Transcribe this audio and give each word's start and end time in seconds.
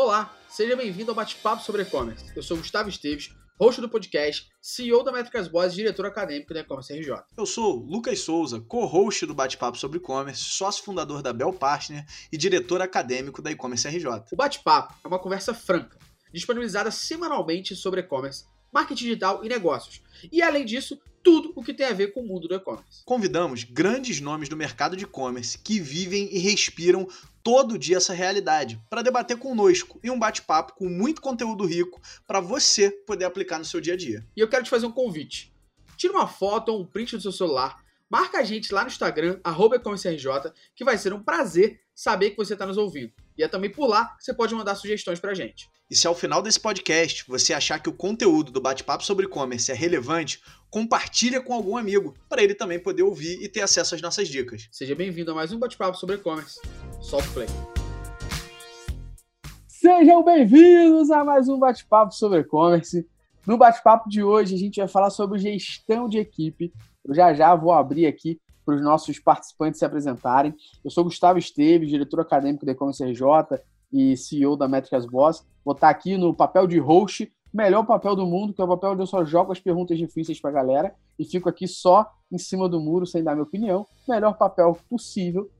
Olá, 0.00 0.32
seja 0.48 0.76
bem-vindo 0.76 1.10
ao 1.10 1.14
Bate-Papo 1.16 1.60
sobre 1.60 1.82
E-Commerce. 1.82 2.24
Eu 2.36 2.40
sou 2.40 2.56
Gustavo 2.56 2.88
Esteves, 2.88 3.34
host 3.58 3.80
do 3.80 3.88
podcast, 3.88 4.48
CEO 4.62 5.02
da 5.02 5.10
Métricas 5.10 5.48
Boas 5.48 5.72
e 5.72 5.76
diretor 5.78 6.06
acadêmico 6.06 6.54
da 6.54 6.60
E-Commerce 6.60 6.96
RJ. 6.96 7.16
Eu 7.36 7.44
sou 7.44 7.74
Lucas 7.80 8.20
Souza, 8.20 8.60
co-host 8.60 9.26
do 9.26 9.34
Bate-Papo 9.34 9.76
sobre 9.76 9.98
E-Commerce, 9.98 10.40
sócio 10.40 10.84
fundador 10.84 11.20
da 11.20 11.32
Bell 11.32 11.52
Partner 11.52 12.06
e 12.30 12.38
diretor 12.38 12.80
acadêmico 12.80 13.42
da 13.42 13.50
E-Commerce 13.50 13.88
RJ. 13.88 14.06
O 14.30 14.36
Bate-Papo 14.36 14.94
é 15.02 15.08
uma 15.08 15.18
conversa 15.18 15.52
franca, 15.52 15.98
disponibilizada 16.32 16.92
semanalmente 16.92 17.74
sobre 17.74 17.98
e-commerce, 17.98 18.44
marketing 18.72 19.04
digital 19.04 19.44
e 19.44 19.48
negócios. 19.48 20.02
E 20.30 20.42
além 20.42 20.64
disso, 20.64 21.00
tudo 21.22 21.52
o 21.54 21.62
que 21.62 21.74
tem 21.74 21.86
a 21.86 21.92
ver 21.92 22.12
com 22.12 22.20
o 22.20 22.26
mundo 22.26 22.48
do 22.48 22.54
e-commerce. 22.54 23.02
Convidamos 23.04 23.64
grandes 23.64 24.20
nomes 24.20 24.48
do 24.48 24.56
mercado 24.56 24.96
de 24.96 25.04
e-commerce 25.04 25.58
que 25.58 25.78
vivem 25.78 26.28
e 26.32 26.38
respiram 26.38 27.06
todo 27.42 27.78
dia 27.78 27.96
essa 27.96 28.12
realidade 28.12 28.80
para 28.88 29.02
debater 29.02 29.36
conosco 29.36 30.00
em 30.02 30.10
um 30.10 30.18
bate-papo 30.18 30.74
com 30.74 30.88
muito 30.88 31.20
conteúdo 31.20 31.66
rico 31.66 32.00
para 32.26 32.40
você 32.40 32.90
poder 32.90 33.24
aplicar 33.24 33.58
no 33.58 33.64
seu 33.64 33.80
dia 33.80 33.94
a 33.94 33.96
dia. 33.96 34.26
E 34.36 34.40
eu 34.40 34.48
quero 34.48 34.64
te 34.64 34.70
fazer 34.70 34.86
um 34.86 34.92
convite. 34.92 35.52
Tira 35.96 36.12
uma 36.12 36.26
foto 36.26 36.70
ou 36.70 36.80
um 36.80 36.86
print 36.86 37.16
do 37.16 37.22
seu 37.22 37.32
celular, 37.32 37.84
marca 38.08 38.38
a 38.38 38.42
gente 38.42 38.72
lá 38.72 38.82
no 38.82 38.88
Instagram, 38.88 39.40
arroba 39.42 39.78
que 40.74 40.84
vai 40.84 40.96
ser 40.96 41.12
um 41.12 41.22
prazer 41.22 41.80
saber 41.94 42.30
que 42.30 42.36
você 42.36 42.52
está 42.52 42.64
nos 42.64 42.78
ouvindo. 42.78 43.12
E 43.38 43.44
é 43.44 43.46
também 43.46 43.70
por 43.70 43.86
lá 43.86 44.16
que 44.16 44.24
você 44.24 44.34
pode 44.34 44.52
mandar 44.52 44.74
sugestões 44.74 45.20
para 45.20 45.30
a 45.30 45.34
gente. 45.34 45.70
E 45.88 45.94
se 45.94 46.08
ao 46.08 46.14
final 46.14 46.42
desse 46.42 46.58
podcast 46.58 47.24
você 47.28 47.54
achar 47.54 47.78
que 47.78 47.88
o 47.88 47.92
conteúdo 47.92 48.50
do 48.50 48.60
bate-papo 48.60 49.04
sobre 49.04 49.26
e-commerce 49.26 49.70
é 49.70 49.74
relevante, 49.76 50.42
compartilha 50.68 51.40
com 51.40 51.54
algum 51.54 51.76
amigo, 51.76 52.16
para 52.28 52.42
ele 52.42 52.52
também 52.52 52.80
poder 52.80 53.04
ouvir 53.04 53.40
e 53.40 53.48
ter 53.48 53.60
acesso 53.60 53.94
às 53.94 54.02
nossas 54.02 54.26
dicas. 54.26 54.68
Seja 54.72 54.92
bem-vindo 54.92 55.30
a 55.30 55.34
mais 55.36 55.52
um 55.52 55.58
bate-papo 55.60 55.96
sobre 55.96 56.16
e-commerce. 56.16 56.60
Solta 57.00 57.28
o 57.28 57.32
play. 57.32 57.46
Sejam 59.68 60.24
bem-vindos 60.24 61.08
a 61.12 61.22
mais 61.22 61.48
um 61.48 61.60
bate-papo 61.60 62.12
sobre 62.12 62.40
e-commerce. 62.40 63.06
No 63.46 63.56
bate-papo 63.56 64.08
de 64.08 64.20
hoje 64.20 64.56
a 64.56 64.58
gente 64.58 64.80
vai 64.80 64.88
falar 64.88 65.10
sobre 65.10 65.38
gestão 65.38 66.08
de 66.08 66.18
equipe. 66.18 66.72
Eu 67.04 67.14
já 67.14 67.32
já 67.32 67.54
vou 67.54 67.70
abrir 67.70 68.06
aqui 68.06 68.40
para 68.68 68.76
os 68.76 68.82
nossos 68.82 69.18
participantes 69.18 69.78
se 69.78 69.84
apresentarem. 69.86 70.54
Eu 70.84 70.90
sou 70.90 71.02
Gustavo 71.02 71.38
Esteves, 71.38 71.88
diretor 71.88 72.20
acadêmico 72.20 72.66
da 72.66 72.72
E-Commerce 72.72 73.02
RJ 73.02 73.24
e 73.90 74.14
CEO 74.14 74.58
da 74.58 74.68
Métricas 74.68 75.06
Boss. 75.06 75.42
Vou 75.64 75.74
estar 75.74 75.88
aqui 75.88 76.18
no 76.18 76.34
papel 76.34 76.66
de 76.66 76.78
host, 76.78 77.32
melhor 77.50 77.86
papel 77.86 78.14
do 78.14 78.26
mundo, 78.26 78.52
que 78.52 78.60
é 78.60 78.64
o 78.64 78.68
papel 78.68 78.90
onde 78.90 79.00
eu 79.00 79.06
só 79.06 79.24
jogo 79.24 79.52
as 79.52 79.58
perguntas 79.58 79.96
difíceis 79.96 80.38
para 80.38 80.50
a 80.50 80.52
galera 80.52 80.94
e 81.18 81.24
fico 81.24 81.48
aqui 81.48 81.66
só 81.66 82.12
em 82.30 82.36
cima 82.36 82.68
do 82.68 82.78
muro 82.78 83.06
sem 83.06 83.24
dar 83.24 83.32
minha 83.32 83.44
opinião. 83.44 83.86
Melhor 84.06 84.36
papel 84.36 84.76
possível 84.86 85.50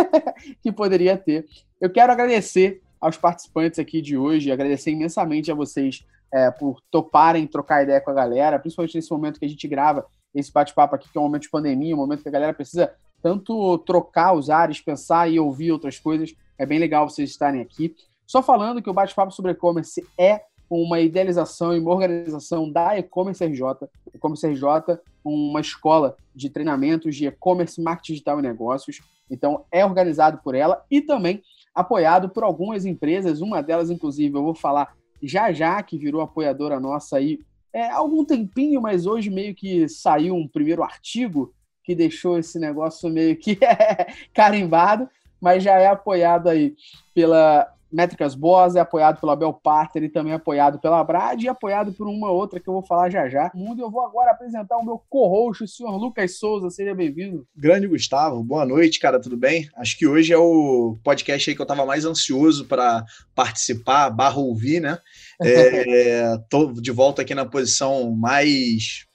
que 0.62 0.72
poderia 0.72 1.18
ter. 1.18 1.46
Eu 1.78 1.90
quero 1.90 2.12
agradecer 2.12 2.80
aos 2.98 3.18
participantes 3.18 3.78
aqui 3.78 4.00
de 4.00 4.16
hoje, 4.16 4.50
agradecer 4.50 4.90
imensamente 4.90 5.52
a 5.52 5.54
vocês 5.54 6.02
é, 6.32 6.50
por 6.50 6.80
toparem 6.90 7.46
trocar 7.46 7.82
ideia 7.82 8.00
com 8.00 8.10
a 8.10 8.14
galera, 8.14 8.58
principalmente 8.58 8.94
nesse 8.94 9.10
momento 9.10 9.38
que 9.38 9.44
a 9.44 9.48
gente 9.50 9.68
grava 9.68 10.06
esse 10.34 10.52
bate-papo 10.52 10.94
aqui, 10.94 11.08
que 11.10 11.16
é 11.16 11.20
um 11.20 11.24
momento 11.24 11.42
de 11.42 11.50
pandemia, 11.50 11.94
um 11.94 11.98
momento 11.98 12.22
que 12.22 12.28
a 12.28 12.32
galera 12.32 12.52
precisa 12.52 12.92
tanto 13.22 13.78
trocar 13.78 14.34
os 14.34 14.50
ares, 14.50 14.80
pensar 14.80 15.30
e 15.30 15.38
ouvir 15.38 15.72
outras 15.72 15.98
coisas. 15.98 16.34
É 16.58 16.66
bem 16.66 16.78
legal 16.78 17.08
vocês 17.08 17.30
estarem 17.30 17.60
aqui. 17.60 17.94
Só 18.26 18.42
falando 18.42 18.82
que 18.82 18.90
o 18.90 18.94
bate-papo 18.94 19.32
sobre 19.32 19.52
e-commerce 19.52 20.06
é 20.18 20.42
uma 20.68 21.00
idealização 21.00 21.74
e 21.74 21.78
uma 21.78 21.90
organização 21.90 22.70
da 22.70 22.98
E-Commerce 22.98 23.44
RJ. 23.44 23.88
E-Commerce 24.12 24.46
RJ, 24.46 24.98
uma 25.24 25.60
escola 25.60 26.16
de 26.34 26.50
treinamentos 26.50 27.14
de 27.16 27.26
e-commerce, 27.26 27.80
marketing 27.80 28.12
digital 28.12 28.38
e 28.38 28.42
negócios. 28.42 29.00
Então, 29.30 29.64
é 29.70 29.84
organizado 29.84 30.38
por 30.42 30.54
ela 30.54 30.84
e 30.90 31.00
também 31.00 31.42
apoiado 31.74 32.28
por 32.28 32.42
algumas 32.42 32.84
empresas. 32.84 33.40
Uma 33.40 33.62
delas, 33.62 33.90
inclusive, 33.90 34.36
eu 34.36 34.42
vou 34.42 34.54
falar 34.54 34.94
já 35.22 35.52
já, 35.52 35.82
que 35.82 35.96
virou 35.96 36.20
apoiadora 36.20 36.78
nossa 36.78 37.16
aí 37.16 37.40
é, 37.74 37.86
há 37.86 37.96
algum 37.96 38.24
tempinho, 38.24 38.80
mas 38.80 39.04
hoje 39.04 39.28
meio 39.28 39.52
que 39.52 39.88
saiu 39.88 40.36
um 40.36 40.46
primeiro 40.46 40.84
artigo 40.84 41.52
que 41.82 41.92
deixou 41.94 42.38
esse 42.38 42.58
negócio 42.58 43.10
meio 43.10 43.36
que 43.36 43.58
carimbado, 44.32 45.10
mas 45.40 45.62
já 45.62 45.74
é 45.74 45.88
apoiado 45.88 46.48
aí 46.48 46.76
pela 47.12 47.73
Métricas 47.94 48.34
Boas, 48.34 48.74
é 48.74 48.80
apoiado 48.80 49.20
pela 49.20 49.36
Bel 49.36 49.52
Partner 49.52 50.02
e 50.02 50.08
também 50.08 50.32
apoiado 50.32 50.80
pela 50.80 51.02
Brad 51.04 51.40
e 51.40 51.48
apoiado 51.48 51.92
por 51.92 52.08
uma 52.08 52.28
outra 52.28 52.58
que 52.58 52.68
eu 52.68 52.72
vou 52.72 52.82
falar 52.82 53.08
já 53.08 53.28
já. 53.28 53.52
Mundo, 53.54 53.80
eu 53.80 53.88
vou 53.88 54.04
agora 54.04 54.32
apresentar 54.32 54.76
o 54.78 54.84
meu 54.84 55.00
co-host, 55.08 55.62
o 55.62 55.68
senhor 55.68 55.96
Lucas 55.96 56.36
Souza. 56.36 56.70
Seja 56.70 56.92
bem-vindo. 56.92 57.46
Grande 57.56 57.86
Gustavo, 57.86 58.42
boa 58.42 58.66
noite, 58.66 58.98
cara, 58.98 59.20
tudo 59.20 59.36
bem? 59.36 59.70
Acho 59.76 59.96
que 59.96 60.08
hoje 60.08 60.32
é 60.32 60.36
o 60.36 60.98
podcast 61.04 61.48
aí 61.48 61.54
que 61.54 61.62
eu 61.62 61.64
estava 61.64 61.86
mais 61.86 62.04
ansioso 62.04 62.64
para 62.64 63.04
participar, 63.32 64.10
barra 64.10 64.38
ouvir, 64.38 64.80
né? 64.80 64.98
É, 65.40 66.36
tô 66.50 66.72
de 66.72 66.90
volta 66.90 67.22
aqui 67.22 67.32
na 67.32 67.46
posição 67.46 68.10
mais 68.10 69.06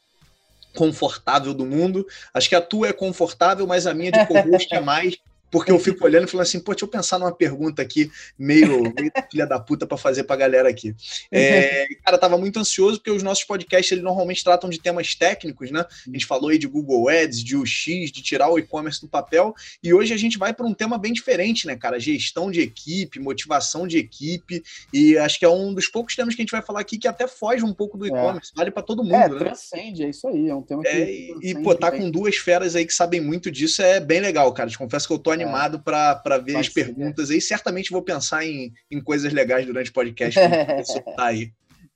confortável 0.74 1.54
do 1.54 1.66
mundo. 1.66 2.06
Acho 2.34 2.48
que 2.48 2.56
a 2.56 2.62
tua 2.62 2.88
é 2.88 2.94
confortável, 2.94 3.68
mas 3.68 3.86
a 3.86 3.94
minha 3.94 4.12
de 4.12 4.26
co-host 4.26 4.74
é 4.74 4.80
mais 4.80 5.18
porque 5.52 5.72
eu 5.72 5.80
fico 5.80 6.06
olhando 6.06 6.28
e 6.28 6.32
falando 6.32 6.46
assim, 6.46 6.60
pô, 6.60 6.74
deixa 6.74 6.86
eu 6.86 6.90
pensar 6.90 7.20
numa 7.20 7.32
pergunta 7.32 7.82
aqui, 7.82 8.12
meio, 8.38 8.82
meio 8.82 9.12
filha 9.32 9.46
da 9.46 9.60
puta 9.60 9.86
para 9.86 9.98
fazer 9.98 10.24
pra 10.24 10.36
galera 10.36 10.70
aqui. 10.70 10.96
É, 11.32 11.88
cara, 12.04 12.18
tava 12.18 12.38
muito 12.38 12.60
ansioso, 12.60 12.98
porque 12.98 13.12
os 13.12 13.24
nossos 13.24 13.44
podcasts, 13.44 13.92
eles 13.92 14.04
normalmente 14.04 14.44
tratam 14.44 14.70
de 14.70 14.80
temas 14.80 15.16
técnicos, 15.16 15.72
né? 15.72 15.86
A 16.08 16.12
gente 16.12 16.26
falou 16.26 16.50
aí 16.50 16.58
de 16.58 16.68
Google 16.68 17.10
Ads, 17.10 17.44
de 17.44 17.56
UX, 17.56 18.12
de 18.12 18.22
tirar 18.22 18.50
o 18.50 18.60
e-commerce 18.60 19.02
do 19.02 19.08
papel, 19.08 19.54
e 19.84 19.94
hoje 19.94 20.14
a 20.14 20.18
gente 20.18 20.38
vai 20.38 20.54
para 20.54 20.66
um 20.66 20.74
tema 20.74 20.98
bem 20.98 21.14
diferente, 21.14 21.68
né, 21.68 21.76
cara? 21.76 22.00
Gestão 22.00 22.52
de 22.52 22.62
equipe, 22.62 23.20
motivação 23.20 23.88
de 23.88 23.98
equipe, 23.98 24.64
e 24.94 25.18
acho 25.18 25.40
que 25.40 25.46
é 25.46 25.50
um 25.50 25.74
dos 25.74 25.88
poucos 25.88 26.16
temas 26.16 26.36
que 26.36 26.42
a 26.42 26.44
gente 26.44 26.52
vai 26.52 26.62
falar 26.62 26.81
aqui 26.81 26.98
que 26.98 27.08
até 27.08 27.28
foge 27.28 27.64
um 27.64 27.74
pouco 27.74 27.98
do 27.98 28.06
é. 28.06 28.10
e-commerce, 28.10 28.52
vale 28.56 28.72
para 28.72 28.84
todo 28.84 29.04
mundo, 29.04 29.16
é, 29.16 29.30
né? 29.30 29.38
transcende, 29.38 30.04
é 30.04 30.10
isso 30.10 30.28
aí, 30.28 30.50
é 30.50 30.56
um 30.56 30.62
tema 30.62 30.84
que... 30.84 30.90
É, 30.90 31.30
e, 31.42 31.56
pô, 31.64 31.76
tá 31.76 31.92
com 31.92 32.10
duas 32.10 32.38
feras 32.38 32.76
aí 32.76 32.86
que 32.86 32.94
sabem 32.94 33.22
muito 33.22 33.50
disso 33.50 33.81
é 33.81 34.00
bem 34.00 34.20
legal, 34.20 34.52
cara. 34.54 34.70
Te 34.70 34.78
confesso 34.78 35.08
que 35.08 35.14
eu 35.14 35.20
tô 35.20 35.31
animado 35.42 35.80
para 35.80 36.38
ver 36.38 36.58
as 36.58 36.70
perguntas 36.70 37.30
aí. 37.30 37.42
Certamente 37.42 37.92
vou 37.92 38.02
pensar 38.02 38.46
em, 38.46 38.74
em 38.90 39.02
coisas 39.02 39.32
legais 39.34 39.66
durante 39.66 39.90
o 39.90 39.94
podcast. 39.94 40.40
tá 41.16 41.26
aí. 41.26 41.52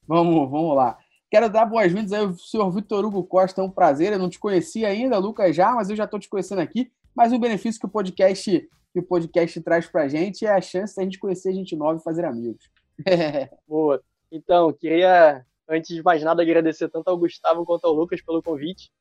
Vamos, 0.08 0.50
vamos 0.50 0.76
lá. 0.76 0.98
Quero 1.30 1.50
dar 1.50 1.66
boas-vindas 1.66 2.14
aí 2.14 2.22
ao 2.24 2.38
senhor 2.38 2.70
Vitor 2.72 3.04
Hugo 3.06 3.24
Costa, 3.24 3.62
é 3.62 3.64
um 3.64 3.70
prazer. 3.70 4.14
Eu 4.14 4.20
não 4.20 4.30
te 4.30 4.38
conhecia 4.38 4.88
ainda, 4.88 5.18
Lucas 5.18 5.56
já, 5.56 5.72
mas 5.72 5.90
eu 5.90 5.96
já 5.96 6.04
estou 6.04 6.20
te 6.20 6.30
conhecendo 6.30 6.62
aqui. 6.62 6.92
Mas 7.16 7.34
o 7.34 7.40
benefício 7.40 7.80
que 7.80 7.86
o 7.86 7.90
podcast 7.90 8.70
que 8.94 9.00
o 9.00 9.04
podcast 9.04 9.60
traz 9.62 9.88
para 9.88 10.04
a 10.04 10.08
gente 10.08 10.46
é 10.46 10.52
a 10.52 10.62
chance 10.62 10.96
da 10.96 11.02
gente 11.02 11.18
conhecer 11.18 11.52
gente 11.52 11.76
nova 11.76 12.00
e 12.00 12.04
fazer 12.04 12.24
amigos. 12.24 12.70
Boa. 13.68 14.00
Então, 14.32 14.72
queria, 14.72 15.44
antes 15.68 15.96
de 15.96 16.04
mais 16.04 16.22
nada, 16.22 16.44
agradecer 16.44 16.88
tanto 16.90 17.08
ao 17.08 17.18
Gustavo 17.18 17.66
quanto 17.66 17.86
ao 17.86 17.94
Lucas 17.94 18.22
pelo 18.22 18.44
convite. 18.44 18.92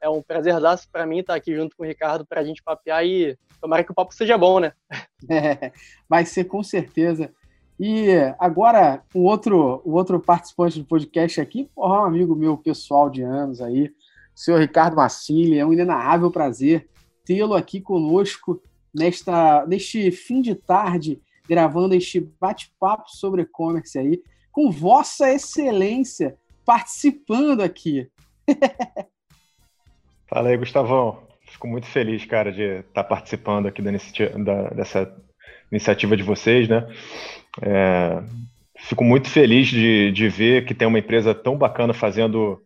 É 0.00 0.08
um 0.08 0.22
prazerzaço 0.22 0.88
para 0.90 1.06
mim 1.06 1.18
estar 1.18 1.34
aqui 1.34 1.54
junto 1.54 1.76
com 1.76 1.82
o 1.82 1.86
Ricardo 1.86 2.24
para 2.24 2.40
a 2.40 2.44
gente 2.44 2.62
papear 2.62 3.04
e 3.04 3.36
tomara 3.60 3.84
que 3.84 3.92
o 3.92 3.94
papo 3.94 4.14
seja 4.14 4.38
bom, 4.38 4.58
né? 4.60 4.72
É, 5.28 5.72
vai 6.08 6.24
ser 6.24 6.44
com 6.44 6.62
certeza. 6.62 7.32
E 7.78 8.08
agora, 8.38 9.02
o 9.14 9.24
outro, 9.24 9.80
o 9.84 9.92
outro 9.92 10.20
participante 10.20 10.78
do 10.78 10.84
podcast 10.84 11.40
aqui, 11.40 11.70
porra, 11.74 12.02
um 12.02 12.04
amigo 12.04 12.34
meu 12.34 12.56
pessoal 12.56 13.08
de 13.08 13.22
anos 13.22 13.60
aí, 13.60 13.86
o 13.86 13.92
senhor 14.34 14.60
Ricardo 14.60 14.96
Massili, 14.96 15.58
é 15.58 15.64
um 15.64 15.72
inenarrável 15.72 16.30
prazer 16.30 16.88
tê-lo 17.24 17.54
aqui 17.54 17.80
conosco 17.80 18.62
nesta, 18.94 19.64
neste 19.66 20.10
fim 20.10 20.42
de 20.42 20.54
tarde, 20.54 21.20
gravando 21.48 21.94
este 21.94 22.20
bate-papo 22.40 23.08
sobre 23.08 23.42
e-commerce 23.42 23.98
aí, 23.98 24.22
com 24.52 24.70
Vossa 24.70 25.30
Excelência 25.32 26.36
participando 26.64 27.60
aqui. 27.60 28.10
Fala 30.30 30.50
aí, 30.50 30.56
Gustavão. 30.56 31.18
Fico 31.44 31.66
muito 31.66 31.88
feliz, 31.88 32.24
cara, 32.24 32.52
de 32.52 32.62
estar 32.62 33.02
participando 33.02 33.66
aqui 33.66 33.82
da, 33.82 33.90
da, 33.90 34.70
dessa 34.70 35.12
iniciativa 35.72 36.16
de 36.16 36.22
vocês, 36.22 36.68
né? 36.68 36.86
É, 37.60 38.22
fico 38.78 39.02
muito 39.02 39.28
feliz 39.28 39.66
de, 39.66 40.12
de 40.12 40.28
ver 40.28 40.64
que 40.64 40.72
tem 40.72 40.86
uma 40.86 41.00
empresa 41.00 41.34
tão 41.34 41.58
bacana 41.58 41.92
fazendo 41.92 42.62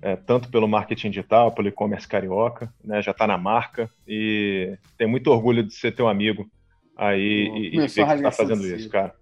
é, 0.00 0.14
tanto 0.14 0.48
pelo 0.48 0.68
marketing 0.68 1.10
digital, 1.10 1.50
pelo 1.50 1.66
e-commerce 1.66 2.06
carioca, 2.06 2.72
né? 2.84 3.02
Já 3.02 3.10
está 3.10 3.26
na 3.26 3.36
marca 3.36 3.90
e 4.06 4.78
tem 4.96 5.08
muito 5.08 5.32
orgulho 5.32 5.64
de 5.64 5.74
ser 5.74 5.90
teu 5.90 6.06
amigo 6.06 6.48
aí 6.96 7.50
e, 7.56 7.66
e 7.74 7.88
ver 7.88 7.88
que 7.88 8.00
está 8.00 8.30
fazendo 8.30 8.64
isso, 8.64 8.88
cara. 8.88 9.12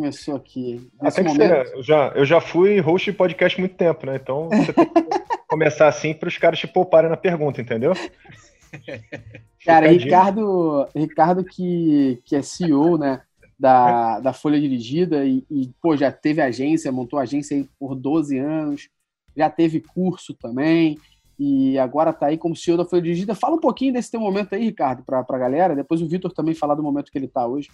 Começou 0.00 0.34
aqui. 0.34 0.90
Momento... 0.98 1.76
eu, 1.76 1.82
já, 1.82 2.08
eu 2.16 2.24
já 2.24 2.40
fui 2.40 2.80
host 2.80 3.10
de 3.10 3.16
podcast 3.16 3.60
muito 3.60 3.74
tempo, 3.74 4.06
né? 4.06 4.16
Então 4.16 4.48
você 4.48 4.72
tem 4.72 4.86
que 4.86 4.94
começar 5.46 5.88
assim 5.88 6.14
para 6.14 6.26
os 6.26 6.38
caras 6.38 6.58
te 6.58 6.66
pouparem 6.66 7.10
na 7.10 7.18
pergunta, 7.18 7.60
entendeu? 7.60 7.92
Cara, 9.62 9.88
Ricardo, 9.88 10.88
Ricardo 10.96 11.44
que, 11.44 12.18
que 12.24 12.34
é 12.34 12.40
CEO, 12.40 12.96
né, 12.96 13.20
da, 13.58 14.20
da 14.20 14.32
Folha 14.32 14.58
Dirigida 14.58 15.22
e, 15.26 15.44
e, 15.50 15.70
pô, 15.82 15.94
já 15.98 16.10
teve 16.10 16.40
agência, 16.40 16.90
montou 16.90 17.18
agência 17.18 17.54
aí 17.54 17.68
por 17.78 17.94
12 17.94 18.38
anos, 18.38 18.88
já 19.36 19.50
teve 19.50 19.80
curso 19.80 20.32
também 20.32 20.96
e 21.38 21.78
agora 21.78 22.08
está 22.08 22.26
aí 22.26 22.38
como 22.38 22.56
CEO 22.56 22.78
da 22.78 22.86
Folha 22.86 23.02
Dirigida. 23.02 23.34
Fala 23.34 23.56
um 23.56 23.60
pouquinho 23.60 23.92
desse 23.92 24.10
teu 24.10 24.20
momento 24.20 24.54
aí, 24.54 24.64
Ricardo, 24.64 25.02
para 25.02 25.26
a 25.28 25.38
galera. 25.38 25.76
Depois 25.76 26.00
o 26.00 26.08
Vitor 26.08 26.32
também 26.32 26.54
falar 26.54 26.74
do 26.74 26.82
momento 26.82 27.12
que 27.12 27.18
ele 27.18 27.26
está 27.26 27.46
hoje. 27.46 27.68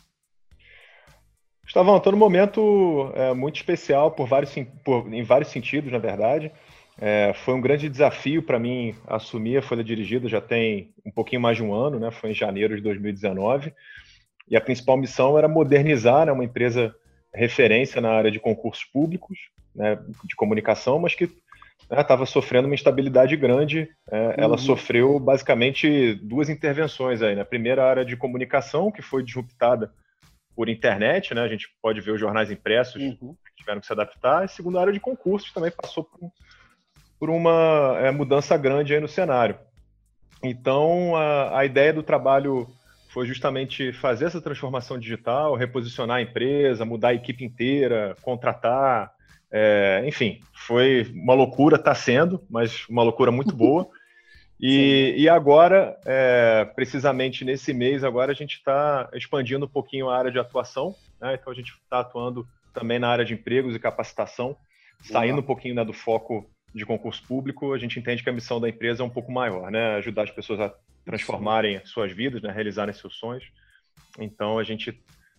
Gustavão, 1.77 1.99
estou 1.99 2.13
num 2.13 2.19
momento 2.19 3.13
é, 3.15 3.35
muito 3.35 3.57
especial 3.57 4.11
por 4.11 4.27
vários, 4.27 4.55
por, 4.83 5.13
em 5.13 5.23
vários 5.23 5.51
sentidos, 5.51 5.93
na 5.93 5.99
verdade. 5.99 6.51
É, 6.99 7.35
foi 7.45 7.53
um 7.53 7.61
grande 7.61 7.87
desafio 7.87 8.43
para 8.43 8.59
mim 8.59 8.95
assumir 9.07 9.59
a 9.59 9.63
Folha 9.63 9.85
Dirigida, 9.85 10.27
já 10.27 10.41
tem 10.41 10.89
um 11.05 11.11
pouquinho 11.11 11.43
mais 11.43 11.59
de 11.59 11.63
um 11.63 11.75
ano, 11.75 12.01
né? 12.01 12.11
foi 12.11 12.31
em 12.31 12.35
janeiro 12.35 12.75
de 12.75 12.81
2019. 12.81 13.75
E 14.49 14.57
a 14.57 14.61
principal 14.63 14.97
missão 14.97 15.37
era 15.37 15.47
modernizar 15.49 16.25
né, 16.25 16.33
uma 16.33 16.47
empresa 16.47 16.95
referência 17.35 18.01
na 18.01 18.11
área 18.11 18.31
de 18.31 18.41
concursos 18.41 18.85
públicos, 18.85 19.39
né, 19.75 19.99
de 20.25 20.35
comunicação, 20.35 20.99
mas 20.99 21.15
que 21.15 21.29
estava 21.91 22.21
né, 22.21 22.27
sofrendo 22.27 22.69
uma 22.69 22.75
instabilidade 22.75 23.37
grande. 23.37 23.87
É, 24.11 24.29
uhum. 24.29 24.35
Ela 24.39 24.57
sofreu 24.57 25.21
basicamente 25.21 26.15
duas 26.23 26.49
intervenções 26.49 27.21
aí. 27.21 27.35
Na 27.35 27.41
né? 27.41 27.45
primeira 27.45 27.85
área 27.85 28.03
de 28.03 28.17
comunicação, 28.17 28.91
que 28.91 29.03
foi 29.03 29.23
disruptada 29.23 29.93
por 30.57 30.71
internet, 30.71 31.35
né? 31.35 31.43
A 31.43 31.49
gente 31.49 31.69
pode 31.83 32.01
ver 32.01 32.13
os 32.13 32.21
jornais 32.21 32.51
impressos 32.51 33.01
uhum. 33.01 33.37
que 33.47 33.55
tiveram 33.57 33.81
que 33.81 33.87
se 33.87 33.93
adaptar. 33.93 34.43
E 34.43 34.45
a 34.47 34.49
segunda 34.49 34.81
área 34.81 34.93
de 34.93 34.99
concursos 34.99 35.53
também 35.53 35.71
passou 35.71 36.03
por, 36.03 36.33
por 37.21 37.29
uma 37.29 37.99
é, 38.01 38.11
mudança 38.11 38.57
grande 38.57 38.95
aí 38.95 39.01
no 39.01 39.07
cenário. 39.07 39.59
Então, 40.43 41.15
a, 41.15 41.59
a 41.59 41.65
ideia 41.67 41.93
do 41.93 42.03
trabalho 42.03 42.67
foi 43.11 43.27
justamente 43.27 43.93
fazer 43.93 44.27
essa 44.27 44.41
transformação 44.41 44.99
digital, 44.99 45.55
reposicionar 45.55 46.17
a 46.19 46.23
empresa, 46.23 46.85
mudar 46.85 47.09
a 47.09 47.15
equipe 47.15 47.45
inteira, 47.45 48.17
contratar, 48.23 49.13
é, 49.51 50.03
enfim, 50.07 50.41
foi 50.53 51.11
uma 51.15 51.35
loucura, 51.35 51.77
está 51.77 51.95
sendo, 51.95 52.43
mas 52.49 52.87
uma 52.89 53.03
loucura 53.03 53.31
muito 53.31 53.55
boa. 53.55 53.89
E, 54.59 55.15
e 55.19 55.29
agora, 55.29 55.99
é, 56.07 56.65
precisamente 56.75 57.45
nesse 57.45 57.75
mês, 57.75 58.03
agora 58.03 58.33
a 58.33 58.35
gente 58.35 58.55
está 58.55 59.09
expandindo 59.13 59.67
um 59.67 59.69
pouquinho 59.69 60.09
a 60.09 60.17
área 60.17 60.31
de 60.31 60.39
atuação, 60.39 60.95
né? 61.21 61.35
então 61.35 61.53
a 61.53 61.57
gente 61.57 61.73
está 61.73 62.01
atuando 62.01 62.47
também 62.73 62.99
na 62.99 63.09
área 63.09 63.25
de 63.25 63.35
empregos 63.35 63.75
e 63.75 63.79
capacitação, 63.79 64.57
saindo 65.03 65.41
um 65.41 65.45
pouquinho 65.45 65.75
né, 65.75 65.85
do 65.85 65.93
foco 65.93 66.49
de 66.75 66.85
concurso 66.85 67.23
público, 67.27 67.73
a 67.73 67.79
gente 67.79 67.99
entende 67.99 68.23
que 68.23 68.31
a 68.31 68.33
missão 68.33 68.61
da 68.61 68.69
empresa 68.69 69.03
é 69.03 69.07
um 69.07 69.11
pouco 69.11 69.31
maior, 69.31 69.71
né? 69.71 69.97
ajudar 69.97 70.23
as 70.23 70.31
pessoas 70.31 70.61
a 70.61 70.75
transformarem 71.05 71.81
suas 71.85 72.13
vidas, 72.13 72.43
né? 72.43 72.51
realizarem 72.51 72.95
seus 72.95 73.17
sonhos. 73.17 73.45
Então 74.19 74.59
a 74.59 74.65
gente 74.65 74.91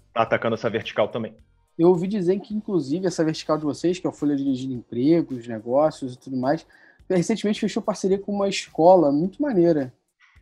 está 0.08 0.22
atacando 0.22 0.56
essa 0.56 0.70
vertical 0.70 1.10
também. 1.10 1.36
Eu 1.78 1.90
ouvi 1.90 2.08
dizer 2.08 2.40
que, 2.40 2.56
inclusive, 2.56 3.06
essa 3.06 3.24
vertical 3.24 3.56
de 3.56 3.64
vocês, 3.64 4.00
que 4.00 4.08
é 4.08 4.10
a 4.10 4.14
Folha 4.14 4.36
de 4.36 4.74
Empregos, 4.74 5.48
Negócios 5.48 6.16
e 6.16 6.20
tudo 6.20 6.36
mais, 6.36 6.66
recentemente 7.10 7.60
fechou 7.60 7.82
parceria 7.82 8.20
com 8.20 8.32
uma 8.32 8.50
escola 8.50 9.12
muito 9.12 9.42
maneira. 9.42 9.94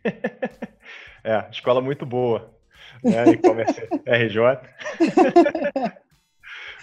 é, 1.24 1.46
escola 1.50 1.80
muito 1.80 2.04
boa. 2.04 2.52
Né? 3.02 3.30
E-commerce 3.30 3.80
RJ. 4.06 4.38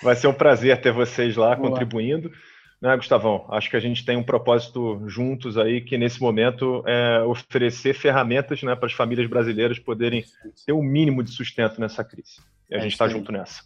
Vai 0.02 0.16
ser 0.16 0.28
um 0.28 0.34
prazer 0.34 0.80
ter 0.82 0.92
vocês 0.92 1.36
lá 1.36 1.56
contribuindo. 1.56 2.32
Né, 2.82 2.96
Gustavão? 2.98 3.46
Acho 3.50 3.70
que 3.70 3.78
a 3.78 3.80
gente 3.80 4.04
tem 4.04 4.18
um 4.18 4.24
propósito 4.24 5.02
juntos 5.08 5.58
aí, 5.58 5.80
que 5.80 5.98
nesse 5.98 6.22
momento 6.22 6.84
é 6.86 7.22
oferecer 7.22 7.94
ferramentas 7.94 8.62
né, 8.62 8.76
para 8.76 8.88
as 8.88 8.94
famílias 8.94 9.30
brasileiras 9.30 9.80
poderem 9.80 10.26
ter 10.66 10.74
o 10.74 10.80
um 10.80 10.84
mínimo 10.84 11.24
de 11.24 11.32
sustento 11.32 11.80
nessa 11.80 12.04
crise. 12.04 12.42
E 12.70 12.76
a 12.76 12.80
é 12.80 12.82
gente 12.82 12.92
está 12.92 13.08
junto 13.08 13.32
nessa. 13.32 13.64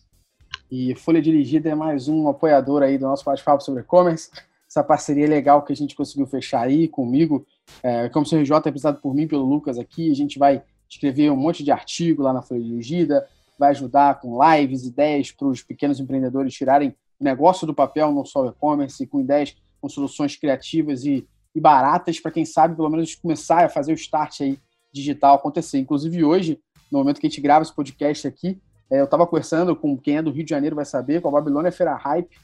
E 0.70 0.94
Folha 0.94 1.20
Dirigida 1.20 1.70
é 1.70 1.75
mais 1.75 2.08
um 2.08 2.28
apoiador 2.28 2.84
aí 2.84 2.98
do 2.98 3.06
nosso 3.06 3.25
bate-papo 3.25 3.63
sobre 3.63 3.81
e-commerce. 3.81 4.30
Essa 4.69 4.84
parceria 4.84 5.28
legal 5.28 5.64
que 5.64 5.72
a 5.72 5.75
gente 5.75 5.96
conseguiu 5.96 6.28
fechar 6.28 6.62
aí 6.62 6.88
comigo. 6.88 7.46
É, 7.81 8.10
como 8.10 8.25
CRJ 8.25 8.52
é 8.52 8.56
apresentado 8.56 9.00
por 9.02 9.14
mim 9.14 9.28
pelo 9.28 9.46
Lucas 9.46 9.78
aqui, 9.78 10.12
a 10.12 10.16
gente 10.16 10.38
vai 10.38 10.62
escrever 10.90 11.31
um 11.31 11.36
monte 11.36 11.64
de 11.64 11.72
artigo 11.72 12.24
lá 12.24 12.34
na 12.34 12.42
Folha 12.42 12.62
Dirigida, 12.62 13.28
vai 13.58 13.72
ajudar 13.72 14.19
com 14.19 14.40
lives, 14.42 14.86
ideias 14.86 15.31
para 15.31 15.48
os 15.48 15.64
pequenos 15.64 16.00
empreendedores 16.00 16.54
tirarem 16.54 16.96
o 17.19 17.24
negócio 17.24 17.66
do 17.66 17.74
papel, 17.74 18.12
não 18.12 18.24
só 18.24 18.44
o 18.44 18.50
e-commerce, 18.50 19.06
com 19.08 19.19
ideias, 19.19 19.56
com 19.81 19.90
soluções 19.90 20.36
criativas 20.36 21.06
e, 21.06 21.28
e 21.56 21.60
baratas 21.60 22.20
para 22.20 22.31
quem 22.31 22.46
sabe 22.46 22.75
pelo 22.75 22.90
menos 22.90 23.16
começar 23.16 23.66
a 23.66 23.70
fazer 23.70 23.92
o 23.92 23.96
start 23.96 24.42
aí 24.42 24.60
digital 24.92 25.36
acontecer. 25.36 25.80
Inclusive 25.80 26.24
hoje, 26.24 26.60
no 26.92 27.00
momento 27.00 27.20
que 27.20 27.28
a 27.28 27.30
gente 27.30 27.42
grava 27.42 27.63
esse 27.63 27.74
podcast 27.74 28.28
aqui, 28.28 28.60
é, 28.90 29.00
eu 29.00 29.06
estava 29.06 29.28
conversando 29.28 29.75
com 29.75 29.98
quem 29.98 30.18
é 30.18 30.22
do 30.22 30.31
Rio 30.31 30.44
de 30.44 30.50
Janeiro 30.50 30.75
vai 30.75 30.86
saber, 30.86 31.22
com 31.22 31.28
a 31.28 31.31
Babilônia 31.31 31.72
Feira 31.72 31.96
Hype. 31.96 32.38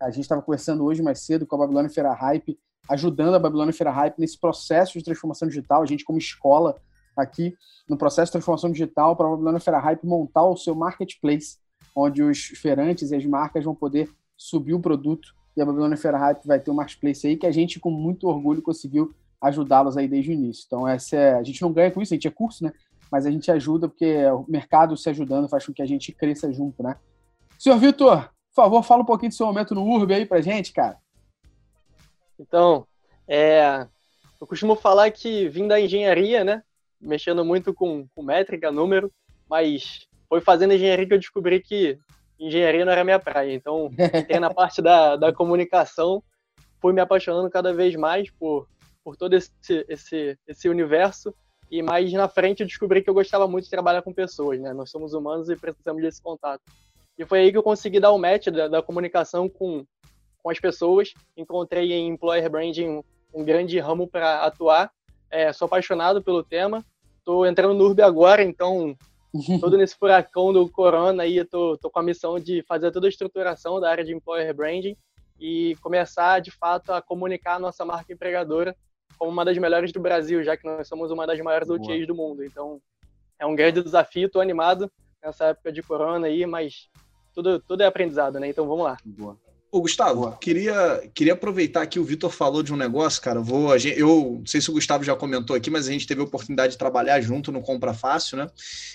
A 0.00 0.10
gente 0.10 0.22
estava 0.22 0.42
conversando 0.42 0.84
hoje 0.84 1.02
mais 1.02 1.20
cedo 1.20 1.46
com 1.46 1.56
a 1.56 1.58
Babilônia 1.58 1.90
Feira 1.90 2.12
Hype, 2.12 2.58
ajudando 2.88 3.34
a 3.34 3.38
Babilônia 3.38 3.72
Feira 3.72 3.90
Hype 3.90 4.18
nesse 4.18 4.38
processo 4.38 4.96
de 4.98 5.04
transformação 5.04 5.48
digital. 5.48 5.82
A 5.82 5.86
gente, 5.86 6.04
como 6.04 6.18
escola, 6.18 6.76
aqui 7.16 7.54
no 7.88 7.96
processo 7.96 8.26
de 8.26 8.32
transformação 8.32 8.70
digital, 8.70 9.16
para 9.16 9.26
a 9.26 9.30
Babilônia 9.30 9.60
Feira 9.60 9.78
Hype 9.78 10.04
montar 10.04 10.44
o 10.44 10.56
seu 10.56 10.74
marketplace, 10.74 11.58
onde 11.94 12.22
os 12.22 12.38
feirantes 12.38 13.10
e 13.10 13.16
as 13.16 13.24
marcas 13.24 13.64
vão 13.64 13.74
poder 13.74 14.08
subir 14.36 14.74
o 14.74 14.80
produto. 14.80 15.34
E 15.56 15.60
a 15.60 15.66
Babilônia 15.66 15.96
Feira 15.96 16.16
Hype 16.16 16.46
vai 16.46 16.60
ter 16.60 16.70
um 16.70 16.74
marketplace 16.74 17.26
aí 17.26 17.36
que 17.36 17.46
a 17.46 17.50
gente, 17.50 17.80
com 17.80 17.90
muito 17.90 18.28
orgulho, 18.28 18.62
conseguiu 18.62 19.12
ajudá-los 19.40 19.96
aí 19.96 20.06
desde 20.06 20.30
o 20.30 20.32
início. 20.32 20.64
Então, 20.66 20.86
essa 20.86 21.16
é, 21.16 21.34
a 21.34 21.42
gente 21.42 21.60
não 21.62 21.72
ganha 21.72 21.90
com 21.90 22.00
isso, 22.00 22.14
a 22.14 22.16
gente 22.16 22.28
é 22.28 22.30
curso, 22.30 22.64
né? 22.64 22.72
mas 23.10 23.26
a 23.26 23.30
gente 23.30 23.50
ajuda 23.50 23.88
porque 23.88 24.24
o 24.26 24.44
mercado 24.48 24.96
se 24.96 25.08
ajudando 25.08 25.48
faz 25.48 25.66
com 25.66 25.72
que 25.72 25.82
a 25.82 25.86
gente 25.86 26.12
cresça 26.12 26.52
junto, 26.52 26.82
né? 26.82 26.96
Senhor 27.58 27.78
Vitor, 27.78 28.30
por 28.58 28.62
favor, 28.62 28.82
fala 28.82 29.02
um 29.02 29.06
pouquinho 29.06 29.30
do 29.30 29.36
seu 29.36 29.46
momento 29.46 29.72
no 29.72 29.84
URB 29.84 30.14
aí 30.14 30.26
pra 30.26 30.40
gente, 30.40 30.72
cara. 30.72 30.98
Então, 32.36 32.84
é, 33.28 33.86
eu 34.40 34.46
costumo 34.48 34.74
falar 34.74 35.08
que 35.12 35.48
vim 35.48 35.68
da 35.68 35.80
engenharia, 35.80 36.42
né? 36.42 36.64
Mexendo 37.00 37.44
muito 37.44 37.72
com, 37.72 38.08
com 38.12 38.20
métrica, 38.20 38.72
número, 38.72 39.12
mas 39.48 40.08
foi 40.28 40.40
fazendo 40.40 40.74
engenharia 40.74 41.06
que 41.06 41.14
eu 41.14 41.20
descobri 41.20 41.60
que 41.60 42.00
engenharia 42.36 42.84
não 42.84 42.90
era 42.90 43.04
minha 43.04 43.20
praia. 43.20 43.54
Então, 43.54 43.92
entrei 43.96 44.40
na 44.40 44.50
parte 44.52 44.82
da, 44.82 45.14
da 45.14 45.32
comunicação, 45.32 46.20
fui 46.80 46.92
me 46.92 47.00
apaixonando 47.00 47.48
cada 47.48 47.72
vez 47.72 47.94
mais 47.94 48.28
por, 48.28 48.66
por 49.04 49.16
todo 49.16 49.34
esse, 49.34 49.52
esse, 49.88 50.36
esse 50.48 50.68
universo 50.68 51.32
e 51.70 51.80
mais 51.80 52.12
na 52.12 52.28
frente 52.28 52.60
eu 52.60 52.66
descobri 52.66 53.02
que 53.02 53.10
eu 53.10 53.14
gostava 53.14 53.46
muito 53.46 53.66
de 53.66 53.70
trabalhar 53.70 54.02
com 54.02 54.12
pessoas, 54.12 54.58
né? 54.58 54.72
Nós 54.72 54.90
somos 54.90 55.14
humanos 55.14 55.48
e 55.48 55.54
precisamos 55.54 56.02
desse 56.02 56.20
contato. 56.20 56.62
E 57.18 57.26
foi 57.26 57.40
aí 57.40 57.50
que 57.50 57.58
eu 57.58 57.62
consegui 57.62 57.98
dar 57.98 58.12
o 58.12 58.18
match 58.18 58.46
da, 58.46 58.68
da 58.68 58.80
comunicação 58.80 59.48
com, 59.48 59.84
com 60.40 60.50
as 60.50 60.60
pessoas. 60.60 61.12
Encontrei 61.36 61.92
em 61.92 62.08
Employer 62.08 62.48
Branding 62.48 63.02
um, 63.34 63.44
grande 63.44 63.78
ramo 63.80 64.06
para 64.06 64.44
atuar. 64.44 64.90
É, 65.28 65.52
sou 65.52 65.66
apaixonado 65.66 66.22
pelo 66.22 66.44
tema. 66.44 66.84
Estou 67.18 67.44
entrando 67.44 67.74
no 67.74 67.86
URB 67.86 68.02
agora, 68.02 68.42
então 68.42 68.96
todo 69.60 69.76
nesse 69.76 69.96
furacão 69.96 70.52
do 70.52 70.68
corona 70.70 71.24
aí, 71.24 71.38
eu 71.38 71.46
tô, 71.46 71.76
tô 71.76 71.90
com 71.90 71.98
a 71.98 72.02
missão 72.02 72.38
de 72.38 72.62
fazer 72.62 72.92
toda 72.92 73.06
a 73.06 73.10
estruturação 73.10 73.80
da 73.80 73.90
área 73.90 74.04
de 74.04 74.14
Employer 74.14 74.54
Branding 74.54 74.96
e 75.40 75.76
começar, 75.82 76.40
de 76.40 76.52
fato, 76.52 76.92
a 76.92 77.02
comunicar 77.02 77.56
a 77.56 77.60
nossa 77.60 77.84
marca 77.84 78.12
empregadora 78.12 78.76
como 79.18 79.32
uma 79.32 79.44
das 79.44 79.58
melhores 79.58 79.90
do 79.92 80.00
Brasil, 80.00 80.42
já 80.44 80.56
que 80.56 80.64
nós 80.64 80.86
somos 80.86 81.10
uma 81.10 81.26
das 81.26 81.40
maiores 81.40 81.66
Boa. 81.66 81.80
OTAs 81.80 82.06
do 82.06 82.14
mundo. 82.14 82.44
Então, 82.44 82.80
é 83.38 83.44
um 83.44 83.54
grande 83.54 83.82
desafio, 83.82 84.26
estou 84.26 84.40
animado 84.40 84.90
nessa 85.22 85.46
época 85.46 85.72
de 85.72 85.82
corona 85.82 86.28
aí, 86.28 86.46
mas 86.46 86.88
tudo, 87.38 87.60
tudo 87.60 87.82
é 87.82 87.86
aprendizado, 87.86 88.40
né? 88.40 88.48
Então, 88.48 88.66
vamos 88.66 88.84
lá. 88.84 88.96
Boa. 89.04 89.36
Ô, 89.70 89.82
Gustavo, 89.82 90.34
queria, 90.40 91.02
queria 91.12 91.34
aproveitar 91.34 91.86
que 91.86 92.00
o 92.00 92.04
Vitor 92.04 92.30
falou 92.30 92.62
de 92.62 92.72
um 92.72 92.76
negócio, 92.76 93.20
cara. 93.20 93.38
Vou, 93.38 93.76
gente, 93.78 94.00
eu 94.00 94.38
não 94.38 94.46
sei 94.46 94.62
se 94.62 94.70
o 94.70 94.72
Gustavo 94.72 95.04
já 95.04 95.14
comentou 95.14 95.54
aqui, 95.54 95.70
mas 95.70 95.86
a 95.86 95.92
gente 95.92 96.06
teve 96.06 96.22
a 96.22 96.24
oportunidade 96.24 96.72
de 96.72 96.78
trabalhar 96.78 97.20
junto 97.20 97.52
no 97.52 97.60
Compra 97.60 97.92
Fácil, 97.92 98.38
né? 98.38 98.46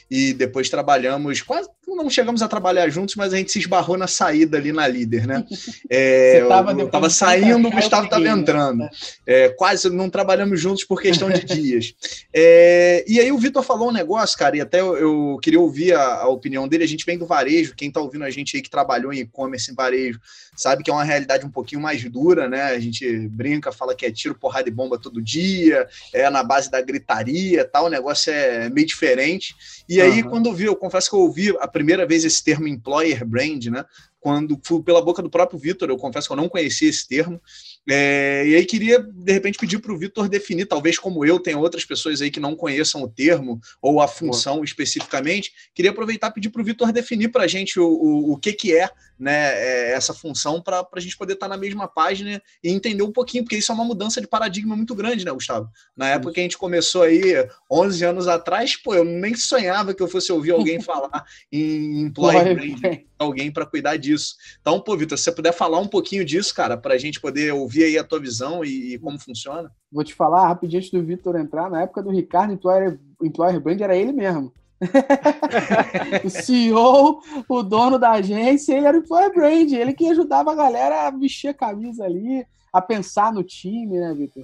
E 0.10 0.34
depois 0.34 0.70
trabalhamos, 0.70 1.42
quase 1.42 1.70
não 1.96 2.10
chegamos 2.10 2.42
a 2.42 2.48
trabalhar 2.48 2.90
juntos, 2.90 3.16
mas 3.16 3.34
a 3.34 3.38
gente 3.38 3.52
se 3.52 3.60
esbarrou 3.60 3.98
na 3.98 4.08
saída 4.08 4.58
ali 4.58 4.72
na 4.72 4.88
líder, 4.88 5.28
né? 5.28 5.44
É, 5.90 6.40
Você 6.40 6.48
tava, 6.48 6.72
eu, 6.72 6.90
tava 6.90 7.10
saindo, 7.10 7.68
o 7.68 7.72
Gustavo 7.72 8.06
estava 8.06 8.28
entrando. 8.28 8.80
Né? 8.80 8.90
É, 9.28 9.50
quase 9.50 9.90
não 9.90 10.10
trabalhamos 10.10 10.60
juntos 10.60 10.84
por 10.84 11.00
questão 11.00 11.30
de 11.30 11.44
dias. 11.46 11.94
É, 12.34 13.04
e 13.08 13.20
aí 13.20 13.32
o 13.32 13.38
Vitor 13.38 13.62
falou 13.62 13.90
um 13.90 13.92
negócio, 13.92 14.38
cara, 14.38 14.58
e 14.58 14.62
até 14.62 14.80
eu, 14.82 14.98
eu 14.98 15.40
queria 15.42 15.60
ouvir 15.60 15.94
a, 15.94 16.22
a, 16.22 16.28
opinião 16.28 16.68
dele. 16.68 16.84
A 16.84 16.88
gente 16.88 17.06
vem 17.06 17.18
do 17.18 17.28
varejo, 17.28 17.76
quem 17.76 17.90
está 17.90 18.00
ouvindo 18.00 18.24
a 18.24 18.30
gente 18.30 18.56
aí 18.56 18.64
que 18.64 18.70
trabalhou 18.70 19.14
em 19.14 19.20
e-commerce 19.20 19.72
em 19.72 19.76
varejo, 19.76 20.20
sabe 20.64 20.82
que 20.82 20.90
é 20.90 20.94
uma 20.94 21.04
realidade 21.04 21.46
um 21.46 21.50
pouquinho 21.50 21.82
mais 21.82 22.02
dura, 22.10 22.48
né? 22.48 22.62
A 22.62 22.80
gente 22.80 23.28
brinca, 23.28 23.70
fala 23.70 23.94
que 23.94 24.06
é 24.06 24.12
tiro, 24.12 24.34
porrada 24.34 24.70
e 24.70 24.72
bomba 24.72 24.98
todo 24.98 25.22
dia, 25.22 25.86
é 26.14 26.30
na 26.30 26.42
base 26.42 26.72
da 26.72 26.80
gritaria 26.80 27.66
tal, 27.66 27.88
o 27.88 27.90
negócio 27.90 28.32
é 28.32 28.70
meio 28.70 28.88
diferente. 28.88 29.54
E 29.90 30.00
aí, 30.00 30.24
uhum. 30.24 30.30
quando 30.30 30.46
eu 30.46 30.54
vi, 30.54 30.64
eu 30.64 30.76
confesso 30.76 31.10
que 31.10 31.16
eu 31.18 31.20
ouvi 31.20 31.54
a 31.60 31.68
primeira 31.68 32.06
vez 32.06 32.24
esse 32.24 32.42
termo 32.42 32.66
employer 32.66 33.26
brand, 33.26 33.66
né? 33.66 33.84
Quando 34.24 34.58
fui 34.64 34.82
pela 34.82 35.02
boca 35.02 35.22
do 35.22 35.30
próprio 35.30 35.60
Vitor, 35.60 35.90
eu 35.90 35.98
confesso 35.98 36.28
que 36.28 36.32
eu 36.32 36.38
não 36.38 36.48
conhecia 36.48 36.90
esse 36.90 37.06
termo, 37.06 37.42
é, 37.90 38.48
e 38.48 38.56
aí 38.56 38.66
queria, 38.66 39.00
de 39.00 39.34
repente, 39.34 39.60
pedir 39.60 39.80
para 39.80 39.92
o 39.92 39.98
Vitor 39.98 40.30
definir, 40.30 40.66
talvez 40.66 40.98
como 40.98 41.26
eu, 41.26 41.42
tem 41.42 41.56
outras 41.56 41.84
pessoas 41.84 42.22
aí 42.22 42.32
que 42.32 42.40
não 42.40 42.56
conheçam 42.56 43.04
o 43.04 43.10
termo 43.10 43.60
ou 43.82 44.00
a 44.00 44.08
função 44.08 44.56
Boa. 44.56 44.66
especificamente, 44.66 45.52
queria 45.76 45.92
aproveitar 45.92 46.30
e 46.30 46.34
pedir 46.36 46.50
para 46.50 46.62
o 46.62 46.64
Vitor 46.66 46.94
definir 46.94 47.34
para 47.34 47.44
a 47.44 47.48
gente 47.48 47.78
o, 47.78 47.86
o, 47.86 48.32
o, 48.32 48.38
que, 48.38 48.54
que 48.54 48.74
é, 48.74 48.90
né, 49.20 49.56
é, 49.56 49.92
essa 49.92 50.14
função 50.14 50.62
para 50.62 50.88
a 50.90 51.00
gente 51.02 51.18
poder 51.18 51.34
estar 51.34 51.50
tá 51.50 51.56
na 51.56 51.60
mesma 51.60 51.86
página 51.86 52.42
e 52.64 52.70
entender 52.70 53.04
um 53.04 53.12
pouquinho, 53.12 53.44
porque 53.44 53.58
isso 53.58 53.74
é 53.74 53.76
uma 53.76 53.84
mudança 53.84 54.22
de 54.22 54.28
paradigma 54.28 54.74
muito 54.74 54.96
grande, 54.96 55.26
né, 55.26 55.32
Gustavo? 55.34 55.68
Na 55.98 56.08
época 56.08 56.32
que 56.32 56.40
a 56.40 56.44
gente 56.44 56.58
começou 56.58 57.02
aí, 57.02 57.46
11 57.70 58.06
anos 58.06 58.28
atrás, 58.30 58.78
pô, 58.78 58.96
eu 58.96 59.04
nem 59.04 59.36
sonhava 59.36 59.94
que 59.94 60.02
eu 60.02 60.08
fosse 60.08 60.32
ouvir 60.32 60.52
alguém 60.52 60.80
falar 60.82 61.26
em 61.52 62.04
employee 62.04 62.56
branding, 62.56 63.06
alguém 63.20 63.52
para 63.52 63.66
cuidar 63.66 63.98
disso. 63.98 64.13
Então, 64.62 64.80
pô, 64.80 64.96
Vitor, 64.98 65.18
se 65.18 65.24
você 65.24 65.32
puder 65.32 65.54
falar 65.54 65.80
um 65.80 65.88
pouquinho 65.88 66.26
disso, 66.26 66.54
cara, 66.54 66.78
para 66.78 66.94
a 66.94 66.98
gente 66.98 67.20
poder 67.20 67.54
ouvir 67.54 67.86
aí 67.86 67.98
a 67.98 68.04
tua 68.04 68.20
visão 68.20 68.64
e, 68.64 68.94
e 68.94 69.00
como 69.00 69.20
funciona. 69.20 69.72
Vou 69.92 70.04
te 70.04 70.14
falar 70.14 70.48
rapidinho 70.48 70.80
antes 70.80 70.92
do 70.92 71.04
Vitor 71.04 71.36
entrar, 71.36 71.70
na 71.70 71.82
época 71.84 72.02
do 72.02 72.10
Ricardo, 72.10 72.54
Employer, 72.54 73.00
Employer 73.22 73.60
Brand 73.60 73.82
era 73.82 73.96
ele 73.96 74.12
mesmo. 74.12 74.54
o 76.24 76.30
CEO, 76.30 77.22
o 77.48 77.64
dono 77.64 77.98
da 77.98 78.12
agência, 78.12 78.76
ele 78.76 78.86
era 78.86 78.98
o 78.98 79.00
Employer 79.00 79.34
Brand, 79.34 79.72
ele 79.72 79.94
que 79.94 80.08
ajudava 80.08 80.52
a 80.52 80.56
galera 80.56 81.08
a 81.08 81.12
vestir 81.12 81.50
a 81.50 81.54
camisa 81.54 82.04
ali, 82.04 82.46
a 82.72 82.82
pensar 82.82 83.32
no 83.32 83.44
time, 83.44 84.00
né, 84.00 84.14
Vitor? 84.14 84.44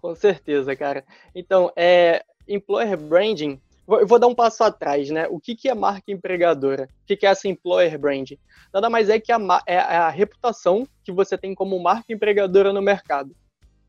Com 0.00 0.14
certeza, 0.16 0.74
cara. 0.74 1.04
Então, 1.34 1.70
é, 1.76 2.24
Employer 2.48 2.96
Branding 2.96 3.60
eu 3.88 4.06
vou 4.06 4.18
dar 4.18 4.28
um 4.28 4.34
passo 4.34 4.62
atrás, 4.62 5.10
né? 5.10 5.26
O 5.28 5.40
que, 5.40 5.56
que 5.56 5.68
é 5.68 5.74
marca 5.74 6.10
empregadora? 6.10 6.88
O 7.02 7.06
que, 7.06 7.16
que 7.16 7.26
é 7.26 7.30
essa 7.30 7.48
employer 7.48 7.98
brand? 7.98 8.32
Nada 8.72 8.88
mais 8.88 9.08
é 9.08 9.18
que 9.18 9.32
a, 9.32 9.38
é 9.66 9.76
a 9.78 10.08
reputação 10.08 10.86
que 11.04 11.12
você 11.12 11.36
tem 11.36 11.54
como 11.54 11.78
marca 11.82 12.12
empregadora 12.12 12.72
no 12.72 12.80
mercado. 12.80 13.34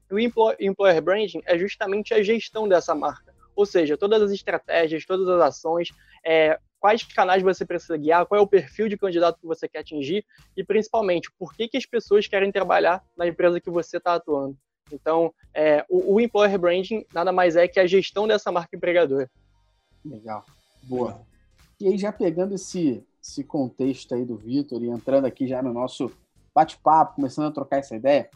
O 0.09 0.19
employer 0.19 1.01
branding 1.01 1.41
é 1.45 1.57
justamente 1.57 2.13
a 2.13 2.21
gestão 2.21 2.67
dessa 2.67 2.93
marca. 2.93 3.33
Ou 3.55 3.65
seja, 3.65 3.97
todas 3.97 4.21
as 4.21 4.31
estratégias, 4.31 5.05
todas 5.05 5.27
as 5.27 5.41
ações, 5.41 5.89
é, 6.25 6.59
quais 6.79 7.03
canais 7.03 7.43
você 7.43 7.65
precisa 7.65 7.95
guiar, 7.97 8.25
qual 8.25 8.39
é 8.39 8.43
o 8.43 8.47
perfil 8.47 8.89
de 8.89 8.97
candidato 8.97 9.39
que 9.39 9.45
você 9.47 9.67
quer 9.67 9.79
atingir 9.79 10.25
e, 10.57 10.63
principalmente, 10.63 11.31
por 11.37 11.53
que, 11.53 11.67
que 11.67 11.77
as 11.77 11.85
pessoas 11.85 12.27
querem 12.27 12.51
trabalhar 12.51 13.03
na 13.15 13.27
empresa 13.27 13.61
que 13.61 13.69
você 13.69 13.97
está 13.97 14.15
atuando. 14.15 14.57
Então, 14.91 15.33
é, 15.53 15.85
o, 15.87 16.15
o 16.15 16.19
employer 16.19 16.59
branding 16.59 17.05
nada 17.13 17.31
mais 17.31 17.55
é 17.55 17.67
que 17.67 17.79
a 17.79 17.87
gestão 17.87 18.27
dessa 18.27 18.51
marca 18.51 18.75
empregadora. 18.75 19.29
Legal. 20.05 20.43
Boa. 20.83 21.21
E 21.79 21.87
aí, 21.87 21.97
já 21.97 22.11
pegando 22.11 22.55
esse, 22.55 23.03
esse 23.21 23.43
contexto 23.43 24.13
aí 24.13 24.25
do 24.25 24.37
Vitor 24.37 24.83
e 24.83 24.89
entrando 24.89 25.25
aqui 25.25 25.47
já 25.47 25.61
no 25.61 25.73
nosso 25.73 26.11
bate-papo, 26.53 27.15
começando 27.15 27.47
a 27.47 27.51
trocar 27.51 27.77
essa 27.77 27.95
ideia, 27.95 28.29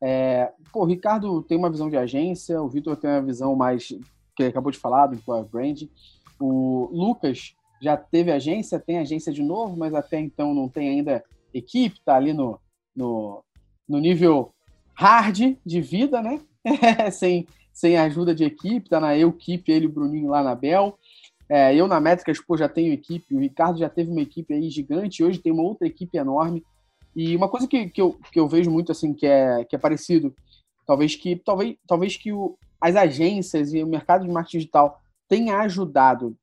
é, 0.00 0.52
pô, 0.72 0.82
o 0.82 0.86
Ricardo 0.86 1.42
tem 1.42 1.56
uma 1.56 1.70
visão 1.70 1.88
de 1.88 1.96
agência, 1.96 2.60
o 2.60 2.68
Vitor 2.68 2.96
tem 2.96 3.10
uma 3.10 3.22
visão 3.22 3.54
mais, 3.56 3.88
que 3.88 4.42
ele 4.42 4.48
acabou 4.50 4.70
de 4.70 4.78
falar, 4.78 5.06
do 5.06 5.14
employer 5.14 5.46
branding. 5.46 5.90
O 6.38 6.88
Lucas 6.92 7.54
já 7.80 7.96
teve 7.96 8.30
agência, 8.30 8.78
tem 8.78 8.98
agência 8.98 9.32
de 9.32 9.42
novo, 9.42 9.76
mas 9.76 9.94
até 9.94 10.18
então 10.20 10.54
não 10.54 10.68
tem 10.68 10.88
ainda 10.88 11.24
equipe, 11.52 12.00
tá 12.04 12.16
ali 12.16 12.32
no, 12.32 12.58
no, 12.94 13.42
no 13.88 13.98
nível 13.98 14.52
hard 14.94 15.56
de 15.64 15.80
vida, 15.80 16.22
né? 16.22 16.40
sem, 17.12 17.46
sem 17.72 17.96
ajuda 17.96 18.34
de 18.34 18.44
equipe, 18.44 18.88
tá 18.88 19.00
na 19.00 19.16
Equipe, 19.16 19.70
ele 19.70 19.84
e 19.84 19.88
o 19.88 19.92
Bruninho 19.92 20.30
lá 20.30 20.42
na 20.42 20.54
Bel. 20.54 20.98
É, 21.48 21.74
eu 21.74 21.86
na 21.86 22.00
Métricas, 22.00 22.40
pô, 22.40 22.56
já 22.56 22.68
tenho 22.68 22.92
equipe, 22.92 23.34
o 23.34 23.40
Ricardo 23.40 23.78
já 23.78 23.88
teve 23.88 24.10
uma 24.10 24.22
equipe 24.22 24.54
aí 24.54 24.70
gigante, 24.70 25.22
hoje 25.22 25.38
tem 25.38 25.52
uma 25.52 25.62
outra 25.62 25.86
equipe 25.86 26.16
enorme. 26.16 26.64
E 27.14 27.36
uma 27.36 27.48
coisa 27.48 27.68
que, 27.68 27.88
que, 27.88 28.00
eu, 28.00 28.18
que 28.32 28.40
eu 28.40 28.48
vejo 28.48 28.70
muito 28.70 28.90
assim 28.90 29.12
que 29.12 29.26
é, 29.26 29.64
que 29.64 29.76
é 29.76 29.78
parecido, 29.78 30.34
talvez 30.86 31.14
que 31.14 31.36
talvez, 31.36 31.76
talvez 31.86 32.16
que 32.16 32.32
o, 32.32 32.56
as 32.80 32.96
agências 32.96 33.72
e 33.72 33.82
o 33.82 33.86
mercado 33.86 34.24
de 34.24 34.30
marketing 34.30 34.58
digital 34.58 35.00
tenha 35.28 35.58
ajudado 35.58 36.36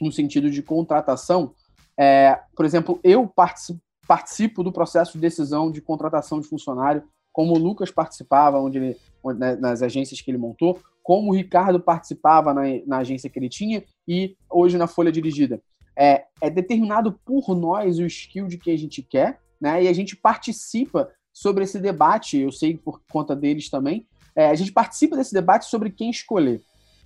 no 0.00 0.12
sentido 0.12 0.50
de 0.50 0.62
contratação. 0.62 1.54
É, 1.98 2.38
por 2.54 2.64
exemplo, 2.64 3.00
eu 3.02 3.26
participo, 3.26 3.80
participo 4.06 4.62
do 4.62 4.72
processo 4.72 5.12
de 5.12 5.18
decisão 5.18 5.70
de 5.70 5.80
contratação 5.80 6.40
de 6.40 6.48
funcionário, 6.48 7.02
como 7.32 7.54
o 7.54 7.58
Lucas 7.58 7.90
participava, 7.90 8.60
onde 8.60 8.78
ele, 8.78 8.96
né, 9.36 9.56
nas 9.56 9.82
agências 9.82 10.20
que 10.20 10.30
ele 10.30 10.38
montou, 10.38 10.78
como 11.04 11.30
o 11.30 11.34
Ricardo 11.34 11.78
participava 11.78 12.54
na, 12.54 12.62
na 12.86 12.98
agência 12.98 13.28
que 13.28 13.38
ele 13.38 13.50
tinha 13.50 13.84
e 14.08 14.36
hoje 14.50 14.78
na 14.78 14.86
folha 14.86 15.12
dirigida. 15.12 15.62
É, 15.94 16.24
é 16.40 16.48
determinado 16.48 17.12
por 17.24 17.54
nós 17.54 17.98
o 17.98 18.06
skill 18.06 18.48
de 18.48 18.56
que 18.56 18.70
a 18.70 18.76
gente 18.76 19.02
quer, 19.02 19.38
né? 19.60 19.84
E 19.84 19.86
a 19.86 19.92
gente 19.92 20.16
participa 20.16 21.12
sobre 21.32 21.64
esse 21.64 21.78
debate, 21.78 22.38
eu 22.38 22.50
sei 22.50 22.76
por 22.76 23.02
conta 23.12 23.36
deles 23.36 23.68
também, 23.68 24.08
é, 24.34 24.48
a 24.48 24.54
gente 24.54 24.72
participa 24.72 25.14
desse 25.14 25.34
debate 25.34 25.66
sobre 25.66 25.90
quem 25.90 26.10
escolher. 26.10 26.62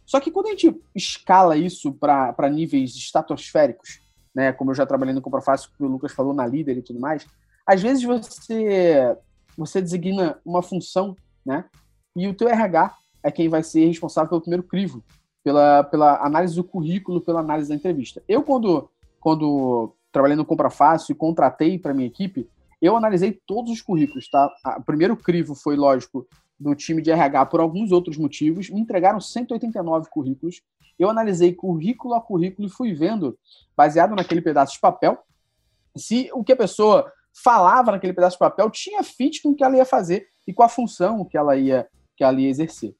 Só 0.06 0.20
que 0.20 0.30
quando 0.30 0.46
a 0.46 0.50
gente 0.50 0.74
escala 0.94 1.56
isso 1.56 1.92
para 1.92 2.48
níveis 2.48 2.94
estratosféricos, 2.94 4.00
né, 4.34 4.52
como 4.52 4.70
eu 4.70 4.74
já 4.74 4.86
trabalhei 4.86 5.12
no 5.12 5.20
Comprafácil, 5.20 5.70
que 5.76 5.82
o 5.82 5.88
Lucas 5.88 6.12
falou 6.12 6.32
na 6.32 6.46
líder 6.46 6.78
e 6.78 6.82
tudo 6.82 7.00
mais, 7.00 7.26
às 7.66 7.82
vezes 7.82 8.04
você 8.04 9.16
você 9.56 9.82
designa 9.82 10.38
uma 10.44 10.62
função, 10.62 11.16
né, 11.44 11.64
e 12.14 12.28
o 12.28 12.34
teu 12.34 12.48
RH 12.48 12.96
é 13.22 13.30
quem 13.30 13.48
vai 13.48 13.62
ser 13.62 13.86
responsável 13.86 14.28
pelo 14.28 14.40
primeiro 14.40 14.62
crivo, 14.62 15.02
pela, 15.42 15.84
pela 15.84 16.24
análise 16.24 16.54
do 16.54 16.64
currículo, 16.64 17.20
pela 17.20 17.40
análise 17.40 17.68
da 17.68 17.74
entrevista. 17.74 18.22
Eu, 18.28 18.42
quando, 18.42 18.90
quando 19.20 19.94
trabalhei 20.12 20.36
no 20.36 20.44
Compra 20.44 20.70
Fácil 20.70 21.12
e 21.12 21.16
contratei 21.16 21.78
para 21.78 21.94
minha 21.94 22.06
equipe, 22.06 22.48
eu 22.80 22.96
analisei 22.96 23.32
todos 23.46 23.72
os 23.72 23.82
currículos, 23.82 24.28
tá? 24.28 24.50
O 24.78 24.82
primeiro 24.82 25.16
crivo 25.16 25.54
foi, 25.54 25.76
lógico, 25.76 26.26
do 26.58 26.74
time 26.74 27.02
de 27.02 27.10
RH 27.10 27.46
por 27.46 27.60
alguns 27.60 27.92
outros 27.92 28.16
motivos, 28.16 28.70
me 28.70 28.80
entregaram 28.80 29.20
189 29.20 30.08
currículos. 30.10 30.62
Eu 30.98 31.08
analisei 31.08 31.52
currículo 31.54 32.14
a 32.14 32.20
currículo 32.20 32.66
e 32.66 32.70
fui 32.70 32.92
vendo, 32.92 33.38
baseado 33.76 34.14
naquele 34.14 34.42
pedaço 34.42 34.74
de 34.74 34.80
papel, 34.80 35.18
se 35.96 36.30
o 36.32 36.42
que 36.42 36.52
a 36.52 36.56
pessoa 36.56 37.10
falava 37.32 37.92
naquele 37.92 38.12
pedaço 38.12 38.34
de 38.34 38.40
papel 38.40 38.70
tinha 38.70 39.02
fit 39.02 39.42
com 39.42 39.50
o 39.50 39.54
que 39.54 39.62
ela 39.62 39.76
ia 39.76 39.84
fazer 39.84 40.28
e 40.46 40.52
com 40.52 40.62
a 40.62 40.68
função 40.68 41.24
que 41.24 41.36
ela 41.36 41.56
ia, 41.56 41.86
que 42.16 42.24
ela 42.24 42.40
ia 42.40 42.48
exercer. 42.48 42.94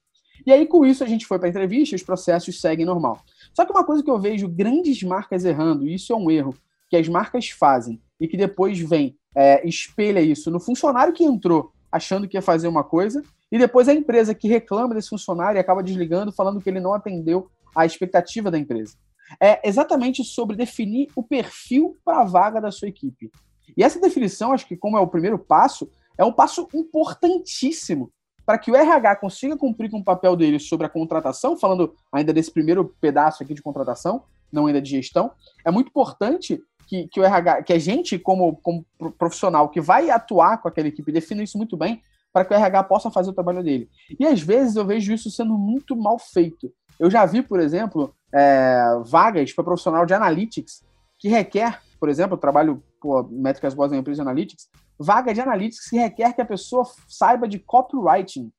E 0.45 0.51
aí, 0.51 0.65
com 0.65 0.85
isso, 0.85 1.03
a 1.03 1.07
gente 1.07 1.25
foi 1.25 1.37
para 1.37 1.47
a 1.47 1.49
entrevista 1.49 1.95
os 1.95 2.03
processos 2.03 2.59
seguem 2.59 2.85
normal. 2.85 3.21
Só 3.53 3.65
que 3.65 3.71
uma 3.71 3.83
coisa 3.83 4.03
que 4.03 4.09
eu 4.09 4.19
vejo 4.19 4.47
grandes 4.47 5.01
marcas 5.03 5.45
errando, 5.45 5.87
e 5.87 5.95
isso 5.95 6.13
é 6.13 6.15
um 6.15 6.29
erro 6.29 6.55
que 6.89 6.95
as 6.95 7.07
marcas 7.07 7.49
fazem 7.49 8.01
e 8.19 8.27
que 8.27 8.37
depois 8.37 8.79
vem, 8.79 9.15
é, 9.35 9.67
espelha 9.67 10.21
isso 10.21 10.49
no 10.49 10.59
funcionário 10.59 11.13
que 11.13 11.23
entrou 11.23 11.71
achando 11.91 12.27
que 12.27 12.37
ia 12.37 12.41
fazer 12.41 12.67
uma 12.67 12.83
coisa, 12.83 13.23
e 13.51 13.57
depois 13.57 13.89
a 13.89 13.93
empresa 13.93 14.35
que 14.35 14.47
reclama 14.47 14.93
desse 14.93 15.09
funcionário 15.09 15.57
e 15.57 15.59
acaba 15.59 15.81
desligando, 15.81 16.31
falando 16.31 16.61
que 16.61 16.69
ele 16.69 16.79
não 16.79 16.93
atendeu 16.93 17.49
a 17.75 17.85
expectativa 17.85 18.51
da 18.51 18.59
empresa. 18.59 18.95
É 19.39 19.67
exatamente 19.67 20.23
sobre 20.23 20.55
definir 20.55 21.07
o 21.15 21.23
perfil 21.23 21.97
para 22.03 22.21
a 22.21 22.25
vaga 22.25 22.59
da 22.59 22.71
sua 22.71 22.87
equipe. 22.87 23.31
E 23.75 23.83
essa 23.83 23.99
definição, 23.99 24.51
acho 24.51 24.67
que 24.67 24.77
como 24.77 24.97
é 24.97 24.99
o 24.99 25.07
primeiro 25.07 25.37
passo, 25.37 25.89
é 26.17 26.23
um 26.23 26.31
passo 26.31 26.67
importantíssimo 26.73 28.11
para 28.49 28.57
que 28.57 28.71
o 28.71 28.75
RH 28.75 29.17
consiga 29.17 29.55
cumprir 29.55 29.91
com 29.91 29.99
o 29.99 30.03
papel 30.03 30.35
dele 30.35 30.57
sobre 30.57 30.83
a 30.83 30.89
contratação, 30.89 31.55
falando 31.55 31.93
ainda 32.11 32.33
desse 32.33 32.51
primeiro 32.51 32.95
pedaço 32.99 33.43
aqui 33.43 33.53
de 33.53 33.61
contratação, 33.61 34.23
não 34.51 34.65
ainda 34.65 34.81
de 34.81 34.89
gestão, 34.89 35.29
é 35.63 35.69
muito 35.69 35.89
importante 35.89 36.59
que, 36.87 37.07
que 37.09 37.19
o 37.19 37.23
RH, 37.23 37.61
que 37.61 37.73
a 37.73 37.77
gente, 37.77 38.17
como, 38.17 38.55
como 38.55 38.83
profissional 39.19 39.69
que 39.69 39.79
vai 39.79 40.09
atuar 40.09 40.57
com 40.57 40.67
aquela 40.67 40.87
equipe, 40.87 41.11
defina 41.11 41.43
isso 41.43 41.59
muito 41.59 41.77
bem 41.77 42.01
para 42.33 42.43
que 42.43 42.51
o 42.51 42.57
RH 42.57 42.85
possa 42.85 43.11
fazer 43.11 43.29
o 43.29 43.33
trabalho 43.33 43.61
dele. 43.61 43.87
E 44.19 44.25
às 44.25 44.41
vezes 44.41 44.75
eu 44.75 44.83
vejo 44.83 45.13
isso 45.13 45.29
sendo 45.29 45.55
muito 45.55 45.95
mal 45.95 46.17
feito. 46.17 46.73
Eu 46.99 47.11
já 47.11 47.27
vi, 47.27 47.43
por 47.43 47.59
exemplo, 47.59 48.15
é, 48.33 48.81
vagas 49.05 49.53
para 49.53 49.63
profissional 49.63 50.07
de 50.07 50.15
analytics 50.15 50.83
que 51.19 51.29
requer, 51.29 51.79
por 51.99 52.09
exemplo, 52.09 52.35
trabalho 52.35 52.81
por 52.99 53.31
métricas 53.31 53.75
boas 53.75 53.91
na 53.91 53.97
empresa 53.97 54.23
analytics, 54.23 54.67
vaga 54.99 55.33
de 55.33 55.39
analytics 55.39 55.89
que 55.89 55.97
requer 55.97 56.33
que 56.33 56.41
a 56.41 56.45
pessoa 56.45 56.85
saiba 57.07 57.47
de 57.47 57.57
copywriting. 57.57 58.51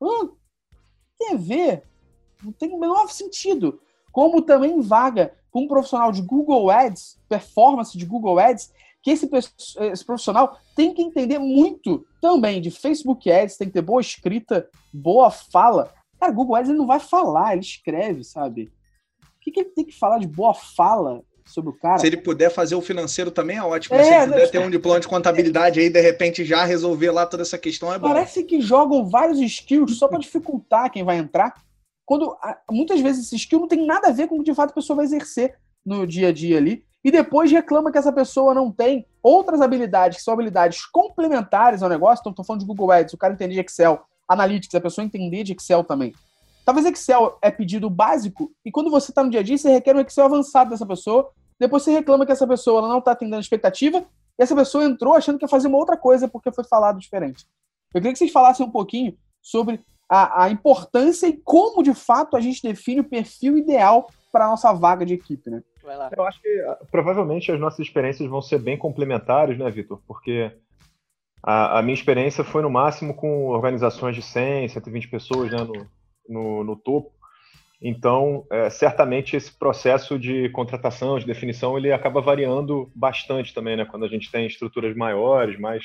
Hum, 0.00 0.30
tem 1.18 1.34
a 1.34 1.36
ver? 1.36 1.82
Não 2.42 2.52
tem 2.52 2.72
o 2.72 2.80
menor 2.80 3.08
sentido. 3.10 3.80
Como 4.10 4.42
também 4.42 4.80
vaga 4.80 5.34
para 5.52 5.60
um 5.60 5.68
profissional 5.68 6.10
de 6.10 6.22
Google 6.22 6.70
Ads, 6.70 7.20
performance 7.28 7.96
de 7.96 8.06
Google 8.06 8.38
Ads, 8.38 8.72
que 9.02 9.10
esse, 9.10 9.28
esse, 9.80 10.04
profissional 10.04 10.58
tem 10.74 10.94
que 10.94 11.02
entender 11.02 11.38
muito 11.38 12.06
também 12.20 12.60
de 12.60 12.70
Facebook 12.70 13.30
Ads, 13.30 13.56
tem 13.56 13.68
que 13.68 13.74
ter 13.74 13.82
boa 13.82 14.00
escrita, 14.00 14.68
boa 14.92 15.30
fala. 15.30 15.92
Cara, 16.18 16.32
Google 16.32 16.56
Ads 16.56 16.70
ele 16.70 16.78
não 16.78 16.86
vai 16.86 17.00
falar, 17.00 17.52
ele 17.52 17.62
escreve, 17.62 18.24
sabe? 18.24 18.72
O 19.22 19.40
que, 19.40 19.50
que 19.50 19.60
ele 19.60 19.70
tem 19.70 19.84
que 19.84 19.98
falar 19.98 20.18
de 20.18 20.26
boa 20.26 20.54
fala 20.54 21.22
sobre 21.46 21.70
o 21.70 21.72
cara. 21.72 21.98
Se 21.98 22.06
ele 22.06 22.16
puder 22.16 22.50
fazer 22.50 22.74
o 22.74 22.80
financeiro 22.80 23.30
também 23.30 23.56
é 23.56 23.62
ótimo. 23.62 23.96
É, 23.96 24.04
Se 24.04 24.10
ele 24.12 24.32
puder 24.32 24.50
ter 24.50 24.58
um 24.58 24.70
diploma 24.70 25.00
de 25.00 25.08
contabilidade 25.08 25.80
aí, 25.80 25.90
de 25.90 26.00
repente, 26.00 26.44
já 26.44 26.64
resolver 26.64 27.10
lá 27.10 27.26
toda 27.26 27.42
essa 27.42 27.58
questão, 27.58 27.92
é 27.92 27.98
bom. 27.98 28.08
Parece 28.08 28.44
que 28.44 28.60
jogam 28.60 29.08
vários 29.08 29.38
skills 29.40 29.98
só 29.98 30.08
para 30.08 30.18
dificultar 30.18 30.90
quem 30.90 31.04
vai 31.04 31.16
entrar. 31.18 31.54
Quando 32.04 32.36
muitas 32.70 33.00
vezes 33.00 33.26
esse 33.26 33.36
skill 33.36 33.60
não 33.60 33.68
tem 33.68 33.86
nada 33.86 34.08
a 34.08 34.12
ver 34.12 34.26
com 34.28 34.34
o 34.36 34.38
que 34.38 34.50
de 34.50 34.54
fato 34.54 34.70
a 34.70 34.74
pessoa 34.74 34.96
vai 34.96 35.04
exercer 35.04 35.54
no 35.84 36.06
dia 36.06 36.28
a 36.28 36.32
dia 36.32 36.56
ali. 36.58 36.84
e 37.04 37.10
depois 37.10 37.50
reclama 37.50 37.90
que 37.90 37.98
essa 37.98 38.12
pessoa 38.12 38.54
não 38.54 38.70
tem 38.70 39.04
outras 39.22 39.60
habilidades, 39.60 40.18
que 40.18 40.24
são 40.24 40.34
habilidades 40.34 40.84
complementares 40.86 41.82
ao 41.82 41.88
negócio. 41.88 42.22
Então, 42.22 42.30
estou 42.30 42.44
falando 42.44 42.60
de 42.60 42.66
Google 42.66 42.90
Ads, 42.92 43.14
o 43.14 43.18
cara 43.18 43.32
entender 43.34 43.54
de 43.54 43.60
Excel, 43.60 44.00
Analytics, 44.28 44.74
a 44.74 44.80
pessoa 44.80 45.04
entender 45.04 45.42
de 45.42 45.52
Excel 45.52 45.82
também. 45.84 46.12
Talvez 46.64 46.86
Excel 46.86 47.38
é 47.42 47.50
pedido 47.50 47.90
básico, 47.90 48.52
e 48.64 48.70
quando 48.70 48.90
você 48.90 49.10
está 49.10 49.22
no 49.22 49.30
dia 49.30 49.40
a 49.40 49.42
dia, 49.42 49.58
você 49.58 49.70
requer 49.70 49.96
um 49.96 50.00
Excel 50.00 50.26
avançado 50.26 50.70
dessa 50.70 50.86
pessoa, 50.86 51.30
depois 51.58 51.82
você 51.82 51.92
reclama 51.92 52.24
que 52.24 52.32
essa 52.32 52.46
pessoa 52.46 52.78
ela 52.78 52.88
não 52.88 52.98
está 52.98 53.12
atendendo 53.12 53.36
a 53.36 53.40
expectativa, 53.40 54.04
e 54.38 54.42
essa 54.42 54.54
pessoa 54.54 54.84
entrou 54.84 55.14
achando 55.14 55.38
que 55.38 55.44
ia 55.44 55.48
fazer 55.48 55.68
uma 55.68 55.78
outra 55.78 55.96
coisa 55.96 56.28
porque 56.28 56.52
foi 56.52 56.64
falado 56.64 56.98
diferente. 56.98 57.46
Eu 57.92 58.00
queria 58.00 58.12
que 58.12 58.18
vocês 58.18 58.32
falassem 58.32 58.64
um 58.64 58.70
pouquinho 58.70 59.16
sobre 59.40 59.80
a, 60.08 60.44
a 60.44 60.50
importância 60.50 61.26
e 61.26 61.36
como, 61.36 61.82
de 61.82 61.94
fato, 61.94 62.36
a 62.36 62.40
gente 62.40 62.62
define 62.62 63.00
o 63.00 63.08
perfil 63.08 63.56
ideal 63.58 64.08
para 64.30 64.46
a 64.46 64.48
nossa 64.48 64.72
vaga 64.72 65.04
de 65.04 65.14
equipe, 65.14 65.50
né? 65.50 65.62
Eu 66.16 66.24
acho 66.24 66.40
que 66.40 66.48
ah, 66.60 66.78
provavelmente 66.90 67.50
as 67.50 67.60
nossas 67.60 67.80
experiências 67.80 68.28
vão 68.28 68.40
ser 68.40 68.58
bem 68.58 68.78
complementares, 68.78 69.58
né, 69.58 69.70
Vitor? 69.70 70.00
Porque 70.06 70.50
a, 71.42 71.78
a, 71.78 71.82
minha 71.82 71.94
experiência 71.94 72.44
foi 72.44 72.62
no 72.62 72.70
máximo 72.70 73.14
com 73.14 73.48
organizações 73.48 74.14
de 74.14 74.22
100, 74.22 74.68
120 74.68 75.08
pessoas 75.08 75.50
né, 75.50 75.58
no, 75.58 75.86
no, 76.28 76.64
no 76.64 76.76
topo. 76.76 77.12
Então, 77.80 78.46
é, 78.50 78.70
certamente 78.70 79.34
esse 79.34 79.52
processo 79.52 80.18
de 80.18 80.48
contratação, 80.50 81.18
de 81.18 81.26
definição, 81.26 81.76
ele 81.76 81.92
acaba 81.92 82.20
variando 82.20 82.90
bastante 82.94 83.52
também, 83.52 83.76
né? 83.76 83.84
Quando 83.84 84.04
a 84.04 84.08
gente 84.08 84.30
tem 84.30 84.46
estruturas 84.46 84.96
maiores, 84.96 85.58
mais 85.58 85.84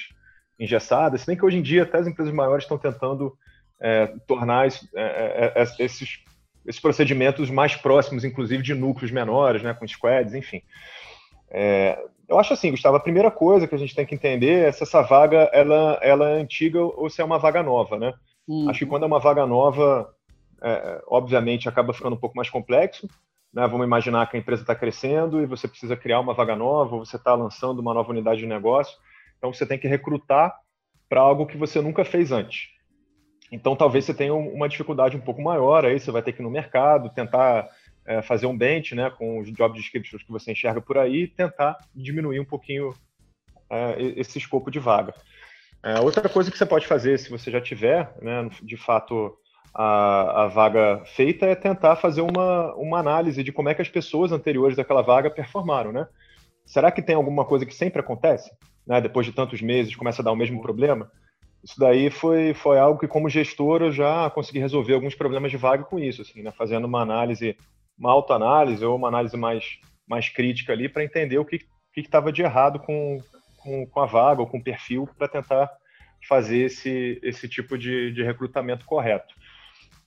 engessadas. 0.59 1.21
Se 1.21 1.27
bem 1.27 1.35
que 1.35 1.45
hoje 1.45 1.57
em 1.57 1.61
dia 1.61 1.83
até 1.83 1.97
as 1.97 2.07
empresas 2.07 2.33
maiores 2.33 2.65
estão 2.65 2.77
tentando 2.77 3.35
é, 3.81 4.07
tornar 4.27 4.67
é, 4.67 4.71
é, 4.95 5.53
é, 5.55 5.63
esses 5.79 6.19
esses 6.67 6.81
procedimentos 6.81 7.49
mais 7.49 7.75
próximos, 7.75 8.25
inclusive, 8.25 8.61
de 8.61 8.75
núcleos 8.75 9.09
menores, 9.09 9.63
né, 9.63 9.73
com 9.73 9.87
squads, 9.87 10.33
enfim. 10.33 10.61
É, 11.49 11.97
eu 12.27 12.37
acho 12.37 12.51
assim, 12.51 12.71
Gustavo, 12.71 12.97
a 12.97 12.99
primeira 12.99 13.31
coisa 13.31 13.65
que 13.65 13.73
a 13.73 13.77
gente 13.77 13.95
tem 13.95 14.05
que 14.05 14.13
entender 14.13 14.67
é 14.67 14.71
se 14.71 14.83
essa 14.83 15.01
vaga 15.01 15.49
ela, 15.53 15.97
ela 16.01 16.29
é 16.31 16.41
antiga 16.41 16.81
ou 16.81 17.09
se 17.09 17.21
é 17.21 17.23
uma 17.25 17.39
vaga 17.39 17.63
nova, 17.63 17.97
né? 17.97 18.13
Uhum. 18.45 18.69
Acho 18.69 18.79
que 18.79 18.85
quando 18.85 19.03
é 19.03 19.05
uma 19.05 19.19
vaga 19.19 19.45
nova, 19.45 20.13
é, 20.61 21.03
obviamente 21.07 21.69
acaba 21.69 21.93
ficando 21.93 22.15
um 22.15 22.19
pouco 22.19 22.35
mais 22.35 22.49
complexo. 22.49 23.07
Né? 23.53 23.65
Vamos 23.67 23.85
imaginar 23.85 24.29
que 24.29 24.37
a 24.37 24.39
empresa 24.39 24.63
está 24.63 24.75
crescendo 24.75 25.41
e 25.41 25.45
você 25.45 25.67
precisa 25.67 25.95
criar 25.95 26.19
uma 26.19 26.33
vaga 26.33 26.55
nova, 26.55 26.95
ou 26.95 27.05
você 27.05 27.15
está 27.15 27.33
lançando 27.33 27.79
uma 27.79 27.93
nova 27.93 28.11
unidade 28.11 28.39
de 28.39 28.47
negócio. 28.47 28.97
Então 29.37 29.53
você 29.53 29.65
tem 29.65 29.77
que 29.77 29.87
recrutar 29.87 30.55
para 31.09 31.21
algo 31.21 31.45
que 31.45 31.57
você 31.57 31.81
nunca 31.81 32.03
fez 32.03 32.31
antes. 32.31 32.69
Então, 33.51 33.75
talvez 33.75 34.05
você 34.05 34.13
tenha 34.13 34.33
uma 34.33 34.67
dificuldade 34.67 35.15
um 35.15 35.21
pouco 35.21 35.41
maior, 35.41 35.85
aí 35.85 35.99
você 35.99 36.11
vai 36.11 36.21
ter 36.21 36.33
que 36.33 36.41
ir 36.41 36.43
no 36.43 36.49
mercado, 36.49 37.09
tentar 37.09 37.69
é, 38.05 38.21
fazer 38.21 38.45
um 38.45 38.57
bench 38.57 38.93
né, 38.93 39.09
com 39.09 39.39
os 39.39 39.51
job 39.53 39.77
descriptions 39.77 40.21
que 40.21 40.31
você 40.31 40.51
enxerga 40.51 40.81
por 40.81 40.97
aí 40.97 41.27
tentar 41.27 41.77
diminuir 41.95 42.39
um 42.39 42.45
pouquinho 42.45 42.93
é, 43.69 43.95
esse 44.17 44.37
escopo 44.37 44.69
de 44.69 44.79
vaga. 44.79 45.13
É, 45.81 45.99
outra 45.99 46.27
coisa 46.27 46.51
que 46.51 46.57
você 46.57 46.65
pode 46.65 46.87
fazer, 46.87 47.17
se 47.19 47.29
você 47.29 47.49
já 47.49 47.61
tiver, 47.61 48.13
né, 48.21 48.49
de 48.61 48.75
fato, 48.75 49.37
a, 49.77 50.45
a, 50.45 50.47
vaga 50.47 51.03
feita, 51.05 51.45
é 51.45 51.53
tentar 51.53 51.95
fazer 51.97 52.21
uma, 52.21 52.73
uma 52.73 52.97
análise 52.97 53.43
de 53.43 53.51
como 53.51 53.69
é 53.69 53.75
que 53.75 53.81
as 53.81 53.87
pessoas 53.87 54.31
anteriores 54.31 54.75
daquela 54.75 55.03
vaga 55.03 55.29
performaram. 55.29 55.91
Né? 55.91 56.07
Será 56.65 56.91
que 56.91 57.01
tem 57.01 57.15
alguma 57.15 57.45
coisa 57.45 57.63
que 57.63 57.75
sempre 57.75 57.99
acontece? 57.99 58.49
Né, 58.87 58.99
depois 58.99 59.27
de 59.27 59.33
tantos 59.33 59.61
meses, 59.61 59.95
começa 59.95 60.23
a 60.23 60.25
dar 60.25 60.31
o 60.31 60.35
mesmo 60.35 60.61
problema? 60.63 61.11
Isso 61.63 61.79
daí 61.79 62.09
foi, 62.09 62.55
foi 62.55 62.79
algo 62.79 62.99
que, 62.99 63.07
como 63.07 63.29
gestor, 63.29 63.83
eu 63.83 63.91
já 63.91 64.29
consegui 64.31 64.57
resolver 64.57 64.95
alguns 64.95 65.13
problemas 65.13 65.51
de 65.51 65.57
vaga 65.57 65.83
com 65.83 65.99
isso, 65.99 66.23
assim, 66.23 66.41
né? 66.41 66.51
fazendo 66.51 66.85
uma 66.85 67.01
análise, 67.01 67.55
uma 67.99 68.11
autoanálise 68.11 68.83
ou 68.83 68.95
uma 68.95 69.09
análise 69.09 69.37
mais, 69.37 69.77
mais 70.07 70.27
crítica 70.27 70.73
ali 70.73 70.89
para 70.89 71.03
entender 71.03 71.37
o 71.37 71.45
que 71.45 71.61
estava 71.95 72.31
de 72.31 72.41
errado 72.41 72.79
com, 72.79 73.19
com, 73.57 73.85
com, 73.85 73.99
a 73.99 74.05
vaga 74.05 74.41
ou 74.41 74.47
com 74.47 74.57
o 74.57 74.63
perfil 74.63 75.07
para 75.17 75.27
tentar 75.27 75.69
fazer 76.27 76.59
esse, 76.59 77.19
esse 77.21 77.47
tipo 77.47 77.77
de, 77.77 78.11
de 78.11 78.23
recrutamento 78.23 78.85
correto. 78.85 79.35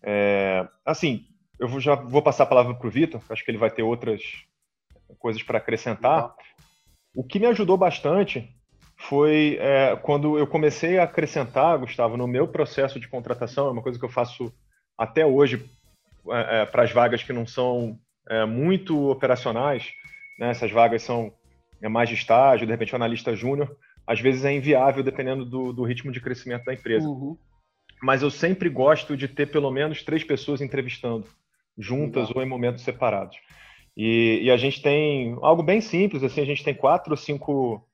É, 0.02 0.66
assim, 0.84 1.26
eu 1.58 1.68
vou, 1.68 1.80
já 1.80 1.94
vou 1.94 2.22
passar 2.22 2.44
a 2.44 2.46
palavra 2.46 2.74
para 2.74 2.86
o 2.86 2.90
Vitor, 2.90 3.20
acho 3.28 3.44
que 3.44 3.50
ele 3.50 3.58
vai 3.58 3.70
ter 3.70 3.82
outras 3.82 4.22
coisas 5.18 5.42
para 5.42 5.58
acrescentar. 5.58 6.34
O 7.14 7.24
que 7.24 7.38
me 7.38 7.46
ajudou 7.46 7.76
bastante 7.76 8.48
foi 8.96 9.58
é, 9.60 9.96
quando 9.96 10.38
eu 10.38 10.46
comecei 10.46 10.98
a 10.98 11.04
acrescentar, 11.04 11.78
Gustavo, 11.78 12.16
no 12.16 12.26
meu 12.26 12.46
processo 12.46 13.00
de 13.00 13.08
contratação, 13.08 13.68
é 13.68 13.70
uma 13.70 13.82
coisa 13.82 13.98
que 13.98 14.04
eu 14.04 14.10
faço 14.10 14.52
até 14.96 15.24
hoje 15.24 15.70
é, 16.28 16.62
é, 16.62 16.66
para 16.66 16.82
as 16.82 16.92
vagas 16.92 17.22
que 17.22 17.32
não 17.32 17.46
são 17.46 17.98
é, 18.28 18.44
muito 18.44 19.10
operacionais, 19.10 19.90
né, 20.38 20.50
essas 20.50 20.70
vagas 20.70 21.02
são 21.02 21.32
é, 21.82 21.88
mais 21.88 22.08
de 22.08 22.14
estágio, 22.14 22.66
de 22.66 22.72
repente 22.72 22.94
analista 22.94 23.34
júnior, 23.34 23.74
às 24.06 24.20
vezes 24.20 24.44
é 24.44 24.52
inviável 24.52 25.02
dependendo 25.02 25.44
do, 25.44 25.72
do 25.72 25.82
ritmo 25.82 26.12
de 26.12 26.20
crescimento 26.20 26.64
da 26.64 26.74
empresa. 26.74 27.08
Uhum. 27.08 27.38
Mas 28.02 28.22
eu 28.22 28.30
sempre 28.30 28.68
gosto 28.68 29.16
de 29.16 29.28
ter 29.28 29.46
pelo 29.46 29.70
menos 29.70 30.02
três 30.02 30.24
pessoas 30.24 30.60
entrevistando, 30.60 31.26
juntas 31.78 32.28
uhum. 32.28 32.34
ou 32.36 32.42
em 32.42 32.48
momentos 32.48 32.82
separados. 32.82 33.36
E, 33.96 34.40
e, 34.42 34.50
a 34.50 34.56
gente 34.56 34.80
tem 34.80 35.36
algo 35.42 35.62
bem 35.62 35.80
simples, 35.80 36.22
assim, 36.22 36.40
a 36.40 36.46
gente 36.46 36.64
tem 36.64 36.72
quatro 36.72 37.12
ou 37.12 37.16
cinco 37.16 37.84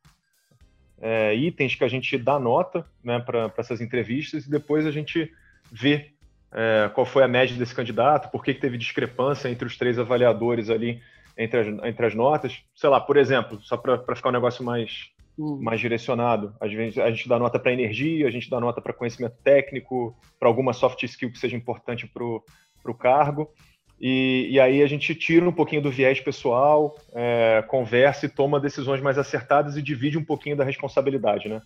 é, 1.01 1.35
itens 1.35 1.75
que 1.75 1.85
a 1.85 1.89
gente 1.89 2.17
dá 2.19 2.39
nota 2.39 2.87
né, 3.03 3.19
para 3.19 3.53
essas 3.57 3.81
entrevistas 3.81 4.47
e 4.47 4.51
depois 4.51 4.87
a 4.87 4.91
gente 4.91 5.33
vê 5.73 6.13
é, 6.53 6.89
qual 6.95 7.07
foi 7.07 7.23
a 7.23 7.29
média 7.29 7.57
desse 7.57 7.75
candidato, 7.75 8.31
por 8.31 8.45
que, 8.45 8.55
que 8.55 8.61
teve 8.61 8.79
discrepância 8.79 9.49
entre 9.49 9.67
os 9.67 9.77
três 9.77 9.99
avaliadores 9.99 10.71
ali 10.71 11.01
entre 11.37 11.61
as, 11.61 11.67
entre 11.85 12.07
as 12.07 12.15
notas. 12.15 12.63
Sei 12.75 12.89
lá, 12.89 13.01
por 13.01 13.17
exemplo, 13.17 13.61
só 13.61 13.77
para 13.77 14.17
ficar 14.17 14.31
um 14.31 14.33
negócio 14.33 14.65
mais, 14.65 15.11
hum. 15.39 15.59
mais 15.63 15.81
direcionado, 15.81 16.55
às 16.61 16.73
vezes 16.73 16.99
a 16.99 17.11
gente 17.11 17.29
dá 17.29 17.39
nota 17.39 17.59
para 17.59 17.73
energia, 17.73 18.27
a 18.27 18.31
gente 18.31 18.49
dá 18.49 18.61
nota 18.61 18.81
para 18.81 18.93
conhecimento 18.93 19.37
técnico, 19.43 20.17
para 20.39 20.49
alguma 20.49 20.73
soft 20.73 21.03
skill 21.03 21.31
que 21.31 21.39
seja 21.39 21.57
importante 21.57 22.07
para 22.07 22.25
o 22.25 22.95
cargo. 22.95 23.51
E, 23.99 24.49
e, 24.51 24.61
aí 24.61 24.83
a 24.83 24.87
gente 24.87 25.15
tira 25.15 25.49
um 25.49 25.53
pouquinho 25.53 25.81
do 25.81 25.91
viés 25.91 26.21
pessoal, 26.21 26.95
é, 27.15 27.65
conversa 27.67 28.27
e 28.27 28.29
toma 28.29 28.61
decisões 28.61 29.01
mais 29.01 29.17
acertadas 29.17 29.77
e 29.77 29.83
divide 29.83 30.19
um 30.19 30.25
pouquinho 30.25 30.55
da 30.55 30.65
responsabilidade, 30.65 31.49
né? 31.49 31.63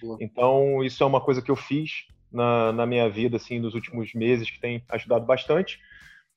Boa. 0.00 0.18
Então, 0.20 0.84
isso 0.84 1.02
é 1.02 1.06
uma 1.06 1.20
coisa 1.20 1.40
que 1.40 1.50
eu 1.50 1.56
fiz 1.56 2.06
na, 2.30 2.72
na, 2.72 2.86
minha 2.86 3.08
vida, 3.08 3.36
assim, 3.36 3.58
nos 3.58 3.74
últimos 3.74 4.12
meses, 4.12 4.50
que 4.50 4.60
tem 4.60 4.84
ajudado 4.90 5.24
bastante. 5.24 5.78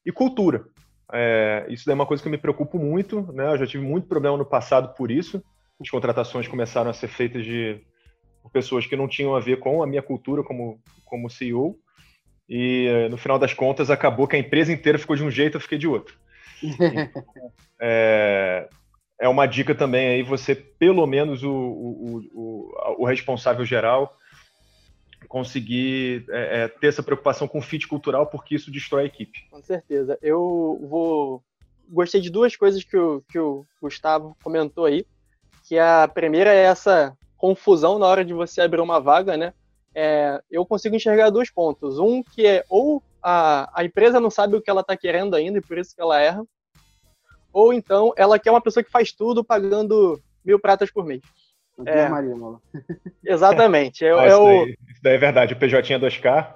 E 0.05 0.11
cultura. 0.11 0.65
É, 1.11 1.65
isso 1.69 1.89
é 1.89 1.93
uma 1.93 2.05
coisa 2.05 2.23
que 2.23 2.27
eu 2.27 2.31
me 2.31 2.37
preocupo 2.37 2.79
muito, 2.79 3.21
né? 3.33 3.53
Eu 3.53 3.57
já 3.57 3.67
tive 3.67 3.85
muito 3.85 4.07
problema 4.07 4.37
no 4.37 4.45
passado 4.45 4.95
por 4.95 5.11
isso. 5.11 5.43
As 5.83 5.89
contratações 5.89 6.47
começaram 6.47 6.89
a 6.89 6.93
ser 6.93 7.09
feitas 7.09 7.43
de 7.43 7.81
por 8.41 8.49
pessoas 8.49 8.87
que 8.87 8.95
não 8.95 9.07
tinham 9.07 9.35
a 9.35 9.39
ver 9.39 9.59
com 9.59 9.83
a 9.83 9.87
minha 9.87 10.01
cultura 10.01 10.41
como, 10.41 10.81
como 11.05 11.29
CEO. 11.29 11.77
E 12.47 12.87
eh, 12.87 13.09
no 13.09 13.17
final 13.17 13.37
das 13.37 13.53
contas 13.53 13.89
acabou 13.89 14.27
que 14.27 14.35
a 14.35 14.39
empresa 14.39 14.71
inteira 14.71 14.97
ficou 14.97 15.15
de 15.15 15.23
um 15.23 15.31
jeito, 15.31 15.57
eu 15.57 15.61
fiquei 15.61 15.77
de 15.77 15.87
outro. 15.87 16.17
é, 17.79 18.69
é 19.19 19.27
uma 19.27 19.45
dica 19.45 19.75
também 19.75 20.07
aí 20.07 20.23
você 20.23 20.55
pelo 20.55 21.05
menos 21.05 21.43
o, 21.43 21.51
o, 21.51 22.17
o, 22.33 23.03
o 23.03 23.05
responsável 23.05 23.65
geral 23.65 24.17
conseguir 25.27 26.25
é, 26.29 26.63
é, 26.63 26.67
ter 26.67 26.87
essa 26.87 27.03
preocupação 27.03 27.47
com 27.47 27.59
o 27.59 27.61
fit 27.61 27.87
cultural 27.87 28.27
porque 28.27 28.55
isso 28.55 28.71
destrói 28.71 29.03
a 29.03 29.07
equipe. 29.07 29.47
Com 29.49 29.61
certeza. 29.61 30.17
Eu 30.21 30.79
vou 30.89 31.43
gostei 31.89 32.21
de 32.21 32.29
duas 32.29 32.55
coisas 32.55 32.83
que 32.83 32.97
o, 32.97 33.21
que 33.29 33.39
o 33.39 33.65
Gustavo 33.81 34.35
comentou 34.43 34.85
aí, 34.85 35.05
que 35.73 35.79
a 35.79 36.07
primeira 36.07 36.53
é 36.53 36.63
essa 36.63 37.17
confusão 37.35 37.97
na 37.97 38.05
hora 38.05 38.23
de 38.23 38.33
você 38.33 38.61
abrir 38.61 38.79
uma 38.79 38.99
vaga, 38.99 39.35
né? 39.35 39.53
é, 39.95 40.41
eu 40.49 40.65
consigo 40.65 40.95
enxergar 40.95 41.29
dois 41.29 41.51
pontos. 41.51 41.99
Um 41.99 42.23
que 42.23 42.45
é 42.45 42.63
ou 42.69 43.03
a, 43.21 43.69
a 43.73 43.85
empresa 43.85 44.19
não 44.19 44.29
sabe 44.29 44.55
o 44.55 44.61
que 44.61 44.69
ela 44.69 44.81
está 44.81 44.97
querendo 44.97 45.35
ainda 45.35 45.59
e 45.59 45.61
por 45.61 45.77
isso 45.77 45.95
que 45.95 46.01
ela 46.01 46.19
erra, 46.19 46.43
ou 47.51 47.71
então 47.73 48.13
ela 48.17 48.39
quer 48.39 48.51
uma 48.51 48.61
pessoa 48.61 48.83
que 48.83 48.91
faz 48.91 49.11
tudo 49.11 49.43
pagando 49.43 50.21
mil 50.43 50.59
pratas 50.59 50.91
por 50.91 51.05
mês. 51.05 51.21
É, 51.85 52.07
Maria, 52.07 52.35
exatamente. 53.25 54.05
É, 54.05 54.11
ah, 54.11 54.27
isso, 54.27 54.43
daí, 54.43 54.77
isso, 54.89 55.01
daí, 55.01 55.15
é 55.15 55.17
verdade. 55.17 55.53
O 55.53 55.57
PJ 55.57 55.93
é 55.93 55.99
2K. 55.99 56.53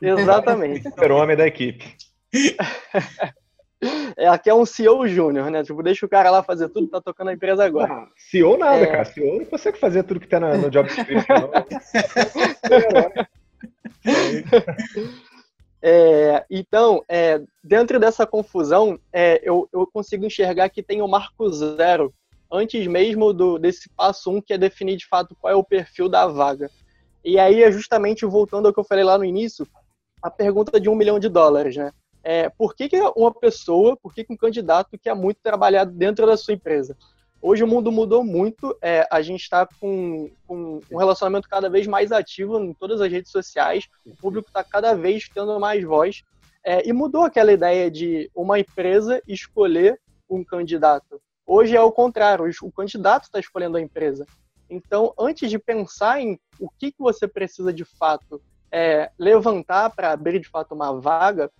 Exatamente. 0.00 0.82
Super 0.82 1.12
homem 1.12 1.36
da 1.36 1.46
equipe. 1.46 1.96
Ela 4.16 4.38
quer 4.38 4.54
um 4.54 4.66
CEO 4.66 5.06
júnior, 5.06 5.50
né? 5.50 5.62
Tipo, 5.62 5.82
deixa 5.82 6.04
o 6.04 6.08
cara 6.08 6.30
lá 6.30 6.42
fazer 6.42 6.68
tudo, 6.68 6.88
tá 6.88 7.00
tocando 7.00 7.28
a 7.28 7.32
empresa 7.32 7.64
agora. 7.64 7.92
Ah, 7.92 8.08
CEO 8.16 8.58
nada, 8.58 8.78
é... 8.78 8.86
cara. 8.86 9.04
CEO 9.04 9.38
não 9.38 9.44
consegue 9.44 9.78
fazer 9.78 10.02
tudo 10.02 10.20
que 10.20 10.26
tá 10.26 10.40
no, 10.40 10.56
no 10.58 10.70
job 10.70 10.88
description, 10.88 11.50
é, 15.80 16.44
então, 16.50 17.04
é, 17.08 17.40
dentro 17.62 18.00
dessa 18.00 18.26
confusão, 18.26 18.98
é, 19.12 19.40
eu, 19.42 19.68
eu, 19.72 19.86
consigo 19.86 20.24
enxergar 20.24 20.68
que 20.68 20.82
tem 20.82 21.00
o 21.00 21.08
marco 21.08 21.48
zero, 21.50 22.12
antes 22.50 22.86
mesmo 22.86 23.32
do, 23.32 23.58
desse 23.58 23.88
passo 23.90 24.30
um, 24.30 24.40
que 24.40 24.52
é 24.52 24.58
definir 24.58 24.96
de 24.96 25.06
fato 25.06 25.36
qual 25.40 25.52
é 25.52 25.56
o 25.56 25.64
perfil 25.64 26.08
da 26.08 26.26
vaga. 26.26 26.68
E 27.24 27.38
aí 27.38 27.62
é 27.62 27.70
justamente 27.70 28.26
voltando 28.26 28.66
ao 28.66 28.72
que 28.72 28.80
eu 28.80 28.84
falei 28.84 29.04
lá 29.04 29.16
no 29.18 29.24
início, 29.24 29.66
a 30.22 30.30
pergunta 30.30 30.80
de 30.80 30.88
um 30.88 30.96
milhão 30.96 31.18
de 31.18 31.28
dólares, 31.28 31.76
né? 31.76 31.92
É, 32.22 32.48
por 32.48 32.74
que, 32.74 32.88
que 32.88 33.00
uma 33.16 33.32
pessoa, 33.32 33.96
por 33.96 34.14
que, 34.14 34.24
que 34.24 34.32
um 34.32 34.36
candidato 34.36 34.98
quer 34.98 35.14
muito 35.14 35.38
trabalhar 35.42 35.84
dentro 35.84 36.26
da 36.26 36.36
sua 36.36 36.54
empresa? 36.54 36.96
Hoje 37.40 37.62
o 37.62 37.68
mundo 37.68 37.92
mudou 37.92 38.24
muito, 38.24 38.76
é, 38.82 39.06
a 39.10 39.22
gente 39.22 39.42
está 39.42 39.66
com, 39.80 40.28
com, 40.46 40.80
um 40.90 40.96
relacionamento 40.96 41.48
cada 41.48 41.70
vez 41.70 41.86
mais 41.86 42.10
ativo 42.10 42.58
em 42.58 42.74
todas 42.74 43.00
as 43.00 43.10
redes 43.10 43.30
sociais, 43.30 43.88
o 44.04 44.14
público 44.16 44.48
está 44.48 44.64
cada 44.64 44.94
vez 44.94 45.28
tendo 45.32 45.58
mais 45.60 45.84
voz, 45.84 46.24
é, 46.64 46.86
e 46.86 46.92
mudou 46.92 47.22
aquela 47.22 47.52
ideia 47.52 47.88
de 47.88 48.28
uma 48.34 48.58
empresa 48.58 49.22
escolher 49.26 50.00
um 50.28 50.42
candidato. 50.42 51.20
Hoje 51.46 51.76
é 51.76 51.80
o 51.80 51.92
contrário, 51.92 52.44
o 52.62 52.72
candidato 52.72 53.24
está 53.24 53.38
escolhendo 53.38 53.76
a 53.76 53.80
empresa. 53.80 54.26
Então, 54.68 55.14
antes 55.18 55.48
de 55.48 55.58
pensar 55.58 56.20
em 56.20 56.38
o 56.58 56.68
que, 56.68 56.92
que 56.92 56.98
você 56.98 57.26
precisa 57.26 57.72
de 57.72 57.84
fato 57.84 58.42
é, 58.70 59.10
levantar 59.18 59.90
para 59.90 60.12
abrir 60.12 60.40
de 60.40 60.48
fato 60.48 60.74
uma 60.74 60.92
vaga, 61.00 61.50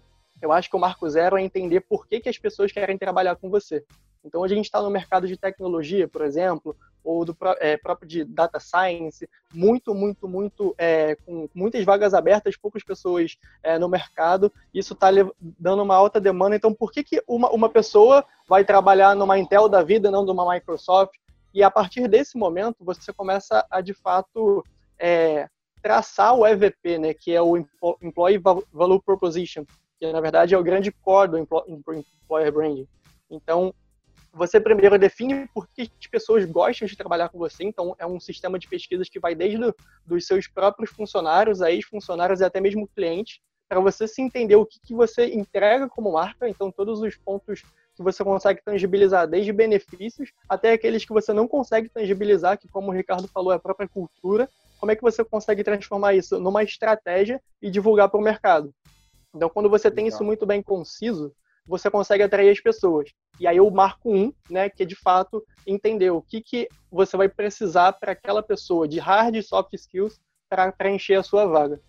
eu 0.41 0.53
acho 0.53 0.71
que 0.71 0.77
o 0.77 0.81
marco 0.81 1.09
zero 1.09 1.37
é 1.37 1.43
entender 1.43 1.81
por 1.81 2.07
que, 2.07 2.21
que 2.21 2.29
as 2.29 2.39
pessoas 2.39 2.73
querem 2.73 2.97
trabalhar 2.97 3.37
com 3.37 3.51
você. 3.51 3.85
Então, 4.25 4.41
hoje 4.41 4.55
a 4.55 4.57
gente 4.57 4.67
está 4.67 4.83
no 4.83 4.91
mercado 4.91 5.27
de 5.27 5.37
tecnologia, 5.37 6.09
por 6.09 6.23
exemplo, 6.23 6.77
ou 7.05 7.25
do 7.25 7.37
é, 7.61 7.77
próprio 7.77 8.09
de 8.09 8.25
data 8.25 8.61
science, 8.61 9.29
muito, 9.55 9.95
muito, 9.95 10.29
muito, 10.29 10.75
é, 10.77 11.15
com 11.15 11.49
muitas 11.55 11.85
vagas 11.85 12.13
abertas, 12.13 12.57
poucas 12.57 12.83
pessoas 12.83 13.37
é, 13.63 13.79
no 13.79 13.89
mercado, 13.89 14.53
isso 14.75 14.93
está 14.93 15.09
dando 15.41 15.83
uma 15.83 15.95
alta 15.95 16.21
demanda. 16.21 16.57
Então, 16.57 16.75
por 16.75 16.93
que, 16.93 17.03
que 17.03 17.23
uma, 17.27 17.49
uma 17.51 17.69
pessoa 17.69 18.25
vai 18.47 18.65
trabalhar 18.65 19.15
numa 19.15 19.39
Intel 19.39 19.69
da 19.69 19.83
vida, 19.83 20.11
não 20.11 20.25
numa 20.25 20.53
Microsoft? 20.53 21.15
E 21.55 21.63
a 21.63 21.71
partir 21.71 22.07
desse 22.09 22.37
momento, 22.37 22.77
você 22.81 23.13
começa 23.13 23.65
a, 23.71 23.81
de 23.81 23.95
fato, 23.95 24.65
é, 24.99 25.49
traçar 25.83 26.35
o 26.35 26.47
EVP, 26.47 26.99
né, 26.99 27.15
que 27.15 27.33
é 27.33 27.41
o 27.41 27.57
Employee 28.03 28.43
Value 28.73 29.03
Proposition, 29.03 29.65
que 29.99 30.11
na 30.13 30.21
verdade 30.21 30.55
é 30.55 30.59
o 30.59 30.63
grande 30.63 30.93
core 30.93 31.31
do 31.31 31.39
Employer 31.39 32.53
Branding. 32.53 32.89
Então, 33.31 33.75
você 34.33 34.61
primeiro 34.61 34.99
define 34.99 35.49
por 35.53 35.67
que 35.69 35.83
as 35.83 36.07
pessoas 36.07 36.45
gostam 36.45 36.87
de 36.87 36.97
trabalhar 36.97 37.29
com 37.29 37.39
você. 37.39 37.65
Então, 37.65 37.95
é 37.99 38.07
um 38.07 38.21
sistema 38.21 38.59
de 38.59 38.69
pesquisas 38.69 39.09
que 39.09 39.19
vai 39.19 39.35
desde 39.35 39.59
do, 39.59 39.75
dos 40.07 40.27
seus 40.27 40.47
próprios 40.47 40.91
funcionários, 40.91 41.61
a 41.61 41.71
ex-funcionários 41.71 42.41
e 42.41 42.45
até 42.45 42.61
mesmo 42.61 42.89
clientes, 42.89 43.41
para 43.69 43.81
você 43.81 44.07
se 44.07 44.23
entender 44.23 44.57
o 44.57 44.65
que, 44.65 44.81
que 44.81 44.95
você 44.95 45.27
entrega 45.35 45.89
como 45.89 46.13
marca. 46.13 46.49
Então, 46.49 46.71
todos 46.71 47.01
os 47.01 47.17
pontos 47.17 47.63
que 47.95 48.03
você 48.03 48.23
consegue 48.23 48.63
tangibilizar, 48.65 49.27
desde 49.27 49.53
benefícios 49.53 50.31
até 50.49 50.73
aqueles 50.73 51.05
que 51.05 51.13
você 51.13 51.33
não 51.33 51.49
consegue 51.49 51.89
tangibilizar, 51.89 52.57
que, 52.57 52.69
como 52.69 52.91
o 52.91 52.95
Ricardo 52.95 53.29
falou, 53.29 53.53
é 53.53 53.57
a 53.57 53.61
própria 53.61 53.89
cultura. 53.89 54.49
Como 54.79 54.93
é 54.93 54.97
que 54.97 55.03
você 55.03 55.25
consegue 55.25 55.65
transformar 55.65 56.15
isso 56.15 56.39
numa 56.39 56.63
estratégia 56.63 57.43
e 57.61 57.69
divulgar 57.69 58.09
para 58.09 58.21
o 58.21 58.23
mercado? 58.23 58.73
Então, 59.35 59.49
quando 59.49 59.69
você 59.69 59.91
tem 59.91 60.07
isso 60.07 60.25
muito 60.25 60.47
bem 60.47 60.63
conciso, 60.63 61.35
você 61.67 61.91
consegue 61.91 62.23
atrair 62.23 62.51
as 62.51 62.61
pessoas. 62.61 63.11
E 63.39 63.47
aí 63.47 63.61
o 63.61 63.71
marco 63.71 64.11
um, 64.11 64.33
né, 64.49 64.71
que 64.71 64.83
é 64.83 64.87
de 64.87 64.97
fato 64.97 65.45
entender 65.67 66.11
o 66.11 66.23
que, 66.23 66.41
que 66.41 66.69
você 66.91 67.17
vai 67.17 67.29
precisar 67.29 67.93
para 67.93 68.13
aquela 68.13 68.43
pessoa 68.43 68.89
de 68.89 68.99
hard 68.99 69.37
e 69.37 69.43
soft 69.43 69.75
skills 69.75 70.19
para 70.49 70.73
preencher 70.73 71.15
a 71.15 71.23
sua 71.23 71.47
vaga. 71.47 71.81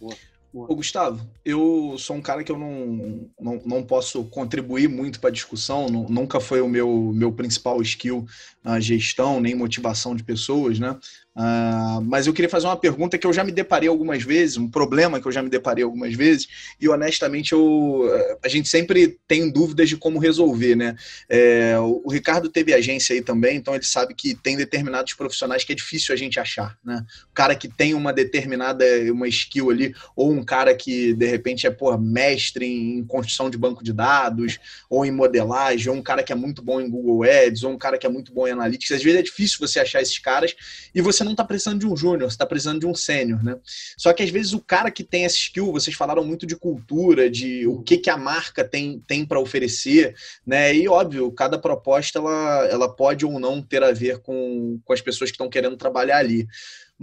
Boa. 0.00 0.14
Ô, 0.56 0.76
Gustavo, 0.76 1.28
eu 1.44 1.96
sou 1.98 2.14
um 2.14 2.22
cara 2.22 2.44
que 2.44 2.52
eu 2.52 2.56
não, 2.56 3.28
não, 3.40 3.62
não 3.66 3.82
posso 3.82 4.22
contribuir 4.26 4.88
muito 4.88 5.18
para 5.18 5.28
a 5.28 5.32
discussão, 5.32 5.88
não, 5.88 6.04
nunca 6.08 6.38
foi 6.38 6.60
o 6.60 6.68
meu, 6.68 7.12
meu 7.12 7.32
principal 7.32 7.82
skill 7.82 8.24
a 8.64 8.80
gestão, 8.80 9.40
nem 9.40 9.54
motivação 9.54 10.16
de 10.16 10.24
pessoas, 10.24 10.78
né? 10.78 10.96
Uh, 11.36 12.00
mas 12.04 12.26
eu 12.26 12.32
queria 12.32 12.48
fazer 12.48 12.66
uma 12.66 12.76
pergunta 12.76 13.18
que 13.18 13.26
eu 13.26 13.32
já 13.32 13.42
me 13.42 13.50
deparei 13.50 13.88
algumas 13.88 14.22
vezes, 14.22 14.56
um 14.56 14.70
problema 14.70 15.20
que 15.20 15.26
eu 15.26 15.32
já 15.32 15.42
me 15.42 15.50
deparei 15.50 15.82
algumas 15.82 16.14
vezes, 16.14 16.46
e 16.80 16.88
honestamente 16.88 17.52
eu, 17.52 18.08
a 18.42 18.48
gente 18.48 18.68
sempre 18.68 19.18
tem 19.26 19.50
dúvidas 19.50 19.88
de 19.88 19.96
como 19.96 20.20
resolver, 20.20 20.76
né? 20.76 20.96
É, 21.28 21.76
o 21.78 22.08
Ricardo 22.08 22.48
teve 22.48 22.72
agência 22.72 23.14
aí 23.14 23.20
também, 23.20 23.56
então 23.56 23.74
ele 23.74 23.84
sabe 23.84 24.14
que 24.14 24.34
tem 24.34 24.56
determinados 24.56 25.12
profissionais 25.12 25.64
que 25.64 25.72
é 25.72 25.76
difícil 25.76 26.14
a 26.14 26.16
gente 26.16 26.38
achar, 26.38 26.78
né? 26.82 27.04
O 27.30 27.34
cara 27.34 27.56
que 27.56 27.68
tem 27.68 27.92
uma 27.92 28.12
determinada 28.12 28.84
uma 29.12 29.28
skill 29.28 29.70
ali, 29.70 29.92
ou 30.16 30.32
um 30.32 30.43
cara 30.44 30.74
que 30.74 31.14
de 31.14 31.26
repente 31.26 31.66
é 31.66 31.70
pô, 31.70 31.96
mestre 31.96 32.66
em 32.66 33.04
construção 33.04 33.48
de 33.48 33.58
banco 33.58 33.82
de 33.82 33.92
dados, 33.92 34.58
ou 34.88 35.04
em 35.04 35.10
modelagem, 35.10 35.90
ou 35.90 35.96
um 35.96 36.02
cara 36.02 36.22
que 36.22 36.32
é 36.32 36.36
muito 36.36 36.62
bom 36.62 36.80
em 36.80 36.88
Google 36.88 37.22
Ads, 37.22 37.64
ou 37.64 37.72
um 37.72 37.78
cara 37.78 37.98
que 37.98 38.06
é 38.06 38.10
muito 38.10 38.32
bom 38.32 38.46
em 38.46 38.52
Analytics, 38.52 38.92
às 38.92 39.02
vezes 39.02 39.18
é 39.18 39.22
difícil 39.22 39.58
você 39.60 39.80
achar 39.80 40.02
esses 40.02 40.18
caras 40.18 40.54
e 40.94 41.00
você 41.00 41.24
não 41.24 41.32
está 41.32 41.44
precisando 41.44 41.80
de 41.80 41.86
um 41.86 41.96
júnior, 41.96 42.30
você 42.30 42.34
está 42.34 42.46
precisando 42.46 42.80
de 42.80 42.86
um 42.86 42.94
sênior, 42.94 43.42
né? 43.42 43.56
Só 43.96 44.12
que 44.12 44.22
às 44.22 44.30
vezes 44.30 44.52
o 44.52 44.60
cara 44.60 44.90
que 44.90 45.02
tem 45.02 45.24
essa 45.24 45.36
skill, 45.36 45.72
vocês 45.72 45.96
falaram 45.96 46.24
muito 46.24 46.46
de 46.46 46.56
cultura, 46.56 47.30
de 47.30 47.66
o 47.66 47.82
que, 47.82 47.98
que 47.98 48.10
a 48.10 48.16
marca 48.16 48.64
tem, 48.64 49.02
tem 49.06 49.24
para 49.24 49.40
oferecer, 49.40 50.14
né? 50.46 50.74
E 50.74 50.88
óbvio, 50.88 51.30
cada 51.32 51.58
proposta 51.58 52.18
ela, 52.18 52.66
ela 52.66 52.88
pode 52.88 53.24
ou 53.24 53.38
não 53.38 53.62
ter 53.62 53.82
a 53.82 53.92
ver 53.92 54.18
com, 54.18 54.80
com 54.84 54.92
as 54.92 55.00
pessoas 55.00 55.30
que 55.30 55.34
estão 55.34 55.48
querendo 55.48 55.76
trabalhar 55.76 56.18
ali. 56.18 56.46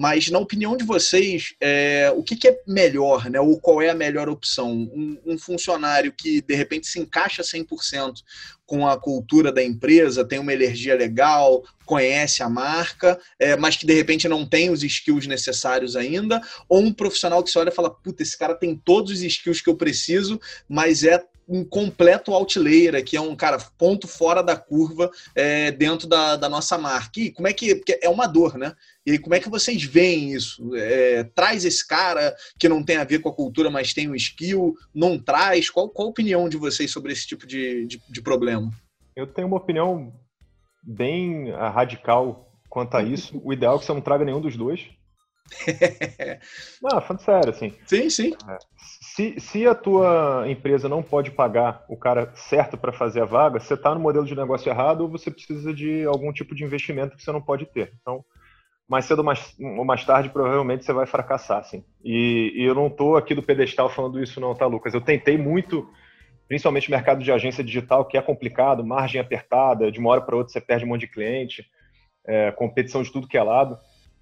Mas, 0.02 0.32
na 0.32 0.40
opinião 0.40 0.76
de 0.76 0.84
vocês, 0.84 1.54
é, 1.62 2.12
o 2.16 2.24
que, 2.24 2.36
que, 2.36 2.48
é 2.48 2.60
melhor, 2.66 3.30
né? 3.30 3.40
ou 3.40 3.60
qual 3.60 3.84
é 3.84 3.92
a 3.92 3.94
melhor 3.94 4.30
opção? 4.30 4.72
Um, 4.72 5.16
um, 5.24 5.38
funcionário 5.38 6.12
que, 6.12 6.42
de 6.42 6.56
repente, 6.56 6.88
se 6.88 7.00
encaixa 7.00 7.44
100% 7.44 8.24
com 8.66 8.88
a 8.88 9.00
cultura 9.00 9.52
da 9.52 9.64
empresa, 9.64 10.26
tem 10.26 10.40
uma 10.40 10.54
energia 10.54 10.96
legal, 10.96 11.64
conhece 11.86 12.42
a 12.42 12.50
marca, 12.50 13.20
é, 13.38 13.56
mas 13.56 13.78
que, 13.78 13.86
de 13.86 13.94
repente, 13.94 14.28
não 14.28 14.44
tem 14.44 14.72
os 14.72 14.82
skills 14.82 15.28
necessários 15.28 15.96
ainda, 15.96 16.42
ou 16.68 16.80
um 16.80 16.92
profissional 16.92 17.44
que 17.44 17.52
se 17.52 17.60
olha 17.60 17.70
e 17.70 17.76
fala, 17.76 17.92
puta, 17.92 18.24
esse 18.24 18.36
cara 18.36 18.56
tem 18.56 18.76
todos 18.76 19.12
os 19.12 19.22
skills 19.22 19.62
que 19.62 19.70
eu 19.70 19.76
preciso, 19.76 20.42
mas 20.68 21.04
é 21.04 21.24
um 21.52 21.66
completo 21.66 22.34
outlayer, 22.34 23.04
que 23.04 23.18
é 23.18 23.22
um 23.22 23.36
cara 23.36 23.58
ponto 23.78 24.08
fora 24.08 24.42
da 24.42 24.56
curva 24.56 25.12
é, 25.36 25.70
dentro 25.70 26.08
da, 26.08 26.38
da, 26.38 26.48
nossa 26.48 26.78
marca. 26.78 27.20
E 27.20 27.30
como 27.30 27.48
é 27.48 27.54
que. 27.54 27.84
É 28.02 28.08
uma 28.08 28.26
dor, 28.26 28.58
né? 28.58 28.74
E 29.06 29.18
como 29.18 29.34
é 29.34 29.40
que 29.40 29.50
vocês 29.50 29.84
veem 29.84 30.32
isso? 30.32 30.76
É, 30.76 31.24
traz 31.24 31.66
esse 31.66 31.86
cara 31.86 32.36
que 32.60 32.70
não 32.70 32.84
tem 32.84 32.98
a 32.98 33.04
ver 33.04 33.20
com 33.20 33.30
a 33.30 33.36
cultura, 33.36 33.70
mas 33.70 33.94
tem 33.94 34.10
um 34.10 34.16
skill, 34.16 34.76
não 34.94 35.18
traz? 35.18 35.70
Qual, 35.70 35.90
qual 35.90 36.08
a 36.08 36.12
opinião 36.12 36.48
de 36.48 36.58
vocês 36.58 36.92
sobre 36.92 37.12
esse 37.12 37.26
tipo 37.26 37.48
de, 37.48 37.88
de, 37.88 38.02
de 38.08 38.22
problema? 38.22 38.72
Eu 39.16 39.26
tenho 39.26 39.48
uma 39.48 39.58
opinião 39.58 40.14
bem 40.84 41.52
ah, 41.52 41.70
radical 41.70 42.52
quanto 42.70 42.96
a 42.96 43.02
isso. 43.04 43.42
O 43.44 43.52
ideal 43.52 43.76
é 43.76 43.80
que 43.80 43.86
você 43.86 43.94
não 43.94 44.02
traga 44.02 44.24
nenhum 44.24 44.42
dos 44.42 44.56
dois. 44.56 44.88
não, 46.82 47.02
falando 47.02 47.22
sério, 47.22 47.50
assim. 47.50 47.74
Sim, 47.86 48.10
sim. 48.10 48.34
É, 48.48 48.58
se, 48.78 49.40
se 49.40 49.68
a 49.68 49.76
tua 49.76 50.46
empresa 50.48 50.88
não 50.88 51.04
pode 51.04 51.32
pagar 51.32 51.84
o 51.90 51.98
cara 51.98 52.32
certo 52.36 52.78
para 52.78 52.94
fazer 52.94 53.22
a 53.22 53.26
vaga, 53.26 53.60
você 53.60 53.74
está 53.74 53.94
no 53.94 54.00
modelo 54.00 54.26
de 54.26 54.36
negócio 54.36 54.70
errado 54.70 55.02
ou 55.02 55.10
você 55.10 55.30
precisa 55.30 55.74
de 55.74 56.06
algum 56.06 56.32
tipo 56.32 56.56
de 56.56 56.64
investimento 56.64 57.18
que 57.18 57.24
você 57.24 57.32
não 57.32 57.42
pode 57.42 57.66
ter. 57.66 57.92
Então, 58.00 58.24
mais 58.92 59.06
cedo 59.06 59.20
ou 59.20 59.24
mais, 59.24 59.56
ou 59.58 59.86
mais 59.86 60.04
tarde, 60.04 60.28
provavelmente 60.28 60.84
você 60.84 60.92
vai 60.92 61.06
fracassar, 61.06 61.60
assim. 61.60 61.82
E, 62.04 62.52
e 62.54 62.64
eu 62.66 62.76
não 62.76 62.88
estou 62.88 63.16
aqui 63.16 63.34
do 63.34 63.42
pedestal 63.42 63.90
falando 63.90 64.22
isso 64.22 64.38
não, 64.42 64.54
tá, 64.54 64.66
Lucas? 64.66 64.94
Eu 64.94 65.00
tentei 65.00 65.38
muito, 65.38 65.90
principalmente 66.46 66.90
no 66.90 66.98
mercado 66.98 67.24
de 67.24 67.32
agência 67.32 67.64
digital, 67.64 68.04
que 68.04 68.18
é 68.18 68.22
complicado, 68.22 68.86
margem 68.86 69.22
apertada, 69.22 69.90
de 69.90 69.98
uma 69.98 70.10
hora 70.10 70.20
para 70.20 70.36
outra 70.36 70.52
você 70.52 70.60
perde 70.60 70.84
um 70.84 70.90
monte 70.90 71.02
de 71.02 71.08
cliente, 71.08 71.66
é, 72.28 72.52
competição 72.52 73.02
de 73.02 73.10
tudo 73.14 73.30
que 73.30 73.38
é 73.38 73.44
lado. 73.44 73.78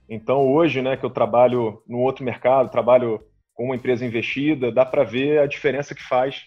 Então, 0.07 0.47
hoje, 0.47 0.83
né, 0.83 0.95
que 0.95 1.03
eu 1.03 1.09
trabalho 1.09 1.81
no 1.87 1.97
outro 1.97 2.23
mercado, 2.23 2.69
trabalho 2.69 3.23
com 3.55 3.65
uma 3.65 3.75
empresa 3.75 4.05
investida, 4.05 4.71
dá 4.71 4.85
para 4.85 5.03
ver 5.03 5.39
a 5.39 5.47
diferença 5.47 5.95
que 5.95 6.03
faz 6.03 6.43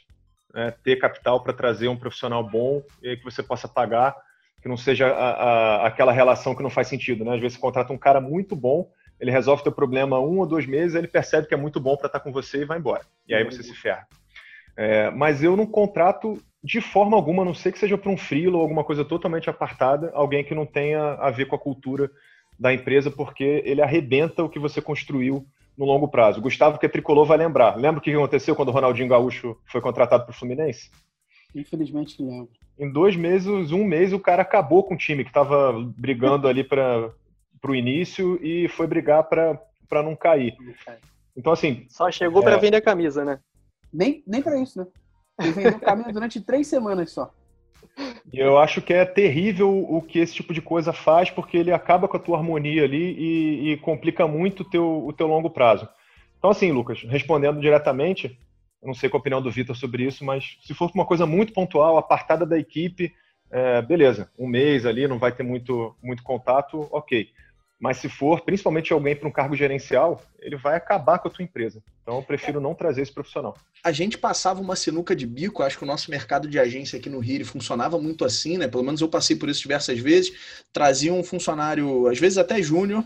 né, 0.55 0.73
ter 0.85 0.95
capital 0.95 1.43
para 1.43 1.53
trazer 1.53 1.89
um 1.89 1.97
profissional 1.97 2.49
bom 2.49 2.85
e 3.03 3.17
que 3.17 3.25
você 3.25 3.43
possa 3.43 3.67
pagar, 3.67 4.15
que 4.63 4.69
não 4.69 4.77
seja 4.77 5.09
a, 5.09 5.31
a, 5.33 5.87
aquela 5.87 6.13
relação 6.13 6.55
que 6.55 6.63
não 6.63 6.71
faz 6.71 6.87
sentido. 6.87 7.25
Né? 7.25 7.35
Às 7.35 7.41
vezes 7.41 7.57
você 7.57 7.61
contrata 7.61 7.93
um 7.93 7.99
cara 7.99 8.21
muito 8.21 8.55
bom, 8.55 8.89
ele 9.19 9.31
resolve 9.31 9.63
teu 9.63 9.73
problema 9.73 10.21
um 10.21 10.39
ou 10.39 10.47
dois 10.47 10.67
meses, 10.67 10.95
ele 10.95 11.09
percebe 11.09 11.49
que 11.49 11.55
é 11.55 11.57
muito 11.57 11.81
bom 11.81 11.97
para 11.97 12.07
estar 12.07 12.21
tá 12.21 12.25
com 12.25 12.33
você 12.33 12.63
e 12.63 12.65
vai 12.65 12.79
embora. 12.79 13.03
E 13.27 13.35
aí 13.35 13.45
você 13.45 13.63
se 13.63 13.75
ferra. 13.75 14.07
É, 14.77 15.11
mas 15.11 15.43
eu 15.43 15.57
não 15.57 15.67
contrato 15.67 16.41
de 16.65 16.81
forma 16.81 17.17
alguma, 17.17 17.43
a 17.43 17.45
não 17.45 17.55
sei 17.55 17.73
que 17.73 17.79
seja 17.79 17.99
para 17.99 18.11
um 18.11 18.17
freelo 18.17 18.57
ou 18.57 18.63
alguma 18.63 18.85
coisa 18.85 19.05
totalmente 19.05 19.51
apartada, 19.51 20.11
alguém 20.15 20.45
que 20.45 20.55
não 20.55 20.65
tenha 20.65 21.15
a 21.15 21.31
ver 21.31 21.47
com 21.47 21.57
a 21.57 21.59
cultura 21.59 22.09
da 22.59 22.73
empresa, 22.73 23.11
porque 23.11 23.63
ele 23.65 23.83
arrebenta 23.83 24.45
o 24.45 24.49
que 24.49 24.59
você 24.59 24.81
construiu 24.81 25.45
no 25.77 25.85
longo 25.85 26.07
prazo. 26.07 26.41
Gustavo, 26.41 26.79
que 26.79 26.87
é 26.87 26.89
tricolor, 26.89 27.25
vai 27.25 27.37
lembrar. 27.37 27.77
Lembra 27.77 27.99
o 27.99 28.03
que 28.03 28.13
aconteceu 28.13 28.55
quando 28.55 28.69
o 28.69 28.73
Ronaldinho 28.73 29.09
Gaúcho 29.09 29.57
foi 29.67 29.81
contratado 29.81 30.25
para 30.25 30.33
o 30.33 30.37
Fluminense? 30.37 30.91
Infelizmente 31.55 32.23
lembro. 32.23 32.51
Em 32.79 32.91
dois 32.91 33.15
meses, 33.15 33.71
um 33.71 33.85
mês, 33.85 34.13
o 34.13 34.19
cara 34.19 34.43
acabou 34.43 34.83
com 34.83 34.95
o 34.95 34.99
time 34.99 35.25
que 35.25 35.31
estava 35.31 35.73
brigando 35.97 36.49
ali 36.49 36.65
para 36.65 37.13
o 37.65 37.75
início 37.75 38.39
e 38.43 38.69
foi 38.69 38.87
brigar 38.87 39.25
para 39.25 40.03
não 40.03 40.17
cair. 40.17 40.57
Então, 41.37 41.53
assim. 41.53 41.87
Só 41.89 42.11
chegou 42.11 42.43
é... 42.43 42.45
para 42.45 42.57
vender 42.57 42.79
a 42.79 42.83
camisa, 42.83 43.25
né? 43.25 43.39
Nem, 43.93 44.23
nem 44.27 44.43
para 44.43 44.59
isso, 44.59 44.79
né? 44.81 44.87
Ele 45.39 45.53
vendeu 45.53 45.79
camisa 45.79 46.13
durante 46.13 46.41
três 46.41 46.67
semanas 46.67 47.13
só. 47.13 47.33
E 48.33 48.39
eu 48.39 48.57
acho 48.59 48.81
que 48.81 48.95
é 48.95 49.05
terrível 49.05 49.71
o 49.71 50.01
que 50.01 50.19
esse 50.19 50.35
tipo 50.35 50.55
de 50.55 50.63
coisa 50.63 50.93
faz, 50.93 51.31
porque 51.31 51.59
ele 51.59 51.73
acaba 51.73 52.09
com 52.09 52.17
a 52.17 52.21
tua 52.21 52.39
harmonia 52.39 52.85
ali 52.85 53.15
e, 53.19 53.73
e 53.73 53.77
complica 53.79 54.27
muito 54.27 54.61
o 54.61 54.65
teu, 54.65 55.07
o 55.07 55.13
teu 55.13 55.27
longo 55.27 55.51
prazo. 55.51 55.87
Então, 56.39 56.51
assim, 56.51 56.73
Lucas, 56.73 57.03
respondendo 57.03 57.61
diretamente, 57.61 58.39
eu 58.83 58.89
não 58.89 58.95
sei 58.95 59.09
qual 59.09 59.19
a 59.19 59.23
opinião 59.23 59.41
do 59.41 59.51
Vitor 59.51 59.77
sobre 59.77 60.05
isso, 60.05 60.25
mas 60.25 60.59
se 60.61 60.75
for 60.75 60.91
uma 60.93 61.07
coisa 61.07 61.25
muito 61.25 61.53
pontual, 61.53 61.97
apartada 61.97 62.45
da 62.45 62.59
equipe, 62.59 63.15
é, 63.49 63.81
beleza, 63.81 64.31
um 64.37 64.47
mês 64.47 64.85
ali, 64.85 65.07
não 65.07 65.19
vai 65.19 65.31
ter 65.31 65.45
muito, 65.45 65.95
muito 66.03 66.23
contato, 66.23 66.89
ok. 66.91 67.31
Mas 67.83 67.97
se 67.97 68.09
for, 68.09 68.43
principalmente 68.43 68.93
alguém 68.93 69.17
para 69.17 69.29
um 69.29 69.33
cargo 69.33 69.57
gerencial, 69.57 70.23
ele 70.41 70.55
vai 70.55 70.77
acabar 70.77 71.19
com 71.19 71.27
a 71.27 71.31
tua 71.33 71.43
empresa. 71.43 71.83
Então 72.01 72.17
eu 72.17 72.23
prefiro 72.23 72.61
não 72.61 72.75
trazer 72.75 73.03
esse 73.03 73.13
profissional. 73.13 73.57
A 73.83 73.91
gente 73.91 74.17
passava 74.17 74.61
uma 74.61 74.77
sinuca 74.77 75.17
de 75.17 75.27
bico, 75.27 75.65
acho 75.65 75.79
que 75.79 75.85
o 75.85 75.87
nosso 75.87 76.09
mercado 76.09 76.47
de 76.47 76.61
agência 76.61 76.97
aqui 76.97 77.11
no 77.11 77.19
Rio 77.19 77.45
funcionava 77.45 77.99
muito 77.99 78.25
assim, 78.25 78.57
né? 78.57 78.69
Pelo 78.69 78.85
menos 78.85 79.01
eu 79.01 79.09
passei 79.09 79.35
por 79.35 79.49
isso 79.49 79.63
diversas 79.63 79.99
vezes. 79.99 80.33
Trazia 80.73 81.13
um 81.13 81.25
funcionário, 81.25 82.07
às 82.07 82.21
vezes 82.21 82.39
até 82.39 82.63
júnior, 82.63 83.05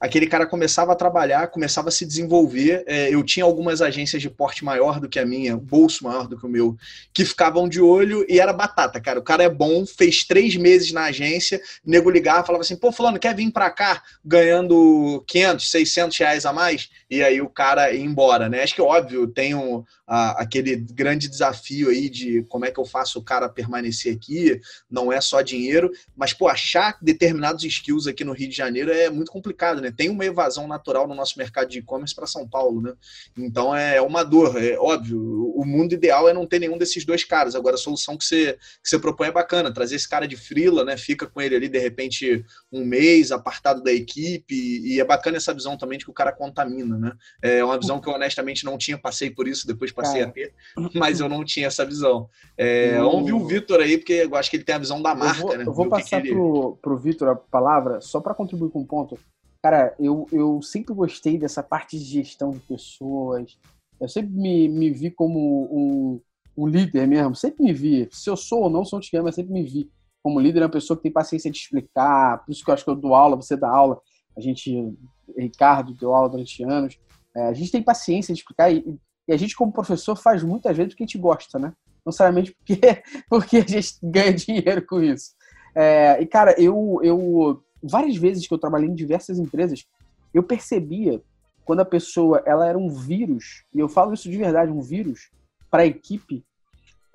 aquele 0.00 0.26
cara 0.26 0.44
começava 0.44 0.92
a 0.92 0.96
trabalhar, 0.96 1.46
começava 1.48 1.88
a 1.88 1.92
se 1.92 2.04
desenvolver. 2.04 2.82
É, 2.86 3.14
eu 3.14 3.22
tinha 3.22 3.44
algumas 3.44 3.80
agências 3.80 4.20
de 4.20 4.28
porte 4.28 4.64
maior 4.64 4.98
do 4.98 5.08
que 5.08 5.20
a 5.20 5.26
minha, 5.26 5.56
bolso 5.56 6.02
maior 6.02 6.26
do 6.26 6.36
que 6.36 6.46
o 6.46 6.48
meu, 6.48 6.76
que 7.12 7.24
ficavam 7.24 7.68
de 7.68 7.80
olho 7.80 8.26
e 8.28 8.40
era 8.40 8.52
batata, 8.52 9.00
cara. 9.00 9.20
O 9.20 9.24
cara 9.24 9.44
é 9.44 9.48
bom, 9.48 9.86
fez 9.86 10.24
três 10.24 10.56
meses 10.56 10.90
na 10.92 11.04
agência, 11.04 11.60
nego 11.84 12.10
ligava, 12.10 12.44
falava 12.44 12.62
assim, 12.62 12.76
pô, 12.76 12.90
fulano, 12.90 13.20
quer 13.20 13.34
vir 13.34 13.50
para 13.52 13.70
cá 13.70 14.02
ganhando 14.24 15.24
500, 15.26 15.70
600 15.70 16.18
reais 16.18 16.46
a 16.46 16.52
mais? 16.52 16.88
E 17.10 17.22
aí 17.22 17.40
o 17.40 17.48
cara 17.48 17.92
ia 17.92 18.04
embora, 18.04 18.48
né? 18.48 18.62
Acho 18.62 18.74
que, 18.74 18.82
óbvio, 18.82 19.26
tem 19.28 19.54
um, 19.54 19.84
a, 20.06 20.42
aquele 20.42 20.76
grande 20.76 21.28
desafio 21.28 21.88
aí 21.88 22.08
de 22.08 22.42
como 22.48 22.64
é 22.64 22.70
que 22.70 22.78
eu 22.78 22.84
faço 22.84 23.18
o 23.18 23.22
cara 23.22 23.48
permanecer 23.48 24.14
aqui, 24.14 24.60
não 24.90 25.12
é 25.12 25.20
só 25.20 25.40
dinheiro, 25.40 25.90
mas, 26.16 26.32
pô, 26.32 26.48
achar 26.48 26.96
determinados 27.00 27.64
skills 27.64 28.06
aqui 28.06 28.24
no 28.24 28.32
Rio 28.32 28.48
de 28.48 28.56
Janeiro 28.56 28.92
é 28.92 29.10
muito 29.10 29.30
complicado, 29.30 29.80
né? 29.80 29.92
Tem 29.94 30.08
uma 30.08 30.24
evasão 30.24 30.66
natural 30.66 31.06
no 31.06 31.14
nosso 31.14 31.38
mercado 31.38 31.68
de 31.68 31.78
e-commerce 31.78 32.14
para 32.14 32.26
São 32.26 32.48
Paulo, 32.48 32.80
né? 32.80 32.92
Então 33.36 33.74
é 33.74 34.00
uma 34.00 34.22
dor, 34.22 34.62
é 34.62 34.78
óbvio. 34.78 35.52
O 35.54 35.64
mundo 35.64 35.92
ideal 35.92 36.28
é 36.28 36.32
não 36.32 36.46
ter 36.46 36.58
nenhum 36.58 36.78
desses 36.78 37.04
dois 37.04 37.24
caras. 37.24 37.54
Agora, 37.54 37.74
a 37.74 37.78
solução 37.78 38.16
que 38.16 38.24
você, 38.24 38.58
que 38.82 38.88
você 38.88 38.98
propõe 38.98 39.28
é 39.28 39.32
bacana, 39.32 39.72
trazer 39.72 39.96
esse 39.96 40.08
cara 40.08 40.26
de 40.26 40.36
frila, 40.36 40.84
né? 40.84 40.96
Fica 40.96 41.26
com 41.26 41.40
ele 41.40 41.56
ali, 41.56 41.68
de 41.68 41.78
repente, 41.78 42.44
um 42.72 42.84
mês, 42.84 43.32
apartado 43.32 43.82
da 43.82 43.92
equipe, 43.92 44.05
e 44.18 45.00
é 45.00 45.04
bacana 45.04 45.36
essa 45.36 45.52
visão 45.52 45.76
também 45.76 45.98
de 45.98 46.04
que 46.04 46.10
o 46.10 46.14
cara 46.14 46.32
contamina, 46.32 46.98
né? 46.98 47.12
É 47.42 47.64
uma 47.64 47.78
visão 47.78 48.00
que 48.00 48.08
eu 48.08 48.12
honestamente 48.14 48.64
não 48.64 48.78
tinha, 48.78 48.98
passei 48.98 49.30
por 49.30 49.48
isso, 49.48 49.66
depois 49.66 49.92
passei 49.92 50.22
a 50.22 50.30
ter, 50.30 50.54
mas 50.94 51.20
eu 51.20 51.28
não 51.28 51.44
tinha 51.44 51.66
essa 51.66 51.84
visão. 51.84 52.28
É, 52.56 52.98
Vamos 52.98 53.14
ouvir 53.14 53.32
o 53.32 53.46
Vitor 53.46 53.80
aí, 53.80 53.98
porque 53.98 54.12
eu 54.12 54.36
acho 54.36 54.50
que 54.50 54.56
ele 54.56 54.64
tem 54.64 54.74
a 54.74 54.78
visão 54.78 55.00
da 55.02 55.14
marca, 55.14 55.40
eu 55.40 55.46
vou, 55.46 55.58
né? 55.58 55.64
Eu 55.66 55.72
vou 55.72 55.88
passar 55.88 56.20
que 56.20 56.28
ele... 56.28 56.34
pro, 56.34 56.78
pro 56.80 56.96
Vitor 56.96 57.28
a 57.28 57.36
palavra, 57.36 58.00
só 58.00 58.20
para 58.20 58.34
contribuir 58.34 58.70
com 58.70 58.80
um 58.80 58.86
ponto. 58.86 59.18
Cara, 59.62 59.94
eu, 59.98 60.26
eu 60.30 60.62
sempre 60.62 60.94
gostei 60.94 61.38
dessa 61.38 61.62
parte 61.62 61.98
de 61.98 62.04
gestão 62.04 62.50
de 62.50 62.60
pessoas. 62.60 63.58
Eu 64.00 64.08
sempre 64.08 64.32
me, 64.32 64.68
me 64.68 64.90
vi 64.90 65.10
como 65.10 65.64
um, 65.72 66.20
um 66.56 66.68
líder 66.68 67.08
mesmo. 67.08 67.34
Sempre 67.34 67.64
me 67.64 67.72
vi. 67.72 68.08
Se 68.12 68.30
eu 68.30 68.36
sou 68.36 68.62
ou 68.62 68.70
não, 68.70 68.84
sou 68.84 69.00
te 69.00 69.10
mas 69.20 69.34
sempre 69.34 69.52
me 69.52 69.64
vi 69.64 69.90
como 70.26 70.40
líder. 70.40 70.64
Uma 70.64 70.68
pessoa 70.68 70.96
que 70.96 71.04
tem 71.04 71.12
paciência 71.12 71.48
de 71.48 71.56
explicar. 71.56 72.44
Por 72.44 72.50
isso 72.50 72.64
que 72.64 72.68
eu 72.68 72.74
acho 72.74 72.84
que 72.84 72.90
eu 72.90 72.96
dou 72.96 73.14
aula, 73.14 73.36
você 73.36 73.56
dá 73.56 73.70
aula. 73.70 74.00
A 74.36 74.40
gente, 74.40 74.92
Ricardo, 75.38 75.94
deu 75.94 76.12
aula 76.12 76.28
durante 76.28 76.64
anos. 76.64 76.98
É, 77.36 77.46
a 77.46 77.52
gente 77.52 77.70
tem 77.70 77.80
paciência 77.80 78.34
de 78.34 78.40
explicar 78.40 78.72
e, 78.72 78.98
e, 79.28 79.32
a 79.32 79.36
gente, 79.36 79.54
como 79.54 79.72
professor, 79.72 80.16
faz 80.16 80.42
muitas 80.42 80.76
vezes 80.76 80.92
o 80.92 80.96
que 80.96 81.04
a 81.04 81.06
gente 81.06 81.16
gosta, 81.16 81.60
né? 81.60 81.68
Não 82.04 82.10
necessariamente 82.10 82.52
porque, 82.52 82.80
porque 83.30 83.56
a 83.58 83.66
gente 83.66 83.94
ganha 84.02 84.34
dinheiro 84.34 84.84
com 84.84 85.00
isso. 85.00 85.30
É, 85.76 86.20
e, 86.20 86.26
cara, 86.26 86.60
eu, 86.60 86.98
eu, 87.04 87.62
várias 87.80 88.16
vezes 88.16 88.48
que 88.48 88.52
eu 88.52 88.58
trabalhei 88.58 88.88
em 88.88 88.94
diversas 88.94 89.38
empresas, 89.38 89.86
eu 90.34 90.42
percebia 90.42 91.22
quando 91.64 91.80
a 91.80 91.84
pessoa 91.84 92.42
ela 92.44 92.66
era 92.66 92.76
um 92.76 92.88
vírus, 92.88 93.64
e 93.72 93.78
eu 93.78 93.88
falo 93.88 94.12
isso 94.12 94.28
de 94.28 94.36
verdade, 94.36 94.72
um 94.72 94.80
vírus 94.80 95.30
para 95.70 95.82
a 95.84 95.86
equipe, 95.86 96.44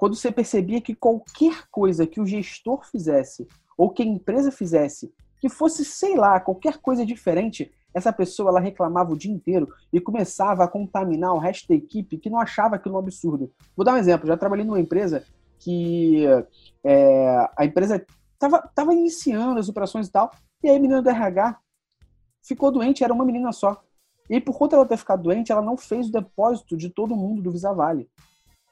quando 0.02 0.16
você 0.16 0.32
percebia 0.32 0.82
que 0.82 0.96
qualquer 0.96 1.68
coisa 1.70 2.08
que 2.08 2.20
o 2.20 2.26
gestor 2.26 2.84
fizesse 2.88 3.48
ou 3.78 3.92
que 3.92 4.02
a 4.02 4.06
empresa 4.06 4.52
fizesse, 4.52 5.14
que 5.40 5.48
fosse, 5.48 5.86
sei 5.86 6.16
lá, 6.16 6.40
qualquer 6.40 6.80
coisa 6.80 7.06
diferente, 7.06 7.72
essa 7.94 8.12
pessoa 8.12 8.50
ela 8.50 8.60
reclamava 8.60 9.14
o 9.14 9.16
dia 9.16 9.32
inteiro 9.32 9.72
e 9.94 10.02
começava 10.02 10.64
a 10.64 10.68
contaminar 10.68 11.36
o 11.36 11.38
resto 11.38 11.68
da 11.68 11.76
equipe 11.76 12.18
que 12.18 12.32
não 12.32 12.40
achava 12.40 12.78
aquilo 12.78 12.96
um 12.96 12.98
absurdo. 12.98 13.54
Vou 13.78 13.86
dar 13.86 13.94
um 13.94 13.98
exemplo. 13.98 14.26
Já 14.26 14.36
trabalhei 14.36 14.66
numa 14.66 14.80
empresa 14.80 15.24
que 15.60 16.26
é, 16.84 17.48
a 17.56 17.64
empresa 17.64 18.04
estava 18.34 18.60
tava 18.74 18.96
iniciando 18.96 19.60
as 19.60 19.70
operações 19.70 20.08
e 20.08 20.12
tal, 20.12 20.32
e 20.64 20.70
aí 20.70 20.78
a 20.78 20.80
menina 20.80 21.04
do 21.04 21.10
RH 21.12 21.60
ficou 22.42 22.72
doente, 22.72 23.04
era 23.04 23.14
uma 23.14 23.24
menina 23.24 23.52
só. 23.52 23.80
E 24.28 24.42
por 24.42 24.58
conta 24.58 24.78
dela 24.78 24.88
ter 24.88 24.98
ficado 24.98 25.22
doente, 25.22 25.52
ela 25.52 25.62
não 25.62 25.78
fez 25.78 26.10
o 26.10 26.12
depósito 26.12 26.76
de 26.76 26.90
todo 26.90 27.16
mundo 27.16 27.44
do 27.44 27.52
Visa 27.52 27.72
Vale. 27.72 28.10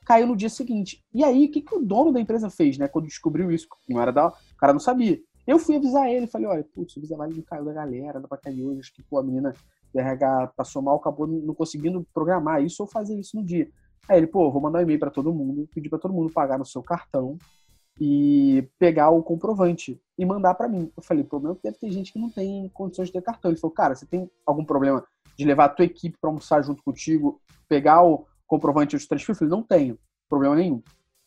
Caiu 0.09 0.25
no 0.25 0.35
dia 0.35 0.49
seguinte. 0.49 1.05
E 1.13 1.23
aí, 1.23 1.45
o 1.45 1.51
que, 1.51 1.61
que 1.61 1.75
o 1.75 1.85
dono 1.85 2.11
da 2.11 2.19
empresa 2.19 2.49
fez, 2.49 2.79
né? 2.79 2.87
Quando 2.87 3.05
descobriu 3.05 3.51
isso, 3.51 3.67
não 3.87 4.01
era 4.01 4.11
da. 4.11 4.29
O 4.29 4.57
cara 4.57 4.73
não 4.73 4.79
sabia. 4.79 5.19
Eu 5.45 5.59
fui 5.59 5.75
avisar 5.75 6.09
ele, 6.09 6.25
falei, 6.25 6.47
olha, 6.47 6.63
putz, 6.63 6.97
o 6.97 6.99
Visa 6.99 7.15
Vale 7.15 7.43
caiu 7.43 7.63
da 7.63 7.73
galera, 7.73 8.19
dá 8.19 8.27
pra 8.27 8.39
cair 8.39 8.65
hoje, 8.65 8.79
acho 8.79 8.91
que 8.91 9.03
pô, 9.03 9.19
a 9.19 9.23
menina 9.23 9.53
do 9.93 9.99
RH 9.99 10.53
passou 10.57 10.81
mal, 10.81 10.95
acabou 10.95 11.27
não 11.27 11.53
conseguindo 11.53 12.03
programar 12.11 12.63
isso 12.63 12.81
ou 12.81 12.89
fazer 12.89 13.19
isso 13.19 13.37
no 13.37 13.43
dia. 13.43 13.69
Aí 14.09 14.17
ele, 14.17 14.25
pô, 14.25 14.49
vou 14.51 14.59
mandar 14.59 14.79
um 14.79 14.81
e-mail 14.81 14.99
para 14.99 15.11
todo 15.11 15.31
mundo, 15.31 15.69
pedir 15.71 15.89
para 15.89 15.99
todo 15.99 16.11
mundo 16.11 16.33
pagar 16.33 16.57
no 16.57 16.65
seu 16.65 16.81
cartão 16.81 17.37
e 18.01 18.67
pegar 18.79 19.11
o 19.11 19.21
comprovante 19.21 20.01
e 20.17 20.25
mandar 20.25 20.55
para 20.55 20.67
mim. 20.67 20.91
Eu 20.97 21.03
falei, 21.03 21.23
é 21.23 21.27
que 21.27 21.63
deve 21.63 21.77
ter 21.77 21.91
gente 21.91 22.11
que 22.11 22.19
não 22.19 22.31
tem 22.31 22.67
condições 22.69 23.09
de 23.09 23.13
ter 23.13 23.21
cartão. 23.21 23.51
Ele 23.51 23.59
falou, 23.59 23.75
cara, 23.75 23.93
você 23.93 24.07
tem 24.07 24.27
algum 24.43 24.65
problema 24.65 25.05
de 25.37 25.45
levar 25.45 25.65
a 25.65 25.69
tua 25.69 25.85
equipe 25.85 26.17
para 26.19 26.31
almoçar 26.31 26.63
junto 26.63 26.83
contigo, 26.83 27.39
pegar 27.67 28.01
o 28.01 28.25
comprovante 28.49 28.97
de 28.97 29.07
transfer? 29.07 29.31
Eu 29.31 29.37
falei, 29.37 29.51
não 29.51 29.63
tenho, 29.63 29.97
problema 30.27 30.55
nenhum. 30.55 30.81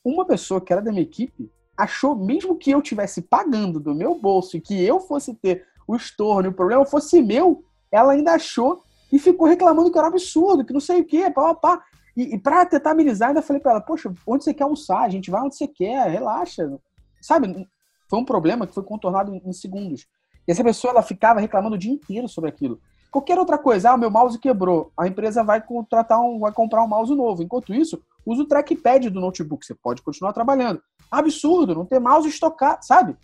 Uma 0.05 0.27
pessoa 0.27 0.61
que 0.61 0.73
era 0.73 0.83
da 0.83 0.91
minha 0.91 1.03
equipe 1.03 1.51
achou, 1.77 2.15
mesmo 2.15 2.57
que 2.57 2.71
eu 2.71 2.83
tivesse 2.83 3.23
pagando 3.23 3.81
do 3.81 3.95
meu 3.95 4.19
bolso 4.19 4.57
e 4.57 4.61
que 4.61 4.85
eu 4.85 5.01
fosse 5.01 5.33
ter 5.35 5.67
o 5.87 5.97
estorno 5.97 6.51
o 6.51 6.53
problema 6.53 6.85
fosse 6.85 7.21
meu, 7.21 7.65
ela 7.91 8.13
ainda 8.13 8.35
achou 8.35 8.83
e 9.11 9.19
ficou 9.19 9.47
reclamando 9.47 9.91
que 9.91 9.99
era 9.99 10.07
absurdo, 10.07 10.65
que 10.65 10.73
não 10.73 10.81
sei 10.81 11.01
o 11.01 11.05
quê, 11.05 11.31
pá, 11.31 11.55
pá, 11.55 11.55
pá. 11.55 11.85
E, 12.17 12.35
e 12.35 12.39
pra 12.39 12.67
tentar 12.67 12.93
amenizar, 12.93 13.29
ainda 13.29 13.43
falei 13.43 13.61
pra 13.61 13.73
ela, 13.73 13.81
poxa, 13.81 14.13
onde 14.27 14.45
você 14.45 14.55
quer 14.55 14.65
almoçar? 14.65 15.03
A 15.03 15.09
gente 15.09 15.31
vai 15.31 15.43
onde 15.43 15.57
você 15.57 15.67
quer, 15.67 16.09
relaxa. 16.09 16.79
Sabe? 17.21 17.69
Foi 18.09 18.19
um 18.19 18.25
problema 18.25 18.67
que 18.67 18.75
foi 18.75 18.83
contornado 18.83 19.35
em 19.35 19.53
segundos. 19.53 20.07
E 20.47 20.53
essa 20.53 20.65
pessoa, 20.65 20.93
ela 20.93 21.03
ficava 21.03 21.41
reclamando 21.41 21.77
o 21.77 21.79
dia 21.79 21.93
inteiro 21.93 22.29
sobre 22.29 22.51
aquilo. 22.51 22.81
Qualquer 23.13 23.39
outra 23.39 23.59
coisa, 23.59 23.91
ah, 23.91 23.97
meu 23.99 24.11
mouse 24.11 24.39
quebrou, 24.39 24.91
a 24.99 25.07
empresa 25.07 25.45
vai 25.45 25.61
contratar 25.61 26.19
um, 26.19 26.39
vai 26.39 26.51
comprar 26.51 26.83
um 26.83 26.89
mouse 26.89 27.15
novo. 27.15 27.43
Enquanto 27.43 27.75
isso, 27.75 28.03
usa 28.25 28.43
o 28.43 28.47
trackpad 28.47 29.11
do 29.11 29.21
notebook, 29.21 29.67
você 29.67 29.75
pode 29.75 30.01
continuar 30.01 30.33
trabalhando. 30.33 30.83
Absurdo, 31.11 31.75
não 31.75 31.85
ter 31.85 32.01
mouse 32.01 32.27
estocado, 32.27 32.83
sabe? 32.83 33.15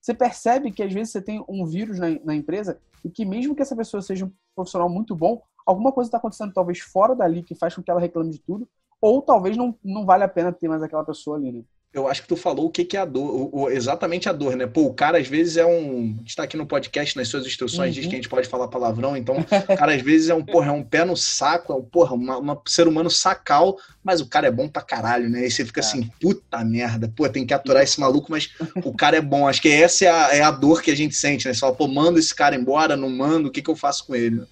Você 0.00 0.12
percebe 0.12 0.72
que 0.72 0.82
às 0.82 0.92
vezes 0.92 1.12
você 1.12 1.22
tem 1.22 1.44
um 1.48 1.64
vírus 1.64 2.00
na, 2.00 2.08
na 2.24 2.34
empresa 2.34 2.80
e 3.04 3.08
que 3.08 3.24
mesmo 3.24 3.54
que 3.54 3.62
essa 3.62 3.76
pessoa 3.76 4.02
seja 4.02 4.26
um 4.26 4.32
profissional 4.52 4.88
muito 4.88 5.14
bom, 5.14 5.40
alguma 5.64 5.92
coisa 5.92 6.08
está 6.08 6.18
acontecendo 6.18 6.52
talvez 6.52 6.80
fora 6.80 7.14
dali 7.14 7.44
que 7.44 7.54
faz 7.54 7.72
com 7.72 7.84
que 7.84 7.90
ela 7.90 8.00
reclame 8.00 8.32
de 8.32 8.40
tudo, 8.40 8.68
ou 9.00 9.22
talvez 9.22 9.56
não, 9.56 9.78
não 9.84 10.04
vale 10.04 10.24
a 10.24 10.28
pena 10.28 10.52
ter 10.52 10.66
mais 10.66 10.82
aquela 10.82 11.04
pessoa 11.04 11.36
ali, 11.36 11.52
né? 11.52 11.62
Eu 11.96 12.06
acho 12.06 12.20
que 12.20 12.28
tu 12.28 12.36
falou 12.36 12.66
o 12.66 12.70
que, 12.70 12.84
que 12.84 12.94
é 12.94 13.00
a 13.00 13.04
dor, 13.06 13.24
o, 13.24 13.62
o, 13.62 13.70
exatamente 13.70 14.28
a 14.28 14.32
dor, 14.32 14.54
né? 14.54 14.66
Pô, 14.66 14.82
o 14.82 14.92
cara 14.92 15.16
às 15.18 15.26
vezes 15.26 15.56
é 15.56 15.64
um. 15.64 16.14
A 16.18 16.20
gente 16.20 16.36
tá 16.36 16.42
aqui 16.42 16.54
no 16.54 16.66
podcast, 16.66 17.16
nas 17.16 17.28
suas 17.28 17.46
instruções, 17.46 17.94
uhum. 17.94 18.00
diz 18.02 18.06
que 18.06 18.14
a 18.14 18.16
gente 18.16 18.28
pode 18.28 18.46
falar 18.46 18.68
palavrão, 18.68 19.16
então 19.16 19.36
o 19.38 19.76
cara 19.76 19.94
às 19.94 20.02
vezes 20.02 20.28
é 20.28 20.34
um, 20.34 20.44
porra, 20.44 20.68
é 20.68 20.72
um 20.72 20.82
pé 20.82 21.06
no 21.06 21.16
saco, 21.16 21.72
é 21.72 21.76
um, 21.76 21.82
porra, 21.82 22.14
um 22.14 22.58
ser 22.66 22.86
humano 22.86 23.10
sacal, 23.10 23.78
mas 24.04 24.20
o 24.20 24.26
cara 24.26 24.46
é 24.46 24.50
bom 24.50 24.68
pra 24.68 24.82
caralho, 24.82 25.30
né? 25.30 25.46
E 25.46 25.50
você 25.50 25.64
fica 25.64 25.80
é. 25.80 25.84
assim, 25.84 26.10
puta 26.20 26.62
merda, 26.62 27.10
pô, 27.16 27.26
tem 27.30 27.46
que 27.46 27.54
aturar 27.54 27.82
esse 27.82 27.98
maluco, 27.98 28.30
mas 28.30 28.50
o 28.84 28.92
cara 28.92 29.16
é 29.16 29.22
bom. 29.22 29.48
Acho 29.48 29.62
que 29.62 29.70
essa 29.70 30.04
é 30.04 30.08
a, 30.08 30.36
é 30.36 30.42
a 30.42 30.50
dor 30.50 30.82
que 30.82 30.90
a 30.90 30.96
gente 30.96 31.14
sente, 31.14 31.48
né? 31.48 31.54
Você 31.54 31.60
fala, 31.60 31.74
pô, 31.74 31.88
manda 31.88 32.18
esse 32.18 32.34
cara 32.34 32.54
embora, 32.54 32.94
não 32.94 33.08
mando, 33.08 33.48
o 33.48 33.50
que, 33.50 33.62
que 33.62 33.70
eu 33.70 33.76
faço 33.76 34.06
com 34.06 34.14
ele? 34.14 34.42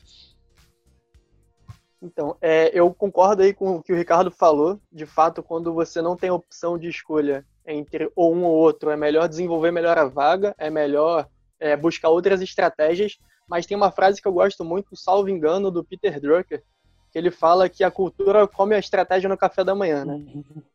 Então, 2.05 2.37
é, 2.43 2.71
eu 2.79 2.93
concordo 2.93 3.43
aí 3.43 3.55
com 3.55 3.77
o 3.77 3.83
que 3.83 3.91
o 3.91 3.97
Ricardo 3.97 4.31
falou. 4.31 4.79
De 4.93 5.07
fato, 5.07 5.43
quando 5.43 5.73
você 5.73 6.03
não 6.03 6.17
tem 6.17 6.31
opção 6.31 6.77
de 6.79 6.89
escolha 6.89 7.47
entre 7.67 8.13
ou 8.15 8.35
um 8.35 8.45
ou 8.45 8.53
outro, 8.53 8.91
é 8.91 8.97
melhor 8.97 9.27
desenvolver 9.27 9.71
melhor 9.71 9.97
a 9.97 10.05
vaga, 10.05 10.55
é 10.59 10.69
melhor 10.69 11.27
é, 11.59 11.75
buscar 11.75 12.11
outras 12.11 12.43
estratégias. 12.43 13.19
Mas 13.49 13.65
tem 13.65 13.75
uma 13.75 13.91
frase 13.91 14.21
que 14.21 14.29
eu 14.29 14.33
gosto 14.35 14.63
muito, 14.63 14.95
salvo 14.95 15.31
engano, 15.31 15.71
do 15.71 15.83
Peter 15.83 16.21
Drucker, 16.21 16.63
que 17.11 17.17
ele 17.17 17.31
fala 17.31 17.71
que 17.71 17.83
a 17.83 17.91
cultura 17.91 18.47
come 18.47 18.75
a 18.75 18.79
estratégia 18.79 19.29
no 19.29 19.39
café 19.39 19.65
da 19.65 19.75
manhã, 19.75 20.05
né? 20.05 20.21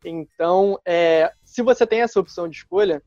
Então, 0.03 0.79
é, 0.83 1.31
se 1.43 1.61
você 1.61 1.85
tem 1.85 2.01
essa 2.01 2.19
opção 2.19 2.47
de 2.47 2.57
escolha, 2.57 3.03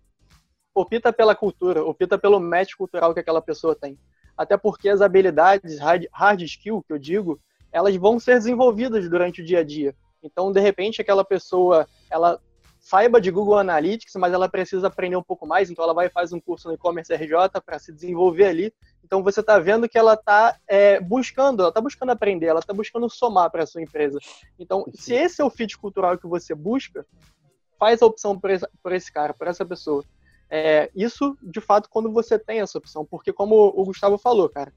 opta 0.72 1.12
pela 1.12 1.34
cultura, 1.34 1.84
opta 1.84 2.16
pelo 2.16 2.38
match 2.38 2.74
cultural 2.74 3.12
que 3.12 3.20
aquela 3.20 3.42
pessoa 3.42 3.74
tem. 3.74 3.98
Até 4.36 4.56
porque 4.56 4.88
as 4.88 5.00
habilidades 5.00 5.80
hard, 5.80 6.06
hard 6.12 6.40
skill, 6.42 6.84
que 6.86 6.92
eu 6.92 6.98
digo, 6.98 7.40
elas 7.72 7.96
vão 7.96 8.20
ser 8.20 8.34
desenvolvidas 8.34 9.08
durante 9.08 9.40
o 9.40 9.44
dia 9.44 9.60
a 9.60 9.64
dia. 9.64 9.94
Então, 10.22 10.52
de 10.52 10.60
repente, 10.60 11.00
aquela 11.00 11.24
pessoa, 11.24 11.86
ela 12.10 12.40
saiba 12.82 13.20
de 13.20 13.30
Google 13.30 13.58
Analytics, 13.58 14.14
mas 14.16 14.32
ela 14.32 14.48
precisa 14.48 14.88
aprender 14.88 15.16
um 15.16 15.22
pouco 15.22 15.46
mais, 15.46 15.70
então 15.70 15.84
ela 15.84 15.94
vai 15.94 16.06
e 16.06 16.10
faz 16.10 16.32
um 16.32 16.40
curso 16.40 16.66
no 16.66 16.74
e-commerce 16.74 17.14
RJ 17.14 17.60
para 17.64 17.78
se 17.78 17.92
desenvolver 17.92 18.46
ali. 18.46 18.74
Então 19.04 19.22
você 19.22 19.38
está 19.38 19.58
vendo 19.58 19.88
que 19.88 19.96
ela 19.96 20.14
está 20.14 20.58
é, 20.66 20.98
buscando, 21.00 21.60
ela 21.60 21.68
está 21.68 21.80
buscando 21.80 22.10
aprender, 22.10 22.46
ela 22.46 22.58
está 22.58 22.74
buscando 22.74 23.08
somar 23.08 23.50
para 23.50 23.62
a 23.62 23.66
sua 23.66 23.80
empresa. 23.80 24.18
Então, 24.58 24.84
se 24.92 25.14
esse 25.14 25.40
é 25.40 25.44
o 25.44 25.50
fit 25.50 25.78
cultural 25.78 26.18
que 26.18 26.26
você 26.26 26.56
busca, 26.56 27.06
faz 27.78 28.02
a 28.02 28.06
opção 28.06 28.38
por 28.38 28.50
esse, 28.50 28.66
por 28.82 28.92
esse 28.92 29.12
cara, 29.12 29.32
por 29.32 29.46
essa 29.46 29.64
pessoa. 29.64 30.04
É, 30.50 30.90
isso, 30.94 31.38
de 31.40 31.60
fato, 31.60 31.88
quando 31.88 32.10
você 32.10 32.36
tem 32.36 32.60
essa 32.60 32.76
opção, 32.78 33.06
porque 33.06 33.32
como 33.32 33.72
o 33.74 33.84
Gustavo 33.84 34.18
falou, 34.18 34.48
cara, 34.48 34.72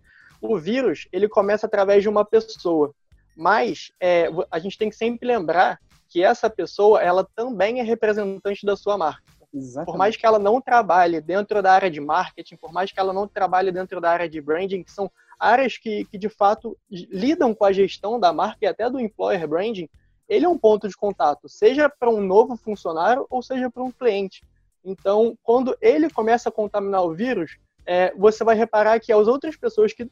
o 0.52 0.58
vírus 0.58 1.08
ele 1.12 1.28
começa 1.28 1.66
através 1.66 2.02
de 2.02 2.10
uma 2.10 2.26
pessoa, 2.26 2.94
mas 3.36 3.92
é, 4.00 4.30
a 4.50 4.60
gente 4.60 4.78
tem 4.78 4.90
que 4.90 4.96
sempre 4.96 5.28
lembrar 5.28 5.80
que 6.08 6.24
essa 6.24 6.50
pessoa 6.50 7.02
ela 7.02 7.28
também 7.36 7.80
é 7.80 7.84
representante 7.84 8.66
da 8.66 8.76
sua 8.76 8.98
marca. 8.98 9.24
Exatamente. 9.54 9.86
Por 9.86 9.98
mais 9.98 10.16
que 10.18 10.26
ela 10.26 10.38
não 10.38 10.60
trabalhe 10.60 11.22
dentro 11.22 11.62
da 11.62 11.72
área 11.72 11.90
de 11.90 12.02
marketing, 12.02 12.58
por 12.58 12.74
mais 12.74 12.92
que 12.92 13.00
ela 13.00 13.14
não 13.14 13.28
trabalhe 13.28 13.72
dentro 13.72 14.02
da 14.02 14.12
área 14.12 14.30
de 14.30 14.42
branding, 14.42 14.84
que 14.84 14.92
são 14.92 15.10
áreas 15.40 15.78
que, 15.78 16.06
que 16.06 16.18
de 16.18 16.30
fato 16.30 16.78
lidam 16.90 17.54
com 17.54 17.66
a 17.66 17.72
gestão 17.72 18.20
da 18.20 18.34
marca 18.34 18.60
e 18.62 18.68
até 18.68 18.90
do 18.90 19.00
employer 19.00 19.48
branding, 19.48 19.90
ele 20.28 20.46
é 20.46 20.50
um 20.50 20.58
ponto 20.58 20.88
de 20.88 20.96
contato, 20.96 21.48
seja 21.48 21.90
para 21.90 22.10
um 22.10 22.22
novo 22.22 22.56
funcionário 22.58 23.26
ou 23.30 23.42
seja 23.42 23.70
para 23.70 23.84
um 23.84 23.92
cliente. 23.92 24.44
Então, 24.84 25.38
quando 25.42 25.76
ele 25.82 26.10
começa 26.10 26.50
a 26.50 26.52
contaminar 26.52 27.04
o 27.04 27.14
vírus, 27.14 27.58
é, 27.86 28.14
você 28.16 28.44
vai 28.44 28.56
reparar 28.56 29.00
que 29.00 29.14
as 29.14 29.28
outras 29.28 29.56
pessoas 29.56 29.94
que 29.94 30.10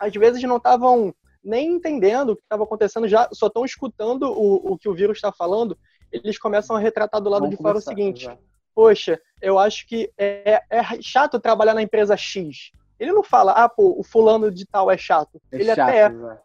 às 0.00 0.12
vezes 0.14 0.42
não 0.42 0.56
estavam 0.56 1.14
nem 1.44 1.74
entendendo 1.74 2.30
o 2.30 2.36
que 2.36 2.42
estava 2.42 2.64
acontecendo, 2.64 3.06
já 3.06 3.28
só 3.32 3.46
estão 3.46 3.64
escutando 3.64 4.24
o, 4.24 4.72
o 4.72 4.78
que 4.78 4.88
o 4.88 4.94
vírus 4.94 5.18
está 5.18 5.30
falando, 5.30 5.78
eles 6.10 6.38
começam 6.38 6.74
a 6.74 6.78
retratar 6.78 7.20
do 7.20 7.30
lado 7.30 7.42
Vamos 7.42 7.56
de 7.56 7.62
fora 7.62 7.78
o 7.78 7.80
seguinte: 7.80 8.28
poxa, 8.74 9.20
eu 9.40 9.58
acho 9.58 9.86
que 9.86 10.10
é, 10.18 10.62
é, 10.70 10.82
chato 11.00 11.38
trabalhar 11.38 11.74
na 11.74 11.82
empresa 11.82 12.16
X. 12.16 12.72
Ele 12.98 13.12
não 13.12 13.22
fala, 13.22 13.52
ah, 13.52 13.68
pô, 13.68 13.94
o 13.98 14.02
fulano 14.02 14.50
de 14.50 14.66
tal 14.66 14.90
é 14.90 14.96
chato. 14.96 15.40
É 15.50 15.56
ele 15.56 15.64
chato, 15.66 15.80
até 15.80 16.06
é. 16.06 16.38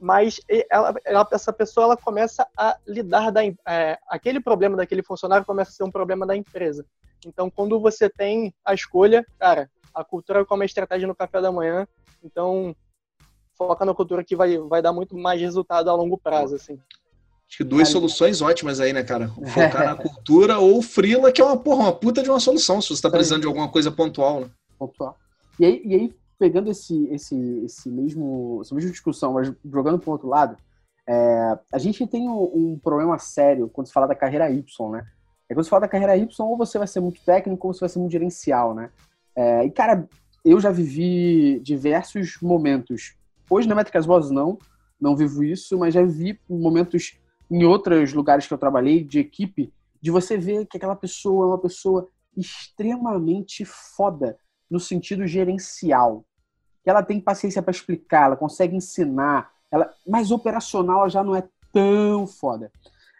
Mas 0.00 0.40
ela, 0.70 0.94
ela, 1.04 1.28
essa 1.32 1.52
pessoa 1.52 1.84
ela 1.84 1.96
começa 1.96 2.46
a 2.56 2.78
lidar 2.86 3.32
da 3.32 3.44
é, 3.44 3.98
aquele 4.08 4.40
problema 4.40 4.76
daquele 4.76 5.02
funcionário 5.02 5.44
começa 5.44 5.70
a 5.72 5.74
ser 5.74 5.84
um 5.84 5.90
problema 5.90 6.24
da 6.24 6.36
empresa. 6.36 6.86
Então, 7.26 7.50
quando 7.50 7.80
você 7.80 8.08
tem 8.08 8.54
a 8.64 8.72
escolha, 8.72 9.26
cara, 9.38 9.68
a 9.92 10.04
cultura 10.04 10.44
como 10.44 10.62
a 10.62 10.66
estratégia 10.66 11.08
no 11.08 11.16
café 11.16 11.40
da 11.40 11.50
manhã. 11.50 11.86
Então, 12.22 12.74
foca 13.58 13.84
na 13.84 13.92
cultura 13.92 14.24
que 14.24 14.36
vai, 14.36 14.56
vai 14.56 14.80
dar 14.80 14.92
muito 14.92 15.16
mais 15.16 15.40
resultado 15.40 15.90
a 15.90 15.94
longo 15.94 16.16
prazo, 16.16 16.54
assim. 16.54 16.78
Acho 17.48 17.58
que 17.58 17.64
duas 17.64 17.88
soluções 17.88 18.40
ótimas 18.40 18.78
aí, 18.78 18.92
né, 18.92 19.02
cara? 19.02 19.28
Focar 19.52 19.84
na 19.84 19.96
cultura 19.96 20.58
ou 20.58 20.80
Frila, 20.80 21.32
que 21.32 21.40
é 21.40 21.44
uma, 21.44 21.56
porra, 21.56 21.84
uma 21.84 21.92
puta 21.92 22.22
de 22.22 22.30
uma 22.30 22.38
solução, 22.38 22.80
se 22.80 22.88
você 22.88 22.94
está 22.94 23.10
precisando 23.10 23.40
de 23.40 23.46
alguma 23.46 23.68
coisa 23.68 23.90
pontual, 23.90 24.42
né? 24.42 24.50
Pontual. 24.78 25.16
E 25.58 25.64
aí, 25.64 25.82
e 25.84 25.94
aí 25.94 26.14
pegando 26.38 26.70
esse, 26.70 27.06
esse, 27.08 27.36
esse 27.64 27.90
mesmo, 27.90 28.60
essa 28.62 28.74
mesma 28.74 28.90
discussão, 28.90 29.32
mas 29.32 29.52
jogando 29.64 29.98
para 29.98 30.08
o 30.08 30.12
outro 30.12 30.28
lado, 30.28 30.56
é, 31.08 31.58
a 31.72 31.78
gente 31.78 32.06
tem 32.06 32.28
um, 32.28 32.42
um, 32.54 32.78
problema 32.78 33.18
sério 33.18 33.68
quando 33.68 33.88
se 33.88 33.92
fala 33.92 34.06
da 34.06 34.14
carreira 34.14 34.50
Y, 34.50 34.90
né? 34.90 35.04
É 35.48 35.54
quando 35.54 35.64
se 35.64 35.70
fala 35.70 35.80
da 35.80 35.88
carreira 35.88 36.16
Y, 36.16 36.46
ou 36.46 36.56
você 36.56 36.78
vai 36.78 36.86
ser 36.86 37.00
muito 37.00 37.20
técnico, 37.24 37.66
ou 37.66 37.72
você 37.72 37.80
vai 37.80 37.88
ser 37.88 37.98
muito 37.98 38.12
gerencial, 38.12 38.74
né? 38.74 38.90
É, 39.34 39.64
e, 39.64 39.70
cara, 39.70 40.06
eu 40.44 40.60
já 40.60 40.70
vivi 40.70 41.60
diversos 41.60 42.38
momentos. 42.40 43.16
Hoje 43.50 43.66
na 43.66 43.74
Métricas 43.74 44.04
Boas 44.04 44.30
não, 44.30 44.58
não 45.00 45.16
vivo 45.16 45.42
isso, 45.42 45.78
mas 45.78 45.94
já 45.94 46.02
vi 46.04 46.38
momentos 46.48 47.18
em 47.50 47.64
outros 47.64 48.12
lugares 48.12 48.46
que 48.46 48.52
eu 48.52 48.58
trabalhei, 48.58 49.02
de 49.02 49.18
equipe, 49.18 49.72
de 50.00 50.10
você 50.10 50.36
ver 50.36 50.66
que 50.66 50.76
aquela 50.76 50.94
pessoa 50.94 51.44
é 51.44 51.48
uma 51.48 51.58
pessoa 51.58 52.08
extremamente 52.36 53.64
foda 53.64 54.36
no 54.70 54.78
sentido 54.78 55.26
gerencial. 55.26 56.24
Que 56.84 56.90
ela 56.90 57.02
tem 57.02 57.20
paciência 57.20 57.62
para 57.62 57.70
explicar, 57.70 58.26
ela 58.26 58.36
consegue 58.36 58.76
ensinar, 58.76 59.50
ela, 59.70 59.90
mas 60.06 60.30
operacional 60.30 61.00
ela 61.00 61.08
já 61.08 61.24
não 61.24 61.34
é 61.34 61.42
tão 61.72 62.26
foda. 62.26 62.70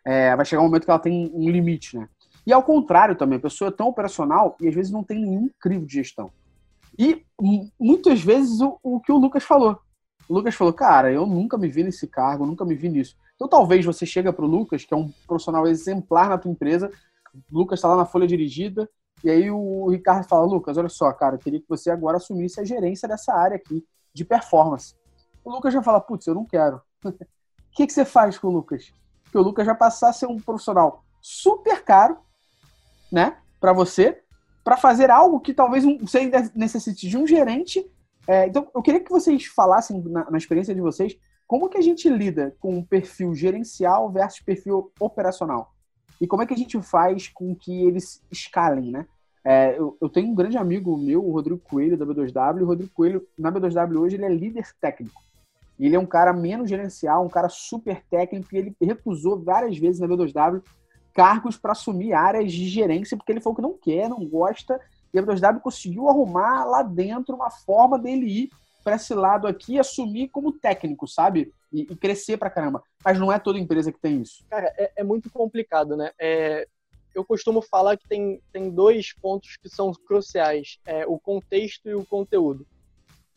É, 0.05 0.37
vai 0.37 0.45
chegar 0.45 0.61
um 0.61 0.67
momento 0.67 0.85
que 0.85 0.91
ela 0.91 0.99
tem 0.99 1.31
um 1.35 1.49
limite, 1.49 1.97
né? 1.97 2.09
E 2.47 2.53
ao 2.53 2.63
contrário 2.63 3.17
também, 3.17 3.39
a 3.39 3.43
pessoa 3.43 3.69
é 3.69 3.73
tão 3.73 3.89
operacional 3.89 4.57
e 4.61 4.69
às 4.69 4.75
vezes 4.75 4.93
não 4.93 5.05
tem 5.05 5.21
nenhum 5.21 5.51
crivo 5.61 5.87
de 5.87 5.95
gestão. 5.95 6.31
E 6.99 7.25
muitas 7.79 8.21
vezes 8.21 8.61
o, 8.61 8.79
o 8.83 9.01
que 9.01 9.13
o 9.13 9.19
Lucas 9.19 9.45
falou. 9.45 9.79
O 10.29 10.35
Lucas 10.35 10.55
falou, 10.55 10.73
cara, 10.73 11.11
eu 11.11 11.27
nunca 11.27 11.57
me 11.57 11.69
vi 11.69 11.83
nesse 11.83 12.07
cargo, 12.07 12.45
nunca 12.45 12.65
me 12.65 12.75
vi 12.75 12.89
nisso. 12.89 13.17
Então 13.35 13.49
talvez 13.49 13.85
você 13.85 14.05
chega 14.05 14.35
o 14.37 14.47
Lucas, 14.47 14.85
que 14.85 14.93
é 14.93 14.97
um 14.97 15.11
profissional 15.27 15.67
exemplar 15.67 16.29
na 16.29 16.37
tua 16.37 16.51
empresa, 16.51 16.91
o 17.51 17.59
Lucas 17.59 17.79
está 17.79 17.89
lá 17.89 17.97
na 17.97 18.05
folha 18.05 18.27
dirigida, 18.27 18.89
e 19.23 19.31
aí 19.31 19.51
o 19.51 19.89
Ricardo 19.89 20.29
fala, 20.29 20.47
Lucas, 20.47 20.77
olha 20.77 20.89
só, 20.89 21.13
cara, 21.13 21.37
eu 21.37 21.39
queria 21.39 21.61
que 21.61 21.69
você 21.69 21.91
agora 21.91 22.19
assumisse 22.19 22.61
a 22.61 22.65
gerência 22.65 23.09
dessa 23.09 23.33
área 23.33 23.57
aqui 23.57 23.85
de 24.13 24.25
performance. 24.25 24.95
O 25.45 25.51
Lucas 25.51 25.73
já 25.73 25.83
fala, 25.83 26.01
putz, 26.01 26.27
eu 26.27 26.35
não 26.35 26.45
quero. 26.45 26.81
O 27.71 27.79
que, 27.79 27.87
que 27.87 27.93
você 27.93 28.05
faz 28.05 28.37
com 28.37 28.49
o 28.49 28.51
Lucas? 28.51 28.93
Porque 29.23 29.39
o 29.39 29.43
Lucas 29.43 29.65
vai 29.65 29.77
passar 29.77 30.09
a 30.09 30.13
ser 30.13 30.27
um 30.27 30.41
profissional 30.41 31.05
super 31.21 31.85
caro, 31.85 32.19
né, 33.13 33.37
para 33.61 33.73
você, 33.73 34.21
para 34.65 34.77
fazer 34.77 35.11
algo 35.11 35.39
que 35.39 35.55
talvez 35.55 35.85
você 36.01 36.29
necessite 36.57 37.09
de 37.09 37.17
um 37.17 37.25
gerente. 37.25 37.89
É, 38.29 38.47
então, 38.47 38.69
eu 38.75 38.83
queria 38.83 39.01
que 39.01 39.11
vocês 39.11 39.47
falassem, 39.47 40.03
na, 40.03 40.31
na, 40.31 40.37
experiência 40.37 40.75
de 40.75 40.83
vocês, 40.83 41.19
como 41.47 41.71
que 41.71 41.79
a 41.79 41.81
gente 41.81 42.11
lida 42.11 42.55
com 42.61 42.77
um 42.77 42.85
perfil 42.85 43.35
gerencial 43.35 44.13
versus 44.13 44.41
perfil 44.41 44.93
operacional? 45.01 45.73
E 46.21 46.27
como 46.27 46.43
é 46.43 46.47
que 46.47 46.53
a 46.53 46.57
gente 46.57 46.81
faz 46.83 47.29
com 47.29 47.55
que 47.55 47.87
eles 47.87 48.23
escalem, 48.31 48.91
né? 48.91 49.07
É, 49.43 49.79
eu, 49.79 49.97
eu, 49.99 50.11
tenho 50.11 50.29
um 50.29 50.35
grande 50.35 50.59
amigo 50.59 50.95
meu, 50.95 51.27
o 51.27 51.33
Rodrigo 51.33 51.59
Coelho, 51.59 51.97
da 51.97 52.05
B2W. 52.05 52.61
O 52.61 52.67
Rodrigo 52.67 52.93
Coelho, 52.93 53.27
na 53.39 53.51
B2W 53.51 53.99
hoje, 53.99 54.17
ele 54.17 54.27
é 54.27 54.29
líder 54.29 54.67
técnico. 54.79 55.23
Ele 55.81 55.97
é 55.97 55.99
um 55.99 56.05
cara 56.05 56.35
menos 56.35 56.69
gerencial, 56.69 57.25
um 57.25 57.31
cara 57.31 57.49
super 57.49 58.05
técnico, 58.11 58.55
e 58.55 58.59
ele 58.59 58.77
recusou 58.83 59.43
várias 59.43 59.79
vezes 59.79 60.01
na 60.01 60.07
B2W 60.07 60.63
cargos 61.15 61.57
para 61.57 61.73
assumir 61.73 62.13
áreas 62.13 62.53
de 62.53 62.69
gerência, 62.69 63.17
porque 63.17 63.33
ele 63.33 63.41
falou 63.41 63.57
que 63.57 63.63
não 63.63 63.73
quer, 63.73 64.09
não 64.09 64.25
gosta, 64.25 64.79
e 65.13 65.19
a 65.19 65.23
B2W 65.23 65.61
conseguiu 65.61 66.09
arrumar 66.09 66.65
lá 66.65 66.83
dentro 66.83 67.35
uma 67.35 67.51
forma 67.51 67.99
dele 67.99 68.27
ir 68.27 68.51
para 68.85 68.97
esse 68.97 69.15
lado 69.15 69.47
aqui 69.47 69.75
e 69.75 69.79
assumir 69.79 70.29
como 70.29 70.53
técnico, 70.53 71.07
sabe? 71.07 71.53
E, 71.73 71.83
e, 71.83 71.97
crescer 71.97 72.39
pra 72.39 72.51
caramba. 72.51 72.83
Mas 73.05 73.19
não 73.19 73.31
é 73.31 73.39
toda 73.39 73.59
empresa 73.59 73.93
que 73.93 74.01
tem 74.01 74.23
isso. 74.23 74.45
Cara, 74.49 74.73
é, 74.79 74.93
é 74.97 75.05
muito 75.05 75.31
complicado, 75.31 75.97
né? 75.97 76.11
É, 76.19 76.67
eu 77.15 77.25
costumo 77.25 77.61
falar 77.61 77.97
que 77.97 78.09
tem, 78.09 78.41
tem 78.53 78.71
dois 78.71 79.13
pontos 79.13 79.57
que 79.57 79.69
são 79.69 79.93
cruciais: 79.93 80.79
é, 80.87 81.07
o 81.07 81.19
contexto 81.19 81.89
e 81.89 81.95
o 81.95 82.07
conteúdo. 82.07 82.67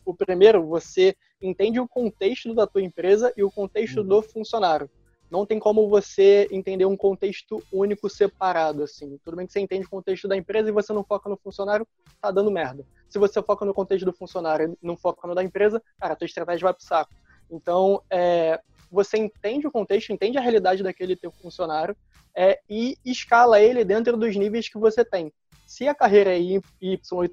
O 0.05 0.13
primeiro, 0.13 0.65
você 0.65 1.15
entende 1.41 1.79
o 1.79 1.87
contexto 1.87 2.53
da 2.53 2.65
tua 2.65 2.81
empresa 2.81 3.33
e 3.35 3.43
o 3.43 3.51
contexto 3.51 4.01
uhum. 4.01 4.07
do 4.07 4.21
funcionário 4.21 4.89
não 5.31 5.45
tem 5.45 5.57
como 5.57 5.87
você 5.87 6.45
entender 6.51 6.85
um 6.85 6.97
contexto 6.97 7.63
único 7.71 8.09
separado, 8.09 8.83
assim. 8.83 9.17
Tudo 9.23 9.37
bem 9.37 9.47
que 9.47 9.53
você 9.53 9.61
entende 9.61 9.85
o 9.85 9.89
contexto 9.89 10.27
da 10.27 10.35
empresa 10.35 10.67
e 10.67 10.73
você 10.73 10.91
não 10.91 11.05
foca 11.05 11.29
no 11.29 11.37
funcionário, 11.37 11.87
tá 12.19 12.29
dando 12.29 12.51
merda. 12.51 12.85
Se 13.07 13.17
você 13.17 13.41
foca 13.41 13.63
no 13.63 13.73
contexto 13.73 14.03
do 14.03 14.11
funcionário 14.11 14.73
e 14.73 14.85
não 14.85 14.97
foca 14.97 15.25
no 15.25 15.33
da 15.33 15.41
empresa, 15.41 15.81
cara, 15.97 16.13
a 16.13 16.15
tua 16.17 16.25
estratégia 16.25 16.65
vai 16.65 16.73
pro 16.73 16.83
saco. 16.83 17.13
Então, 17.49 18.03
é, 18.09 18.59
você 18.91 19.17
entende 19.17 19.65
o 19.65 19.71
contexto, 19.71 20.11
entende 20.11 20.37
a 20.37 20.41
realidade 20.41 20.83
daquele 20.83 21.15
teu 21.15 21.31
funcionário 21.31 21.95
é, 22.35 22.59
e 22.69 22.97
escala 23.05 23.61
ele 23.61 23.85
dentro 23.85 24.17
dos 24.17 24.35
níveis 24.35 24.67
que 24.67 24.77
você 24.77 25.05
tem. 25.05 25.31
Se 25.65 25.87
a 25.87 25.95
carreira 25.95 26.35
é 26.35 26.39
Y 26.39 26.59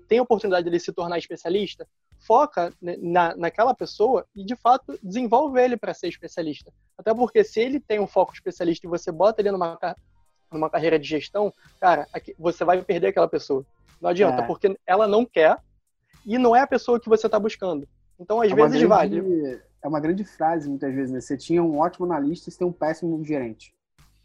tem 0.06 0.20
a 0.20 0.22
oportunidade 0.22 0.70
de 0.70 0.78
se 0.78 0.92
tornar 0.92 1.18
especialista, 1.18 1.84
foca 2.28 2.74
na, 3.00 3.34
naquela 3.34 3.74
pessoa 3.74 4.26
e, 4.36 4.44
de 4.44 4.54
fato, 4.54 4.98
desenvolve 5.02 5.58
ele 5.58 5.78
para 5.78 5.94
ser 5.94 6.08
especialista. 6.08 6.70
Até 6.98 7.14
porque 7.14 7.42
se 7.42 7.58
ele 7.58 7.80
tem 7.80 7.98
um 7.98 8.06
foco 8.06 8.34
especialista 8.34 8.86
e 8.86 8.90
você 8.90 9.10
bota 9.10 9.40
ele 9.40 9.50
numa, 9.50 9.78
numa 10.52 10.68
carreira 10.68 10.98
de 10.98 11.08
gestão, 11.08 11.50
cara, 11.80 12.06
aqui, 12.12 12.34
você 12.38 12.66
vai 12.66 12.82
perder 12.82 13.08
aquela 13.08 13.26
pessoa. 13.26 13.64
Não 13.98 14.10
adianta, 14.10 14.42
é. 14.42 14.46
porque 14.46 14.78
ela 14.86 15.08
não 15.08 15.24
quer 15.24 15.56
e 16.26 16.36
não 16.36 16.54
é 16.54 16.60
a 16.60 16.66
pessoa 16.66 17.00
que 17.00 17.08
você 17.08 17.26
está 17.26 17.38
buscando. 17.38 17.88
Então, 18.20 18.42
às 18.42 18.52
é 18.52 18.54
vezes, 18.54 18.70
grande, 18.72 18.86
vale. 18.86 19.62
É 19.82 19.88
uma 19.88 20.00
grande 20.00 20.22
frase, 20.24 20.68
muitas 20.68 20.92
vezes, 20.94 21.10
né? 21.10 21.22
Você 21.22 21.36
tinha 21.36 21.62
um 21.62 21.78
ótimo 21.78 22.04
analista 22.04 22.50
e 22.50 22.52
você 22.52 22.58
tem 22.58 22.66
um 22.66 22.72
péssimo 22.72 23.24
gerente. 23.24 23.72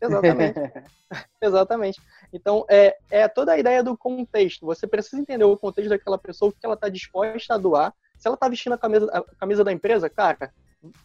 Exatamente. 0.02 0.60
Exatamente. 1.42 2.02
Então, 2.34 2.66
é, 2.70 2.98
é 3.12 3.28
toda 3.28 3.54
a 3.54 3.58
ideia 3.58 3.84
do 3.84 3.96
contexto. 3.96 4.66
Você 4.66 4.88
precisa 4.88 5.22
entender 5.22 5.44
o 5.44 5.56
contexto 5.56 5.90
daquela 5.90 6.18
pessoa, 6.18 6.50
o 6.50 6.52
que 6.52 6.66
ela 6.66 6.74
está 6.74 6.90
disposta 6.90 7.54
a 7.54 7.58
doar. 7.58 7.94
Se 8.18 8.28
ela 8.28 8.34
está 8.34 8.50
vestindo 8.50 8.74
a 8.74 8.78
camisa, 8.78 9.10
a 9.14 9.36
camisa 9.36 9.64
da 9.64 9.72
empresa, 9.72 10.10
cara, 10.10 10.52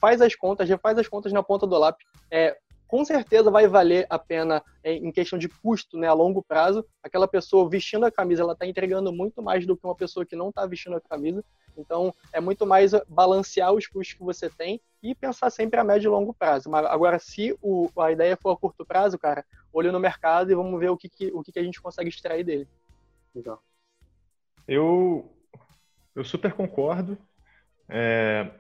faz 0.01 0.21
as 0.21 0.35
contas, 0.35 0.69
refaz 0.69 0.99
as 0.99 1.07
contas 1.07 1.33
na 1.33 1.43
ponta 1.43 1.67
do 1.67 1.77
lápis. 1.77 2.07
É, 2.31 2.57
com 2.89 3.05
certeza 3.05 3.51
vai 3.51 3.69
valer 3.69 4.07
a 4.09 4.19
pena 4.19 4.63
é, 4.83 4.95
em 4.95 5.13
questão 5.13 5.39
de 5.39 5.49
custo, 5.49 5.99
né, 5.99 6.09
a 6.09 6.15
longo 6.15 6.43
prazo. 6.43 6.85
Aquela 7.03 7.29
pessoa 7.29 7.69
vestindo 7.69 8.07
a 8.07 8.11
camisa, 8.11 8.43
ela 8.43 8.55
está 8.55 8.67
entregando 8.67 9.13
muito 9.13 9.43
mais 9.43 9.67
do 9.67 9.77
que 9.77 9.85
uma 9.85 9.95
pessoa 9.95 10.25
que 10.25 10.35
não 10.35 10.49
está 10.49 10.65
vestindo 10.65 10.97
a 10.97 11.01
camisa. 11.01 11.45
Então, 11.79 12.15
é 12.33 12.41
muito 12.41 12.67
mais 12.67 12.93
balancear 13.09 13.73
os 13.73 13.87
custos 13.87 14.15
que 14.15 14.23
você 14.23 14.51
tem 14.51 14.81
e 15.03 15.15
pensar 15.15 15.49
sempre 15.51 15.79
a 15.79 15.85
médio 15.85 16.09
e 16.09 16.11
longo 16.11 16.35
prazo. 16.35 16.69
Mas 16.69 16.85
agora, 16.87 17.19
se 17.19 17.57
o, 17.63 17.89
a 17.97 18.11
ideia 18.11 18.37
for 18.37 18.51
a 18.51 18.57
curto 18.57 18.85
prazo, 18.85 19.19
cara, 19.19 19.45
olho 19.73 19.93
no 19.93 20.01
mercado 20.01 20.51
e 20.51 20.55
vamos 20.55 20.79
ver 20.79 20.91
o 20.91 20.97
que, 20.97 21.09
que 21.09 21.31
o 21.33 21.43
que, 21.43 21.53
que 21.53 21.59
a 21.59 21.63
gente 21.63 21.81
consegue 21.81 22.09
extrair 22.09 22.45
dele. 22.45 22.69
Legal. 23.35 23.63
Eu, 24.67 25.33
eu 26.15 26.25
super 26.25 26.53
concordo. 26.53 27.17
É, 27.89 28.51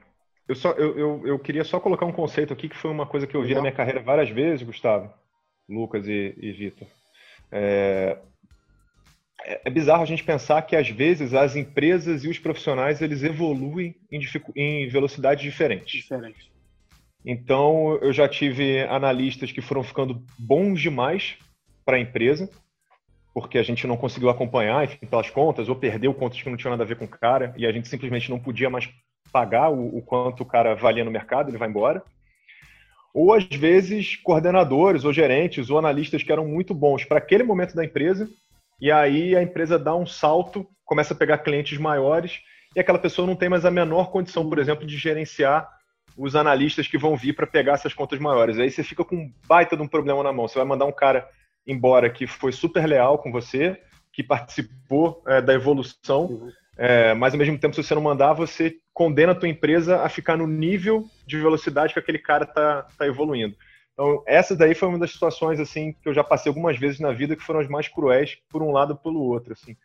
eu, 0.46 0.54
só, 0.54 0.70
eu, 0.72 0.98
eu, 0.98 1.26
eu, 1.26 1.38
queria 1.38 1.64
só 1.64 1.78
colocar 1.80 2.06
um 2.06 2.12
conceito 2.12 2.52
aqui 2.52 2.68
que 2.68 2.76
foi 2.76 2.90
uma 2.90 3.06
coisa 3.06 3.26
que 3.26 3.36
eu 3.36 3.42
vi 3.42 3.48
Legal. 3.48 3.62
na 3.62 3.68
minha 3.68 3.76
carreira 3.76 4.00
várias 4.00 4.30
vezes, 4.30 4.66
Gustavo, 4.66 5.12
Lucas 5.68 6.06
e, 6.06 6.34
e 6.38 6.52
Vitor. 6.52 6.88
É, 7.50 8.18
é, 9.48 9.62
é, 9.64 9.70
bizarro 9.70 10.02
a 10.02 10.06
gente 10.06 10.22
pensar 10.22 10.60
que 10.60 10.76
às 10.76 10.90
vezes 10.90 11.32
as 11.32 11.56
empresas 11.56 12.22
e 12.22 12.28
os 12.28 12.38
profissionais 12.38 13.00
eles 13.00 13.22
evoluem 13.22 13.96
em, 14.12 14.20
em 14.54 14.88
velocidades 14.88 15.42
diferentes. 15.42 16.02
Diferente. 16.02 16.52
Então 17.24 17.98
eu 18.02 18.12
já 18.12 18.28
tive 18.28 18.82
analistas 18.82 19.50
que 19.50 19.62
foram 19.62 19.82
ficando 19.82 20.22
bons 20.38 20.80
demais 20.80 21.38
para 21.84 21.96
a 21.96 22.00
empresa, 22.00 22.50
porque 23.32 23.56
a 23.56 23.62
gente 23.62 23.86
não 23.86 23.96
conseguiu 23.96 24.28
acompanhar, 24.28 24.84
enfim, 24.84 25.06
pelas 25.06 25.30
contas, 25.30 25.68
ou 25.68 25.76
perdeu 25.76 26.12
contas 26.12 26.42
que 26.42 26.50
não 26.50 26.56
tinham 26.56 26.72
nada 26.72 26.84
a 26.84 26.86
ver 26.86 26.96
com 26.96 27.06
o 27.06 27.08
cara, 27.08 27.54
e 27.56 27.66
a 27.66 27.72
gente 27.72 27.88
simplesmente 27.88 28.28
não 28.28 28.38
podia 28.38 28.68
mais 28.68 28.88
pagar 29.32 29.70
o, 29.70 29.96
o 29.96 30.02
quanto 30.02 30.42
o 30.42 30.46
cara 30.46 30.74
valia 30.74 31.04
no 31.04 31.10
mercado, 31.10 31.48
ele 31.48 31.56
vai 31.56 31.68
embora. 31.68 32.02
Ou 33.14 33.32
às 33.32 33.44
vezes 33.44 34.16
coordenadores, 34.16 35.04
ou 35.04 35.12
gerentes, 35.12 35.70
ou 35.70 35.78
analistas 35.78 36.22
que 36.22 36.30
eram 36.30 36.46
muito 36.46 36.74
bons 36.74 37.04
para 37.04 37.18
aquele 37.18 37.42
momento 37.42 37.74
da 37.74 37.84
empresa, 37.84 38.28
e 38.80 38.90
aí 38.90 39.36
a 39.36 39.42
empresa 39.42 39.78
dá 39.78 39.94
um 39.94 40.06
salto, 40.06 40.66
começa 40.84 41.14
a 41.14 41.16
pegar 41.16 41.38
clientes 41.38 41.78
maiores, 41.78 42.40
e 42.74 42.80
aquela 42.80 42.98
pessoa 42.98 43.26
não 43.26 43.36
tem 43.36 43.48
mais 43.48 43.64
a 43.64 43.70
menor 43.70 44.10
condição, 44.10 44.48
por 44.48 44.58
exemplo, 44.58 44.86
de 44.86 44.96
gerenciar 44.96 45.68
os 46.16 46.34
analistas 46.34 46.86
que 46.86 46.98
vão 46.98 47.16
vir 47.16 47.34
para 47.34 47.46
pegar 47.46 47.74
essas 47.74 47.94
contas 47.94 48.18
maiores. 48.18 48.58
Aí 48.58 48.70
você 48.70 48.82
fica 48.82 49.04
com 49.04 49.16
um 49.16 49.32
baita 49.46 49.76
de 49.76 49.82
um 49.82 49.88
problema 49.88 50.22
na 50.22 50.32
mão. 50.32 50.48
Você 50.48 50.58
vai 50.58 50.66
mandar 50.66 50.84
um 50.84 50.92
cara 50.92 51.28
embora 51.66 52.10
que 52.10 52.26
foi 52.26 52.50
super 52.50 52.86
leal 52.86 53.18
com 53.18 53.30
você, 53.30 53.80
que 54.12 54.22
participou 54.22 55.22
é, 55.26 55.40
da 55.40 55.54
evolução, 55.54 56.26
uhum. 56.26 56.52
é, 56.76 57.14
mas 57.14 57.34
ao 57.34 57.38
mesmo 57.38 57.58
tempo, 57.58 57.74
se 57.74 57.82
você 57.82 57.94
não 57.94 58.02
mandar, 58.02 58.32
você 58.32 58.74
condena 58.92 59.32
a 59.32 59.34
tua 59.34 59.48
empresa 59.48 60.02
a 60.02 60.08
ficar 60.08 60.36
no 60.36 60.46
nível 60.46 61.04
de 61.26 61.36
velocidade 61.38 61.92
que 61.92 62.00
aquele 62.00 62.18
cara 62.18 62.44
está 62.44 62.82
tá 62.98 63.06
evoluindo. 63.06 63.54
Então, 63.98 64.22
essa 64.28 64.54
daí 64.54 64.76
foi 64.76 64.86
uma 64.86 64.98
das 64.98 65.10
situações 65.10 65.58
assim 65.58 65.92
que 65.92 66.08
eu 66.08 66.14
já 66.14 66.22
passei 66.22 66.48
algumas 66.48 66.78
vezes 66.78 67.00
na 67.00 67.10
vida 67.10 67.34
que 67.34 67.42
foram 67.42 67.58
as 67.58 67.66
mais 67.66 67.88
cruéis 67.88 68.38
por 68.48 68.62
um 68.62 68.70
lado 68.70 68.94
pelo 68.94 69.18
outro, 69.18 69.54
assim. 69.54 69.76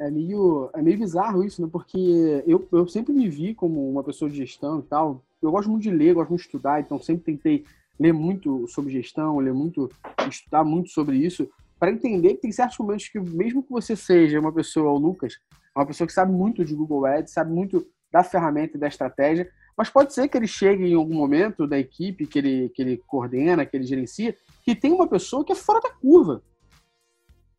É 0.00 0.10
meio, 0.10 0.70
é 0.74 0.80
meio 0.80 0.98
bizarro 0.98 1.44
isso, 1.44 1.60
né? 1.60 1.68
Porque 1.70 2.42
eu, 2.46 2.66
eu 2.72 2.88
sempre 2.88 3.12
me 3.12 3.28
vi 3.28 3.54
como 3.54 3.90
uma 3.90 4.02
pessoa 4.02 4.30
de 4.30 4.38
gestão 4.38 4.78
e 4.78 4.82
tal. 4.84 5.22
Eu 5.42 5.50
gosto 5.50 5.68
muito 5.68 5.82
de 5.82 5.90
ler, 5.90 6.14
gosto 6.14 6.30
muito 6.30 6.40
de 6.40 6.46
estudar, 6.46 6.80
então 6.80 6.98
sempre 6.98 7.24
tentei 7.24 7.66
ler 8.00 8.14
muito 8.14 8.66
sobre 8.68 8.90
gestão, 8.90 9.38
ler 9.38 9.52
muito, 9.52 9.90
estudar 10.30 10.64
muito 10.64 10.88
sobre 10.88 11.18
isso, 11.18 11.46
para 11.78 11.90
entender 11.90 12.36
que 12.36 12.40
tem 12.40 12.52
certos 12.52 12.78
momentos 12.78 13.06
que, 13.08 13.20
mesmo 13.20 13.62
que 13.62 13.70
você 13.70 13.94
seja 13.94 14.40
uma 14.40 14.50
pessoa, 14.50 14.90
o 14.90 14.96
Lucas, 14.96 15.34
uma 15.76 15.84
pessoa 15.84 16.06
que 16.06 16.14
sabe 16.14 16.32
muito 16.32 16.64
de 16.64 16.74
Google 16.74 17.04
Ads, 17.04 17.34
sabe 17.34 17.52
muito 17.52 17.86
da 18.10 18.24
ferramenta 18.24 18.78
e 18.78 18.80
da 18.80 18.88
estratégia, 18.88 19.46
mas 19.76 19.88
pode 19.88 20.12
ser 20.12 20.28
que 20.28 20.36
ele 20.36 20.46
chegue 20.46 20.84
em 20.84 20.94
algum 20.94 21.14
momento 21.14 21.66
da 21.66 21.78
equipe 21.78 22.26
que 22.26 22.38
ele, 22.38 22.68
que 22.70 22.82
ele 22.82 22.96
coordena, 23.06 23.64
que 23.64 23.76
ele 23.76 23.86
gerencia, 23.86 24.36
que 24.64 24.74
tem 24.74 24.92
uma 24.92 25.06
pessoa 25.06 25.44
que 25.44 25.52
é 25.52 25.56
fora 25.56 25.80
da 25.80 25.90
curva. 25.90 26.42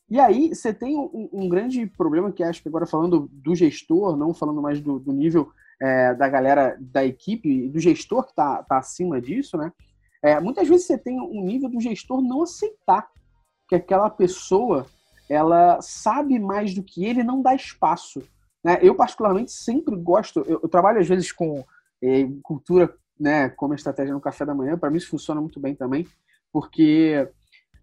E 0.09 0.19
aí 0.19 0.53
você 0.53 0.73
tem 0.73 0.95
um, 0.95 1.29
um 1.33 1.49
grande 1.49 1.85
problema 1.87 2.31
que 2.31 2.43
acho 2.43 2.61
que 2.61 2.69
agora 2.69 2.85
falando 2.85 3.29
do 3.31 3.55
gestor, 3.55 4.15
não 4.15 4.33
falando 4.33 4.61
mais 4.61 4.79
do, 4.79 4.99
do 4.99 5.11
nível 5.11 5.51
é, 5.81 6.13
da 6.13 6.29
galera 6.29 6.77
da 6.79 7.03
equipe, 7.03 7.67
do 7.69 7.79
gestor 7.79 8.23
que 8.23 8.29
está 8.29 8.61
tá 8.63 8.77
acima 8.77 9.19
disso, 9.19 9.57
né? 9.57 9.71
É, 10.21 10.39
muitas 10.39 10.67
vezes 10.69 10.87
você 10.87 10.97
tem 10.97 11.19
um 11.19 11.43
nível 11.43 11.69
do 11.69 11.81
gestor 11.81 12.21
não 12.21 12.43
aceitar 12.43 13.09
que 13.67 13.75
aquela 13.75 14.09
pessoa 14.09 14.85
ela 15.29 15.81
sabe 15.81 16.39
mais 16.39 16.73
do 16.73 16.83
que 16.83 17.05
ele, 17.05 17.23
não 17.23 17.41
dá 17.41 17.53
espaço. 17.55 18.21
Né? 18.63 18.79
Eu, 18.81 18.95
particularmente, 18.95 19.51
sempre 19.51 19.95
gosto, 19.95 20.39
eu, 20.47 20.59
eu 20.63 20.69
trabalho 20.69 20.99
às 20.99 21.07
vezes 21.07 21.31
com 21.31 21.65
é, 22.03 22.27
cultura 22.41 22.93
né, 23.19 23.49
como 23.49 23.73
estratégia 23.73 24.13
no 24.13 24.19
café 24.19 24.45
da 24.45 24.53
manhã, 24.53 24.77
para 24.77 24.89
mim 24.89 24.97
isso 24.97 25.09
funciona 25.09 25.39
muito 25.39 25.59
bem 25.59 25.73
também, 25.73 26.05
porque 26.51 27.29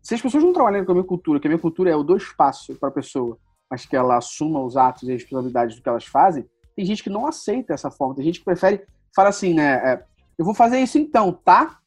se 0.03 0.15
as 0.15 0.21
pessoas 0.21 0.45
não 0.45 0.53
trabalharem 0.53 0.85
com 0.85 0.93
a 0.93 0.95
minha 0.95 1.07
cultura, 1.07 1.41
que 1.41 1.47
a 1.47 1.51
minha 1.51 1.61
cultura 1.61 1.91
é 1.91 1.97
o 1.97 2.03
dou 2.03 2.17
espaço 2.17 2.75
para 2.75 2.91
a 2.91 2.93
pessoa, 2.93 3.39
mas 3.71 3.87
que 3.87 3.97
ela 3.97 4.17
assuma 4.17 4.63
os 4.63 4.77
atos 4.77 5.05
e 5.05 5.13
as 5.13 5.23
responsabilidades 5.23 5.77
do 5.77 5.83
que 5.83 5.89
elas 5.89 6.05
fazem, 6.05 6.45
tem 6.77 6.85
gente 6.85 7.03
que 7.03 7.11
não 7.11 7.27
aceita 7.27 7.73
essa 7.73 7.91
forma, 7.91 8.15
tem 8.15 8.25
gente 8.25 8.41
que 8.41 8.45
prefere, 8.45 8.85
fala 9.15 9.31
assim, 9.31 9.55
né, 9.55 9.75
é, 9.93 10.05
eu 10.39 10.45
vou 10.45 10.55
fazer 10.55 10.79
isso 10.79 10.99
então, 10.99 11.33
tá? 11.33 11.79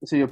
Ou 0.00 0.06
seja, 0.06 0.30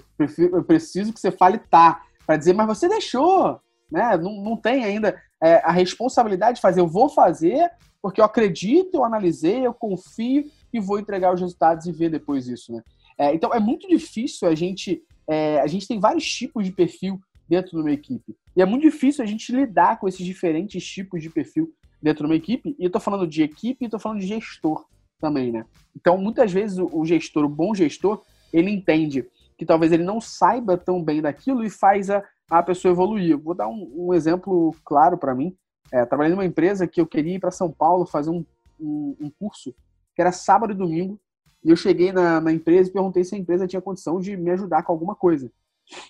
eu 0.52 0.64
preciso 0.64 1.12
que 1.12 1.20
você 1.20 1.30
fale 1.30 1.58
tá, 1.58 2.02
para 2.26 2.36
dizer, 2.36 2.52
mas 2.52 2.66
você 2.66 2.88
deixou, 2.88 3.60
né? 3.90 4.16
Não, 4.16 4.42
não 4.42 4.56
tem 4.56 4.84
ainda 4.84 5.20
é, 5.42 5.56
a 5.64 5.72
responsabilidade 5.72 6.56
de 6.56 6.62
fazer, 6.62 6.80
eu 6.80 6.86
vou 6.86 7.08
fazer 7.08 7.70
porque 8.06 8.20
eu 8.20 8.24
acredito, 8.24 8.94
eu 8.94 9.04
analisei, 9.04 9.66
eu 9.66 9.74
confio 9.74 10.44
e 10.76 10.80
vou 10.80 10.98
entregar 10.98 11.32
os 11.32 11.40
resultados 11.40 11.86
e 11.86 11.92
ver 11.92 12.10
depois 12.10 12.48
isso, 12.48 12.72
né? 12.72 12.82
É, 13.18 13.34
então 13.34 13.52
é 13.52 13.58
muito 13.58 13.88
difícil 13.88 14.46
a 14.48 14.54
gente, 14.54 15.02
é, 15.28 15.58
a 15.60 15.66
gente 15.66 15.88
tem 15.88 15.98
vários 15.98 16.24
tipos 16.24 16.64
de 16.64 16.72
perfil 16.72 17.18
dentro 17.48 17.70
de 17.70 17.76
uma 17.78 17.92
equipe 17.92 18.36
e 18.56 18.62
é 18.62 18.66
muito 18.66 18.82
difícil 18.82 19.22
a 19.22 19.26
gente 19.26 19.52
lidar 19.52 19.98
com 19.98 20.08
esses 20.08 20.24
diferentes 20.24 20.84
tipos 20.84 21.22
de 21.22 21.30
perfil 21.30 21.72
dentro 22.02 22.24
de 22.24 22.30
uma 22.30 22.36
equipe. 22.36 22.74
E 22.78 22.84
eu 22.84 22.90
tô 22.90 22.98
falando 22.98 23.26
de 23.26 23.42
equipe 23.42 23.84
e 23.84 23.88
tô 23.88 23.98
falando 23.98 24.20
de 24.20 24.26
gestor 24.26 24.86
também, 25.18 25.52
né? 25.52 25.64
Então 25.94 26.16
muitas 26.16 26.52
vezes 26.52 26.78
o 26.78 27.04
gestor, 27.04 27.44
o 27.44 27.48
bom 27.48 27.74
gestor, 27.74 28.22
ele 28.52 28.70
entende 28.70 29.26
que 29.58 29.66
talvez 29.66 29.92
ele 29.92 30.04
não 30.04 30.20
saiba 30.20 30.76
tão 30.76 31.02
bem 31.02 31.20
daquilo 31.20 31.64
e 31.64 31.70
faz 31.70 32.10
a, 32.10 32.22
a 32.50 32.62
pessoa 32.62 32.92
evoluir. 32.92 33.36
Vou 33.38 33.54
dar 33.54 33.68
um, 33.68 33.90
um 33.94 34.14
exemplo 34.14 34.74
claro 34.84 35.16
para 35.18 35.34
mim. 35.34 35.54
É, 35.92 36.04
trabalhei 36.04 36.32
numa 36.32 36.44
empresa 36.44 36.86
que 36.86 37.00
eu 37.00 37.06
queria 37.06 37.36
ir 37.36 37.40
para 37.40 37.50
São 37.50 37.70
Paulo 37.70 38.06
fazer 38.06 38.30
um, 38.30 38.44
um, 38.80 39.16
um, 39.20 39.30
curso 39.38 39.74
que 40.16 40.22
era 40.22 40.32
sábado 40.32 40.72
e 40.72 40.76
domingo. 40.76 41.20
E 41.62 41.70
eu 41.70 41.76
cheguei 41.76 42.10
na, 42.10 42.40
na, 42.40 42.50
empresa 42.50 42.88
e 42.88 42.92
perguntei 42.92 43.22
se 43.22 43.34
a 43.34 43.38
empresa 43.38 43.66
tinha 43.66 43.82
condição 43.82 44.18
de 44.18 44.36
me 44.36 44.50
ajudar 44.50 44.82
com 44.82 44.92
alguma 44.92 45.14
coisa. 45.14 45.52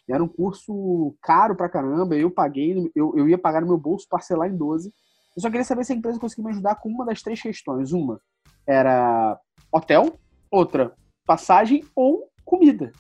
Era 0.08 0.22
um 0.22 0.28
curso 0.28 1.14
caro 1.20 1.56
pra 1.56 1.68
caramba, 1.68 2.14
eu 2.16 2.30
paguei, 2.30 2.90
eu, 2.94 3.12
eu 3.16 3.28
ia 3.28 3.36
pagar 3.36 3.60
no 3.60 3.66
meu 3.66 3.76
bolso, 3.76 4.06
parcelar 4.08 4.48
em 4.48 4.56
12. 4.56 4.92
Eu 5.36 5.42
só 5.42 5.50
queria 5.50 5.64
saber 5.64 5.84
se 5.84 5.92
a 5.92 5.96
empresa 5.96 6.20
conseguia 6.20 6.44
me 6.44 6.50
ajudar 6.52 6.76
com 6.76 6.88
uma 6.88 7.04
das 7.04 7.20
três 7.20 7.42
questões. 7.42 7.92
Uma 7.92 8.20
era 8.66 9.38
hotel, 9.72 10.18
outra 10.50 10.94
passagem 11.26 11.84
ou 11.94 12.30
comida. 12.44 12.92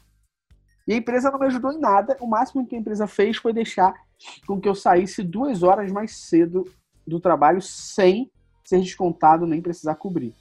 E 0.86 0.92
a 0.92 0.96
empresa 0.96 1.30
não 1.30 1.38
me 1.38 1.46
ajudou 1.46 1.72
em 1.72 1.78
nada. 1.78 2.16
O 2.20 2.26
máximo 2.26 2.66
que 2.66 2.76
a 2.76 2.78
empresa 2.78 3.06
fez 3.06 3.36
foi 3.36 3.52
deixar 3.52 3.94
com 4.46 4.60
que 4.60 4.68
eu 4.68 4.74
saísse 4.74 5.22
duas 5.22 5.62
horas 5.62 5.90
mais 5.90 6.16
cedo 6.16 6.64
do 7.06 7.20
trabalho 7.20 7.62
sem 7.62 8.30
ser 8.64 8.80
descontado 8.80 9.46
nem 9.46 9.62
precisar 9.62 9.94
cobrir? 9.94 10.34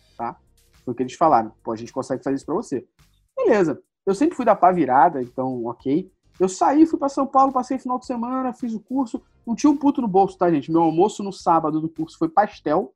Foi 0.85 0.93
o 0.93 0.95
que 0.95 1.03
eles 1.03 1.15
falaram. 1.15 1.51
Pô, 1.63 1.71
a 1.71 1.75
gente 1.75 1.91
consegue 1.91 2.23
fazer 2.23 2.37
isso 2.37 2.45
para 2.45 2.55
você. 2.55 2.87
Beleza. 3.35 3.81
Eu 4.05 4.15
sempre 4.15 4.35
fui 4.35 4.45
da 4.45 4.55
pá 4.55 4.71
virada, 4.71 5.21
então 5.21 5.65
ok. 5.65 6.09
Eu 6.39 6.47
saí, 6.47 6.85
fui 6.85 6.99
para 6.99 7.09
São 7.09 7.25
Paulo, 7.25 7.51
passei 7.51 7.79
final 7.79 7.97
de 7.97 8.05
semana, 8.05 8.53
fiz 8.53 8.73
o 8.73 8.79
curso. 8.79 9.21
Não 9.45 9.55
tinha 9.55 9.71
um 9.71 9.77
puto 9.77 10.01
no 10.01 10.07
bolso, 10.07 10.37
tá, 10.37 10.49
gente? 10.51 10.71
Meu 10.71 10.83
almoço 10.83 11.23
no 11.23 11.33
sábado 11.33 11.81
do 11.81 11.89
curso 11.89 12.17
foi 12.17 12.29
pastel. 12.29 12.93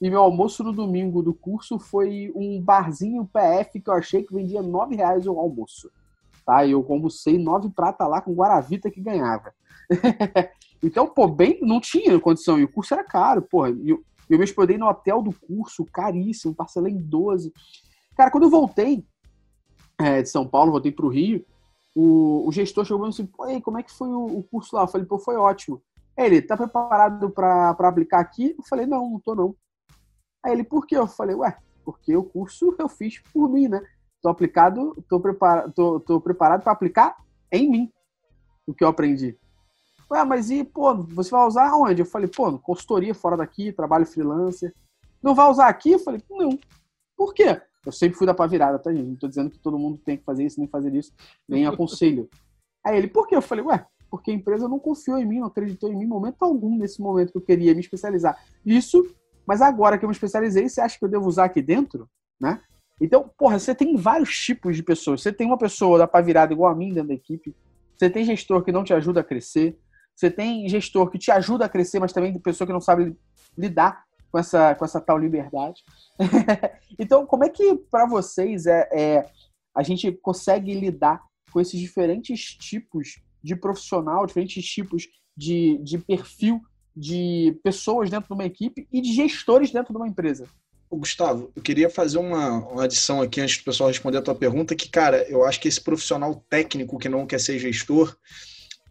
E 0.00 0.10
meu 0.10 0.20
almoço 0.20 0.62
no 0.62 0.72
domingo 0.72 1.22
do 1.22 1.32
curso 1.32 1.78
foi 1.78 2.32
um 2.34 2.60
barzinho 2.60 3.28
PF 3.32 3.80
que 3.80 3.88
eu 3.88 3.94
achei 3.94 4.22
que 4.22 4.34
vendia 4.34 4.62
nove 4.62 4.96
reais 4.96 5.26
o 5.26 5.38
almoço 5.38 5.90
tá? 6.48 6.66
Eu 6.66 6.82
almocei 6.88 7.36
nove 7.36 7.68
prata 7.68 8.06
lá 8.06 8.22
com 8.22 8.32
Guaravita 8.32 8.90
que 8.90 9.02
ganhava. 9.02 9.52
então, 10.82 11.06
pô, 11.06 11.28
bem, 11.28 11.58
não 11.60 11.78
tinha 11.78 12.18
condição. 12.18 12.58
E 12.58 12.64
o 12.64 12.72
curso 12.72 12.94
era 12.94 13.04
caro, 13.04 13.42
porra. 13.42 13.68
E 13.68 13.92
eu, 14.28 14.38
me 14.38 14.44
hospedei 14.44 14.78
no 14.78 14.86
hotel 14.86 15.22
do 15.22 15.32
curso, 15.32 15.84
caríssimo, 15.86 16.54
parcelei 16.54 16.92
em 16.92 16.98
12. 16.98 17.52
Cara, 18.16 18.30
quando 18.30 18.44
eu 18.44 18.50
voltei 18.50 19.04
é, 19.98 20.22
de 20.22 20.28
São 20.28 20.46
Paulo, 20.46 20.72
voltei 20.72 20.92
pro 20.92 21.08
Rio, 21.08 21.44
o, 21.94 22.46
o 22.46 22.52
gestor 22.52 22.84
chegou 22.84 23.06
e 23.06 23.08
assim, 23.08 23.26
pô, 23.26 23.42
aí, 23.42 23.60
como 23.60 23.78
é 23.78 23.82
que 23.82 23.92
foi 23.92 24.08
o, 24.08 24.38
o, 24.38 24.42
curso 24.44 24.76
lá? 24.76 24.82
Eu 24.82 24.88
falei, 24.88 25.06
pô, 25.06 25.18
foi 25.18 25.36
ótimo. 25.36 25.82
Aí 26.16 26.26
ele, 26.26 26.42
tá 26.42 26.56
preparado 26.56 27.30
para 27.30 27.70
aplicar 27.70 28.20
aqui? 28.20 28.54
Eu 28.56 28.64
falei, 28.68 28.86
não, 28.86 29.10
não 29.10 29.20
tô 29.20 29.34
não. 29.34 29.56
Aí 30.44 30.52
ele, 30.52 30.62
por 30.62 30.86
quê? 30.86 30.96
Eu 30.96 31.08
falei, 31.08 31.34
ué, 31.34 31.56
porque 31.84 32.16
o 32.16 32.22
curso 32.22 32.74
eu 32.78 32.88
fiz 32.88 33.20
por 33.32 33.48
mim, 33.48 33.66
né? 33.66 33.82
Tô 34.22 34.28
aplicado, 34.28 34.96
tô, 35.08 35.20
prepara, 35.20 35.70
tô, 35.70 35.98
tô 36.00 36.20
preparado 36.20 36.62
para 36.62 36.72
aplicar 36.72 37.16
em 37.50 37.68
mim 37.68 37.92
o 38.66 38.74
que 38.74 38.84
eu 38.84 38.88
aprendi. 38.88 39.36
Ué, 40.10 40.24
mas 40.24 40.50
e, 40.50 40.64
pô, 40.64 40.94
você 41.04 41.30
vai 41.30 41.46
usar 41.46 41.74
onde? 41.74 42.02
Eu 42.02 42.06
falei, 42.06 42.28
pô, 42.28 42.58
consultoria 42.58 43.14
fora 43.14 43.36
daqui, 43.36 43.72
trabalho 43.72 44.06
freelancer. 44.06 44.74
Não 45.22 45.34
vai 45.34 45.50
usar 45.50 45.68
aqui? 45.68 45.92
Eu 45.92 45.98
falei, 45.98 46.22
não. 46.30 46.58
Por 47.16 47.34
quê? 47.34 47.60
Eu 47.84 47.92
sempre 47.92 48.16
fui 48.16 48.26
da 48.26 48.34
pá 48.34 48.46
virada, 48.46 48.78
tá, 48.78 48.92
gente? 48.92 49.06
Não 49.06 49.16
tô 49.16 49.28
dizendo 49.28 49.50
que 49.50 49.58
todo 49.58 49.78
mundo 49.78 49.98
tem 49.98 50.16
que 50.16 50.24
fazer 50.24 50.44
isso, 50.44 50.58
nem 50.58 50.68
fazer 50.68 50.94
isso, 50.94 51.12
nem 51.48 51.66
aconselho. 51.66 52.28
Aí 52.84 52.96
ele, 52.96 53.08
por 53.08 53.26
quê? 53.26 53.36
Eu 53.36 53.42
falei, 53.42 53.64
ué, 53.64 53.84
porque 54.10 54.30
a 54.30 54.34
empresa 54.34 54.68
não 54.68 54.78
confiou 54.78 55.18
em 55.18 55.26
mim, 55.26 55.40
não 55.40 55.48
acreditou 55.48 55.90
em 55.92 55.96
mim 55.96 56.04
em 56.04 56.08
momento 56.08 56.42
algum 56.42 56.76
nesse 56.76 57.00
momento 57.00 57.32
que 57.32 57.38
eu 57.38 57.42
queria 57.42 57.74
me 57.74 57.80
especializar. 57.80 58.36
Isso, 58.64 59.14
mas 59.46 59.60
agora 59.60 59.98
que 59.98 60.04
eu 60.04 60.08
me 60.08 60.14
especializei, 60.14 60.68
você 60.68 60.80
acha 60.80 60.98
que 60.98 61.04
eu 61.04 61.08
devo 61.08 61.26
usar 61.26 61.44
aqui 61.44 61.60
dentro? 61.60 62.08
Né? 62.40 62.60
Então, 63.00 63.30
porra, 63.36 63.58
você 63.58 63.74
tem 63.74 63.96
vários 63.96 64.36
tipos 64.38 64.76
de 64.76 64.82
pessoas. 64.82 65.22
Você 65.22 65.32
tem 65.32 65.46
uma 65.46 65.58
pessoa 65.58 65.98
da 65.98 66.06
pá 66.06 66.20
virada 66.20 66.52
igual 66.52 66.70
a 66.70 66.74
mim 66.74 66.92
dentro 66.92 67.08
da 67.08 67.14
equipe. 67.14 67.54
Você 67.96 68.10
tem 68.10 68.24
gestor 68.24 68.62
que 68.62 68.72
não 68.72 68.84
te 68.84 68.92
ajuda 68.92 69.20
a 69.20 69.24
crescer. 69.24 69.78
Você 70.18 70.32
tem 70.32 70.68
gestor 70.68 71.08
que 71.10 71.18
te 71.18 71.30
ajuda 71.30 71.66
a 71.66 71.68
crescer, 71.68 72.00
mas 72.00 72.12
também 72.12 72.32
tem 72.32 72.42
pessoa 72.42 72.66
que 72.66 72.72
não 72.72 72.80
sabe 72.80 73.16
lidar 73.56 74.02
com 74.32 74.38
essa, 74.40 74.74
com 74.74 74.84
essa 74.84 75.00
tal 75.00 75.16
liberdade. 75.16 75.84
então, 76.98 77.24
como 77.24 77.44
é 77.44 77.48
que 77.48 77.76
para 77.88 78.04
vocês 78.04 78.66
é, 78.66 78.88
é, 78.92 79.30
a 79.72 79.80
gente 79.84 80.10
consegue 80.10 80.74
lidar 80.74 81.22
com 81.52 81.60
esses 81.60 81.78
diferentes 81.78 82.56
tipos 82.56 83.20
de 83.40 83.54
profissional, 83.54 84.26
diferentes 84.26 84.64
tipos 84.64 85.06
de, 85.36 85.78
de 85.84 85.98
perfil 85.98 86.60
de 86.96 87.56
pessoas 87.62 88.10
dentro 88.10 88.26
de 88.26 88.34
uma 88.34 88.44
equipe 88.44 88.88
e 88.92 89.00
de 89.00 89.12
gestores 89.12 89.70
dentro 89.70 89.92
de 89.92 89.98
uma 90.00 90.08
empresa. 90.08 90.48
Gustavo, 90.90 91.52
eu 91.54 91.62
queria 91.62 91.88
fazer 91.88 92.18
uma, 92.18 92.58
uma 92.70 92.84
adição 92.84 93.22
aqui 93.22 93.40
antes 93.40 93.58
do 93.58 93.64
pessoal 93.64 93.88
responder 93.88 94.18
a 94.18 94.22
tua 94.22 94.34
pergunta, 94.34 94.74
que, 94.74 94.88
cara, 94.88 95.22
eu 95.28 95.44
acho 95.44 95.60
que 95.60 95.68
esse 95.68 95.80
profissional 95.80 96.44
técnico 96.50 96.98
que 96.98 97.08
não 97.08 97.24
quer 97.24 97.38
ser 97.38 97.56
gestor, 97.56 98.16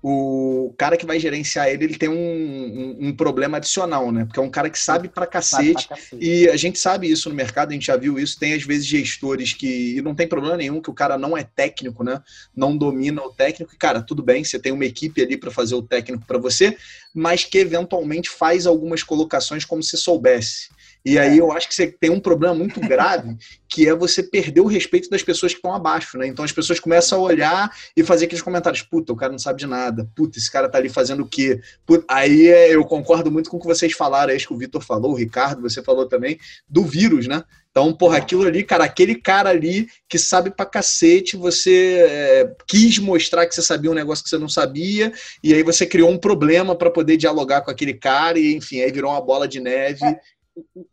o 0.01 0.73
cara 0.77 0.95
que 0.95 1.05
vai 1.05 1.19
gerenciar 1.19 1.67
ele, 1.67 1.85
ele 1.85 1.97
tem 1.97 2.07
um, 2.07 2.13
um, 2.13 3.07
um, 3.07 3.15
problema 3.15 3.57
adicional, 3.57 4.11
né? 4.11 4.25
Porque 4.25 4.39
é 4.39 4.43
um 4.43 4.49
cara 4.49 4.69
que 4.69 4.77
sabe 4.77 5.09
pra 5.09 5.25
cacete, 5.25 5.87
sabe 5.87 6.01
pra 6.09 6.19
e 6.19 6.47
a 6.49 6.55
gente 6.55 6.77
sabe 6.77 7.09
isso 7.09 7.29
no 7.29 7.35
mercado, 7.35 7.69
a 7.69 7.73
gente 7.73 7.87
já 7.87 7.97
viu 7.97 8.19
isso. 8.19 8.39
Tem 8.39 8.53
às 8.53 8.63
vezes 8.63 8.85
gestores 8.85 9.53
que, 9.53 9.97
e 9.97 10.01
não 10.01 10.13
tem 10.13 10.27
problema 10.27 10.55
nenhum, 10.55 10.81
que 10.81 10.89
o 10.89 10.93
cara 10.93 11.17
não 11.17 11.35
é 11.35 11.43
técnico, 11.43 12.03
né? 12.03 12.21
Não 12.55 12.77
domina 12.77 13.21
o 13.23 13.33
técnico, 13.33 13.73
e 13.73 13.77
cara, 13.77 14.01
tudo 14.01 14.21
bem, 14.21 14.43
você 14.43 14.59
tem 14.59 14.71
uma 14.71 14.85
equipe 14.85 15.21
ali 15.21 15.35
para 15.35 15.49
fazer 15.49 15.73
o 15.73 15.81
técnico 15.81 16.25
para 16.27 16.37
você, 16.37 16.77
mas 17.13 17.43
que 17.43 17.57
eventualmente 17.57 18.29
faz 18.29 18.67
algumas 18.67 19.01
colocações 19.01 19.65
como 19.65 19.81
se 19.81 19.97
soubesse. 19.97 20.69
E 21.07 21.17
aí 21.17 21.37
eu 21.37 21.53
acho 21.53 21.69
que 21.69 21.73
você 21.73 21.87
tem 21.87 22.09
um 22.09 22.19
problema 22.19 22.53
muito 22.53 22.81
grave, 22.81 23.37
que 23.69 23.87
é 23.87 23.95
você 23.95 24.21
perder 24.21 24.59
o 24.59 24.67
respeito 24.67 25.09
das 25.09 25.23
pessoas 25.23 25.53
que 25.53 25.57
estão 25.57 25.73
abaixo, 25.73 26.17
né? 26.17 26.27
Então 26.27 26.43
as 26.43 26.51
pessoas 26.51 26.81
começam 26.81 27.19
a 27.19 27.21
olhar 27.21 27.71
e 27.95 28.03
fazer 28.03 28.25
aqueles 28.25 28.41
comentários, 28.41 28.81
puta, 28.81 29.13
o 29.13 29.15
cara 29.15 29.31
não 29.31 29.39
sabe 29.39 29.59
de 29.59 29.67
nada, 29.67 30.05
puta, 30.13 30.37
esse 30.37 30.51
cara 30.51 30.67
tá 30.67 30.77
ali 30.77 30.89
fazendo 30.89 31.23
o 31.23 31.25
quê? 31.25 31.61
Puta, 31.85 32.03
aí 32.09 32.49
é, 32.49 32.75
eu 32.75 32.83
concordo 32.83 33.31
muito 33.31 33.49
com 33.49 33.55
o 33.55 33.59
que 33.61 33.65
vocês 33.65 33.93
falaram, 33.93 34.33
é 34.33 34.35
isso 34.35 34.47
que 34.47 34.53
o 34.53 34.57
Vitor 34.57 34.81
falou, 34.81 35.13
o 35.13 35.15
Ricardo, 35.15 35.61
você 35.61 35.81
falou 35.81 36.05
também, 36.09 36.37
do 36.67 36.83
vírus, 36.83 37.25
né? 37.25 37.41
Então, 37.71 37.93
porra, 37.93 38.17
aquilo 38.17 38.45
ali, 38.45 38.63
cara, 38.63 38.83
aquele 38.83 39.13
cara 39.13 39.49
ali 39.49 39.87
que 40.09 40.17
sabe 40.17 40.49
pra 40.49 40.65
cacete, 40.65 41.37
você 41.37 42.03
é, 42.09 42.51
quis 42.67 42.97
mostrar 42.97 43.45
que 43.45 43.53
você 43.53 43.61
sabia 43.61 43.91
um 43.91 43.93
negócio 43.93 44.23
que 44.23 44.29
você 44.31 44.37
não 44.37 44.49
sabia, 44.49 45.13
e 45.43 45.53
aí 45.53 45.61
você 45.61 45.85
criou 45.85 46.09
um 46.09 46.17
problema 46.17 46.75
para 46.75 46.89
poder 46.89 47.17
dialogar 47.17 47.61
com 47.61 47.69
aquele 47.69 47.93
cara, 47.93 48.39
e 48.39 48.55
enfim, 48.55 48.81
aí 48.81 48.91
virou 48.91 49.11
uma 49.11 49.21
bola 49.21 49.47
de 49.47 49.59
neve. 49.59 50.03
É 50.03 50.19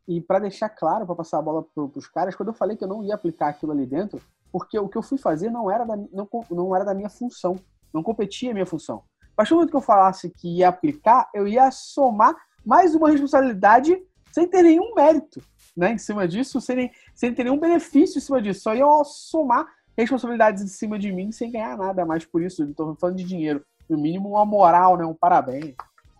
e, 0.06 0.20
para 0.20 0.40
deixar 0.40 0.68
claro, 0.68 1.06
para 1.06 1.14
passar 1.14 1.38
a 1.38 1.42
bola 1.42 1.62
para 1.62 1.98
os 1.98 2.06
caras, 2.08 2.34
quando 2.34 2.48
eu 2.48 2.54
falei 2.54 2.76
que 2.76 2.84
eu 2.84 2.88
não 2.88 3.02
ia 3.02 3.14
aplicar 3.14 3.48
aquilo 3.48 3.72
ali 3.72 3.86
dentro, 3.86 4.20
porque 4.52 4.78
o 4.78 4.88
que 4.88 4.96
eu 4.96 5.02
fui 5.02 5.18
fazer 5.18 5.50
não 5.50 5.70
era 5.70 5.84
da, 5.84 5.96
não, 5.96 6.28
não 6.50 6.76
era 6.76 6.84
da 6.84 6.94
minha 6.94 7.08
função, 7.08 7.58
não 7.92 8.02
competia 8.02 8.50
a 8.50 8.54
minha 8.54 8.66
função. 8.66 9.02
A 9.22 9.36
partir 9.36 9.50
do 9.50 9.56
momento 9.56 9.70
que 9.70 9.76
eu 9.76 9.80
falasse 9.80 10.30
que 10.30 10.58
ia 10.58 10.68
aplicar, 10.68 11.28
eu 11.34 11.48
ia 11.48 11.70
somar 11.70 12.36
mais 12.64 12.94
uma 12.94 13.10
responsabilidade 13.10 14.00
sem 14.32 14.48
ter 14.48 14.62
nenhum 14.62 14.94
mérito 14.94 15.40
né, 15.76 15.92
em 15.92 15.98
cima 15.98 16.26
disso, 16.28 16.60
sem, 16.60 16.90
sem 17.14 17.34
ter 17.34 17.44
nenhum 17.44 17.58
benefício 17.58 18.18
em 18.18 18.20
cima 18.20 18.40
disso. 18.40 18.62
Só 18.62 18.74
ia 18.74 18.86
somar 19.04 19.66
responsabilidades 19.96 20.62
em 20.62 20.68
cima 20.68 20.98
de 20.98 21.10
mim 21.12 21.32
sem 21.32 21.50
ganhar 21.50 21.76
nada 21.76 22.04
mais 22.04 22.24
por 22.24 22.42
isso. 22.42 22.62
Estou 22.64 22.94
falando 22.96 23.16
de 23.16 23.24
dinheiro. 23.24 23.64
No 23.88 23.98
mínimo, 23.98 24.30
uma 24.30 24.46
moral, 24.46 24.96
né? 24.96 25.04
Um 25.04 25.14
parabéns. 25.14 25.74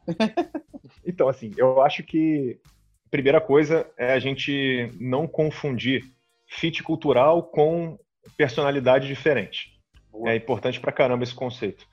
então, 1.07 1.29
assim, 1.29 1.53
eu 1.57 1.81
acho 1.83 2.03
que 2.03 2.61
primeira 3.11 3.41
coisa 3.41 3.87
é 3.97 4.13
a 4.13 4.19
gente 4.19 4.93
não 4.99 5.27
confundir 5.27 6.05
fit 6.47 6.83
cultural 6.83 7.43
com 7.43 7.99
personalidade 8.37 9.07
diferente. 9.07 9.75
Boa. 10.11 10.31
É 10.31 10.37
importante 10.37 10.81
pra 10.81 10.93
caramba 10.93 11.25
esse 11.25 11.35
conceito. 11.35 11.87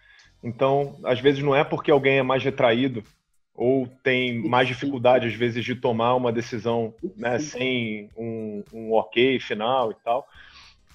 Então, 0.43 0.99
às 1.03 1.19
vezes 1.19 1.43
não 1.43 1.55
é 1.55 1.63
porque 1.63 1.91
alguém 1.91 2.17
é 2.17 2.23
mais 2.23 2.43
retraído 2.43 3.03
ou 3.53 3.87
tem 4.03 4.39
mais 4.47 4.67
dificuldade, 4.67 5.27
às 5.27 5.33
vezes, 5.33 5.63
de 5.63 5.75
tomar 5.75 6.15
uma 6.15 6.31
decisão 6.31 6.95
né, 7.15 7.37
sem 7.37 8.09
um, 8.17 8.63
um 8.73 8.93
ok 8.93 9.39
final 9.39 9.91
e 9.91 9.95
tal, 10.03 10.27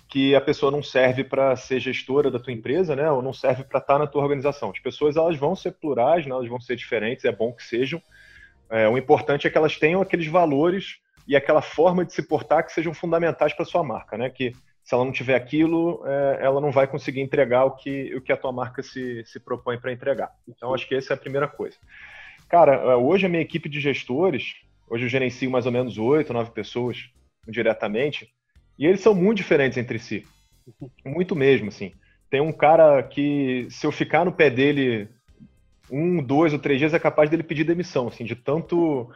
que 0.09 0.35
a 0.35 0.41
pessoa 0.41 0.73
não 0.73 0.83
serve 0.83 1.23
para 1.23 1.55
ser 1.57 1.79
gestora 1.79 2.31
da 2.31 2.39
tua 2.39 2.53
empresa, 2.53 2.97
né, 2.97 3.11
ou 3.11 3.23
não 3.23 3.33
serve 3.33 3.65
para 3.65 3.79
estar 3.79 3.95
tá 3.95 3.99
na 3.99 4.07
tua 4.07 4.23
organização. 4.23 4.71
As 4.71 4.81
pessoas 4.81 5.17
elas 5.17 5.37
vão 5.37 5.55
ser 5.55 5.73
plurais, 5.73 6.25
né, 6.27 6.33
elas 6.33 6.49
vão 6.49 6.61
ser 6.61 6.77
diferentes, 6.77 7.25
é 7.25 7.33
bom 7.33 7.53
que 7.53 7.63
sejam, 7.63 8.01
é, 8.71 8.89
o 8.89 8.99
importante 8.99 9.47
é 9.47 9.51
que 9.51 9.59
elas 9.59 9.77
tenham 9.79 10.01
aqueles 10.01 10.27
valores 10.27 10.99
e 11.27 11.35
aquela 11.35 11.63
forma 11.63 12.05
de 12.05 12.13
se 12.13 12.23
portar 12.23 12.65
que 12.65 12.73
sejam 12.73 12.95
fundamentais 12.95 13.53
para 13.53 13.65
sua 13.65 13.83
marca, 13.83 14.17
né? 14.17 14.31
Que 14.31 14.53
se 14.83 14.95
ela 14.95 15.05
não 15.05 15.13
tiver 15.13 15.35
aquilo, 15.35 16.03
é, 16.07 16.39
ela 16.43 16.61
não 16.61 16.71
vai 16.71 16.87
conseguir 16.87 17.21
entregar 17.21 17.65
o 17.65 17.73
que, 17.73 18.15
o 18.15 18.21
que 18.21 18.33
a 18.33 18.37
tua 18.37 18.53
marca 18.53 18.83
se, 18.83 19.25
se 19.27 19.41
propõe 19.41 19.79
para 19.79 19.93
entregar. 19.93 20.31
Então, 20.47 20.73
acho 20.73 20.87
que 20.87 20.95
essa 20.95 21.13
é 21.13 21.17
a 21.17 21.19
primeira 21.19 21.49
coisa. 21.49 21.77
Cara, 22.49 22.75
é, 22.75 22.95
hoje 22.95 23.27
a 23.27 23.29
minha 23.29 23.43
equipe 23.43 23.69
de 23.69 23.81
gestores, 23.81 24.55
hoje 24.89 25.05
eu 25.05 25.09
gerencio 25.09 25.51
mais 25.51 25.67
ou 25.67 25.73
menos 25.73 25.99
oito, 25.99 26.33
nove 26.33 26.53
pessoas 26.53 27.11
diretamente, 27.49 28.33
e 28.79 28.87
eles 28.87 29.01
são 29.01 29.13
muito 29.13 29.39
diferentes 29.39 29.77
entre 29.77 29.99
si. 29.99 30.25
Muito 31.05 31.37
mesmo, 31.37 31.69
assim. 31.69 31.93
Tem 32.29 32.41
um 32.41 32.53
cara 32.53 33.01
que, 33.03 33.69
se 33.71 33.87
eu 33.87 33.93
ficar 33.93 34.25
no 34.25 34.33
pé 34.33 34.51
dele 34.51 35.09
um, 35.91 36.23
dois 36.23 36.53
ou 36.53 36.59
três 36.59 36.79
dias 36.79 36.95
é 36.95 36.99
capaz 36.99 37.31
dele 37.31 37.43
pedir 37.43 37.65
demissão, 37.65 38.09
assim, 38.09 38.25
de 38.25 38.35
tanto 38.35 39.09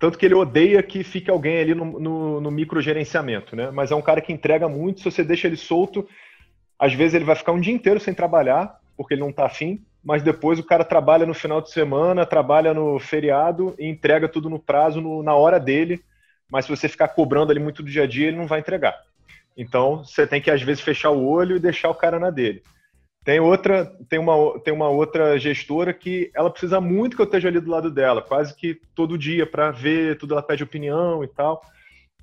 tanto 0.00 0.18
que 0.18 0.26
ele 0.26 0.34
odeia 0.34 0.82
que 0.82 1.04
fique 1.04 1.30
alguém 1.30 1.58
ali 1.58 1.74
no, 1.74 2.00
no, 2.00 2.40
no 2.40 2.50
microgerenciamento, 2.50 3.54
né? 3.54 3.70
Mas 3.70 3.92
é 3.92 3.94
um 3.94 4.02
cara 4.02 4.20
que 4.20 4.32
entrega 4.32 4.68
muito, 4.68 5.00
se 5.00 5.10
você 5.10 5.22
deixa 5.22 5.46
ele 5.46 5.56
solto, 5.56 6.08
às 6.76 6.92
vezes 6.92 7.14
ele 7.14 7.24
vai 7.24 7.36
ficar 7.36 7.52
um 7.52 7.60
dia 7.60 7.72
inteiro 7.72 8.00
sem 8.00 8.12
trabalhar, 8.12 8.80
porque 8.96 9.14
ele 9.14 9.20
não 9.20 9.30
está 9.30 9.46
afim, 9.46 9.80
mas 10.02 10.22
depois 10.22 10.58
o 10.58 10.64
cara 10.64 10.84
trabalha 10.84 11.24
no 11.24 11.34
final 11.34 11.60
de 11.60 11.70
semana, 11.70 12.26
trabalha 12.26 12.74
no 12.74 12.98
feriado 12.98 13.74
e 13.78 13.86
entrega 13.86 14.28
tudo 14.28 14.50
no 14.50 14.58
prazo, 14.58 15.00
no, 15.00 15.22
na 15.22 15.34
hora 15.34 15.60
dele, 15.60 16.00
mas 16.50 16.64
se 16.64 16.70
você 16.70 16.88
ficar 16.88 17.08
cobrando 17.08 17.50
ali 17.50 17.60
muito 17.60 17.82
do 17.82 17.90
dia 17.90 18.04
a 18.04 18.06
dia, 18.06 18.28
ele 18.28 18.36
não 18.36 18.46
vai 18.46 18.60
entregar. 18.60 18.96
Então, 19.56 20.04
você 20.04 20.26
tem 20.26 20.40
que, 20.40 20.50
às 20.50 20.62
vezes, 20.62 20.82
fechar 20.82 21.10
o 21.10 21.26
olho 21.26 21.56
e 21.56 21.60
deixar 21.60 21.90
o 21.90 21.94
cara 21.94 22.18
na 22.18 22.30
dele. 22.30 22.62
Tem 23.26 23.40
outra, 23.40 23.86
tem 24.08 24.20
uma, 24.20 24.60
tem 24.60 24.72
uma 24.72 24.88
outra 24.88 25.36
gestora 25.36 25.92
que 25.92 26.30
ela 26.32 26.48
precisa 26.48 26.80
muito 26.80 27.16
que 27.16 27.22
eu 27.22 27.26
esteja 27.26 27.48
ali 27.48 27.58
do 27.58 27.68
lado 27.68 27.90
dela, 27.90 28.22
quase 28.22 28.54
que 28.54 28.80
todo 28.94 29.18
dia 29.18 29.44
para 29.44 29.72
ver 29.72 30.16
tudo, 30.16 30.34
ela 30.34 30.42
pede 30.44 30.62
opinião 30.62 31.24
e 31.24 31.26
tal. 31.26 31.60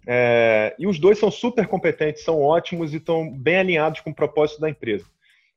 É, 0.07 0.73
e 0.79 0.87
os 0.87 0.97
dois 0.97 1.19
são 1.19 1.29
super 1.29 1.67
competentes, 1.67 2.23
são 2.23 2.41
ótimos 2.41 2.93
e 2.93 2.97
estão 2.97 3.29
bem 3.29 3.57
alinhados 3.57 3.99
com 3.99 4.11
o 4.11 4.15
propósito 4.15 4.61
da 4.61 4.69
empresa. 4.69 5.03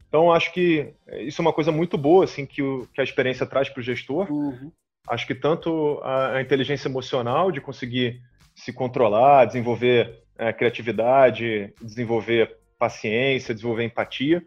Então, 0.09 0.33
acho 0.33 0.53
que 0.53 0.93
isso 1.21 1.41
é 1.41 1.43
uma 1.43 1.53
coisa 1.53 1.71
muito 1.71 1.97
boa 1.97 2.25
assim 2.25 2.45
que, 2.45 2.61
o, 2.61 2.89
que 2.93 3.01
a 3.01 3.05
experiência 3.05 3.47
traz 3.47 3.69
para 3.69 3.79
o 3.79 3.85
gestor. 3.85 4.29
Uhum. 4.29 4.73
Acho 5.09 5.29
que 5.29 5.35
tanto 5.35 6.01
a, 6.03 6.39
a, 6.39 6.43
inteligência 6.43 6.89
emocional 6.89 7.53
de 7.53 7.61
conseguir 7.61 8.21
se 8.53 8.73
controlar, 8.73 9.45
desenvolver 9.45 10.25
é, 10.37 10.53
criatividade, 10.53 11.73
desenvolver 11.81 12.57
paciência, 12.77 13.55
desenvolver 13.55 13.85
empatia, 13.85 14.43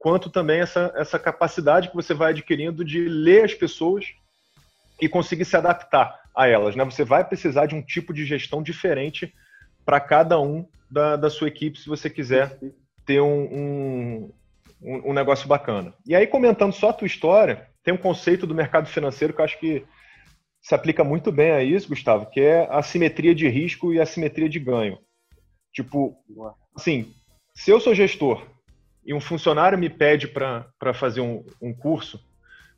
quanto 0.00 0.30
também 0.30 0.60
essa, 0.60 0.90
essa 0.96 1.18
capacidade 1.18 1.90
que 1.90 1.94
você 1.94 2.14
vai 2.14 2.30
adquirindo 2.30 2.82
de 2.82 3.06
ler 3.06 3.44
as 3.44 3.52
pessoas 3.52 4.06
e 4.98 5.06
conseguir 5.06 5.44
se 5.44 5.56
adaptar 5.56 6.18
a 6.34 6.48
elas. 6.48 6.74
Né? 6.74 6.82
Você 6.86 7.04
vai 7.04 7.22
precisar 7.22 7.66
de 7.66 7.74
um 7.74 7.82
tipo 7.82 8.14
de 8.14 8.24
gestão 8.24 8.62
diferente 8.62 9.32
para 9.84 10.00
cada 10.00 10.40
um 10.40 10.66
da, 10.90 11.16
da 11.16 11.28
sua 11.28 11.48
equipe, 11.48 11.78
se 11.78 11.86
você 11.86 12.08
quiser 12.08 12.58
ter 13.04 13.20
um, 13.20 14.32
um, 14.80 15.10
um, 15.10 15.12
negócio 15.12 15.46
bacana. 15.46 15.92
E 16.06 16.16
aí, 16.16 16.26
comentando 16.26 16.72
só 16.72 16.88
a 16.88 16.94
tua 16.94 17.06
história, 17.06 17.68
tem 17.84 17.92
um 17.92 17.98
conceito 17.98 18.46
do 18.46 18.54
mercado 18.54 18.88
financeiro 18.88 19.34
que 19.34 19.40
eu 19.40 19.44
acho 19.44 19.60
que 19.60 19.84
se 20.62 20.74
aplica 20.74 21.04
muito 21.04 21.30
bem 21.30 21.50
a 21.50 21.62
isso, 21.62 21.88
Gustavo, 21.88 22.26
que 22.26 22.40
é 22.40 22.66
a 22.70 22.82
simetria 22.82 23.34
de 23.34 23.48
risco 23.48 23.92
e 23.92 24.00
a 24.00 24.06
simetria 24.06 24.48
de 24.48 24.58
ganho. 24.58 24.98
Tipo, 25.72 26.16
assim, 26.74 27.14
se 27.54 27.70
eu 27.70 27.78
sou 27.80 27.94
gestor 27.94 28.46
e 29.04 29.14
um 29.14 29.20
funcionário 29.20 29.78
me 29.78 29.88
pede 29.88 30.28
para 30.28 30.94
fazer 30.94 31.20
um, 31.20 31.44
um 31.60 31.72
curso, 31.72 32.20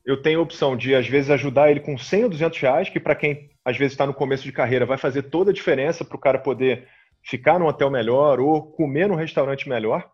eu 0.05 0.21
tenho 0.21 0.41
a 0.41 0.43
opção 0.43 0.77
de, 0.77 0.95
às 0.95 1.07
vezes, 1.07 1.31
ajudar 1.31 1.71
ele 1.71 1.81
com 1.81 1.97
100 1.97 2.25
ou 2.25 2.31
200 2.31 2.59
reais, 2.59 2.89
que 2.89 2.99
para 2.99 3.15
quem, 3.15 3.51
às 3.65 3.77
vezes, 3.77 3.93
está 3.93 4.07
no 4.07 4.15
começo 4.15 4.43
de 4.43 4.53
carreira, 4.53 4.87
vai 4.87 4.99
fazer 4.99 5.23
toda 5.23 5.51
a 5.51 5.55
diferença 5.55 6.05
para 6.05 6.17
o 6.17 6.21
cara 6.21 6.39
poder 6.39 6.89
ficar 7.23 7.59
num 7.59 7.67
hotel 7.67 7.91
melhor 7.91 8.41
ou 8.41 8.63
comer 8.73 9.09
num 9.09 9.15
restaurante 9.15 9.69
melhor. 9.69 10.11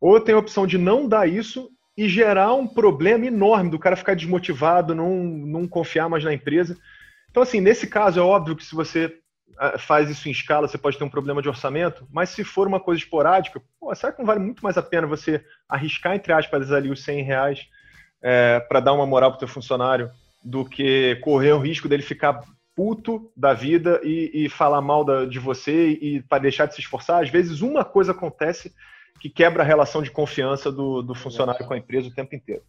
Ou 0.00 0.14
eu 0.14 0.20
tenho 0.20 0.38
a 0.38 0.40
opção 0.40 0.66
de 0.66 0.78
não 0.78 1.08
dar 1.08 1.28
isso 1.28 1.68
e 1.96 2.08
gerar 2.08 2.54
um 2.54 2.66
problema 2.66 3.26
enorme 3.26 3.70
do 3.70 3.78
cara 3.78 3.96
ficar 3.96 4.14
desmotivado, 4.14 4.94
não, 4.94 5.16
não 5.24 5.66
confiar 5.66 6.08
mais 6.08 6.22
na 6.22 6.32
empresa. 6.32 6.76
Então, 7.30 7.42
assim, 7.42 7.60
nesse 7.60 7.86
caso, 7.86 8.20
é 8.20 8.22
óbvio 8.22 8.56
que 8.56 8.64
se 8.64 8.74
você 8.74 9.18
faz 9.78 10.10
isso 10.10 10.28
em 10.28 10.32
escala, 10.32 10.68
você 10.68 10.78
pode 10.78 10.98
ter 10.98 11.04
um 11.04 11.10
problema 11.10 11.40
de 11.40 11.48
orçamento, 11.48 12.06
mas 12.10 12.30
se 12.30 12.44
for 12.44 12.66
uma 12.66 12.80
coisa 12.80 13.00
esporádica, 13.00 13.60
pô, 13.78 13.94
será 13.94 14.12
que 14.12 14.18
não 14.18 14.26
vale 14.26 14.40
muito 14.40 14.62
mais 14.62 14.76
a 14.76 14.82
pena 14.82 15.06
você 15.06 15.44
arriscar, 15.68 16.14
entre 16.14 16.32
aspas, 16.32 16.72
ali 16.72 16.90
os 16.90 17.02
100 17.02 17.22
reais 17.22 17.66
é, 18.22 18.60
para 18.60 18.80
dar 18.80 18.92
uma 18.92 19.06
moral 19.06 19.30
para 19.30 19.36
o 19.36 19.40
teu 19.40 19.48
funcionário 19.48 20.10
do 20.42 20.64
que 20.64 21.16
correr 21.16 21.52
o 21.52 21.58
risco 21.58 21.88
dele 21.88 22.02
ficar 22.02 22.42
puto 22.74 23.30
da 23.36 23.52
vida 23.54 24.00
e, 24.02 24.44
e 24.44 24.48
falar 24.48 24.80
mal 24.80 25.04
da, 25.04 25.24
de 25.24 25.38
você 25.38 25.90
e 25.90 26.22
para 26.22 26.42
deixar 26.42 26.66
de 26.66 26.74
se 26.74 26.80
esforçar? 26.80 27.22
Às 27.22 27.30
vezes 27.30 27.60
uma 27.60 27.84
coisa 27.84 28.12
acontece 28.12 28.74
que 29.20 29.30
quebra 29.30 29.62
a 29.62 29.66
relação 29.66 30.02
de 30.02 30.10
confiança 30.10 30.70
do, 30.72 31.00
do 31.00 31.14
funcionário 31.14 31.66
com 31.66 31.74
a 31.74 31.78
empresa 31.78 32.08
o 32.08 32.14
tempo 32.14 32.34
inteiro. 32.34 32.62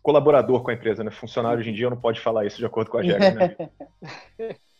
Colaborador 0.00 0.62
com 0.62 0.70
a 0.70 0.74
empresa, 0.74 1.02
né? 1.04 1.10
Funcionário 1.10 1.60
hoje 1.60 1.70
em 1.70 1.74
dia 1.74 1.90
não 1.90 2.00
pode 2.00 2.20
falar 2.20 2.46
isso 2.46 2.58
de 2.58 2.66
acordo 2.66 2.90
com 2.90 2.98
a 2.98 3.02
regra, 3.02 3.30
né? 3.30 3.56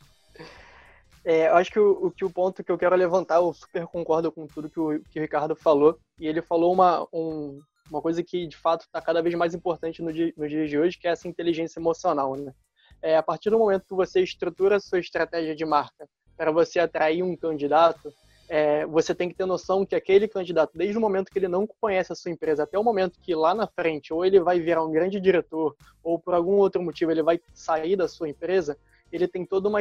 É, 1.24 1.48
eu 1.48 1.54
acho 1.54 1.70
que 1.70 1.78
o, 1.78 2.10
que 2.10 2.24
o 2.24 2.30
ponto 2.30 2.64
que 2.64 2.72
eu 2.72 2.78
quero 2.78 2.96
levantar, 2.96 3.36
eu 3.36 3.52
super 3.52 3.86
concordo 3.86 4.32
com 4.32 4.46
tudo 4.46 4.68
que 4.68 4.80
o, 4.80 5.00
que 5.04 5.18
o 5.18 5.22
Ricardo 5.22 5.54
falou. 5.54 5.98
E 6.18 6.26
ele 6.26 6.42
falou 6.42 6.72
uma, 6.72 7.06
um, 7.12 7.60
uma 7.90 8.02
coisa 8.02 8.22
que 8.22 8.46
de 8.46 8.56
fato 8.56 8.82
está 8.82 9.00
cada 9.00 9.22
vez 9.22 9.34
mais 9.34 9.54
importante 9.54 10.02
no 10.02 10.12
dia, 10.12 10.32
nos 10.36 10.50
dias 10.50 10.68
de 10.68 10.78
hoje, 10.78 10.98
que 10.98 11.06
é 11.06 11.12
essa 11.12 11.28
inteligência 11.28 11.78
emocional, 11.78 12.34
né? 12.36 12.52
É, 13.00 13.16
a 13.16 13.22
partir 13.22 13.50
do 13.50 13.58
momento 13.58 13.86
que 13.86 13.94
você 13.94 14.20
estrutura 14.20 14.76
a 14.76 14.80
sua 14.80 14.98
estratégia 14.98 15.54
de 15.54 15.64
marca 15.64 16.08
para 16.36 16.52
você 16.52 16.78
atrair 16.78 17.22
um 17.22 17.36
candidato, 17.36 18.12
é, 18.48 18.84
você 18.86 19.14
tem 19.14 19.28
que 19.28 19.34
ter 19.34 19.46
noção 19.46 19.84
que 19.84 19.94
aquele 19.94 20.28
candidato, 20.28 20.76
desde 20.76 20.96
o 20.96 21.00
momento 21.00 21.30
que 21.30 21.38
ele 21.38 21.48
não 21.48 21.66
conhece 21.66 22.12
a 22.12 22.16
sua 22.16 22.30
empresa, 22.30 22.64
até 22.64 22.78
o 22.78 22.84
momento 22.84 23.18
que 23.20 23.34
lá 23.34 23.54
na 23.54 23.66
frente, 23.66 24.12
ou 24.12 24.24
ele 24.24 24.40
vai 24.40 24.60
virar 24.60 24.84
um 24.84 24.92
grande 24.92 25.20
diretor, 25.20 25.74
ou 26.02 26.18
por 26.18 26.34
algum 26.34 26.56
outro 26.56 26.82
motivo 26.82 27.10
ele 27.10 27.22
vai 27.22 27.40
sair 27.54 27.96
da 27.96 28.06
sua 28.06 28.28
empresa, 28.28 28.76
ele 29.12 29.28
tem 29.28 29.44
toda 29.44 29.68
uma, 29.68 29.80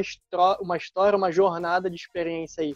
uma 0.59 0.77
história, 0.77 1.17
uma 1.17 1.31
jornada 1.31 1.89
de 1.89 1.95
experiência 1.95 2.63
aí. 2.63 2.75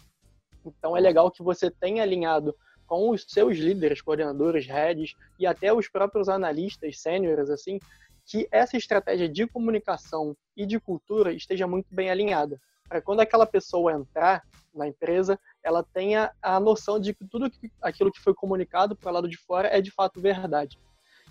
Então 0.65 0.95
é 0.95 0.99
legal 0.99 1.29
que 1.29 1.43
você 1.43 1.69
tenha 1.69 2.01
alinhado 2.01 2.55
com 2.87 3.09
os 3.09 3.25
seus 3.27 3.57
líderes, 3.57 4.01
coordenadores, 4.01 4.65
heads 4.67 5.15
e 5.39 5.45
até 5.45 5.73
os 5.73 5.89
próprios 5.89 6.29
analistas 6.29 6.99
sêniores, 6.99 7.49
assim, 7.49 7.79
que 8.25 8.47
essa 8.51 8.77
estratégia 8.77 9.29
de 9.29 9.47
comunicação 9.47 10.35
e 10.55 10.65
de 10.65 10.79
cultura 10.79 11.33
esteja 11.33 11.67
muito 11.67 11.93
bem 11.93 12.09
alinhada. 12.09 12.59
Para 12.87 13.01
quando 13.01 13.19
aquela 13.19 13.45
pessoa 13.45 13.93
entrar 13.93 14.43
na 14.73 14.87
empresa, 14.87 15.39
ela 15.63 15.83
tenha 15.83 16.31
a 16.41 16.59
noção 16.59 16.99
de 16.99 17.13
que 17.13 17.25
tudo 17.25 17.49
aquilo 17.81 18.11
que 18.11 18.21
foi 18.21 18.33
comunicado 18.33 18.95
para 18.95 19.09
o 19.09 19.13
lado 19.13 19.27
de 19.27 19.37
fora 19.37 19.67
é 19.67 19.81
de 19.81 19.91
fato 19.91 20.19
verdade. 20.19 20.77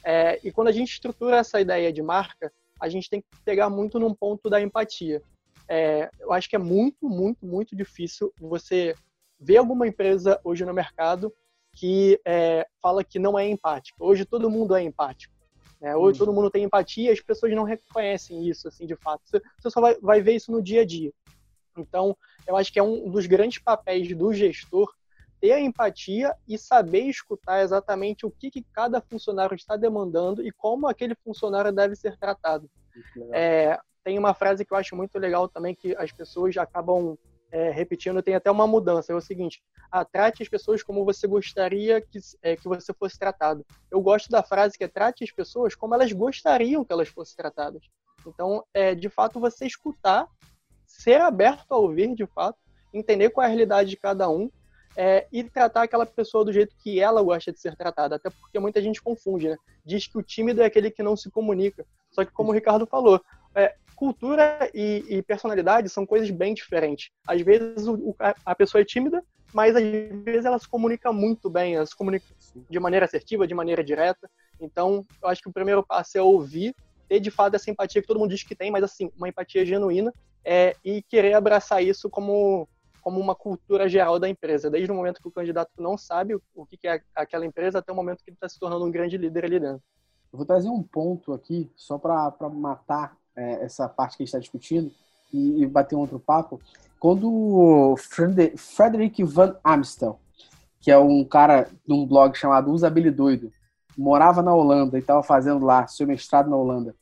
É, 0.03 0.41
e 0.43 0.53
quando 0.53 0.69
a 0.69 0.73
gente 0.73 0.93
estrutura 0.93 1.37
essa 1.37 1.61
ideia 1.61 1.93
de 1.93 2.03
marca, 2.03 2.53
a 2.85 2.89
gente 2.89 3.09
tem 3.09 3.23
que 3.23 3.27
pegar 3.47 3.71
muito 3.71 3.99
num 3.99 4.15
ponto 4.15 4.51
da 4.51 4.61
empatia. 4.61 5.23
É, 5.67 6.11
eu 6.21 6.31
acho 6.35 6.51
que 6.51 6.55
é 6.55 6.59
muito, 6.59 7.09
muito, 7.09 7.47
muito 7.47 7.75
difícil 7.75 8.31
você 8.39 8.95
ver 9.41 9.57
alguma 9.57 9.89
empresa 9.89 10.39
hoje 10.45 10.67
no 10.67 10.75
mercado 10.75 11.33
que 11.73 12.21
é, 12.27 12.67
fala 12.83 13.03
que 13.03 13.19
não 13.19 13.39
é 13.39 13.49
empática. 13.49 13.97
Hoje 13.99 14.27
todo 14.27 14.51
mundo 14.51 14.77
é 14.77 14.83
empático. 14.83 15.35
Né? 15.81 15.97
Hoje 15.97 16.19
todo 16.19 16.33
mundo 16.33 16.51
tem 16.51 16.65
empatia, 16.65 17.11
as 17.11 17.21
pessoas 17.23 17.55
não 17.55 17.65
reconhecem 17.65 18.47
isso, 18.47 18.69
assim, 18.69 18.87
de 18.87 18.97
fato. 18.97 19.23
Você, 19.25 19.41
você 19.59 19.71
só 19.71 19.81
vai, 19.81 19.95
vai 20.01 20.21
ver 20.21 20.35
isso 20.35 20.53
no 20.53 20.63
dia 20.63 20.83
a 20.83 20.85
dia. 20.85 21.11
Então, 21.79 22.15
eu 22.47 22.55
acho 22.55 22.71
que 22.71 22.79
é 22.79 22.83
um 22.83 23.11
dos 23.11 23.25
grandes 23.25 23.59
papéis 23.59 24.15
do 24.15 24.33
gestor 24.35 24.95
ter 25.45 25.53
a 25.53 25.61
empatia 25.61 26.35
e 26.49 26.57
saber 26.57 27.03
escutar 27.03 27.63
exatamente 27.63 28.25
o 28.25 28.31
que, 28.31 28.51
que 28.51 28.65
cada 28.73 28.99
funcionário 29.03 29.55
está 29.55 29.77
demandando 29.77 30.41
e 30.43 30.51
como 30.51 30.87
aquele 30.87 31.15
funcionário 31.17 31.71
deve 31.71 31.95
ser 31.95 32.17
tratado. 32.17 32.67
É, 33.31 33.79
tem 34.03 34.19
uma 34.19 34.33
frase 34.33 34.65
que 34.65 34.73
eu 34.73 34.79
acho 34.79 34.97
muito 34.97 35.19
legal 35.19 35.47
também, 35.47 35.75
que 35.75 35.95
as 35.99 36.11
pessoas 36.11 36.57
acabam 36.57 37.19
é, 37.53 37.71
repetindo, 37.71 38.23
tem 38.23 38.35
até 38.35 38.51
uma 38.51 38.67
mudança. 38.67 39.13
É 39.13 39.15
o 39.15 39.21
seguinte: 39.21 39.63
ah, 39.93 40.03
trate 40.03 40.43
as 40.43 40.49
pessoas 40.49 40.83
como 40.83 41.05
você 41.05 41.27
gostaria 41.27 42.01
que, 42.01 42.19
é, 42.41 42.57
que 42.57 42.67
você 42.67 42.95
fosse 42.95 43.19
tratado. 43.19 43.67
Eu 43.91 44.01
gosto 44.01 44.31
da 44.31 44.43
frase 44.43 44.79
que 44.79 44.85
é 44.85 44.89
trate 44.89 45.25
as 45.25 45.31
pessoas 45.31 45.75
como 45.75 45.95
elas 45.95 46.11
gostariam 46.11 46.87
que 46.87 46.93
elas 46.93 47.09
fossem 47.11 47.37
tratadas. 47.37 47.83
Então, 48.27 48.65
é, 48.73 48.95
de 48.95 49.11
fato, 49.11 49.39
você 49.39 49.67
escutar, 49.67 50.27
ser 50.87 51.21
aberto 51.21 51.71
a 51.71 51.77
ouvir, 51.77 52.15
de 52.15 52.25
fato, 52.25 52.59
entender 52.95 53.29
qual 53.29 53.45
é 53.45 53.47
a 53.47 53.51
realidade 53.51 53.91
de 53.91 53.99
cada 53.99 54.31
um 54.31 54.51
é, 54.97 55.27
e 55.33 55.43
tratar 55.43 55.83
aquela 55.83 56.07
pessoa 56.07 56.45
do 56.45 56.53
jeito 56.53 56.75
que 56.83 57.01
ela 57.01 57.23
gosta 57.23 57.53
de 57.53 57.61
ser 57.61 57.77
tratada. 57.77 58.17
Até 58.17 58.31
porque 58.31 58.59
muita 58.59 58.81
gente 58.81 59.03
confunde, 59.03 59.49
né? 59.49 59.57
Diz 59.85 60.07
que 60.07 60.19
o 60.19 60.23
tímido 60.23 60.63
é 60.63 60.67
aquele 60.67 60.91
que 60.91 61.03
não 61.03 61.17
se 61.17 61.31
comunica. 61.31 61.85
Só 62.11 62.25
que, 62.25 62.33
como 62.33 62.51
o 62.51 62.55
Ricardo 62.55 62.87
falou, 62.87 63.21
é, 63.55 63.75
cultura 63.95 64.71
e, 64.75 65.05
e, 65.09 65.23
personalidade 65.23 65.89
são 65.89 66.07
coisas 66.07 66.31
bem 66.31 66.55
diferentes. 66.55 67.11
Às 67.27 67.41
vezes 67.41 67.87
o, 67.87 68.15
a 68.45 68.55
pessoa 68.55 68.83
é 68.83 68.85
tímida, 68.85 69.23
mas 69.53 69.77
às 69.77 69.83
vezes 69.83 70.45
ela 70.45 70.59
se 70.59 70.69
comunica 70.69 71.13
muito 71.13 71.49
bem, 71.49 71.77
ela 71.77 71.87
se 71.87 71.97
comunica 71.97 72.27
de 72.69 72.81
maneira 72.81 73.07
assertiva, 73.07 73.47
de 73.47 73.55
maneira 73.55 73.85
direta. 73.85 74.29
Então, 74.61 75.05
eu 75.23 75.29
acho 75.29 75.43
que 75.43 75.49
o 75.49 75.53
primeiro 75.53 75.85
passo 75.85 76.19
é 76.19 76.23
ouvir, 76.23 76.75
ter 77.09 77.21
de 77.21 77.31
fato 77.31 77.55
essa 77.55 77.71
empatia 77.71 78.01
que 78.01 78.09
todo 78.09 78.19
mundo 78.19 78.31
diz 78.31 78.43
que 78.43 78.55
tem, 78.55 78.71
mas 78.71 78.83
assim, 78.83 79.11
uma 79.17 79.29
empatia 79.29 79.65
genuína, 79.65 80.13
é, 80.45 80.77
e 80.85 81.03
querer 81.03 81.35
abraçar 81.35 81.83
isso 81.83 82.11
como, 82.11 82.69
como 83.05 83.21
uma 83.21 83.35
cultura 83.35 83.87
geral 83.87 84.19
da 84.19 84.27
empresa, 84.27 84.71
desde 84.71 84.91
o 84.91 84.95
momento 84.95 85.21
que 85.21 85.29
o 85.29 85.31
candidato 85.31 85.71
não 85.79 85.99
sabe 85.99 86.35
o 86.35 86.67
que 86.67 86.89
é 86.89 87.03
aquela 87.15 87.45
empresa 87.45 87.79
até 87.79 87.93
o 87.93 87.95
momento 87.95 88.25
que 88.25 88.31
ele 88.31 88.37
está 88.37 88.49
se 88.49 88.59
tornando 88.59 88.87
um 88.87 88.91
grande 88.91 89.19
líder 89.19 89.45
ali 89.45 89.61
dentro. 89.61 89.83
Eu 90.33 90.39
vou 90.39 90.47
trazer 90.47 90.71
um 90.71 90.83
ponto 90.83 91.35
aqui, 91.35 91.71
só 91.77 91.99
para 91.99 92.33
matar 92.49 93.15
é, 93.37 93.63
essa 93.63 93.87
parte 93.87 94.17
que 94.17 94.23
a 94.23 94.25
gente 94.25 94.29
está 94.29 94.39
discutindo 94.39 94.91
e, 95.31 95.63
e, 95.63 95.67
bater 95.67 95.95
um 95.95 96.01
outro 96.01 96.19
papo. 96.19 96.59
Quando 96.99 97.31
o 97.31 97.95
Frederick 98.57 99.23
Van 99.23 99.55
Amstel, 99.63 100.19
que 100.81 100.91
é 100.91 100.97
um 100.97 101.23
cara 101.25 101.69
de 101.87 101.93
um 101.93 102.07
blog 102.07 102.35
chamado 102.35 102.73
Usabilidoido, 102.73 103.53
morava 103.99 104.43
na 104.43 104.55
Holanda 104.55 104.97
e 104.97 105.01
estava 105.01 105.23
fazendo 105.23 105.65
lá 105.65 105.87
seu 105.87 106.07
mestrado 106.07 106.49
na 106.49 106.57
Holanda, 106.57 106.97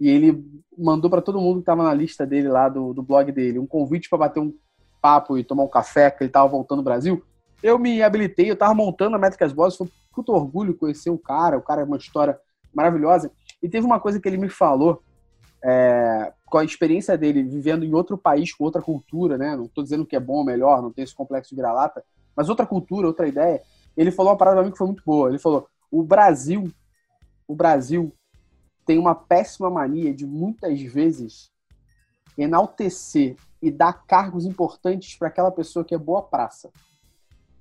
e 0.00 0.08
ele 0.08 0.42
mandou 0.76 1.10
para 1.10 1.20
todo 1.20 1.40
mundo 1.40 1.56
que 1.56 1.62
estava 1.62 1.84
na 1.84 1.92
lista 1.92 2.26
dele 2.26 2.48
lá 2.48 2.70
do, 2.70 2.94
do 2.94 3.02
blog 3.02 3.30
dele 3.30 3.58
um 3.58 3.66
convite 3.66 4.08
para 4.08 4.18
bater 4.18 4.40
um 4.40 4.52
papo 5.02 5.36
e 5.36 5.44
tomar 5.44 5.64
um 5.64 5.68
café, 5.68 6.10
que 6.10 6.22
ele 6.22 6.30
estava 6.30 6.48
voltando 6.48 6.78
ao 6.78 6.84
Brasil. 6.84 7.22
Eu 7.60 7.78
me 7.78 8.02
habilitei, 8.02 8.48
eu 8.48 8.54
estava 8.54 8.72
montando 8.72 9.16
a 9.16 9.18
Métricas 9.18 9.52
Boss, 9.52 9.76
foi 9.76 9.90
muito 10.16 10.32
orgulho 10.32 10.76
conhecer 10.76 11.10
o 11.10 11.18
cara, 11.18 11.58
o 11.58 11.62
cara 11.62 11.82
é 11.82 11.84
uma 11.84 11.96
história 11.96 12.38
maravilhosa. 12.72 13.30
E 13.62 13.68
teve 13.68 13.84
uma 13.84 14.00
coisa 14.00 14.20
que 14.20 14.28
ele 14.28 14.38
me 14.38 14.48
falou 14.48 15.02
é, 15.62 16.32
com 16.46 16.58
a 16.58 16.64
experiência 16.64 17.16
dele 17.18 17.42
vivendo 17.42 17.84
em 17.84 17.94
outro 17.94 18.16
país, 18.16 18.54
com 18.54 18.64
outra 18.64 18.80
cultura, 18.80 19.36
né? 19.36 19.56
Não 19.56 19.64
estou 19.64 19.82
dizendo 19.82 20.06
que 20.06 20.16
é 20.16 20.20
bom 20.20 20.34
ou 20.34 20.44
melhor, 20.44 20.80
não 20.80 20.92
tem 20.92 21.04
esse 21.04 21.14
complexo 21.14 21.50
de 21.50 21.56
vira-lata, 21.56 22.04
mas 22.36 22.48
outra 22.48 22.66
cultura, 22.66 23.06
outra 23.06 23.28
ideia. 23.28 23.60
Ele 23.96 24.10
falou 24.10 24.32
uma 24.32 24.38
parada 24.38 24.56
pra 24.56 24.64
mim 24.64 24.72
que 24.72 24.78
foi 24.78 24.86
muito 24.86 25.02
boa. 25.04 25.28
Ele 25.28 25.38
falou: 25.38 25.68
o 25.90 26.02
Brasil, 26.02 26.70
o 27.46 27.54
Brasil 27.54 28.12
tem 28.84 28.98
uma 28.98 29.14
péssima 29.14 29.70
mania 29.70 30.12
de 30.12 30.26
muitas 30.26 30.80
vezes 30.80 31.50
enaltecer 32.36 33.36
e 33.62 33.70
dar 33.70 34.04
cargos 34.06 34.44
importantes 34.44 35.16
para 35.16 35.28
aquela 35.28 35.50
pessoa 35.50 35.84
que 35.84 35.94
é 35.94 35.98
boa 35.98 36.22
praça, 36.22 36.70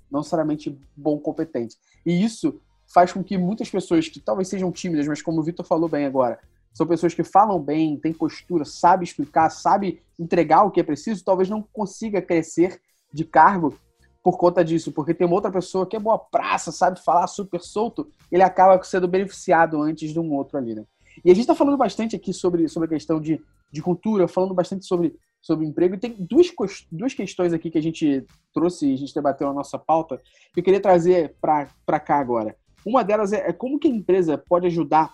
não 0.09 0.21
necessariamente 0.21 0.77
bom 0.97 1.19
competente. 1.19 1.77
E 2.05 2.23
isso 2.23 2.59
faz 2.91 3.13
com 3.13 3.23
que 3.23 3.37
muitas 3.37 3.69
pessoas 3.69 4.09
que 4.09 4.19
talvez 4.19 4.47
sejam 4.47 4.71
tímidas, 4.71 5.07
mas 5.07 5.21
como 5.21 5.39
o 5.39 5.43
Vitor 5.43 5.65
falou 5.65 5.87
bem 5.87 6.05
agora, 6.05 6.39
são 6.73 6.87
pessoas 6.87 7.13
que 7.13 7.23
falam 7.23 7.59
bem, 7.59 7.97
têm 7.97 8.13
postura, 8.13 8.65
sabe 8.65 9.03
explicar, 9.03 9.49
sabe 9.49 10.01
entregar 10.17 10.63
o 10.63 10.71
que 10.71 10.79
é 10.79 10.83
preciso, 10.83 11.23
talvez 11.23 11.49
não 11.49 11.61
consiga 11.61 12.21
crescer 12.21 12.81
de 13.13 13.23
cargo 13.23 13.77
por 14.23 14.37
conta 14.37 14.63
disso, 14.63 14.91
porque 14.91 15.13
tem 15.13 15.25
uma 15.25 15.35
outra 15.35 15.51
pessoa 15.51 15.85
que 15.85 15.95
é 15.95 15.99
boa 15.99 16.17
praça, 16.17 16.71
sabe 16.71 17.03
falar 17.03 17.27
super 17.27 17.59
solto, 17.59 18.07
ele 18.31 18.43
acaba 18.43 18.81
sendo 18.83 19.07
beneficiado 19.07 19.81
antes 19.81 20.11
de 20.11 20.19
um 20.19 20.31
outro 20.33 20.57
ali, 20.57 20.75
né? 20.75 20.85
E 21.25 21.31
a 21.31 21.33
gente 21.33 21.43
está 21.43 21.55
falando 21.55 21.77
bastante 21.77 22.15
aqui 22.15 22.33
sobre, 22.33 22.67
sobre 22.69 22.85
a 22.85 22.89
questão 22.89 23.19
de, 23.19 23.41
de 23.71 23.81
cultura, 23.81 24.27
falando 24.27 24.53
bastante 24.53 24.85
sobre, 24.85 25.15
sobre 25.41 25.65
emprego, 25.65 25.95
e 25.95 25.99
tem 25.99 26.15
duas, 26.19 26.51
duas 26.91 27.13
questões 27.13 27.51
aqui 27.51 27.71
que 27.71 27.77
a 27.77 27.81
gente 27.81 28.25
trouxe, 28.53 28.93
a 28.93 28.97
gente 28.97 29.13
debateu 29.13 29.47
na 29.47 29.53
nossa 29.53 29.79
pauta, 29.79 30.21
que 30.53 30.59
eu 30.59 30.63
queria 30.63 30.79
trazer 30.79 31.35
para 31.41 31.99
cá 31.99 32.19
agora. 32.19 32.55
Uma 32.85 33.03
delas 33.03 33.33
é, 33.33 33.49
é 33.49 33.53
como 33.53 33.79
que 33.79 33.87
a 33.87 33.91
empresa 33.91 34.37
pode 34.37 34.67
ajudar 34.67 35.13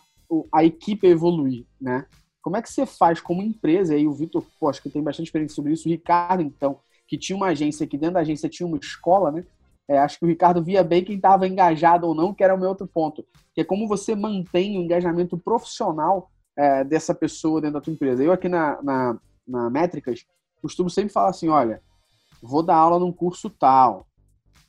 a 0.54 0.64
equipe 0.64 1.08
a 1.08 1.10
evoluir, 1.10 1.66
né? 1.80 2.06
Como 2.42 2.58
é 2.58 2.62
que 2.62 2.70
você 2.70 2.86
faz 2.86 3.20
como 3.20 3.42
empresa, 3.42 3.94
e 3.94 3.98
aí 3.98 4.08
o 4.08 4.14
Vitor, 4.14 4.44
acho 4.70 4.82
que 4.82 4.90
tem 4.90 5.04
bastante 5.04 5.28
experiência 5.28 5.56
sobre 5.56 5.74
isso, 5.74 5.88
o 5.88 5.92
Ricardo, 5.92 6.42
então, 6.44 6.80
que 7.08 7.18
tinha 7.18 7.36
uma 7.36 7.48
agência, 7.48 7.88
que 7.88 7.98
dentro 7.98 8.16
da 8.16 8.22
agência 8.22 8.50
tinha 8.50 8.68
uma 8.68 8.78
escola, 8.78 9.32
né? 9.32 9.46
É, 9.90 9.98
acho 10.00 10.20
que 10.20 10.26
o 10.26 10.28
Ricardo 10.28 10.62
via 10.62 10.84
bem 10.84 11.04
quem 11.04 11.16
estava 11.16 11.48
engajado 11.48 12.06
ou 12.06 12.14
não, 12.14 12.34
que 12.34 12.44
era 12.44 12.54
o 12.54 12.60
meu 12.60 12.70
outro 12.70 12.86
ponto, 12.86 13.26
que 13.54 13.62
é 13.62 13.64
como 13.64 13.88
você 13.88 14.14
mantém 14.16 14.78
o 14.78 14.82
engajamento 14.82 15.38
profissional 15.38 16.30
é, 16.58 16.84
dessa 16.84 17.16
pessoa 17.16 17.62
dentro 17.62 17.76
da 17.76 17.82
tua 17.82 17.94
empresa. 17.94 18.22
Eu 18.22 18.34
aqui 18.34 18.50
na, 18.50 18.82
na, 18.82 19.18
na 19.48 19.70
Métricas 19.70 20.26
costumo 20.62 20.90
sempre 20.90 21.14
falar 21.14 21.30
assim, 21.30 21.50
olha, 21.50 21.82
vou 22.42 22.64
dar 22.64 22.76
aula 22.76 23.00
num 23.00 23.12
curso 23.12 23.50
tal. 23.50 24.08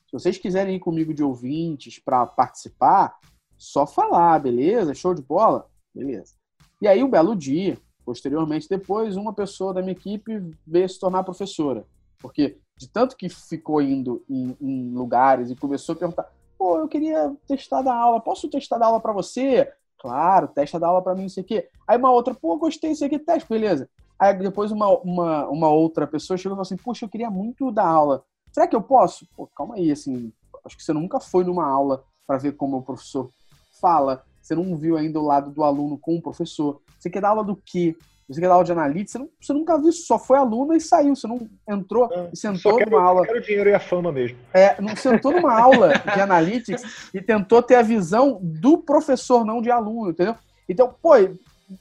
Se 0.06 0.12
vocês 0.12 0.38
quiserem 0.38 0.76
ir 0.76 0.80
comigo 0.80 1.12
de 1.12 1.22
ouvintes 1.22 1.98
para 1.98 2.26
participar, 2.26 3.18
só 3.56 3.86
falar, 3.86 4.38
beleza? 4.38 4.94
Show 4.94 5.12
de 5.14 5.22
bola? 5.22 5.68
Beleza. 5.94 6.34
E 6.80 6.86
aí, 6.86 7.02
um 7.02 7.10
belo 7.10 7.34
dia, 7.34 7.78
posteriormente, 8.04 8.68
depois, 8.68 9.16
uma 9.16 9.32
pessoa 9.32 9.74
da 9.74 9.82
minha 9.82 9.92
equipe 9.92 10.50
veio 10.66 10.88
se 10.88 10.98
tornar 10.98 11.24
professora. 11.24 11.84
Porque 12.18 12.58
de 12.76 12.88
tanto 12.88 13.16
que 13.16 13.28
ficou 13.28 13.82
indo 13.82 14.24
em, 14.28 14.56
em 14.60 14.94
lugares 14.94 15.50
e 15.50 15.56
começou 15.56 15.94
a 15.94 15.96
perguntar: 15.96 16.32
pô, 16.56 16.78
eu 16.78 16.88
queria 16.88 17.34
testar 17.46 17.82
da 17.82 17.94
aula, 17.94 18.20
posso 18.20 18.48
testar 18.48 18.78
da 18.78 18.86
aula 18.86 19.00
para 19.00 19.12
você? 19.12 19.70
Claro, 19.98 20.48
testa 20.48 20.78
da 20.78 20.86
aula 20.86 21.02
para 21.02 21.14
mim, 21.14 21.22
não 21.22 21.28
sei 21.28 21.42
o 21.42 21.46
quê. 21.46 21.68
Aí 21.86 21.98
uma 21.98 22.10
outra, 22.10 22.34
pô, 22.34 22.56
gostei, 22.56 22.92
isso 22.92 23.04
aqui, 23.04 23.18
teste, 23.18 23.48
beleza. 23.48 23.90
Aí 24.18 24.34
depois 24.34 24.72
uma, 24.72 24.88
uma, 24.98 25.48
uma 25.48 25.68
outra 25.68 26.06
pessoa 26.06 26.36
chegou 26.36 26.54
e 26.54 26.56
falou 26.56 26.62
assim: 26.62 26.76
Poxa, 26.76 27.04
eu 27.04 27.08
queria 27.08 27.30
muito 27.30 27.70
dar 27.70 27.86
aula. 27.86 28.24
Será 28.52 28.66
que 28.66 28.74
eu 28.74 28.82
posso? 28.82 29.26
Pô, 29.36 29.46
calma 29.54 29.76
aí, 29.76 29.90
assim, 29.90 30.32
acho 30.64 30.76
que 30.76 30.82
você 30.82 30.92
nunca 30.92 31.20
foi 31.20 31.44
numa 31.44 31.66
aula 31.66 32.02
para 32.26 32.38
ver 32.38 32.52
como 32.52 32.78
o 32.78 32.82
professor 32.82 33.30
fala, 33.80 34.24
você 34.42 34.54
não 34.54 34.76
viu 34.76 34.96
ainda 34.96 35.20
o 35.20 35.24
lado 35.24 35.50
do 35.50 35.62
aluno 35.62 35.98
com 35.98 36.16
o 36.16 36.22
professor. 36.22 36.80
Você 36.98 37.08
quer 37.08 37.20
dar 37.20 37.28
aula 37.28 37.44
do 37.44 37.54
quê? 37.54 37.96
você 38.28 38.42
quer 38.42 38.48
dar 38.48 38.54
aula 38.54 38.64
de 38.64 38.72
analytics, 38.72 39.12
você, 39.12 39.18
não, 39.18 39.30
você 39.40 39.52
nunca 39.54 39.78
viu 39.78 39.90
só 39.90 40.18
foi 40.18 40.36
aluno 40.36 40.74
e 40.74 40.80
saiu, 40.80 41.16
você 41.16 41.26
não 41.26 41.48
entrou 41.66 42.10
e 42.30 42.36
sentou 42.36 42.76
quero, 42.76 42.90
numa 42.90 43.02
aula. 43.02 43.22
Eu 43.22 43.26
quero 43.26 43.38
o 43.38 43.42
dinheiro 43.42 43.70
e 43.70 43.74
a 43.74 43.80
fama 43.80 44.12
mesmo. 44.12 44.36
É, 44.52 44.78
não 44.82 44.94
sentou 44.94 45.32
numa 45.32 45.58
aula 45.58 45.94
de 46.14 46.20
analytics 46.20 47.10
e 47.14 47.22
tentou 47.22 47.62
ter 47.62 47.76
a 47.76 47.82
visão 47.82 48.38
do 48.42 48.76
professor, 48.76 49.46
não 49.46 49.62
de 49.62 49.70
aluno, 49.70 50.10
entendeu? 50.10 50.34
Então, 50.68 50.94
pô, 51.00 51.12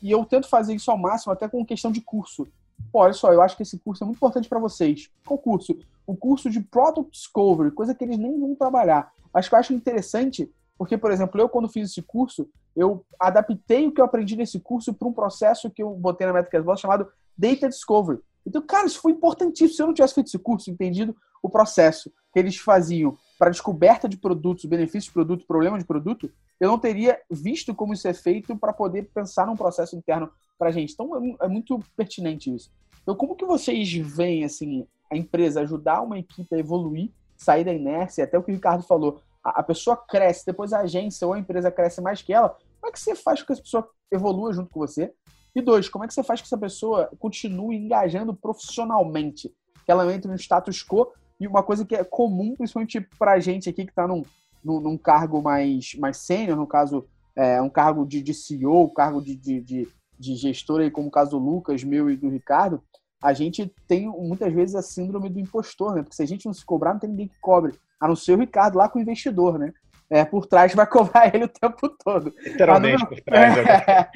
e 0.01 0.11
eu 0.11 0.23
tento 0.25 0.47
fazer 0.47 0.73
isso 0.73 0.91
ao 0.91 0.97
máximo, 0.97 1.33
até 1.33 1.47
com 1.47 1.65
questão 1.65 1.91
de 1.91 2.01
curso. 2.01 2.47
Pô, 2.91 2.99
olha 2.99 3.13
só, 3.13 3.33
eu 3.33 3.41
acho 3.41 3.55
que 3.55 3.63
esse 3.63 3.77
curso 3.79 4.03
é 4.03 4.05
muito 4.05 4.17
importante 4.17 4.47
para 4.47 4.59
vocês. 4.59 5.09
Qual 5.25 5.37
curso? 5.37 5.77
O 6.05 6.15
curso 6.15 6.49
de 6.49 6.61
Product 6.61 7.11
Discovery, 7.11 7.71
coisa 7.71 7.93
que 7.93 8.03
eles 8.03 8.17
nem 8.17 8.39
vão 8.39 8.55
trabalhar. 8.55 9.11
Acho 9.33 9.49
que 9.49 9.55
eu 9.55 9.59
acho 9.59 9.73
interessante, 9.73 10.51
porque, 10.77 10.97
por 10.97 11.11
exemplo, 11.11 11.39
eu 11.39 11.49
quando 11.49 11.67
fiz 11.67 11.89
esse 11.89 12.01
curso, 12.01 12.47
eu 12.75 13.03
adaptei 13.19 13.87
o 13.87 13.91
que 13.91 13.99
eu 13.99 14.05
aprendi 14.05 14.35
nesse 14.35 14.59
curso 14.59 14.93
para 14.93 15.07
um 15.07 15.13
processo 15.13 15.69
que 15.69 15.81
eu 15.81 15.91
botei 15.91 16.27
na 16.27 16.33
Metricas 16.33 16.63
Boss 16.63 16.79
chamado 16.79 17.07
Data 17.37 17.67
Discovery. 17.67 18.19
Então, 18.45 18.61
cara, 18.61 18.85
isso 18.85 19.01
foi 19.01 19.11
importantíssimo. 19.11 19.75
Se 19.75 19.81
eu 19.81 19.87
não 19.87 19.93
tivesse 19.93 20.13
feito 20.13 20.27
esse 20.27 20.39
curso, 20.39 20.69
entendido 20.69 21.15
o 21.41 21.49
processo 21.49 22.11
que 22.31 22.39
eles 22.39 22.57
faziam 22.57 23.17
para 23.37 23.51
descoberta 23.51 24.09
de 24.09 24.17
produtos, 24.17 24.65
benefícios 24.65 25.05
de 25.05 25.11
produto, 25.11 25.45
problema 25.45 25.77
de 25.77 25.85
produto, 25.85 26.31
eu 26.59 26.67
não 26.67 26.79
teria 26.79 27.19
visto 27.29 27.73
como 27.75 27.93
isso 27.93 28.07
é 28.07 28.13
feito 28.13 28.55
para 28.57 28.73
poder 28.73 29.09
pensar 29.13 29.45
num 29.45 29.55
processo 29.55 29.95
interno 29.95 30.29
para 30.57 30.69
a 30.69 30.71
gente. 30.71 30.93
Então, 30.93 31.37
é, 31.41 31.45
é 31.45 31.47
muito 31.47 31.79
pertinente 31.95 32.53
isso. 32.53 32.71
Então, 33.03 33.15
como 33.15 33.35
que 33.35 33.45
vocês 33.45 33.93
veem, 33.93 34.43
assim, 34.43 34.87
a 35.11 35.15
empresa 35.15 35.61
ajudar 35.61 36.01
uma 36.01 36.19
equipe 36.19 36.53
a 36.53 36.59
evoluir, 36.59 37.11
sair 37.37 37.63
da 37.63 37.73
inércia, 37.73 38.23
até 38.23 38.37
o 38.37 38.43
que 38.43 38.51
o 38.51 38.55
Ricardo 38.55 38.83
falou, 38.83 39.21
a, 39.43 39.63
pessoa 39.63 39.95
cresce, 39.95 40.45
depois 40.45 40.73
a 40.73 40.81
agência 40.81 41.25
ou 41.25 41.33
a 41.33 41.39
empresa 41.39 41.71
cresce 41.71 42.01
mais 42.01 42.21
que 42.21 42.33
ela, 42.33 42.49
como 42.49 42.89
é 42.89 42.91
que 42.91 42.99
você 42.99 43.15
faz 43.15 43.41
com 43.41 43.47
que 43.47 43.53
essa 43.53 43.61
pessoa 43.61 43.89
evolua 44.11 44.51
junto 44.51 44.69
com 44.69 44.79
você? 44.79 45.13
E 45.55 45.61
dois, 45.61 45.87
como 45.87 46.03
é 46.03 46.07
que 46.07 46.13
você 46.13 46.23
faz 46.23 46.41
que 46.41 46.47
essa 46.47 46.57
pessoa 46.57 47.09
continue 47.17 47.77
engajando 47.77 48.35
profissionalmente? 48.35 49.53
Que 49.85 49.91
ela 49.91 50.11
entre 50.13 50.29
no 50.29 50.35
status 50.35 50.83
quo 50.83 51.13
e 51.39 51.47
uma 51.47 51.63
coisa 51.63 51.85
que 51.85 51.95
é 51.95 52.03
comum, 52.03 52.55
principalmente 52.55 52.99
pra 53.17 53.39
gente 53.39 53.69
aqui 53.69 53.85
que 53.85 53.91
está 53.91 54.07
num, 54.07 54.23
num, 54.63 54.79
num, 54.79 54.97
cargo 54.97 55.41
mais, 55.41 55.95
mais 55.95 56.17
sênior, 56.17 56.57
no 56.57 56.65
caso, 56.65 57.05
é, 57.35 57.61
um 57.61 57.69
cargo 57.69 58.05
de, 58.05 58.21
de 58.21 58.33
CEO, 58.33 58.89
cargo 58.89 59.21
de, 59.21 59.35
de, 59.35 59.61
de, 59.61 59.87
de 60.17 60.35
gestor, 60.35 60.81
aí, 60.81 60.89
como 60.89 61.07
o 61.07 61.11
caso 61.11 61.31
do 61.31 61.37
Lucas, 61.37 61.83
meu 61.83 62.09
e 62.09 62.17
do 62.17 62.29
Ricardo, 62.29 62.81
a 63.21 63.33
gente 63.33 63.71
tem 63.87 64.07
muitas 64.07 64.53
vezes 64.53 64.75
a 64.75 64.81
síndrome 64.81 65.29
do 65.29 65.39
impostor, 65.39 65.95
né? 65.95 66.03
Porque 66.03 66.15
se 66.15 66.23
a 66.23 66.27
gente 66.27 66.45
não 66.45 66.53
se 66.53 66.65
cobrar, 66.65 66.93
não 66.93 66.99
tem 66.99 67.09
ninguém 67.09 67.27
que 67.27 67.39
cobre. 67.39 67.73
A 67.99 68.07
não 68.07 68.15
ser 68.15 68.33
o 68.33 68.39
Ricardo 68.39 68.77
lá 68.77 68.87
com 68.87 68.99
o 68.99 69.01
investidor, 69.01 69.57
né? 69.57 69.73
É, 70.09 70.23
por 70.23 70.45
trás 70.45 70.73
vai 70.73 70.85
cobrar 70.87 71.33
ele 71.33 71.45
o 71.45 71.49
tempo 71.49 71.89
todo. 72.03 72.33
Literalmente 72.43 72.99
meu... 72.99 73.07
por 73.07 73.21
trás. 73.21 73.57
É. 73.57 74.09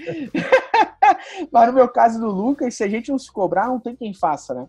Mas 1.51 1.67
no 1.67 1.73
meu 1.73 1.87
caso 1.89 2.19
do 2.19 2.27
Lucas, 2.27 2.75
se 2.75 2.83
a 2.83 2.87
gente 2.87 3.09
não 3.11 3.17
se 3.17 3.31
cobrar, 3.31 3.67
não 3.67 3.79
tem 3.79 3.95
quem 3.95 4.13
faça, 4.13 4.53
né? 4.53 4.67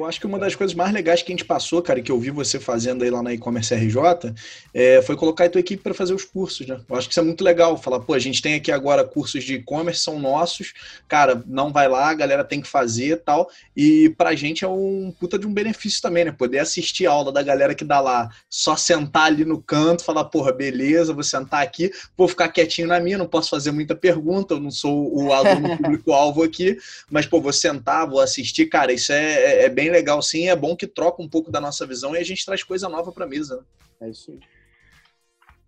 Eu 0.00 0.06
acho 0.06 0.18
que 0.18 0.26
uma 0.26 0.38
das 0.38 0.54
coisas 0.54 0.74
mais 0.74 0.90
legais 0.92 1.22
que 1.22 1.30
a 1.30 1.34
gente 1.34 1.44
passou, 1.44 1.82
cara, 1.82 2.00
que 2.00 2.10
eu 2.10 2.18
vi 2.18 2.30
você 2.30 2.58
fazendo 2.58 3.04
aí 3.04 3.10
lá 3.10 3.22
na 3.22 3.34
e-commerce 3.34 3.74
RJ, 3.74 4.34
é, 4.72 5.02
foi 5.02 5.14
colocar 5.14 5.44
a 5.44 5.50
tua 5.50 5.60
equipe 5.60 5.82
para 5.82 5.92
fazer 5.92 6.14
os 6.14 6.24
cursos, 6.24 6.66
né? 6.66 6.80
Eu 6.88 6.96
acho 6.96 7.06
que 7.06 7.12
isso 7.12 7.20
é 7.20 7.22
muito 7.22 7.44
legal. 7.44 7.76
Falar, 7.76 8.00
pô, 8.00 8.14
a 8.14 8.18
gente 8.18 8.40
tem 8.40 8.54
aqui 8.54 8.72
agora 8.72 9.04
cursos 9.04 9.44
de 9.44 9.56
e-commerce, 9.56 10.00
são 10.00 10.18
nossos, 10.18 10.72
cara, 11.06 11.44
não 11.46 11.70
vai 11.70 11.86
lá, 11.86 12.08
a 12.08 12.14
galera 12.14 12.42
tem 12.42 12.62
que 12.62 12.68
fazer 12.68 13.18
tal. 13.18 13.50
E 13.76 14.14
pra 14.16 14.34
gente 14.34 14.64
é 14.64 14.68
um 14.68 15.12
puta 15.20 15.38
de 15.38 15.46
um 15.46 15.52
benefício 15.52 16.00
também, 16.00 16.24
né? 16.24 16.32
Poder 16.32 16.60
assistir 16.60 17.06
a 17.06 17.12
aula 17.12 17.30
da 17.30 17.42
galera 17.42 17.74
que 17.74 17.84
dá 17.84 18.00
lá, 18.00 18.30
só 18.48 18.76
sentar 18.76 19.24
ali 19.24 19.44
no 19.44 19.60
canto, 19.60 20.02
falar, 20.02 20.24
porra, 20.24 20.50
beleza, 20.50 21.12
vou 21.12 21.22
sentar 21.22 21.62
aqui, 21.62 21.90
vou 22.16 22.26
ficar 22.26 22.48
quietinho 22.48 22.88
na 22.88 22.98
minha, 22.98 23.18
não 23.18 23.26
posso 23.26 23.50
fazer 23.50 23.70
muita 23.70 23.94
pergunta, 23.94 24.54
eu 24.54 24.60
não 24.60 24.70
sou 24.70 25.14
o 25.14 25.30
aluno 25.30 25.76
público-alvo 25.76 26.42
aqui, 26.42 26.78
mas, 27.10 27.26
pô, 27.26 27.38
vou 27.38 27.52
sentar, 27.52 28.08
vou 28.08 28.20
assistir, 28.20 28.64
cara, 28.64 28.94
isso 28.94 29.12
é, 29.12 29.34
é, 29.34 29.64
é 29.64 29.68
bem 29.90 29.92
legal 29.92 30.22
sim, 30.22 30.48
é 30.48 30.56
bom 30.56 30.76
que 30.76 30.86
troca 30.86 31.20
um 31.20 31.28
pouco 31.28 31.50
da 31.50 31.60
nossa 31.60 31.84
visão 31.84 32.14
e 32.14 32.18
a 32.18 32.24
gente 32.24 32.46
traz 32.46 32.62
coisa 32.62 32.88
nova 32.88 33.12
para 33.12 33.24
a 33.24 33.28
mesa. 33.28 33.56
Né? 34.00 34.06
É 34.06 34.10
isso 34.10 34.30
aí. 34.30 34.38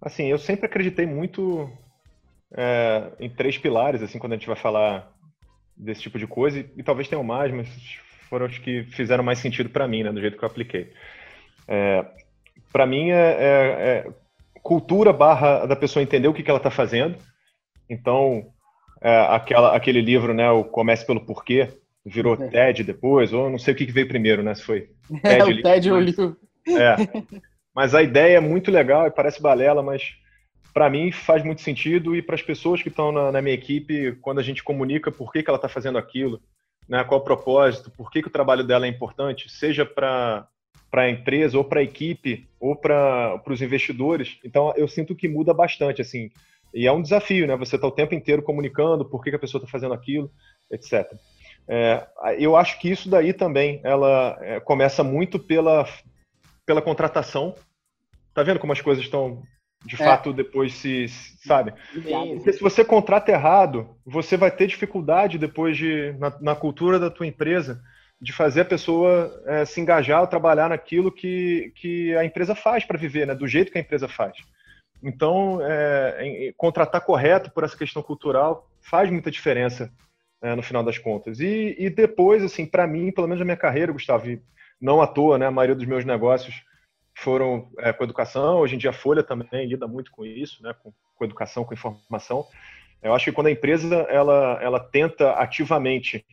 Assim, 0.01 0.27
eu 0.27 0.39
sempre 0.39 0.66
acreditei 0.66 1.07
muito 1.07 1.70
é, 2.55 3.12
em 3.20 3.29
três 3.29 3.59
pilares, 3.59 4.03
assim, 4.03 4.18
quando 4.18 4.33
a 4.33 4.37
gente 4.37 4.47
vai 4.47 4.57
falar 4.57 5.12
desse 5.77 6.03
tipo 6.03 6.18
de 6.18 6.27
coisa, 6.27 6.61
e, 6.61 6.70
e 6.77 6.83
talvez 6.83 7.09
tenham 7.09 7.25
mais, 7.25 7.53
mas 7.53 7.68
foram 8.29 8.47
os 8.47 8.59
que 8.59 8.85
fizeram 8.85 9.23
mais 9.23 9.39
sentido 9.39 9.70
para 9.70 9.87
mim, 9.87 10.03
né, 10.03 10.12
do 10.12 10.20
jeito 10.20 10.39
que 10.39 10.45
eu 10.45 10.49
apliquei. 10.49 10.93
É, 11.68 12.05
para 12.73 12.87
mim 12.87 13.11
é, 13.11 13.14
é, 13.14 13.47
é, 13.49 14.11
cultura 14.62 15.12
barra 15.12 15.66
da 15.66 15.77
pessoa 15.77 16.03
entender 16.03 16.29
o 16.29 16.35
que, 16.35 16.43
que 16.43 16.51
ela 16.51 16.59
está 16.59 16.70
fazendo. 16.70 17.16
Então, 17.89 18.53
é, 19.01 19.20
aquela, 19.31 19.77
aquele 19.77 20.01
livro, 20.01 20.35
né, 20.35 20.51
o 20.51 20.64
Comece 20.64 21.07
pelo 21.07 21.25
Porquê, 21.25 21.68
virou 22.05 22.35
é. 22.43 22.49
TED 22.49 22.85
depois, 22.85 23.33
ou 23.33 23.51
não 23.51 23.59
sei 23.59 23.75
o 23.75 23.77
que 23.77 23.91
veio 23.91 24.09
primeiro, 24.09 24.43
né? 24.43 24.55
Se 24.55 24.63
foi 24.63 24.91
TED, 25.23 25.41
é, 25.41 25.45
o 25.45 25.63
TED 25.63 25.91
ou 25.91 26.01
livro. 26.01 26.37
É. 26.67 26.97
Mas 27.75 27.95
a 27.95 28.03
ideia 28.03 28.37
é 28.37 28.41
muito 28.41 28.71
legal 28.71 29.07
e 29.07 29.11
parece 29.11 29.41
balela, 29.41 29.83
mas 29.83 30.15
para 30.73 30.89
mim 30.89 31.11
faz 31.11 31.45
muito 31.45 31.61
sentido 31.61 32.15
e 32.17 32.23
para 32.23 32.35
as 32.35 32.43
pessoas 32.43 32.83
que 32.83 32.89
estão 32.89 33.13
na, 33.13 33.33
na, 33.33 33.43
minha 33.43 33.55
equipe, 33.55 34.13
quando 34.21 34.39
a 34.39 34.43
gente 34.43 34.63
comunica 34.63 35.11
por 35.11 35.33
que, 35.33 35.43
que 35.43 35.51
ela 35.51 35.57
está 35.57 35.69
fazendo 35.69 35.99
aquilo, 35.99 36.41
né, 36.89 37.05
qual 37.05 37.21
o 37.21 37.25
propósito, 37.25 37.91
por 37.91 38.11
que, 38.11 38.23
que 38.23 38.29
o 38.29 38.33
trabalho 38.33 38.65
dela 38.65 38.87
é 38.87 38.89
importante, 38.89 39.51
seja 39.51 39.85
para 39.85 40.47
para 40.91 41.05
a 41.05 41.11
empresa 41.11 41.57
ou 41.57 41.65
para 41.65 41.81
a 41.81 41.83
equipe 41.83 42.47
ou 42.61 42.77
para 42.77 43.43
os 43.47 43.63
investidores. 43.63 44.39
Então 44.45 44.75
eu 44.77 44.87
sinto 44.87 45.17
que 45.17 45.27
muda 45.27 45.55
bastante 45.55 46.03
assim. 46.03 46.31
E 46.75 46.87
é 46.87 46.93
um 46.93 47.01
desafio, 47.01 47.47
né? 47.47 47.57
Você 47.57 47.77
está 47.77 47.87
o 47.87 47.91
tempo 47.91 48.15
inteiro 48.15 48.43
comunicando 48.43 49.03
por 49.03 49.25
que, 49.25 49.31
que 49.31 49.37
a 49.37 49.39
pessoa 49.39 49.59
está 49.59 49.71
fazendo 49.71 49.95
aquilo, 49.95 50.31
etc. 50.71 51.11
É, 51.69 52.07
eu 52.39 52.57
acho 52.57 52.79
que 52.79 52.91
isso 52.91 53.09
daí 53.09 53.33
também 53.33 53.81
ela 53.85 54.37
é, 54.41 54.61
começa 54.61 55.03
muito 55.03 55.39
pela, 55.39 55.87
pela 56.67 56.83
contratação. 56.83 57.55
Tá 58.35 58.43
vendo 58.43 58.59
como 58.59 58.73
as 58.73 58.81
coisas 58.81 59.05
estão 59.05 59.43
de 59.85 59.95
é. 59.95 59.99
fato 59.99 60.33
depois 60.33 60.75
se, 60.75 61.09
sabe? 61.45 61.73
Porque 62.35 62.53
se 62.53 62.61
você 62.61 62.85
contrata 62.85 63.33
errado, 63.33 63.97
você 64.05 64.37
vai 64.37 64.51
ter 64.51 64.67
dificuldade 64.67 65.39
depois 65.39 65.77
de 65.77 66.15
na, 66.19 66.39
na 66.41 66.55
cultura 66.55 66.99
da 66.99 67.11
tua 67.11 67.27
empresa 67.27 67.83
de 68.21 68.33
fazer 68.33 68.61
a 68.61 68.65
pessoa 68.65 69.43
é, 69.47 69.65
se 69.65 69.81
engajar 69.81 70.21
ou 70.21 70.29
trabalhar 70.29 70.69
naquilo 70.69 71.11
que, 71.11 71.73
que 71.75 72.15
a 72.17 72.25
empresa 72.25 72.55
faz 72.55 72.85
para 72.85 72.99
viver, 72.99 73.27
né? 73.27 73.35
Do 73.35 73.49
jeito 73.49 73.73
que 73.73 73.79
a 73.79 73.81
empresa 73.81 74.07
faz. 74.07 74.37
Então, 75.03 75.59
é, 75.61 76.53
contratar 76.57 77.01
correto 77.01 77.51
por 77.51 77.65
essa 77.65 77.77
questão 77.77 78.01
cultural 78.01 78.71
faz 78.81 79.11
muita 79.11 79.31
diferença 79.31 79.93
é, 80.43 80.55
no 80.55 80.62
final 80.62 80.82
das 80.82 80.99
contas. 80.99 81.38
E, 81.40 81.76
e 81.78 81.88
depois, 81.88 82.43
assim, 82.43 82.66
para 82.66 82.86
mim, 82.86 83.12
pelo 83.12 83.28
menos 83.28 83.38
na 83.38 83.45
minha 83.45 83.57
carreira, 83.57 83.93
Gustavo, 83.93 84.26
não 84.80 85.01
à 85.01 85.07
toa, 85.07 85.38
né, 85.38 85.47
a 85.47 85.51
maioria 85.51 85.76
dos 85.76 85.86
meus 85.86 86.05
negócios 86.05 86.62
foram 87.14 87.70
é, 87.78 87.93
com 87.93 88.05
educação. 88.05 88.59
Hoje 88.59 88.74
em 88.74 88.78
dia 88.78 88.90
a 88.90 88.95
Folha 88.95 89.22
também 89.22 89.66
lida 89.66 89.86
muito 89.86 90.11
com 90.11 90.26
isso, 90.26 90.62
né, 90.62 90.74
com, 90.82 90.93
com 91.14 91.24
educação, 91.24 91.64
com 91.64 91.72
informação. 91.72 92.45
Eu 93.01 93.14
acho 93.14 93.26
que 93.26 93.32
quando 93.32 93.47
a 93.47 93.51
empresa 93.53 93.95
ela, 94.09 94.59
ela 94.61 94.80
tenta 94.80 95.32
ativamente 95.32 96.24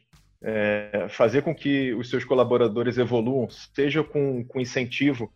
é, 0.42 1.08
fazer 1.10 1.42
com 1.44 1.54
que 1.54 1.94
os 1.94 2.10
seus 2.10 2.24
colaboradores 2.24 2.98
evoluam, 2.98 3.48
seja 3.50 4.04
com, 4.04 4.44
com 4.44 4.60
incentivo, 4.60 5.32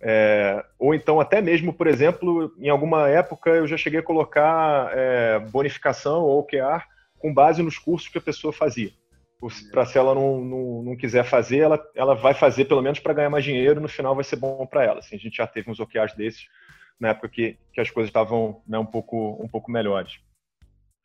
é, 0.00 0.64
ou 0.78 0.94
então 0.94 1.20
até 1.20 1.40
mesmo, 1.40 1.72
por 1.72 1.86
exemplo, 1.86 2.52
em 2.58 2.68
alguma 2.68 3.08
época 3.08 3.50
eu 3.50 3.66
já 3.66 3.76
cheguei 3.76 4.00
a 4.00 4.02
colocar 4.02 4.90
é, 4.92 5.38
bonificação 5.38 6.22
ou 6.22 6.40
OKR 6.40 6.84
com 7.22 7.32
base 7.32 7.62
nos 7.62 7.78
cursos 7.78 8.08
que 8.08 8.18
a 8.18 8.22
pessoa 8.22 8.52
fazia. 8.52 8.90
Para 9.70 9.86
se 9.86 9.96
ela 9.96 10.14
não, 10.14 10.40
não, 10.44 10.82
não, 10.82 10.96
quiser 10.96 11.24
fazer, 11.24 11.58
ela, 11.58 11.80
ela 11.94 12.14
vai 12.14 12.34
fazer 12.34 12.64
pelo 12.66 12.82
menos 12.82 12.98
para 12.98 13.14
ganhar 13.14 13.30
mais 13.30 13.44
dinheiro, 13.44 13.80
no 13.80 13.88
final 13.88 14.14
vai 14.14 14.22
ser 14.22 14.36
bom 14.36 14.66
para 14.66 14.84
ela. 14.84 14.98
Assim, 14.98 15.16
a 15.16 15.18
gente 15.18 15.36
já 15.36 15.46
teve 15.46 15.70
uns 15.70 15.80
OKRs 15.80 16.14
desses 16.16 16.46
na 17.00 17.08
época 17.08 17.28
que, 17.28 17.56
que 17.72 17.80
as 17.80 17.90
coisas 17.90 18.08
estavam 18.08 18.62
né, 18.66 18.78
um, 18.78 18.86
pouco, 18.86 19.42
um 19.42 19.48
pouco 19.48 19.70
melhores. 19.70 20.20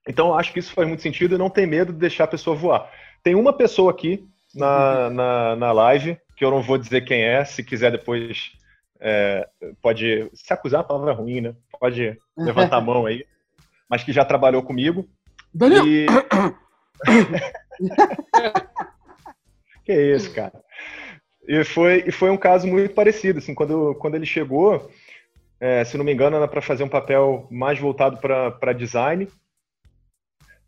Então, 0.08 0.38
acho 0.38 0.54
que 0.54 0.60
isso 0.60 0.74
faz 0.74 0.88
muito 0.88 1.02
sentido 1.02 1.36
e 1.36 1.38
não 1.38 1.50
tem 1.50 1.66
medo 1.66 1.92
de 1.92 2.00
deixar 2.00 2.26
a 2.26 2.28
pessoa 2.28 2.56
voar. 2.56 2.92
Tem 3.24 3.34
uma 3.34 3.54
pessoa 3.54 3.92
aqui 3.92 4.28
na, 4.54 5.10
na, 5.10 5.56
na 5.56 5.72
live, 5.72 6.18
que 6.36 6.46
eu 6.46 6.52
não 6.52 6.62
vou 6.62 6.78
dizer 6.78 7.06
quem 7.06 7.24
é, 7.24 7.44
se 7.44 7.64
quiser 7.64 7.92
depois 7.92 8.52
é, 9.00 9.48
pode 9.82 10.30
se 10.34 10.54
acusar 10.54 10.82
a 10.82 10.84
palavra 10.84 11.14
ruim, 11.14 11.42
né? 11.42 11.56
Pode 11.80 12.18
levantar 12.38 12.78
a 12.78 12.82
mão 12.82 13.06
aí, 13.06 13.26
mas 13.90 14.04
que 14.04 14.14
já 14.14 14.24
trabalhou 14.24 14.64
comigo. 14.64 15.08
Daniel! 15.54 15.86
E... 15.86 16.06
que 19.84 19.94
isso, 19.94 20.34
cara. 20.34 20.54
E 21.48 21.64
foi, 21.64 22.04
e 22.06 22.12
foi 22.12 22.30
um 22.30 22.38
caso 22.38 22.68
muito 22.68 22.94
parecido, 22.94 23.40
assim, 23.40 23.56
quando, 23.56 23.96
quando 23.96 24.16
ele 24.16 24.26
chegou, 24.26 24.92
é, 25.60 25.84
se 25.84 25.98
não 25.98 26.04
me 26.04 26.14
engano, 26.14 26.36
era 26.36 26.48
para 26.48 26.62
fazer 26.62 26.84
um 26.84 26.90
papel 26.90 27.48
mais 27.50 27.80
voltado 27.80 28.18
para 28.18 28.74
design. 28.74 29.28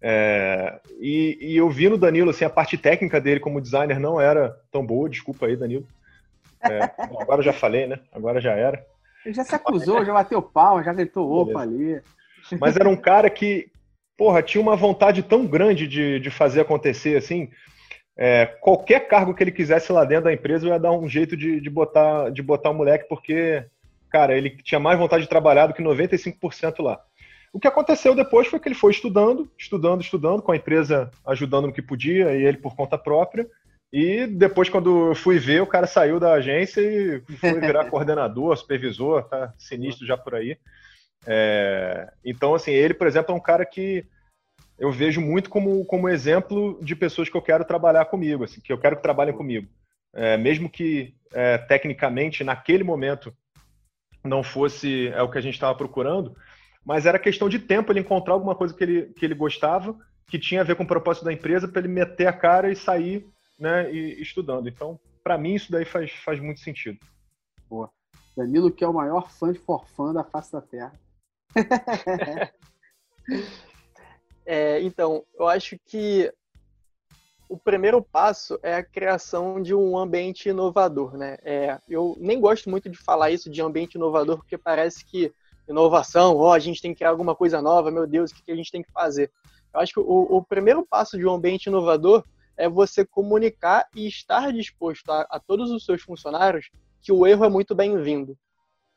É, 0.02 0.80
e, 1.00 1.38
e, 1.42 1.58
eu 1.58 1.70
vi 1.70 1.90
no 1.90 1.98
Danilo, 1.98 2.30
assim, 2.30 2.46
a 2.46 2.50
parte 2.50 2.78
técnica 2.78 3.20
dele 3.20 3.42
como 3.42 3.62
designer 3.62 4.00
não 4.00 4.20
era 4.20 4.58
tão 4.72 4.86
boa, 4.86 5.10
desculpa 5.10 5.46
aí, 5.46 5.58
Danilo. 5.58 5.86
É, 6.62 6.80
agora 7.22 7.40
eu 7.40 7.46
já 7.46 7.54
falei, 7.54 7.86
né? 7.86 8.00
Agora 8.14 8.40
já 8.40 8.54
era. 8.54 8.84
Ele 9.26 9.34
já 9.34 9.44
se 9.44 9.54
acusou, 9.54 10.06
já 10.06 10.14
bateu 10.14 10.42
palma, 10.42 10.84
já 10.84 10.94
gritou 10.94 11.30
opa 11.30 11.60
ali. 11.60 12.02
Mas 12.60 12.78
era 12.78 12.88
um 12.88 12.96
cara 12.96 13.30
que, 13.30 13.70
porra, 14.20 14.44
tinha 14.44 14.62
uma 14.62 14.76
vontade 14.76 15.24
tão 15.24 15.48
grande 15.48 15.88
de, 15.88 16.20
de 16.20 16.30
fazer 16.30 16.60
acontecer, 16.60 17.16
assim, 17.16 17.50
é, 18.18 18.46
qualquer 18.46 19.08
cargo 19.08 19.34
que 19.34 19.42
ele 19.42 19.52
quisesse 19.52 19.94
lá 19.94 20.04
dentro 20.04 20.26
da 20.26 20.34
empresa, 20.34 20.68
eu 20.68 20.74
ia 20.74 20.78
dar 20.78 20.92
um 20.92 21.08
jeito 21.08 21.38
de, 21.38 21.62
de, 21.62 21.70
botar, 21.70 22.30
de 22.30 22.44
botar 22.44 22.72
o 22.72 22.74
moleque, 22.74 23.08
porque, 23.08 23.64
cara, 24.12 24.38
ele 24.38 24.50
tinha 24.62 24.78
mais 24.78 25.00
vontade 25.00 25.24
de 25.24 25.30
trabalhar 25.30 25.68
do 25.68 25.74
que 25.74 25.82
95% 25.82 26.84
lá. 26.84 27.00
O 27.54 27.62
que 27.62 27.68
aconteceu 27.68 28.14
depois 28.14 28.46
foi 28.46 28.60
que 28.60 28.68
ele 28.68 28.76
foi 28.76 28.92
estudando, 28.92 29.50
estudando, 29.58 30.02
estudando, 30.02 30.42
com 30.42 30.52
a 30.52 30.58
empresa 30.58 31.10
ajudando 31.26 31.68
no 31.68 31.74
que 31.74 31.82
podia, 31.82 32.36
e 32.36 32.44
ele 32.44 32.58
por 32.58 32.76
conta 32.76 32.98
própria. 32.98 33.48
E 33.92 34.28
depois, 34.28 34.68
quando 34.68 35.12
eu 35.12 35.16
fui 35.16 35.40
ver, 35.40 35.62
o 35.62 35.66
cara 35.66 35.88
saiu 35.88 36.20
da 36.20 36.34
agência 36.34 36.82
e 36.82 37.22
foi 37.38 37.58
virar 37.62 37.86
coordenador, 37.90 38.56
supervisor, 38.58 39.24
tá 39.24 39.54
sinistro 39.58 40.06
já 40.06 40.18
por 40.18 40.36
aí. 40.36 40.58
É, 41.26 42.12
então, 42.24 42.54
assim, 42.56 42.72
ele, 42.72 42.94
por 42.94 43.08
exemplo, 43.08 43.34
é 43.34 43.38
um 43.38 43.42
cara 43.42 43.66
que 43.66 44.06
eu 44.78 44.92
vejo 44.92 45.20
muito 45.20 45.50
como, 45.50 45.84
como 45.86 46.08
exemplo 46.08 46.80
de 46.82 46.96
pessoas 46.96 47.30
que 47.30 47.36
eu 47.36 47.42
quero 47.42 47.66
trabalhar 47.66 48.06
comigo, 48.06 48.46
assim, 48.46 48.62
que 48.62 48.72
eu 48.72 48.78
quero 48.78 48.96
que 48.96 49.04
trabalhem 49.04 49.36
comigo. 49.36 49.68
É, 50.14 50.38
mesmo 50.38 50.70
que 50.70 51.14
é, 51.34 51.58
tecnicamente, 51.58 52.44
naquele 52.44 52.84
momento, 52.84 53.36
não 54.24 54.42
fosse 54.42 55.10
é, 55.10 55.22
o 55.22 55.30
que 55.30 55.38
a 55.38 55.42
gente 55.42 55.54
estava 55.54 55.76
procurando, 55.76 56.36
mas 56.84 57.06
era 57.06 57.20
questão 57.20 57.50
de 57.50 57.60
tempo 57.60 57.92
ele 57.92 58.00
encontrar 58.00 58.34
alguma 58.34 58.56
coisa 58.56 58.74
que 58.74 58.84
ele, 58.84 59.14
que 59.14 59.26
ele 59.26 59.36
gostava, 59.36 59.96
que 60.28 60.40
tinha 60.40 60.62
a 60.62 60.64
ver 60.64 60.76
com 60.76 60.84
o 60.84 60.88
propósito 60.88 61.26
da 61.26 61.34
empresa, 61.34 61.68
para 61.68 61.80
ele 61.80 61.90
meter 61.90 62.28
a 62.28 62.34
cara 62.34 62.72
e 62.72 62.76
sair 62.76 63.28
né, 63.60 63.92
e, 63.92 64.22
estudando. 64.22 64.70
Então, 64.70 65.00
para 65.24 65.38
mim, 65.38 65.56
isso 65.56 65.72
daí 65.72 65.86
faz, 65.86 66.12
faz 66.24 66.40
muito 66.40 66.62
sentido. 66.62 66.98
Boa. 67.70 67.90
Danilo, 68.36 68.72
que 68.72 68.84
é 68.84 68.88
o 68.88 68.94
maior 68.94 69.30
fã 69.30 69.52
de 69.52 69.60
forfã 69.60 70.14
da 70.14 70.24
face 70.24 70.52
da 70.52 70.62
Terra. 70.62 70.94
É, 74.46 74.82
então, 74.82 75.24
eu 75.38 75.48
acho 75.48 75.78
que 75.86 76.32
o 77.48 77.58
primeiro 77.58 78.02
passo 78.02 78.60
é 78.62 78.76
a 78.76 78.84
criação 78.84 79.62
de 79.62 79.74
um 79.74 79.98
ambiente 79.98 80.50
inovador, 80.50 81.18
né? 81.18 81.38
É, 81.44 81.80
eu 81.90 82.16
nem 82.20 82.40
gosto 82.40 82.70
muito 82.70 82.88
de 82.88 82.98
falar 82.98 83.32
isso 83.32 83.50
de 83.50 83.62
ambiente 83.62 83.96
inovador, 83.96 84.38
porque 84.38 84.58
parece 84.58 85.04
que 85.04 85.34
inovação, 85.68 86.38
ó, 86.38 86.50
oh, 86.50 86.52
a 86.52 86.60
gente 86.60 86.82
tem 86.82 86.92
que 86.92 86.98
criar 86.98 87.10
alguma 87.10 87.36
coisa 87.36 87.62
nova, 87.62 87.92
meu 87.92 88.06
Deus, 88.06 88.32
o 88.32 88.36
que 88.36 88.52
a 88.52 88.56
gente 88.56 88.72
tem 88.72 88.84
que 88.84 88.92
fazer? 88.92 89.32
Eu 89.74 89.80
acho 89.80 89.94
que 89.94 90.00
o, 90.00 90.38
o 90.38 90.44
primeiro 90.44 90.86
passo 90.86 91.18
de 91.18 91.26
um 91.26 91.34
ambiente 91.34 91.68
inovador 91.68 92.24
é 92.58 92.68
você 92.68 93.06
comunicar 93.06 93.88
e 93.96 94.08
estar 94.08 94.52
disposto 94.52 95.10
a, 95.12 95.22
a 95.30 95.40
todos 95.40 95.72
os 95.72 95.86
seus 95.86 96.02
funcionários 96.02 96.70
que 97.02 97.12
o 97.12 97.26
erro 97.26 97.46
é 97.46 97.50
muito 97.50 97.74
bem-vindo. 97.74 98.38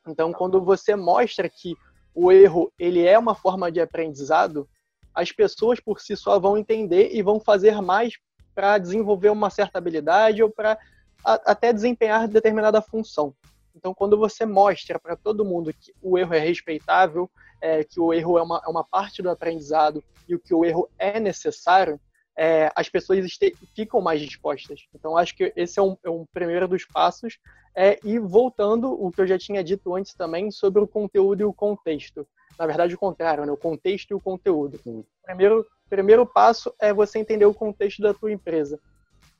Então, 0.07 0.33
quando 0.33 0.61
você 0.61 0.97
mostra 0.97 1.49
que 1.49 1.77
o 2.15 2.31
erro 2.31 2.73
ele 2.79 3.07
é 3.07 3.19
uma 3.19 3.35
forma 3.35 3.71
de 3.71 3.81
aprendizado, 3.81 4.69
as 5.15 5.31
pessoas 5.31 5.81
por 5.81 6.01
si 6.01 6.17
só 6.17 6.39
vão 6.39 6.57
entender 6.57 7.11
e 7.13 7.23
vão 7.23 7.39
fazer 7.39 7.81
mais 7.81 8.15
para 8.55 8.79
desenvolver 8.79 9.31
uma 9.31 9.51
certa 9.51 9.79
habilidade 9.79 10.43
ou 10.43 10.51
para 10.51 10.79
até 11.25 11.73
desempenhar 11.73 12.27
determinada 12.27 12.83
função. 12.83 13.35
Então, 13.75 13.95
quando 13.95 14.19
você 14.19 14.45
mostra 14.45 14.99
para 14.99 15.17
todo 15.17 15.45
mundo 15.45 15.73
que 15.73 15.95
o 16.03 16.19
erro 16.19 16.35
é 16.35 16.39
respeitável, 16.39 17.31
é, 17.61 17.85
que 17.85 17.99
o 17.99 18.13
erro 18.13 18.39
é 18.39 18.43
uma, 18.43 18.61
é 18.65 18.69
uma 18.69 18.85
parte 18.85 19.23
do 19.23 19.31
aprendizado 19.31 20.03
e 20.29 20.35
o 20.35 20.39
que 20.39 20.55
o 20.55 20.65
erro 20.65 20.89
é 20.99 21.19
necessário, 21.19 21.99
é, 22.37 22.71
as 22.75 22.89
pessoas 22.89 23.39
ficam 23.75 24.01
mais 24.01 24.21
dispostas. 24.21 24.87
Então, 24.95 25.17
acho 25.17 25.37
que 25.37 25.53
esse 25.55 25.79
é 25.79 25.83
um, 25.83 25.97
é 26.05 26.11
um 26.11 26.25
primeiro 26.33 26.67
dos 26.67 26.85
passos. 26.85 27.39
É, 27.75 27.99
e 28.05 28.19
voltando 28.19 28.93
o 28.93 29.11
que 29.11 29.21
eu 29.21 29.27
já 29.27 29.39
tinha 29.39 29.65
dito 29.65 29.95
antes 29.95 30.15
também 30.15 30.51
sobre 30.51 30.83
o 30.83 30.87
conteúdo 30.87 31.41
e 31.41 31.45
o 31.45 31.53
contexto. 31.53 32.27
Na 32.59 32.67
verdade, 32.67 32.95
o 32.95 32.99
contrário, 32.99 33.47
né? 33.47 33.53
o 33.53 33.57
contexto 33.57 34.11
e 34.11 34.15
o 34.15 34.21
conteúdo. 34.21 34.79
O 34.85 35.05
primeiro, 35.25 35.67
primeiro 35.89 36.27
passo 36.27 36.75
é 36.79 36.93
você 36.93 37.19
entender 37.19 37.47
o 37.47 37.55
contexto 37.55 38.03
da 38.03 38.13
tua 38.13 38.33
empresa 38.33 38.79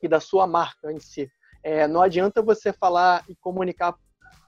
e 0.01 0.07
da 0.07 0.19
sua 0.19 0.47
marca 0.47 0.91
em 0.91 0.99
si. 0.99 1.31
É, 1.63 1.87
não 1.87 2.01
adianta 2.01 2.41
você 2.41 2.73
falar 2.73 3.23
e 3.29 3.35
comunicar 3.35 3.95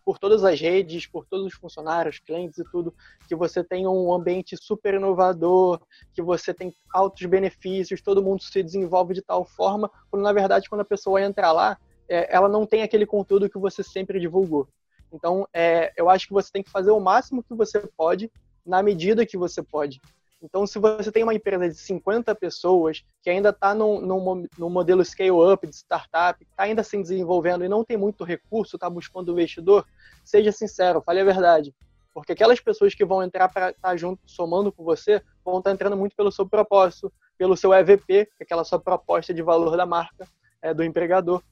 por 0.05 0.19
todas 0.19 0.43
as 0.43 0.61
redes, 0.61 1.07
por 1.07 1.25
todos 1.25 1.47
os 1.47 1.53
funcionários, 1.53 2.19
clientes 2.19 2.59
e 2.59 2.63
tudo, 2.71 2.93
que 3.27 3.35
você 3.35 3.63
tem 3.63 3.87
um 3.87 4.13
ambiente 4.13 4.55
super 4.55 4.93
inovador, 4.93 5.81
que 6.13 6.21
você 6.21 6.53
tem 6.53 6.73
altos 6.93 7.25
benefícios, 7.25 8.01
todo 8.01 8.23
mundo 8.23 8.43
se 8.43 8.61
desenvolve 8.61 9.15
de 9.15 9.23
tal 9.23 9.43
forma, 9.43 9.89
quando 10.11 10.21
na 10.21 10.31
verdade 10.31 10.69
quando 10.69 10.81
a 10.81 10.85
pessoa 10.85 11.21
entra 11.21 11.51
lá, 11.51 11.77
é, 12.07 12.33
ela 12.33 12.47
não 12.47 12.67
tem 12.67 12.83
aquele 12.83 13.05
conteúdo 13.05 13.49
que 13.49 13.57
você 13.57 13.81
sempre 13.81 14.19
divulgou. 14.19 14.67
Então, 15.11 15.47
é, 15.53 15.91
eu 15.97 16.09
acho 16.09 16.27
que 16.27 16.33
você 16.33 16.51
tem 16.51 16.61
que 16.61 16.69
fazer 16.69 16.91
o 16.91 16.99
máximo 16.99 17.43
que 17.43 17.55
você 17.55 17.79
pode, 17.97 18.31
na 18.65 18.83
medida 18.83 19.25
que 19.25 19.37
você 19.37 19.63
pode. 19.63 19.99
Então, 20.41 20.67
se 20.67 20.77
você 20.77 21.11
tem 21.11 21.23
uma 21.23 21.33
empresa 21.33 21.67
de 21.69 21.75
50 21.75 22.35
pessoas 22.35 23.03
que 23.21 23.29
ainda 23.29 23.49
está 23.49 23.73
no 23.73 24.01
no 24.01 24.69
modelo 24.69 25.03
scale-up 25.03 25.65
de 25.65 25.75
startup, 25.75 26.43
está 26.43 26.63
ainda 26.63 26.83
se 26.83 26.97
desenvolvendo 26.97 27.63
e 27.65 27.69
não 27.69 27.83
tem 27.83 27.97
muito 27.97 28.23
recurso, 28.23 28.75
está 28.75 28.89
buscando 28.89 29.31
investidor, 29.31 29.85
seja 30.23 30.51
sincero, 30.51 31.01
fale 31.01 31.21
a 31.21 31.25
verdade. 31.25 31.73
Porque 32.13 32.31
aquelas 32.31 32.59
pessoas 32.59 32.93
que 32.93 33.03
vão 33.03 33.23
entrar 33.23 33.49
para 33.49 33.71
estar 33.71 33.89
tá 33.89 33.97
junto, 33.97 34.21
somando 34.25 34.71
com 34.71 34.83
você, 34.83 35.21
vão 35.43 35.57
estar 35.57 35.69
tá 35.69 35.73
entrando 35.73 35.97
muito 35.97 36.15
pelo 36.15 36.31
seu 36.31 36.47
propósito, 36.47 37.11
pelo 37.37 37.57
seu 37.57 37.73
EVP, 37.73 38.29
é 38.39 38.43
aquela 38.43 38.63
sua 38.63 38.79
proposta 38.79 39.33
de 39.33 39.41
valor 39.41 39.75
da 39.75 39.85
marca, 39.85 40.27
é, 40.61 40.73
do 40.73 40.83
empregador. 40.83 41.43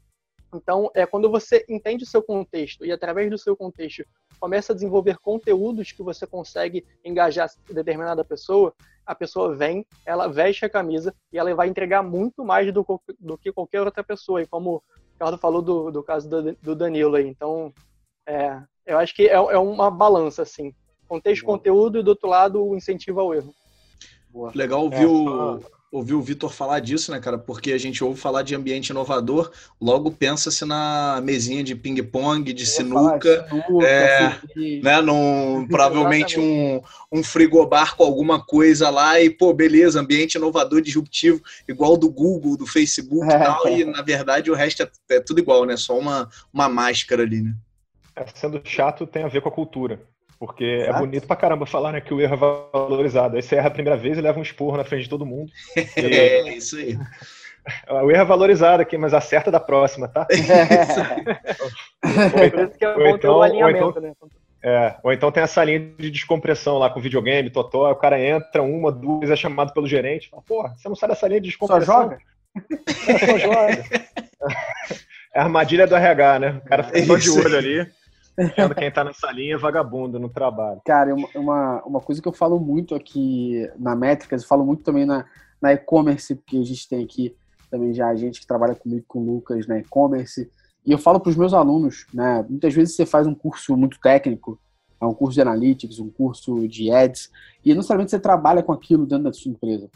Então, 0.54 0.90
é 0.94 1.06
quando 1.06 1.30
você 1.30 1.66
entende 1.68 2.04
o 2.04 2.08
seu 2.08 2.22
contexto 2.22 2.86
e 2.86 2.92
através 2.92 3.30
do 3.30 3.38
seu 3.38 3.58
contexto 3.58 4.06
começa 4.40 4.74
a 4.74 4.76
desenvolver 4.76 5.18
conteúdos 5.20 5.92
que 5.92 6.04
você 6.04 6.26
consegue 6.26 6.86
engajar 7.04 7.50
determinada 7.72 8.24
pessoa, 8.24 8.74
a 9.06 9.14
pessoa 9.14 9.56
vem, 9.56 9.86
ela 10.06 10.28
veste 10.28 10.66
a 10.66 10.70
camisa 10.70 11.14
e 11.32 11.38
ela 11.38 11.54
vai 11.54 11.68
entregar 11.68 12.02
muito 12.02 12.44
mais 12.44 12.72
do, 12.74 12.86
do 13.20 13.38
que 13.38 13.52
qualquer 13.52 13.82
outra 13.82 14.04
pessoa. 14.04 14.42
E 14.42 14.48
como 14.48 14.76
o 14.76 14.84
Ricardo 15.14 15.38
falou 15.38 15.62
do, 15.62 15.92
do 15.92 16.04
caso 16.04 16.30
do, 16.30 16.56
do 16.62 16.76
Danilo 16.76 17.16
aí, 17.16 17.28
então 17.28 17.74
é, 18.26 18.62
eu 18.86 18.98
acho 18.98 19.14
que 19.14 19.28
é, 19.28 19.34
é 19.34 19.58
uma 19.58 19.92
balança 19.92 20.42
assim, 20.42 20.74
contexto, 21.08 21.46
Boa. 21.46 21.58
conteúdo 21.58 22.00
e 22.00 22.04
do 22.04 22.10
outro 22.10 22.30
lado 22.30 22.64
o 22.64 22.76
incentivo 22.76 23.20
ao 23.20 23.34
erro. 23.34 23.54
Boa. 24.30 24.52
Legal 24.56 24.84
ouvir 24.84 25.04
é, 25.04 25.08
o 25.08 25.60
ouvir 25.94 26.16
o 26.16 26.22
Vitor 26.22 26.52
falar 26.52 26.80
disso, 26.80 27.12
né, 27.12 27.20
cara? 27.20 27.38
Porque 27.38 27.72
a 27.72 27.78
gente 27.78 28.04
ouve 28.04 28.20
falar 28.20 28.41
de 28.41 28.56
ambiente 28.56 28.89
inovador, 28.89 29.52
logo 29.80 30.12
pensa-se 30.12 30.66
na 30.66 31.22
mesinha 31.24 31.64
de 31.64 31.76
ping-pong, 31.76 32.52
de 32.52 32.66
sinuca, 32.66 33.48
sinuca, 33.48 33.86
é, 33.86 34.36
né, 34.82 35.00
num, 35.02 35.68
provavelmente 35.70 36.39
um, 36.39 36.82
um 37.12 37.24
frigobar 37.24 37.96
com 37.96 38.04
alguma 38.04 38.44
coisa 38.44 38.89
lá 38.89 39.22
e, 39.22 39.30
pô, 39.30 39.54
beleza, 39.54 40.02
ambiente 40.02 40.34
inovador, 40.34 40.82
disruptivo, 40.82 41.39
igual 41.68 41.96
do 41.96 42.10
Google, 42.10 42.58
do 42.58 42.66
Facebook 42.66 43.28
e 43.28 43.38
tal, 43.38 43.68
e 43.68 43.86
na 43.86 44.02
verdade 44.02 44.50
o 44.50 44.56
resto 44.56 44.82
é, 44.82 44.89
é, 45.12 45.20
tudo 45.20 45.41
igual, 45.41 45.64
né? 45.64 45.78
Só 45.78 45.96
uma, 45.98 46.28
uma 46.52 46.68
máscara 46.68 47.22
ali, 47.22 47.44
né? 47.44 47.54
É, 48.16 48.26
sendo 48.34 48.60
chato, 48.64 49.06
tem 49.06 49.24
a 49.24 49.28
ver 49.28 49.41
com 49.41 49.50
a 49.50 49.52
cultura. 49.52 50.02
Porque 50.46 50.66
é 50.66 50.82
Exato. 50.82 50.98
é 50.98 51.00
bonito 51.00 51.26
pra 51.26 51.38
caramba 51.38 51.66
falar 51.66 51.94
né, 51.94 52.02
que 52.02 52.14
o 52.14 52.20
erro 52.20 52.34
é 52.34 52.38
valorizado. 52.74 53.38
Aí 53.38 53.41
você 53.41 53.56
erra 53.56 53.70
a 53.70 53.72
primeira 53.72 53.98
vez 53.98 54.18
e 54.18 54.22
leva 54.22 54.38
um 54.38 54.44
esporro 54.44 54.76
na 54.76 54.84
frente 54.84 55.04
de 55.04 55.10
todo 55.10 55.26
mundo. 55.26 55.50
E... 55.78 55.84
É, 56.04 56.58
isso 56.58 56.76
aí. 56.76 57.00
O 57.89 58.12
erro 58.12 58.22
é 58.22 58.26
valorizado 58.26 58.82
aqui, 58.82 58.98
mas 58.98 59.14
acerta 59.14 59.50
da 59.50 59.60
próxima, 59.62 60.10
tá? 60.10 60.28
É. 62.04 62.50
Por 62.52 62.60
isso 62.60 62.78
que 62.78 62.84
é 62.84 62.94
bom 62.94 63.08
então, 63.08 63.38
o 63.38 63.41
alinhamento, 63.41 63.89
então, 63.91 64.02
né? 64.02 64.14
É, 64.62 64.96
ou 65.02 65.14
então 65.14 65.32
tem 65.32 65.44
essa 65.44 65.64
linha 65.64 65.80
de 65.80 66.12
descompressão 66.12 66.78
lá 66.78 66.89
com 66.89 67.00
videogame, 67.00 67.50
totó, 67.50 67.89
o 67.89 67.96
cara 67.96 68.20
entra, 68.20 68.62
uma, 68.62 68.91
duas, 68.91 69.30
é 69.30 69.36
chamado 69.38 69.74
pelo 69.74 69.88
gerente, 69.88 70.30
fala, 70.30 70.44
porra, 70.44 70.76
você 70.76 70.89
não 70.89 70.96
sai 70.96 71.10
dessa 71.10 71.28
linha 71.28 71.39
de 71.39 71.48
descompressão? 71.48 71.86
Só 71.86 72.02
joga? 72.02 72.18
É, 73.08 73.18
só 73.18 73.38
joga. 73.38 73.84
É 75.34 75.39
a 75.39 75.44
armadilha 75.44 75.88
do 75.88 75.96
RH, 75.96 76.39
né? 76.39 76.62
O 76.64 76.68
cara 76.68 76.84
fica 76.84 77.06
só 77.06 77.16
de 77.16 77.30
olho 77.30 77.58
ali. 77.58 77.91
Quem 78.78 78.92
tá 78.92 79.04
nessa 79.04 79.32
linha 79.32 79.56
é 79.56 79.58
vagabundo 79.58 80.20
no 80.20 80.30
trabalho. 80.30 80.82
Cara, 80.86 81.14
uma, 81.36 81.84
uma 81.84 82.00
coisa 82.00 82.22
que 82.22 82.28
eu 82.28 82.34
falo 82.34 82.60
muito 82.60 82.96
aqui 82.96 83.70
na 83.78 83.96
Métricas, 83.96 84.42
eu 84.42 84.48
falo 84.48 84.66
muito 84.66 84.84
também 84.84 85.06
na, 85.06 85.26
na 85.62 85.74
e-commerce, 85.74 86.36
porque 86.36 86.58
a 86.58 86.64
gente 86.64 86.88
tem 86.88 87.04
aqui 87.04 87.36
também 87.70 87.94
já 87.94 88.08
a 88.08 88.16
gente 88.16 88.40
que 88.40 88.48
trabalha 88.48 88.76
comigo, 88.76 89.04
com 89.08 89.20
o 89.20 89.26
Lucas, 89.26 89.66
na 89.66 89.80
e-commerce, 89.80 90.50
e 90.86 90.92
eu 90.92 90.98
falo 90.98 91.20
para 91.20 91.30
os 91.30 91.36
meus 91.36 91.54
alunos, 91.54 92.06
né? 92.14 92.46
Muitas 92.48 92.74
vezes 92.74 92.96
você 92.96 93.06
faz 93.06 93.26
um 93.26 93.34
curso 93.34 93.76
muito 93.78 94.00
técnico, 94.00 94.60
é 95.00 95.06
um 95.06 95.14
curso 95.14 95.34
de 95.34 95.42
analytics, 95.42 96.00
um 96.00 96.10
curso 96.10 96.68
de 96.68 96.92
ads, 96.92 97.32
e 97.64 97.70
não 97.70 97.78
necessariamente 97.78 98.12
você 98.12 98.20
trabalha 98.20 98.62
com 98.62 98.72
aquilo 98.74 99.06
dentro 99.06 99.26
da 99.26 99.34
sua 99.34 99.52
empresa. 99.52 99.90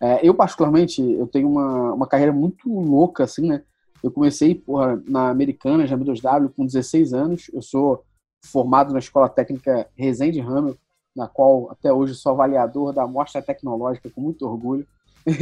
É, 0.00 0.26
eu, 0.26 0.34
particularmente, 0.34 1.00
eu 1.02 1.26
tenho 1.26 1.48
uma, 1.48 1.94
uma 1.94 2.06
carreira 2.06 2.32
muito 2.32 2.68
louca, 2.68 3.24
assim, 3.24 3.48
né? 3.48 3.62
Eu 4.02 4.10
comecei 4.10 4.54
porra, 4.54 5.02
na 5.06 5.30
Americana, 5.30 5.86
já 5.86 5.96
2W, 5.96 6.52
com 6.54 6.66
16 6.66 7.12
anos. 7.12 7.50
Eu 7.52 7.62
sou 7.62 8.04
formado 8.44 8.92
na 8.92 8.98
Escola 8.98 9.28
Técnica 9.28 9.88
Resende 9.96 10.40
Ramel, 10.40 10.76
na 11.14 11.26
qual 11.26 11.70
até 11.70 11.92
hoje 11.92 12.14
sou 12.14 12.32
avaliador 12.32 12.92
da 12.92 13.06
Mostra 13.06 13.42
Tecnológica 13.42 14.10
com 14.10 14.20
muito 14.20 14.46
orgulho. 14.46 14.86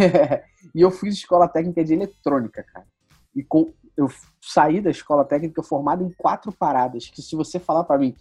e 0.74 0.80
eu 0.80 0.90
fiz 0.90 1.14
Escola 1.14 1.48
Técnica 1.48 1.84
de 1.84 1.92
Eletrônica, 1.92 2.62
cara. 2.62 2.86
E 3.34 3.42
com, 3.42 3.72
eu 3.96 4.08
saí 4.40 4.80
da 4.80 4.90
Escola 4.90 5.24
Técnica 5.24 5.62
formado 5.62 6.04
em 6.04 6.10
quatro 6.10 6.52
paradas, 6.52 7.08
que 7.08 7.20
se 7.20 7.36
você 7.36 7.58
falar 7.58 7.84
para 7.84 7.98
mim, 7.98 8.14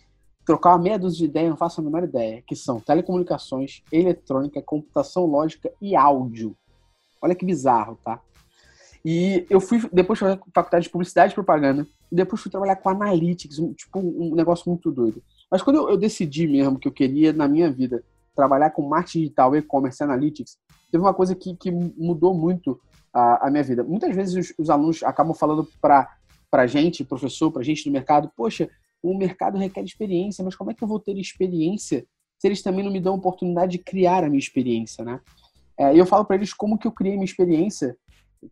trocar 0.46 0.72
uma 0.72 0.80
meia 0.80 1.00
dúzia 1.00 1.20
de 1.20 1.26
ideias, 1.26 1.50
não 1.50 1.58
faço 1.58 1.80
a 1.80 1.84
menor 1.84 2.04
ideia, 2.04 2.44
que 2.46 2.56
são 2.56 2.80
telecomunicações, 2.80 3.82
eletrônica, 3.92 4.62
computação 4.62 5.26
lógica 5.26 5.72
e 5.82 5.96
áudio. 5.96 6.56
Olha 7.22 7.36
que 7.36 7.46
bizarro, 7.46 7.98
tá? 8.04 8.20
E 9.06 9.46
eu 9.50 9.60
fui 9.60 9.82
depois 9.92 10.18
fazer 10.18 10.40
faculdade 10.54 10.86
de 10.86 10.90
publicidade 10.90 11.34
e 11.34 11.36
propaganda, 11.36 11.86
e 12.12 12.16
depois 12.16 12.42
fui 12.42 12.50
trabalhar 12.50 12.78
com 12.78 12.90
analytics, 12.90 13.60
um, 13.60 13.74
tipo 13.74 14.00
um 14.00 14.34
negócio 14.34 14.70
muito 14.70 14.92
doido. 14.92 15.22
Mas 15.52 15.62
quando 15.62 15.78
eu, 15.78 15.90
eu 15.90 15.98
decidi 15.98 16.48
mesmo 16.48 16.80
que 16.80 16.88
eu 16.88 16.92
queria 16.92 17.34
na 17.34 17.48
minha 17.48 17.70
vida 17.70 18.04
trabalhar 18.34 18.70
com 18.72 18.82
marketing 18.88 19.20
digital, 19.20 19.56
e-commerce, 19.56 20.02
analytics, 20.02 20.58
teve 20.92 21.04
uma 21.04 21.14
coisa 21.14 21.36
que, 21.36 21.56
que 21.56 21.70
mudou 21.70 22.34
muito 22.34 22.80
a, 23.14 23.48
a 23.48 23.52
minha 23.52 23.64
vida. 23.64 23.84
Muitas 23.84 24.16
vezes 24.16 24.52
os, 24.52 24.54
os 24.58 24.70
alunos 24.70 25.04
acabam 25.04 25.34
falando 25.34 25.68
para 25.82 26.08
a 26.52 26.66
gente, 26.66 27.04
professor, 27.04 27.52
para 27.52 27.62
gente 27.62 27.84
do 27.84 27.92
mercado, 27.92 28.32
poxa, 28.36 28.70
o 29.02 29.18
mercado 29.18 29.58
requer 29.58 29.84
experiência, 29.84 30.44
mas 30.46 30.56
como 30.56 30.72
é 30.72 30.74
que 30.74 30.84
eu 30.84 30.88
vou 30.88 31.00
ter 31.00 31.18
experiência 31.18 32.06
se 32.40 32.48
eles 32.48 32.62
também 32.62 32.84
não 32.84 32.92
me 32.92 33.00
dão 33.00 33.14
a 33.14 33.18
oportunidade 33.18 33.74
de 33.74 33.78
criar 33.80 34.24
a 34.24 34.30
minha 34.30 34.40
experiência, 34.40 35.04
né? 35.04 35.20
É, 35.78 35.98
eu 35.98 36.06
falo 36.06 36.26
para 36.26 36.36
eles 36.36 36.54
como 36.54 36.78
que 36.78 36.86
eu 36.88 36.92
criei 36.92 37.16
minha 37.16 37.26
experiência 37.26 37.98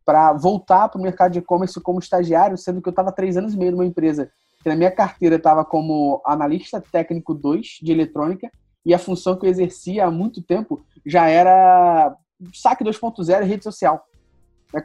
para 0.05 0.33
voltar 0.33 0.89
para 0.89 0.99
o 0.99 1.01
mercado 1.01 1.33
de 1.33 1.39
e-commerce 1.39 1.79
como 1.81 1.99
estagiário, 1.99 2.57
sendo 2.57 2.81
que 2.81 2.87
eu 2.87 2.91
estava 2.91 3.11
três 3.11 3.37
anos 3.37 3.53
e 3.53 3.57
meio 3.57 3.71
numa 3.71 3.85
empresa 3.85 4.31
que 4.61 4.69
na 4.69 4.75
minha 4.75 4.91
carteira 4.91 5.35
estava 5.35 5.65
como 5.65 6.21
analista 6.25 6.81
técnico 6.91 7.33
2 7.33 7.79
de 7.81 7.91
eletrônica 7.91 8.51
e 8.85 8.93
a 8.93 8.99
função 8.99 9.35
que 9.35 9.45
eu 9.45 9.49
exercia 9.49 10.05
há 10.05 10.11
muito 10.11 10.41
tempo 10.41 10.85
já 11.05 11.27
era 11.27 12.15
saque 12.53 12.83
2.0 12.83 13.43
rede 13.43 13.63
social. 13.63 14.05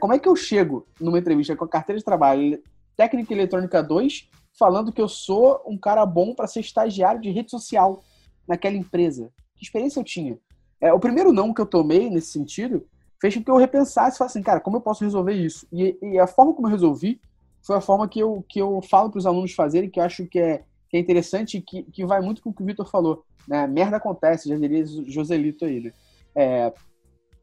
Como 0.01 0.13
é 0.13 0.19
que 0.19 0.29
eu 0.29 0.35
chego 0.35 0.87
numa 1.01 1.19
entrevista 1.19 1.55
com 1.55 1.65
a 1.65 1.69
carteira 1.69 1.99
de 1.99 2.05
trabalho 2.05 2.61
técnica 2.97 3.33
eletrônica 3.33 3.83
2 3.83 4.29
falando 4.59 4.93
que 4.93 5.01
eu 5.01 5.09
sou 5.09 5.63
um 5.67 5.79
cara 5.79 6.05
bom 6.05 6.35
para 6.35 6.47
ser 6.47 6.61
estagiário 6.61 7.21
de 7.21 7.31
rede 7.31 7.51
social 7.51 8.03
naquela 8.49 8.77
empresa? 8.77 9.31
Que 9.55 9.65
experiência 9.65 10.01
eu 10.01 10.05
tinha? 10.05 10.39
É, 10.81 10.93
o 10.93 11.01
primeiro 11.01 11.33
não 11.33 11.55
que 11.55 11.61
eu 11.61 11.67
tomei 11.67 12.11
nesse 12.11 12.33
sentido 12.33 12.87
fez 13.27 13.37
com 13.37 13.45
que 13.45 13.51
eu 13.51 13.57
repensasse 13.57 14.17
e 14.17 14.19
falasse 14.19 14.39
assim, 14.39 14.45
cara, 14.45 14.61
como 14.61 14.77
eu 14.77 14.81
posso 14.81 15.05
resolver 15.05 15.33
isso? 15.33 15.67
E, 15.73 15.97
e, 16.01 16.19
a 16.19 16.27
forma 16.27 16.55
como 16.55 16.69
eu 16.69 16.71
resolvi 16.71 17.21
foi 17.63 17.77
a 17.77 17.81
forma 17.81 18.09
que 18.09 18.21
eu, 18.21 18.45
que 18.49 18.61
eu 18.61 18.81
falo 18.83 19.11
para 19.11 19.19
os 19.19 19.27
alunos 19.27 19.53
fazerem, 19.53 19.91
que 19.91 19.99
eu 19.99 20.05
acho 20.05 20.27
que 20.27 20.39
é, 20.39 20.63
que 20.89 20.97
é 20.97 21.01
interessante 21.01 21.59
e 21.59 21.61
que, 21.61 21.83
que 21.85 22.07
vai 22.07 22.21
muito 22.21 22.41
com 22.41 22.51
o 22.51 22.55
que 22.55 22.63
o 22.63 22.67
Vitor 22.67 22.89
falou. 22.89 23.25
Né? 23.47 23.67
Merda 23.67 23.97
acontece, 23.97 24.49
já 24.49 24.57
diria 24.57 24.85
Joselito 24.87 25.65
aí, 25.65 25.81
né? 25.81 25.93
É, 26.35 26.73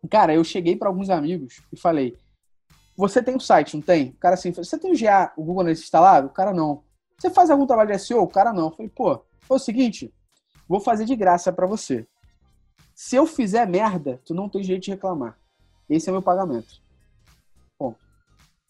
cara, 0.10 0.34
eu 0.34 0.44
cheguei 0.44 0.76
para 0.76 0.88
alguns 0.88 1.10
amigos 1.10 1.62
e 1.72 1.78
falei, 1.78 2.16
você 2.96 3.22
tem 3.22 3.36
um 3.36 3.40
site, 3.40 3.76
não 3.76 3.82
tem? 3.82 4.10
O 4.10 4.18
cara 4.18 4.36
assim, 4.36 4.52
você 4.52 4.78
tem 4.78 4.92
o 4.92 4.98
GA, 4.98 5.34
o 5.36 5.44
Google 5.44 5.62
Analytics 5.62 5.86
instalado? 5.86 6.28
O 6.28 6.32
cara 6.32 6.54
não. 6.54 6.84
Você 7.18 7.30
faz 7.30 7.50
algum 7.50 7.66
trabalho 7.66 7.92
de 7.92 8.00
SEO? 8.00 8.22
O 8.22 8.28
cara 8.28 8.54
não. 8.54 8.66
Eu 8.66 8.72
falei, 8.72 8.92
pô, 8.94 9.26
foi 9.42 9.58
o 9.58 9.60
seguinte, 9.60 10.14
vou 10.68 10.80
fazer 10.80 11.06
de 11.06 11.16
graça 11.16 11.52
para 11.52 11.66
você. 11.66 12.08
Se 12.94 13.16
eu 13.16 13.26
fizer 13.26 13.68
merda, 13.68 14.22
tu 14.24 14.34
não 14.34 14.48
tem 14.48 14.64
jeito 14.64 14.84
de 14.84 14.92
reclamar. 14.92 15.38
Esse 15.90 16.10
é 16.10 16.12
meu 16.12 16.22
pagamento. 16.22 16.82
Ponto. 17.78 18.00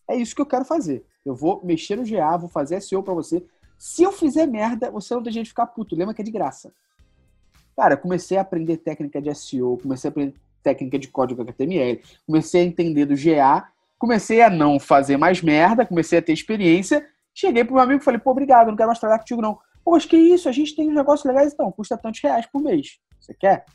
É 0.09 0.15
isso 0.15 0.35
que 0.35 0.41
eu 0.41 0.45
quero 0.45 0.65
fazer. 0.65 1.05
Eu 1.25 1.35
vou 1.35 1.61
mexer 1.63 1.95
no 1.95 2.05
GA, 2.05 2.37
vou 2.37 2.49
fazer 2.49 2.81
SEO 2.81 3.03
para 3.03 3.13
você. 3.13 3.45
Se 3.77 4.03
eu 4.03 4.11
fizer 4.11 4.45
merda, 4.45 4.91
você 4.91 5.13
não 5.13 5.23
tem 5.23 5.33
jeito 5.33 5.45
de 5.45 5.51
ficar 5.51 5.67
puto. 5.67 5.95
Lembra 5.95 6.13
que 6.13 6.21
é 6.21 6.25
de 6.25 6.31
graça. 6.31 6.73
Cara, 7.75 7.97
comecei 7.97 8.37
a 8.37 8.41
aprender 8.41 8.77
técnica 8.77 9.21
de 9.21 9.33
SEO, 9.33 9.77
comecei 9.81 10.07
a 10.07 10.11
aprender 10.11 10.35
técnica 10.61 10.97
de 10.97 11.07
código 11.07 11.41
HTML, 11.41 12.01
comecei 12.25 12.61
a 12.61 12.65
entender 12.65 13.05
do 13.05 13.15
GA, 13.15 13.67
comecei 13.97 14.41
a 14.41 14.49
não 14.49 14.79
fazer 14.79 15.17
mais 15.17 15.41
merda, 15.41 15.85
comecei 15.85 16.19
a 16.19 16.21
ter 16.21 16.33
experiência. 16.33 17.05
Cheguei 17.33 17.63
pro 17.63 17.73
meu 17.73 17.83
amigo 17.83 18.01
e 18.01 18.03
falei, 18.03 18.19
pô, 18.19 18.31
obrigado, 18.31 18.67
não 18.67 18.75
quero 18.75 18.87
mais 18.87 18.99
trabalhar 18.99 19.19
contigo, 19.19 19.41
não. 19.41 19.59
Pô, 19.83 19.91
mas 19.91 20.05
que 20.05 20.15
isso? 20.15 20.47
A 20.47 20.51
gente 20.51 20.75
tem 20.75 20.89
um 20.89 20.93
negócio 20.93 21.27
legais, 21.27 21.51
então, 21.51 21.71
custa 21.71 21.97
tantos 21.97 22.21
reais 22.21 22.45
por 22.45 22.61
mês. 22.61 22.99
Você 23.19 23.33
quer? 23.33 23.65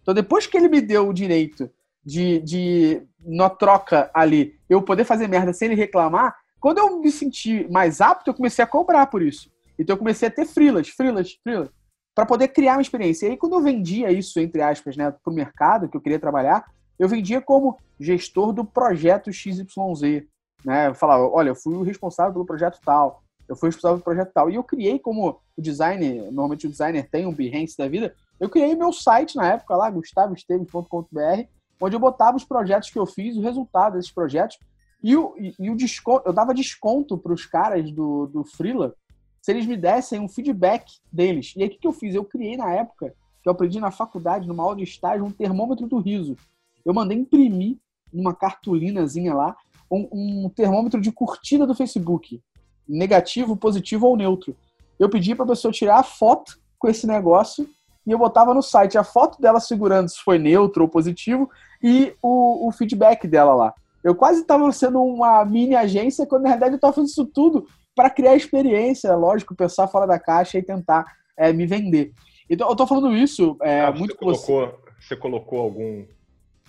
Então, 0.00 0.14
depois 0.14 0.46
que 0.46 0.56
ele 0.56 0.68
me 0.68 0.80
deu 0.80 1.08
o 1.08 1.12
direito 1.12 1.70
de, 2.04 2.40
de 2.40 3.02
na 3.18 3.48
troca 3.48 4.10
ali, 4.12 4.58
eu 4.68 4.82
poder 4.82 5.04
fazer 5.04 5.28
merda 5.28 5.52
sem 5.52 5.66
ele 5.66 5.74
reclamar, 5.74 6.36
quando 6.60 6.78
eu 6.78 6.98
me 6.98 7.10
senti 7.10 7.66
mais 7.70 8.00
apto, 8.00 8.30
eu 8.30 8.34
comecei 8.34 8.64
a 8.64 8.66
cobrar 8.66 9.06
por 9.06 9.22
isso. 9.22 9.50
Então 9.78 9.94
eu 9.94 9.98
comecei 9.98 10.28
a 10.28 10.30
ter 10.30 10.46
frilas, 10.46 10.88
frilas, 10.88 11.32
frilas, 11.42 11.68
para 12.14 12.26
poder 12.26 12.48
criar 12.48 12.74
uma 12.74 12.82
experiência. 12.82 13.26
E 13.26 13.30
aí 13.30 13.36
quando 13.36 13.54
eu 13.54 13.60
vendia 13.60 14.10
isso, 14.10 14.38
entre 14.38 14.62
aspas, 14.62 14.96
né, 14.96 15.10
para 15.10 15.32
o 15.32 15.34
mercado 15.34 15.88
que 15.88 15.96
eu 15.96 16.00
queria 16.00 16.18
trabalhar, 16.18 16.64
eu 16.98 17.08
vendia 17.08 17.40
como 17.40 17.76
gestor 17.98 18.52
do 18.52 18.64
projeto 18.64 19.32
XYZ. 19.32 20.24
Né? 20.64 20.88
Eu 20.88 20.94
falava, 20.94 21.28
olha, 21.28 21.50
eu 21.50 21.56
fui 21.56 21.74
o 21.74 21.82
responsável 21.82 22.32
pelo 22.32 22.46
projeto 22.46 22.78
tal, 22.84 23.22
eu 23.48 23.56
fui 23.56 23.68
responsável 23.68 23.98
pelo 23.98 24.04
projeto 24.04 24.32
tal. 24.32 24.50
E 24.50 24.54
eu 24.54 24.62
criei 24.62 24.98
como 24.98 25.40
o 25.56 25.60
designer, 25.60 26.22
normalmente 26.32 26.66
o 26.66 26.70
designer 26.70 27.08
tem 27.10 27.26
um 27.26 27.34
Behance 27.34 27.76
da 27.76 27.88
vida, 27.88 28.14
eu 28.40 28.48
criei 28.48 28.74
meu 28.74 28.92
site 28.92 29.36
na 29.36 29.52
época 29.52 29.76
lá, 29.76 29.90
gustavoesteves.com.br, 29.90 31.48
onde 31.80 31.96
eu 31.96 32.00
botava 32.00 32.36
os 32.36 32.44
projetos 32.44 32.90
que 32.90 32.98
eu 32.98 33.06
fiz, 33.06 33.36
o 33.36 33.42
resultado 33.42 33.94
desses 33.94 34.10
projetos, 34.10 34.58
e 35.02 35.16
o, 35.16 35.34
e, 35.38 35.54
e 35.58 35.70
o 35.70 35.76
desconto, 35.76 36.26
eu 36.26 36.32
dava 36.32 36.54
desconto 36.54 37.18
para 37.18 37.32
os 37.32 37.44
caras 37.44 37.90
do, 37.90 38.26
do 38.26 38.44
Freela 38.44 38.94
se 39.42 39.50
eles 39.50 39.66
me 39.66 39.76
dessem 39.76 40.18
um 40.18 40.28
feedback 40.28 40.86
deles. 41.12 41.52
E 41.54 41.62
aí 41.62 41.68
o 41.68 41.70
que, 41.70 41.78
que 41.78 41.86
eu 41.86 41.92
fiz? 41.92 42.14
Eu 42.14 42.24
criei 42.24 42.56
na 42.56 42.72
época, 42.72 43.14
que 43.42 43.48
eu 43.48 43.52
aprendi 43.52 43.78
na 43.78 43.90
faculdade, 43.90 44.48
numa 44.48 44.62
aula 44.62 44.76
de 44.76 44.84
estágio, 44.84 45.26
um 45.26 45.30
termômetro 45.30 45.86
do 45.86 45.98
riso. 45.98 46.34
Eu 46.82 46.94
mandei 46.94 47.18
imprimir 47.18 47.76
numa 48.10 48.34
cartolinazinha 48.34 49.34
lá 49.34 49.54
um, 49.90 50.08
um 50.46 50.48
termômetro 50.48 50.98
de 50.98 51.12
curtida 51.12 51.66
do 51.66 51.74
Facebook, 51.74 52.40
negativo, 52.88 53.54
positivo 53.54 54.06
ou 54.06 54.16
neutro. 54.16 54.56
Eu 54.98 55.10
pedi 55.10 55.34
para 55.34 55.44
a 55.44 55.48
pessoa 55.48 55.70
tirar 55.70 55.98
a 55.98 56.02
foto 56.02 56.58
com 56.78 56.88
esse 56.88 57.06
negócio 57.06 57.68
e 58.06 58.12
eu 58.12 58.18
botava 58.18 58.52
no 58.52 58.62
site 58.62 58.98
a 58.98 59.04
foto 59.04 59.40
dela 59.40 59.60
segurando 59.60 60.08
se 60.08 60.18
foi 60.22 60.38
neutro 60.38 60.82
ou 60.82 60.88
positivo 60.88 61.50
e 61.82 62.14
o, 62.22 62.68
o 62.68 62.72
feedback 62.72 63.26
dela 63.26 63.54
lá. 63.54 63.74
Eu 64.02 64.14
quase 64.14 64.42
estava 64.42 64.70
sendo 64.72 65.02
uma 65.02 65.44
mini 65.44 65.74
agência, 65.74 66.26
quando 66.26 66.42
na 66.42 66.48
realidade 66.48 66.72
eu 66.72 66.76
estava 66.76 66.92
fazendo 66.92 67.08
isso 67.08 67.26
tudo 67.26 67.66
para 67.94 68.10
criar 68.10 68.36
experiência, 68.36 69.14
lógico, 69.16 69.54
pensar 69.54 69.88
fora 69.88 70.06
da 70.06 70.18
caixa 70.18 70.58
e 70.58 70.62
tentar 70.62 71.06
é, 71.36 71.52
me 71.52 71.66
vender. 71.66 72.12
Então, 72.48 72.68
eu 72.68 72.72
estou 72.72 72.86
falando 72.86 73.16
isso 73.16 73.56
é, 73.62 73.80
ah, 73.80 73.92
muito 73.92 74.12
você 74.12 74.18
colocou, 74.18 74.66
você. 74.66 75.08
você 75.08 75.16
colocou 75.16 75.60
algum, 75.60 76.04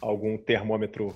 algum 0.02 0.38
termômetro 0.38 1.14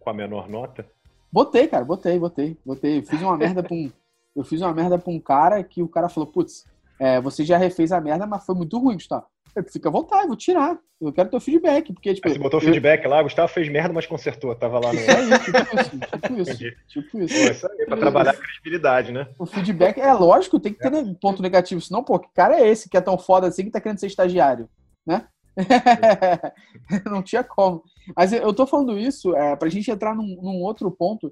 com 0.00 0.10
a 0.10 0.14
menor 0.14 0.48
nota? 0.48 0.84
Botei, 1.32 1.68
cara, 1.68 1.84
botei, 1.84 2.18
botei, 2.18 2.56
botei. 2.66 2.98
Eu 2.98 3.02
fiz 3.04 3.22
uma 3.22 3.36
merda 3.36 3.62
para 3.62 3.74
um, 3.74 3.90
eu 4.34 4.44
fiz 4.44 4.60
uma 4.60 4.74
merda 4.74 4.98
para 4.98 5.12
um 5.12 5.20
cara 5.20 5.62
que 5.62 5.82
o 5.82 5.88
cara 5.88 6.08
falou, 6.08 6.26
putz, 6.26 6.66
é, 6.98 7.20
você 7.20 7.44
já 7.44 7.56
refez 7.56 7.92
a 7.92 8.00
merda, 8.00 8.26
mas 8.26 8.44
foi 8.44 8.54
muito 8.54 8.78
ruim, 8.78 8.94
Gustavo. 8.94 9.26
Fica 9.70 9.88
à 9.88 9.92
vontade, 9.92 10.26
vou 10.26 10.36
tirar. 10.36 10.78
Eu 11.00 11.12
quero 11.12 11.28
teu 11.28 11.40
feedback. 11.40 11.92
Porque, 11.92 12.14
tipo, 12.14 12.26
Aí 12.26 12.34
você 12.34 12.40
botou 12.40 12.58
eu... 12.60 12.64
feedback 12.64 13.06
lá, 13.06 13.22
Gustavo 13.22 13.52
fez 13.52 13.68
merda, 13.68 13.92
mas 13.92 14.06
consertou. 14.06 14.54
Tava 14.54 14.78
lá 14.78 14.92
no. 14.92 14.98
Isso 14.98 15.10
aí, 15.10 15.38
tipo 15.38 15.80
isso. 15.80 15.98
Tipo 15.98 16.40
isso. 16.40 16.76
Tipo 16.88 17.20
isso. 17.20 17.34
Pô, 17.34 17.50
isso 17.50 17.66
aí, 17.70 17.86
pra 17.86 17.96
trabalhar 17.96 18.30
a 18.30 18.34
credibilidade, 18.34 19.12
né? 19.12 19.28
O 19.38 19.44
feedback 19.44 20.00
é 20.00 20.12
lógico, 20.12 20.58
tem 20.58 20.72
que 20.72 20.78
ter 20.78 20.92
é. 20.92 21.14
ponto 21.20 21.42
negativo. 21.42 21.80
Senão, 21.80 22.02
pô, 22.02 22.18
que 22.18 22.28
cara 22.32 22.58
é 22.58 22.68
esse 22.68 22.88
que 22.88 22.96
é 22.96 23.00
tão 23.00 23.18
foda 23.18 23.46
assim 23.46 23.64
que 23.64 23.70
tá 23.70 23.80
querendo 23.80 23.98
ser 23.98 24.06
estagiário? 24.06 24.68
Né? 25.06 25.26
não 27.04 27.22
tinha 27.22 27.44
como. 27.44 27.82
Mas 28.16 28.32
eu 28.32 28.54
tô 28.54 28.66
falando 28.66 28.98
isso 28.98 29.36
é, 29.36 29.54
pra 29.54 29.68
gente 29.68 29.90
entrar 29.90 30.14
num, 30.14 30.40
num 30.40 30.62
outro 30.62 30.90
ponto, 30.90 31.30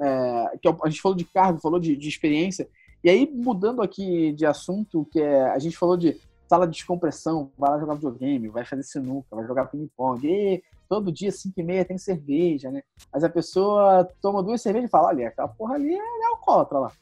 é, 0.00 0.58
que 0.60 0.68
é 0.68 0.76
a 0.82 0.88
gente 0.88 1.00
falou 1.00 1.16
de 1.16 1.24
cargo, 1.24 1.60
falou 1.60 1.78
de, 1.78 1.96
de 1.96 2.08
experiência, 2.08 2.68
e 3.02 3.08
aí, 3.08 3.30
mudando 3.32 3.80
aqui 3.80 4.32
de 4.32 4.44
assunto, 4.44 5.08
que 5.10 5.20
é, 5.20 5.50
a 5.50 5.58
gente 5.58 5.76
falou 5.76 5.96
de 5.96 6.20
sala 6.50 6.66
de 6.66 6.72
descompressão, 6.72 7.52
vai 7.56 7.70
lá 7.70 7.78
jogar 7.78 7.94
videogame, 7.94 8.48
vai 8.48 8.64
fazer 8.64 8.82
sinuca, 8.82 9.36
vai 9.36 9.46
jogar 9.46 9.66
ping-pong, 9.66 10.60
todo 10.88 11.12
dia, 11.12 11.30
5 11.30 11.60
e 11.60 11.62
meia, 11.62 11.84
tem 11.84 11.96
cerveja, 11.96 12.72
né? 12.72 12.82
Mas 13.12 13.22
a 13.22 13.28
pessoa 13.28 14.08
toma 14.20 14.42
duas 14.42 14.60
cervejas 14.60 14.88
e 14.88 14.90
fala, 14.90 15.10
olha, 15.10 15.28
aquela 15.28 15.46
porra 15.46 15.76
ali 15.76 15.94
é 15.94 16.26
alcoólatra 16.26 16.78
lá. 16.80 16.92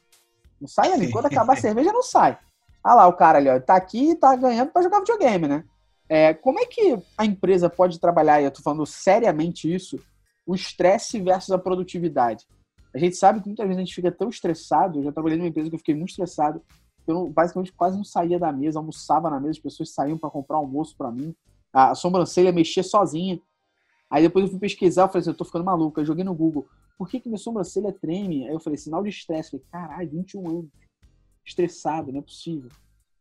Não 0.61 0.67
sai 0.67 0.93
ali, 0.93 1.09
quando 1.09 1.25
acabar 1.25 1.53
a 1.53 1.57
cerveja, 1.59 1.91
não 1.91 2.03
sai. 2.03 2.37
Ah 2.83 2.93
lá, 2.93 3.07
o 3.07 3.13
cara 3.13 3.39
ali, 3.39 3.49
ó, 3.49 3.59
tá 3.59 3.75
aqui 3.75 4.11
e 4.11 4.15
tá 4.15 4.35
ganhando 4.35 4.69
para 4.69 4.83
jogar 4.83 4.99
videogame, 4.99 5.47
né? 5.47 5.63
É, 6.07 6.31
como 6.31 6.59
é 6.59 6.67
que 6.67 6.99
a 7.17 7.25
empresa 7.25 7.71
pode 7.71 7.99
trabalhar, 7.99 8.39
e 8.39 8.43
eu 8.45 8.51
tô 8.51 8.61
falando 8.61 8.85
seriamente 8.85 9.73
isso, 9.73 9.99
o 10.45 10.53
estresse 10.53 11.19
versus 11.19 11.49
a 11.49 11.57
produtividade? 11.57 12.45
A 12.93 12.99
gente 12.99 13.15
sabe 13.15 13.41
que 13.41 13.47
muitas 13.47 13.65
vezes 13.65 13.77
a 13.77 13.83
gente 13.83 13.95
fica 13.95 14.11
tão 14.11 14.29
estressado, 14.29 14.99
eu 14.99 15.05
já 15.05 15.11
trabalhei 15.11 15.39
numa 15.39 15.47
empresa 15.47 15.69
que 15.69 15.75
eu 15.75 15.79
fiquei 15.79 15.95
muito 15.95 16.09
estressado, 16.09 16.61
eu 17.11 17.27
basicamente 17.29 17.71
quase 17.71 17.97
não 17.97 18.03
saía 18.03 18.39
da 18.39 18.51
mesa, 18.51 18.79
almoçava 18.79 19.29
na 19.29 19.39
mesa, 19.39 19.51
as 19.51 19.59
pessoas 19.59 19.91
saíam 19.91 20.17
para 20.17 20.29
comprar 20.29 20.57
almoço 20.57 20.95
para 20.97 21.11
mim. 21.11 21.35
A 21.71 21.95
sobrancelha 21.95 22.51
mexia 22.51 22.83
sozinha. 22.83 23.39
Aí 24.09 24.23
depois 24.23 24.45
eu 24.45 24.51
fui 24.51 24.59
pesquisar, 24.59 25.03
eu 25.03 25.07
falei 25.07 25.21
assim, 25.21 25.29
eu 25.29 25.37
tô 25.37 25.45
ficando 25.45 25.65
maluco. 25.65 25.99
Eu 25.99 26.05
joguei 26.05 26.23
no 26.23 26.33
Google, 26.33 26.67
por 26.97 27.07
que, 27.07 27.19
que 27.19 27.29
minha 27.29 27.37
sobrancelha 27.37 27.93
treme? 27.93 28.47
Aí 28.47 28.53
eu 28.53 28.59
falei, 28.59 28.77
sinal 28.77 29.03
de 29.03 29.09
estresse. 29.09 29.51
Falei, 29.51 29.65
caralho, 29.71 30.09
21 30.09 30.49
anos. 30.49 30.71
Estressado, 31.45 32.11
não 32.11 32.19
é 32.19 32.23
possível. 32.23 32.69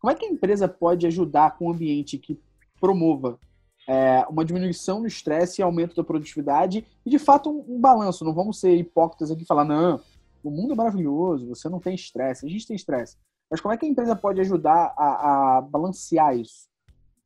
Como 0.00 0.10
é 0.10 0.14
que 0.14 0.24
a 0.24 0.28
empresa 0.28 0.66
pode 0.68 1.06
ajudar 1.06 1.56
com 1.56 1.66
um 1.66 1.72
ambiente 1.72 2.18
que 2.18 2.40
promova 2.80 3.38
é, 3.86 4.26
uma 4.28 4.44
diminuição 4.44 5.00
do 5.00 5.06
estresse 5.06 5.60
e 5.60 5.62
aumento 5.62 5.96
da 5.96 6.04
produtividade 6.04 6.84
e, 7.04 7.10
de 7.10 7.18
fato, 7.18 7.50
um, 7.50 7.76
um 7.76 7.80
balanço? 7.80 8.24
Não 8.24 8.34
vamos 8.34 8.58
ser 8.60 8.74
hipócritas 8.76 9.30
aqui 9.30 9.42
e 9.42 9.46
falar, 9.46 9.64
não, 9.64 10.00
o 10.42 10.50
mundo 10.50 10.72
é 10.72 10.76
maravilhoso, 10.76 11.48
você 11.48 11.68
não 11.68 11.80
tem 11.80 11.94
estresse. 11.94 12.46
A 12.46 12.48
gente 12.48 12.66
tem 12.66 12.76
estresse. 12.76 13.16
Mas 13.50 13.60
como 13.60 13.72
é 13.72 13.78
que 13.78 13.86
a 13.86 13.88
empresa 13.88 14.14
pode 14.14 14.40
ajudar 14.40 14.92
a, 14.96 15.58
a 15.58 15.60
balancear 15.62 16.36
isso? 16.36 16.68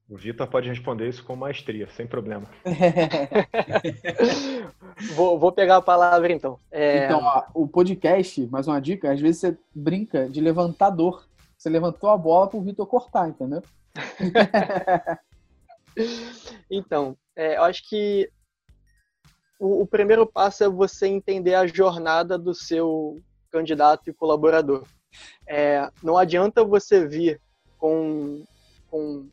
O 0.08 0.16
Vitor 0.16 0.46
pode 0.46 0.68
responder 0.68 1.08
isso 1.08 1.24
com 1.24 1.34
maestria, 1.34 1.88
sem 1.88 2.06
problema. 2.06 2.46
vou, 5.14 5.38
vou, 5.38 5.50
pegar 5.50 5.76
a 5.76 5.82
palavra 5.82 6.30
então. 6.30 6.58
É... 6.70 7.06
Então, 7.06 7.20
ó, 7.22 7.44
o 7.54 7.66
podcast, 7.66 8.46
mais 8.48 8.68
uma 8.68 8.78
dica, 8.78 9.10
às 9.10 9.20
vezes 9.20 9.40
você 9.40 9.58
brinca 9.74 10.28
de 10.28 10.40
levantador. 10.40 11.26
Você 11.56 11.70
levantou 11.70 12.10
a 12.10 12.18
bola 12.18 12.46
para 12.46 12.58
o 12.58 12.62
Vitor 12.62 12.86
cortar, 12.86 13.28
entendeu? 13.28 13.62
então, 16.70 17.16
é, 17.34 17.56
eu 17.56 17.62
acho 17.62 17.88
que 17.88 18.30
o, 19.58 19.82
o 19.82 19.86
primeiro 19.86 20.26
passo 20.26 20.64
é 20.64 20.68
você 20.68 21.06
entender 21.06 21.54
a 21.54 21.66
jornada 21.66 22.36
do 22.36 22.52
seu 22.52 23.18
candidato 23.50 24.10
e 24.10 24.12
colaborador. 24.12 24.84
É, 25.46 25.88
não 26.02 26.16
adianta 26.16 26.64
você 26.64 27.06
vir 27.06 27.40
com, 27.78 28.44
com 28.90 29.28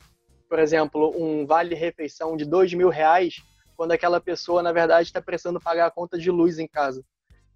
por 0.48 0.60
exemplo, 0.60 1.14
um 1.16 1.46
vale-refeição 1.46 2.36
de 2.36 2.46
dois 2.46 2.74
mil 2.74 2.90
reais, 2.90 3.44
quando 3.78 3.92
aquela 3.92 4.20
pessoa, 4.20 4.64
na 4.64 4.72
verdade, 4.72 5.08
está 5.08 5.22
precisando 5.22 5.62
pagar 5.62 5.86
a 5.86 5.92
conta 5.92 6.18
de 6.18 6.32
luz 6.32 6.60
em 6.60 6.68
casa. 6.68 7.04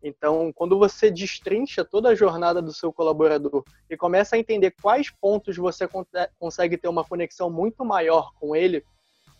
Então, 0.03 0.51
quando 0.53 0.77
você 0.77 1.09
destrincha 1.09 1.83
toda 1.83 2.09
a 2.09 2.15
jornada 2.15 2.61
do 2.61 2.73
seu 2.73 2.91
colaborador 2.91 3.63
e 3.89 3.95
começa 3.95 4.35
a 4.35 4.39
entender 4.39 4.75
quais 4.81 5.09
pontos 5.09 5.55
você 5.55 5.87
consegue 6.37 6.77
ter 6.77 6.89
uma 6.89 7.05
conexão 7.05 7.49
muito 7.49 7.85
maior 7.85 8.31
com 8.39 8.53
ele, 8.55 8.83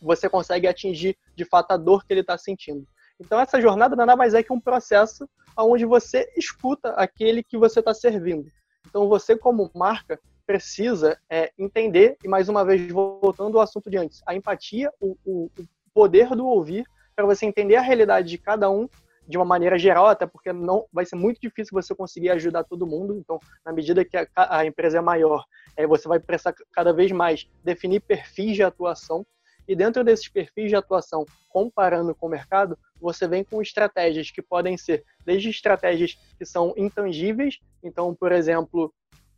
você 0.02 0.30
consegue 0.30 0.68
atingir 0.68 1.18
de 1.36 1.46
fato 1.46 1.72
a 1.72 1.78
dor 1.78 2.06
que 2.06 2.14
ele 2.14 2.22
está 2.22 2.38
sentindo. 2.38 2.88
Então, 3.20 3.40
essa 3.40 3.62
jornada 3.62 3.96
nada 3.96 4.16
mais 4.16 4.34
é 4.34 4.42
que 4.42 4.54
um 4.54 4.60
processo 4.60 5.30
onde 5.58 5.86
você 5.86 6.32
escuta 6.36 6.90
aquele 6.92 7.44
que 7.44 7.58
você 7.58 7.80
está 7.80 7.94
servindo. 7.94 8.50
Então, 8.94 9.08
você, 9.08 9.36
como 9.36 9.72
marca, 9.74 10.20
precisa 10.46 11.18
é, 11.28 11.52
entender, 11.58 12.16
e 12.24 12.28
mais 12.28 12.48
uma 12.48 12.64
vez 12.64 12.92
voltando 12.92 13.58
ao 13.58 13.64
assunto 13.64 13.90
de 13.90 13.98
antes, 13.98 14.22
a 14.24 14.36
empatia, 14.36 14.94
o, 15.02 15.18
o, 15.26 15.50
o 15.58 15.68
poder 15.92 16.30
do 16.36 16.46
ouvir, 16.46 16.86
para 17.16 17.26
você 17.26 17.48
entender 17.48 17.76
a 17.76 17.82
realidade 17.82 18.30
de 18.30 18.38
cada 18.38 18.70
um 18.70 18.88
de 19.28 19.36
uma 19.36 19.46
maneira 19.46 19.80
geral, 19.80 20.06
até 20.06 20.28
porque 20.28 20.54
não 20.54 20.86
vai 20.94 21.08
ser 21.08 21.16
muito 21.16 21.42
difícil 21.42 21.72
você 21.74 21.96
conseguir 21.96 22.30
ajudar 22.30 22.66
todo 22.66 22.86
mundo. 22.86 23.18
Então, 23.18 23.40
na 23.66 23.74
medida 23.74 24.06
que 24.06 24.16
a, 24.16 24.28
a 24.36 24.64
empresa 24.64 25.00
é 25.00 25.02
maior, 25.02 25.44
é, 25.76 25.88
você 25.88 26.08
vai 26.08 26.20
precisar 26.20 26.54
cada 26.72 26.94
vez 26.94 27.12
mais 27.12 27.50
definir 27.64 28.00
perfis 28.00 28.56
de 28.56 28.62
atuação. 28.62 29.26
E 29.68 29.76
dentro 29.76 30.04
desses 30.04 30.28
perfis 30.28 30.70
de 30.70 30.76
atuação, 30.76 31.26
comparando 31.50 32.14
com 32.14 32.28
o 32.28 32.30
mercado, 32.30 32.78
você 33.02 33.28
vem 33.28 33.44
com 33.44 33.60
estratégias 33.60 34.30
que 34.30 34.42
podem 34.42 34.78
ser 34.78 35.04
desde 35.26 35.50
estratégias 35.50 36.16
que 36.38 36.46
são 36.46 36.76
intangíveis, 36.78 37.58
então, 37.84 38.16
por 38.16 38.32
exemplo, 38.32 38.94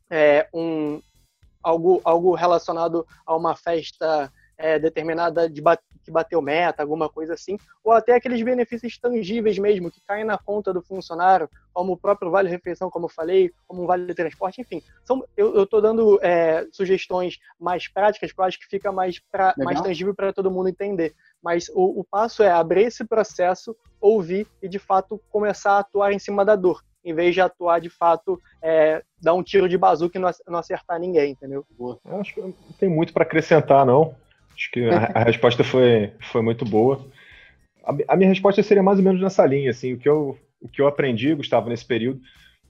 é, 0.09 0.47
um, 0.53 1.01
algo, 1.63 1.99
algo 2.03 2.35
relacionado 2.35 3.05
a 3.25 3.35
uma 3.35 3.55
festa 3.55 4.31
é, 4.57 4.79
determinada 4.79 5.49
de 5.49 5.61
bat, 5.61 5.81
que 6.03 6.11
bateu 6.11 6.39
meta, 6.41 6.83
alguma 6.83 7.09
coisa 7.09 7.33
assim, 7.33 7.57
ou 7.83 7.91
até 7.91 8.13
aqueles 8.13 8.41
benefícios 8.43 8.97
tangíveis 8.97 9.57
mesmo, 9.57 9.89
que 9.89 9.99
caem 10.05 10.23
na 10.23 10.37
conta 10.37 10.71
do 10.71 10.81
funcionário, 10.81 11.49
como 11.73 11.93
o 11.93 11.97
próprio 11.97 12.29
Vale 12.29 12.47
Refeição, 12.47 12.89
como 12.89 13.05
eu 13.05 13.09
falei, 13.09 13.51
como 13.67 13.83
um 13.83 13.87
Vale 13.87 14.05
de 14.05 14.13
Transporte, 14.13 14.61
enfim. 14.61 14.81
São, 15.03 15.25
eu 15.35 15.63
estou 15.63 15.81
dando 15.81 16.19
é, 16.21 16.67
sugestões 16.71 17.39
mais 17.59 17.87
práticas, 17.87 18.31
que 18.31 18.39
eu 18.39 18.45
acho 18.45 18.59
que 18.59 18.67
fica 18.67 18.91
mais, 18.91 19.19
pra, 19.31 19.55
mais 19.57 19.81
tangível 19.81 20.13
para 20.13 20.31
todo 20.31 20.51
mundo 20.51 20.69
entender. 20.69 21.15
Mas 21.41 21.67
o, 21.69 21.99
o 21.99 22.03
passo 22.03 22.43
é 22.43 22.51
abrir 22.51 22.83
esse 22.83 23.03
processo, 23.03 23.75
ouvir 23.99 24.47
e, 24.61 24.69
de 24.69 24.79
fato, 24.79 25.19
começar 25.29 25.71
a 25.71 25.79
atuar 25.79 26.13
em 26.13 26.19
cima 26.19 26.45
da 26.45 26.55
dor 26.55 26.81
em 27.05 27.13
vez 27.13 27.35
de 27.35 27.39
atuar 27.39 27.79
de 27.79 27.89
fato, 27.89 28.41
é, 28.61 29.03
dar 29.21 29.35
um 29.35 29.43
tiro 29.43 29.69
de 29.69 29.77
bazuca 29.77 30.17
e 30.17 30.21
não 30.21 30.57
acertar 30.57 30.99
ninguém, 30.99 31.31
entendeu? 31.31 31.63
Eu 31.79 32.19
acho 32.19 32.33
que 32.33 32.41
não 32.41 32.51
tem 32.79 32.89
muito 32.89 33.13
para 33.13 33.23
acrescentar, 33.23 33.85
não. 33.85 34.15
Acho 34.55 34.71
que 34.71 34.89
a, 34.89 35.11
a, 35.13 35.23
resposta 35.23 35.63
foi, 35.63 36.11
foi 36.31 36.41
muito 36.41 36.65
boa. 36.65 37.05
A, 37.83 38.13
a, 38.13 38.15
minha 38.17 38.29
resposta 38.29 38.63
seria 38.63 38.81
mais 38.81 38.97
ou 38.97 39.05
menos 39.05 39.21
nessa 39.21 39.45
linha, 39.45 39.69
assim, 39.69 39.93
o 39.93 39.99
que 39.99 40.09
eu, 40.09 40.37
o 40.59 40.67
que 40.67 40.81
eu 40.81 40.87
aprendi, 40.87 41.35
Gustavo, 41.35 41.69
nesse 41.69 41.85
período, 41.85 42.19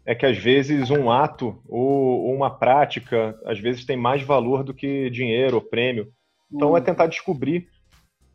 é 0.05 0.13
que 0.13 0.25
às 0.25 0.37
vezes 0.37 0.91
um 0.91 1.09
ato 1.09 1.57
ou, 1.67 2.25
ou 2.25 2.35
uma 2.35 2.49
prática, 2.49 3.39
às 3.45 3.59
vezes 3.59 3.85
tem 3.85 3.95
mais 3.95 4.21
valor 4.21 4.63
do 4.63 4.73
que 4.73 5.09
dinheiro 5.09 5.55
ou 5.55 5.61
prêmio. 5.61 6.11
Então 6.51 6.73
hum. 6.73 6.77
é 6.77 6.81
tentar 6.81 7.07
descobrir, 7.07 7.69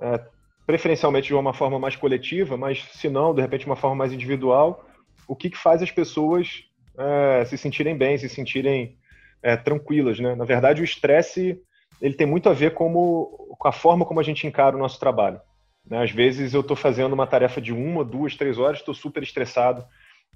é, 0.01 0.20
preferencialmente 0.66 1.28
de 1.28 1.34
uma 1.34 1.53
forma 1.53 1.78
mais 1.78 1.94
coletiva, 1.94 2.57
mas 2.57 2.82
se 2.92 3.09
não, 3.11 3.34
de 3.34 3.42
repente, 3.42 3.66
uma 3.66 3.76
forma 3.76 3.96
mais 3.96 4.12
individual, 4.12 4.84
o 5.31 5.37
que, 5.37 5.49
que 5.49 5.57
faz 5.57 5.81
as 5.81 5.93
pessoas 5.93 6.64
é, 6.99 7.45
se 7.45 7.57
sentirem 7.57 7.97
bem, 7.97 8.18
se 8.18 8.28
sentirem 8.28 8.99
é, 9.41 9.57
tranquilas, 9.57 10.18
né? 10.18 10.35
Na 10.35 10.45
verdade, 10.45 10.83
o 10.83 10.85
estresse 10.85 11.57
ele 12.03 12.14
tem 12.14 12.26
muito 12.26 12.49
a 12.49 12.53
ver 12.53 12.74
como, 12.74 13.57
com 13.57 13.68
a 13.68 13.72
forma 13.72 14.05
como 14.05 14.18
a 14.18 14.24
gente 14.24 14.45
encara 14.45 14.74
o 14.74 14.78
nosso 14.78 14.99
trabalho. 14.99 15.41
Né? 15.89 16.03
Às 16.03 16.11
vezes 16.11 16.53
eu 16.53 16.62
estou 16.62 16.76
fazendo 16.76 17.12
uma 17.12 17.28
tarefa 17.28 17.61
de 17.61 17.72
uma, 17.72 18.05
duas, 18.05 18.35
três 18.35 18.59
horas, 18.59 18.81
estou 18.81 18.95
super 18.95 19.22
estressado. 19.22 19.85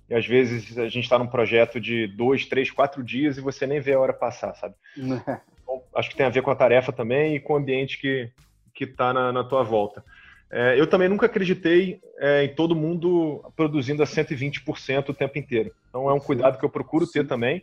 E 0.08 0.14
às 0.14 0.24
vezes 0.24 0.78
a 0.78 0.84
gente 0.84 1.04
está 1.04 1.18
num 1.18 1.26
projeto 1.26 1.80
de 1.80 2.06
dois, 2.06 2.46
três, 2.46 2.70
quatro 2.70 3.02
dias 3.02 3.36
e 3.36 3.40
você 3.40 3.66
nem 3.66 3.80
vê 3.80 3.94
a 3.94 4.00
hora 4.00 4.12
passar, 4.12 4.54
sabe? 4.54 4.76
Então, 5.64 5.82
acho 5.94 6.10
que 6.10 6.16
tem 6.16 6.26
a 6.26 6.30
ver 6.30 6.42
com 6.42 6.50
a 6.50 6.54
tarefa 6.54 6.92
também 6.92 7.36
e 7.36 7.40
com 7.40 7.54
o 7.54 7.56
ambiente 7.56 7.98
que 7.98 8.30
que 8.74 8.84
está 8.84 9.12
na, 9.12 9.32
na 9.32 9.44
tua 9.44 9.62
volta. 9.62 10.04
É, 10.50 10.78
eu 10.78 10.86
também 10.86 11.08
nunca 11.08 11.26
acreditei 11.26 12.00
é, 12.18 12.44
em 12.44 12.54
todo 12.54 12.76
mundo 12.76 13.44
produzindo 13.56 14.02
a 14.02 14.06
120% 14.06 15.08
o 15.08 15.14
tempo 15.14 15.38
inteiro. 15.38 15.72
Então 15.88 16.08
é 16.08 16.12
um 16.12 16.20
cuidado 16.20 16.58
que 16.58 16.64
eu 16.64 16.70
procuro 16.70 17.06
ter 17.06 17.26
também. 17.26 17.62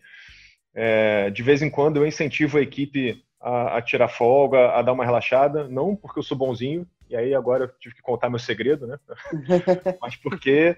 É, 0.74 1.30
de 1.30 1.44
vez 1.44 1.62
em 1.62 1.70
quando 1.70 1.98
eu 1.98 2.08
incentivo 2.08 2.58
a 2.58 2.62
equipe 2.62 3.24
a, 3.40 3.78
a, 3.78 3.82
tirar 3.82 4.08
folga, 4.08 4.72
a 4.72 4.82
dar 4.82 4.94
uma 4.94 5.06
relaxada, 5.06 5.68
não 5.68 5.96
porque 5.96 6.20
eu 6.20 6.24
sou 6.24 6.38
bonzinho, 6.38 6.88
e 7.10 7.16
aí 7.16 7.34
agora 7.34 7.66
eu 7.66 7.68
tive 7.80 7.96
que 7.96 8.02
contar 8.02 8.30
meu 8.30 8.40
segredo, 8.40 8.88
né? 8.88 8.98
Mas 10.02 10.16
porque 10.16 10.78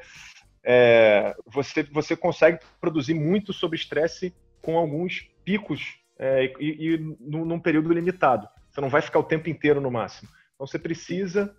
é, 0.63 1.35
você, 1.45 1.83
você 1.83 2.15
consegue 2.15 2.59
produzir 2.79 3.13
muito 3.13 3.53
sob 3.53 3.75
estresse 3.75 4.33
com 4.61 4.77
alguns 4.77 5.29
picos 5.43 5.97
é, 6.17 6.53
e, 6.59 6.93
e 6.93 6.97
num 6.97 7.59
período 7.59 7.93
limitado. 7.93 8.47
Você 8.71 8.81
não 8.81 8.89
vai 8.89 9.01
ficar 9.01 9.19
o 9.19 9.23
tempo 9.23 9.49
inteiro 9.49 9.81
no 9.81 9.91
máximo. 9.91 10.29
Então 10.55 10.65
você 10.65 10.79
precisa 10.79 11.53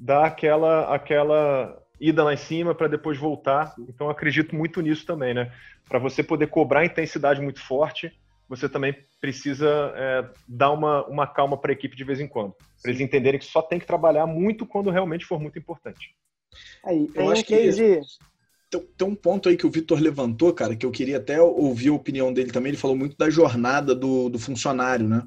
dar 0.00 0.24
aquela, 0.24 0.94
aquela 0.94 1.78
ida 2.00 2.24
lá 2.24 2.32
em 2.32 2.38
cima 2.38 2.74
para 2.74 2.88
depois 2.88 3.18
voltar. 3.18 3.74
Então 3.88 4.08
acredito 4.08 4.56
muito 4.56 4.80
nisso 4.80 5.04
também, 5.04 5.34
né? 5.34 5.52
Para 5.86 5.98
você 5.98 6.22
poder 6.22 6.46
cobrar 6.46 6.86
intensidade 6.86 7.40
muito 7.40 7.60
forte, 7.60 8.10
você 8.48 8.68
também 8.68 8.96
precisa 9.20 9.92
é, 9.94 10.28
dar 10.48 10.70
uma, 10.72 11.06
uma 11.06 11.26
calma 11.26 11.56
para 11.56 11.70
a 11.70 11.74
equipe 11.74 11.94
de 11.94 12.04
vez 12.04 12.18
em 12.18 12.26
quando. 12.26 12.54
Para 12.80 12.90
eles 12.90 13.00
entenderem 13.00 13.38
que 13.38 13.44
só 13.44 13.60
tem 13.60 13.78
que 13.78 13.86
trabalhar 13.86 14.26
muito 14.26 14.64
quando 14.64 14.90
realmente 14.90 15.26
for 15.26 15.38
muito 15.38 15.58
importante. 15.58 16.16
Aí, 16.84 17.08
eu 17.14 17.30
acho 17.30 17.44
que 17.44 17.54
tem 18.78 19.08
um 19.08 19.16
ponto 19.16 19.48
aí 19.48 19.56
que 19.56 19.66
o 19.66 19.70
Vitor 19.70 19.98
levantou, 19.98 20.52
cara, 20.52 20.76
que 20.76 20.86
eu 20.86 20.92
queria 20.92 21.16
até 21.16 21.40
ouvir 21.42 21.88
a 21.88 21.94
opinião 21.94 22.32
dele 22.32 22.52
também. 22.52 22.70
Ele 22.70 22.76
falou 22.76 22.96
muito 22.96 23.16
da 23.16 23.28
jornada 23.28 23.94
do, 23.94 24.28
do 24.28 24.38
funcionário, 24.38 25.08
né? 25.08 25.24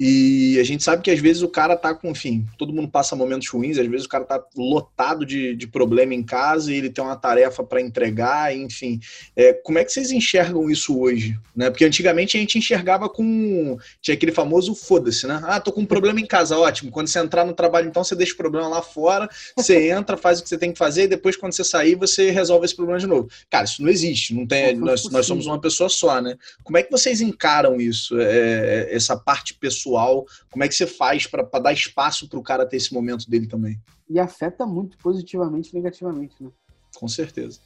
E 0.00 0.58
a 0.60 0.64
gente 0.64 0.82
sabe 0.82 1.02
que 1.02 1.10
às 1.10 1.18
vezes 1.18 1.42
o 1.42 1.48
cara 1.48 1.76
tá 1.76 1.92
com, 1.92 2.10
enfim, 2.10 2.46
todo 2.56 2.72
mundo 2.72 2.88
passa 2.88 3.16
momentos 3.16 3.48
ruins, 3.48 3.78
às 3.78 3.86
vezes 3.86 4.06
o 4.06 4.08
cara 4.08 4.24
tá 4.24 4.42
lotado 4.56 5.26
de, 5.26 5.54
de 5.56 5.66
problema 5.66 6.14
em 6.14 6.22
casa 6.22 6.72
e 6.72 6.76
ele 6.76 6.88
tem 6.88 7.02
uma 7.04 7.16
tarefa 7.16 7.62
para 7.64 7.80
entregar, 7.80 8.56
enfim. 8.56 9.00
É, 9.36 9.52
como 9.52 9.78
é 9.78 9.84
que 9.84 9.92
vocês 9.92 10.10
enxergam 10.10 10.70
isso 10.70 10.98
hoje? 10.98 11.36
Né? 11.54 11.68
Porque 11.68 11.84
antigamente 11.84 12.36
a 12.36 12.40
gente 12.40 12.56
enxergava 12.56 13.08
com. 13.08 13.76
Tinha 14.00 14.14
aquele 14.14 14.32
famoso 14.32 14.74
foda-se, 14.74 15.26
né? 15.26 15.40
Ah, 15.44 15.60
tô 15.60 15.72
com 15.72 15.80
um 15.80 15.86
problema 15.86 16.20
em 16.20 16.26
casa, 16.26 16.56
ótimo. 16.56 16.90
Quando 16.90 17.08
você 17.08 17.18
entrar 17.18 17.44
no 17.44 17.52
trabalho, 17.52 17.88
então 17.88 18.04
você 18.04 18.14
deixa 18.14 18.32
o 18.34 18.36
problema 18.36 18.68
lá 18.68 18.80
fora, 18.80 19.28
você 19.56 19.88
entra, 19.90 20.16
faz 20.16 20.38
o 20.38 20.42
que 20.42 20.48
você 20.48 20.56
tem 20.56 20.72
que 20.72 20.78
fazer, 20.78 21.02
e 21.02 21.08
depois, 21.08 21.36
quando 21.36 21.52
você 21.52 21.64
sair, 21.64 21.96
você 21.96 22.30
resolve 22.30 22.64
esse 22.64 22.77
problema 22.78 22.98
de 22.98 23.06
novo. 23.06 23.28
Cara, 23.50 23.64
isso 23.64 23.82
não 23.82 23.88
existe, 23.88 24.34
não 24.34 24.46
tem, 24.46 24.76
nós, 24.76 25.08
nós 25.10 25.26
somos 25.26 25.46
uma 25.46 25.60
pessoa 25.60 25.88
só, 25.88 26.20
né? 26.20 26.36
Como 26.64 26.76
é 26.76 26.82
que 26.82 26.90
vocês 26.90 27.20
encaram 27.20 27.80
isso, 27.80 28.18
é, 28.18 28.94
essa 28.94 29.16
parte 29.16 29.54
pessoal? 29.54 30.26
Como 30.50 30.64
é 30.64 30.68
que 30.68 30.74
você 30.74 30.86
faz 30.86 31.26
para 31.26 31.42
dar 31.60 31.72
espaço 31.72 32.28
para 32.28 32.38
o 32.38 32.42
cara 32.42 32.66
ter 32.66 32.76
esse 32.76 32.92
momento 32.92 33.28
dele 33.28 33.46
também? 33.46 33.80
E 34.08 34.18
afeta 34.18 34.66
muito 34.66 34.96
positivamente 34.98 35.70
e 35.70 35.74
negativamente, 35.74 36.34
né? 36.40 36.50
Com 36.96 37.08
certeza. 37.08 37.60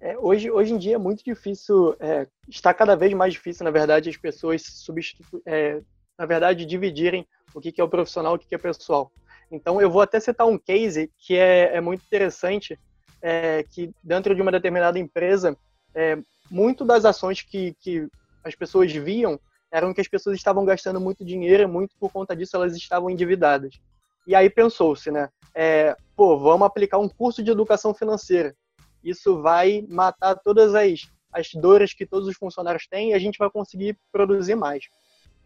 É, 0.00 0.18
hoje, 0.18 0.50
hoje 0.50 0.74
em 0.74 0.78
dia 0.78 0.96
é 0.96 0.98
muito 0.98 1.24
difícil, 1.24 1.96
é, 1.98 2.26
está 2.48 2.74
cada 2.74 2.94
vez 2.94 3.12
mais 3.14 3.32
difícil, 3.32 3.64
na 3.64 3.70
verdade, 3.70 4.10
as 4.10 4.16
pessoas 4.16 4.62
substitu 4.62 5.42
é, 5.46 5.80
na 6.18 6.26
verdade, 6.26 6.66
dividirem 6.66 7.26
o 7.54 7.60
que, 7.60 7.72
que 7.72 7.80
é 7.80 7.84
o 7.84 7.88
profissional 7.88 8.34
e 8.34 8.36
o 8.36 8.38
que, 8.38 8.48
que 8.48 8.54
é 8.54 8.58
pessoal. 8.58 9.10
Então, 9.50 9.80
eu 9.80 9.90
vou 9.90 10.02
até 10.02 10.18
citar 10.18 10.46
um 10.46 10.58
case 10.58 11.10
que 11.18 11.36
é, 11.36 11.76
é 11.76 11.80
muito 11.80 12.02
interessante, 12.04 12.78
é, 13.24 13.62
que 13.62 13.90
dentro 14.02 14.34
de 14.34 14.42
uma 14.42 14.52
determinada 14.52 14.98
empresa, 14.98 15.56
é, 15.94 16.18
muito 16.50 16.84
das 16.84 17.06
ações 17.06 17.40
que, 17.40 17.74
que 17.80 18.06
as 18.44 18.54
pessoas 18.54 18.92
viam 18.92 19.40
eram 19.72 19.94
que 19.94 20.00
as 20.00 20.06
pessoas 20.06 20.36
estavam 20.36 20.62
gastando 20.62 21.00
muito 21.00 21.24
dinheiro 21.24 21.62
e 21.62 21.66
muito 21.66 21.96
por 21.98 22.12
conta 22.12 22.36
disso 22.36 22.54
elas 22.54 22.76
estavam 22.76 23.08
endividadas. 23.08 23.80
E 24.26 24.34
aí 24.34 24.50
pensou-se, 24.50 25.10
né? 25.10 25.30
É, 25.54 25.96
pô, 26.14 26.38
vamos 26.38 26.66
aplicar 26.66 26.98
um 26.98 27.08
curso 27.08 27.42
de 27.42 27.50
educação 27.50 27.94
financeira. 27.94 28.54
Isso 29.02 29.40
vai 29.40 29.86
matar 29.88 30.36
todas 30.36 30.74
as, 30.74 31.08
as 31.32 31.48
dores 31.54 31.94
que 31.94 32.04
todos 32.04 32.28
os 32.28 32.36
funcionários 32.36 32.86
têm 32.86 33.10
e 33.10 33.14
a 33.14 33.18
gente 33.18 33.38
vai 33.38 33.50
conseguir 33.50 33.98
produzir 34.12 34.54
mais. 34.54 34.84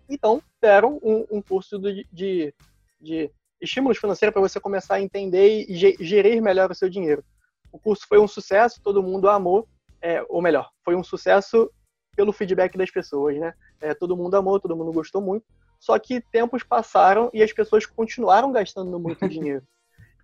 Então, 0.08 0.42
deram 0.60 0.98
um, 1.00 1.26
um 1.30 1.40
curso 1.40 1.78
de, 1.78 2.04
de, 2.12 2.54
de 3.00 3.30
estímulos 3.60 3.98
financeiros 3.98 4.32
para 4.32 4.42
você 4.42 4.58
começar 4.58 4.96
a 4.96 5.00
entender 5.00 5.64
e 5.68 5.74
gerir 5.74 6.42
melhor 6.42 6.70
o 6.70 6.74
seu 6.74 6.88
dinheiro. 6.88 7.24
O 7.72 7.78
curso 7.78 8.06
foi 8.08 8.18
um 8.18 8.28
sucesso, 8.28 8.80
todo 8.82 9.02
mundo 9.02 9.28
amou, 9.28 9.68
é, 10.00 10.24
ou 10.28 10.40
melhor, 10.40 10.70
foi 10.84 10.94
um 10.94 11.04
sucesso 11.04 11.70
pelo 12.16 12.32
feedback 12.32 12.76
das 12.76 12.90
pessoas, 12.90 13.36
né? 13.38 13.54
É, 13.80 13.94
todo 13.94 14.16
mundo 14.16 14.36
amou, 14.36 14.58
todo 14.58 14.76
mundo 14.76 14.92
gostou 14.92 15.20
muito. 15.20 15.46
Só 15.78 15.98
que 15.98 16.20
tempos 16.20 16.64
passaram 16.64 17.30
e 17.32 17.42
as 17.42 17.52
pessoas 17.52 17.86
continuaram 17.86 18.50
gastando 18.50 18.98
muito 18.98 19.26
dinheiro. 19.28 19.64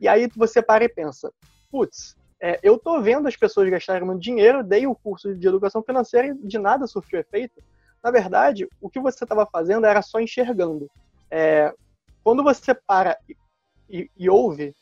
E 0.00 0.08
aí 0.08 0.28
você 0.34 0.60
para 0.60 0.84
e 0.84 0.88
pensa, 0.88 1.32
putz, 1.70 2.16
é, 2.40 2.58
eu 2.62 2.78
tô 2.78 3.00
vendo 3.00 3.28
as 3.28 3.36
pessoas 3.36 3.70
gastarem 3.70 4.04
muito 4.04 4.20
dinheiro, 4.20 4.64
dei 4.64 4.86
o 4.86 4.94
curso 4.94 5.34
de 5.34 5.46
educação 5.46 5.82
financeira 5.82 6.28
e 6.28 6.46
de 6.46 6.58
nada 6.58 6.86
surtiu 6.86 7.20
efeito. 7.20 7.62
Na 8.02 8.10
verdade, 8.10 8.68
o 8.80 8.90
que 8.90 9.00
você 9.00 9.24
estava 9.24 9.46
fazendo 9.46 9.86
era 9.86 10.02
só 10.02 10.20
enxergando. 10.20 10.90
É, 11.30 11.72
quando 12.22 12.42
você 12.42 12.74
para 12.74 13.16
e, 13.88 14.10
e 14.16 14.28
ouve, 14.28 14.74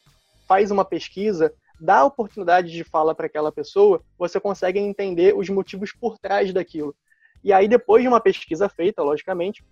faz 0.49 0.71
uma 0.71 0.85
pesquisa, 0.85 1.53
dá 1.83 1.99
a 1.99 2.05
oportunidade 2.05 2.71
de 2.71 2.85
fala 2.85 3.13
para 3.13 3.27
aquela 3.27 3.51
pessoa, 3.51 4.01
você 4.17 4.39
consegue 4.39 4.79
entender 4.79 5.37
os 5.37 5.49
motivos 5.49 5.93
por 5.93 6.17
trás 6.17 6.53
daquilo. 6.53 6.95
E 7.43 7.53
aí, 7.53 7.67
depois 7.67 8.03
de 8.03 8.09
uma 8.09 8.21
pesquisa 8.21 8.69
feita, 8.69 9.03
logicamente, 9.03 9.65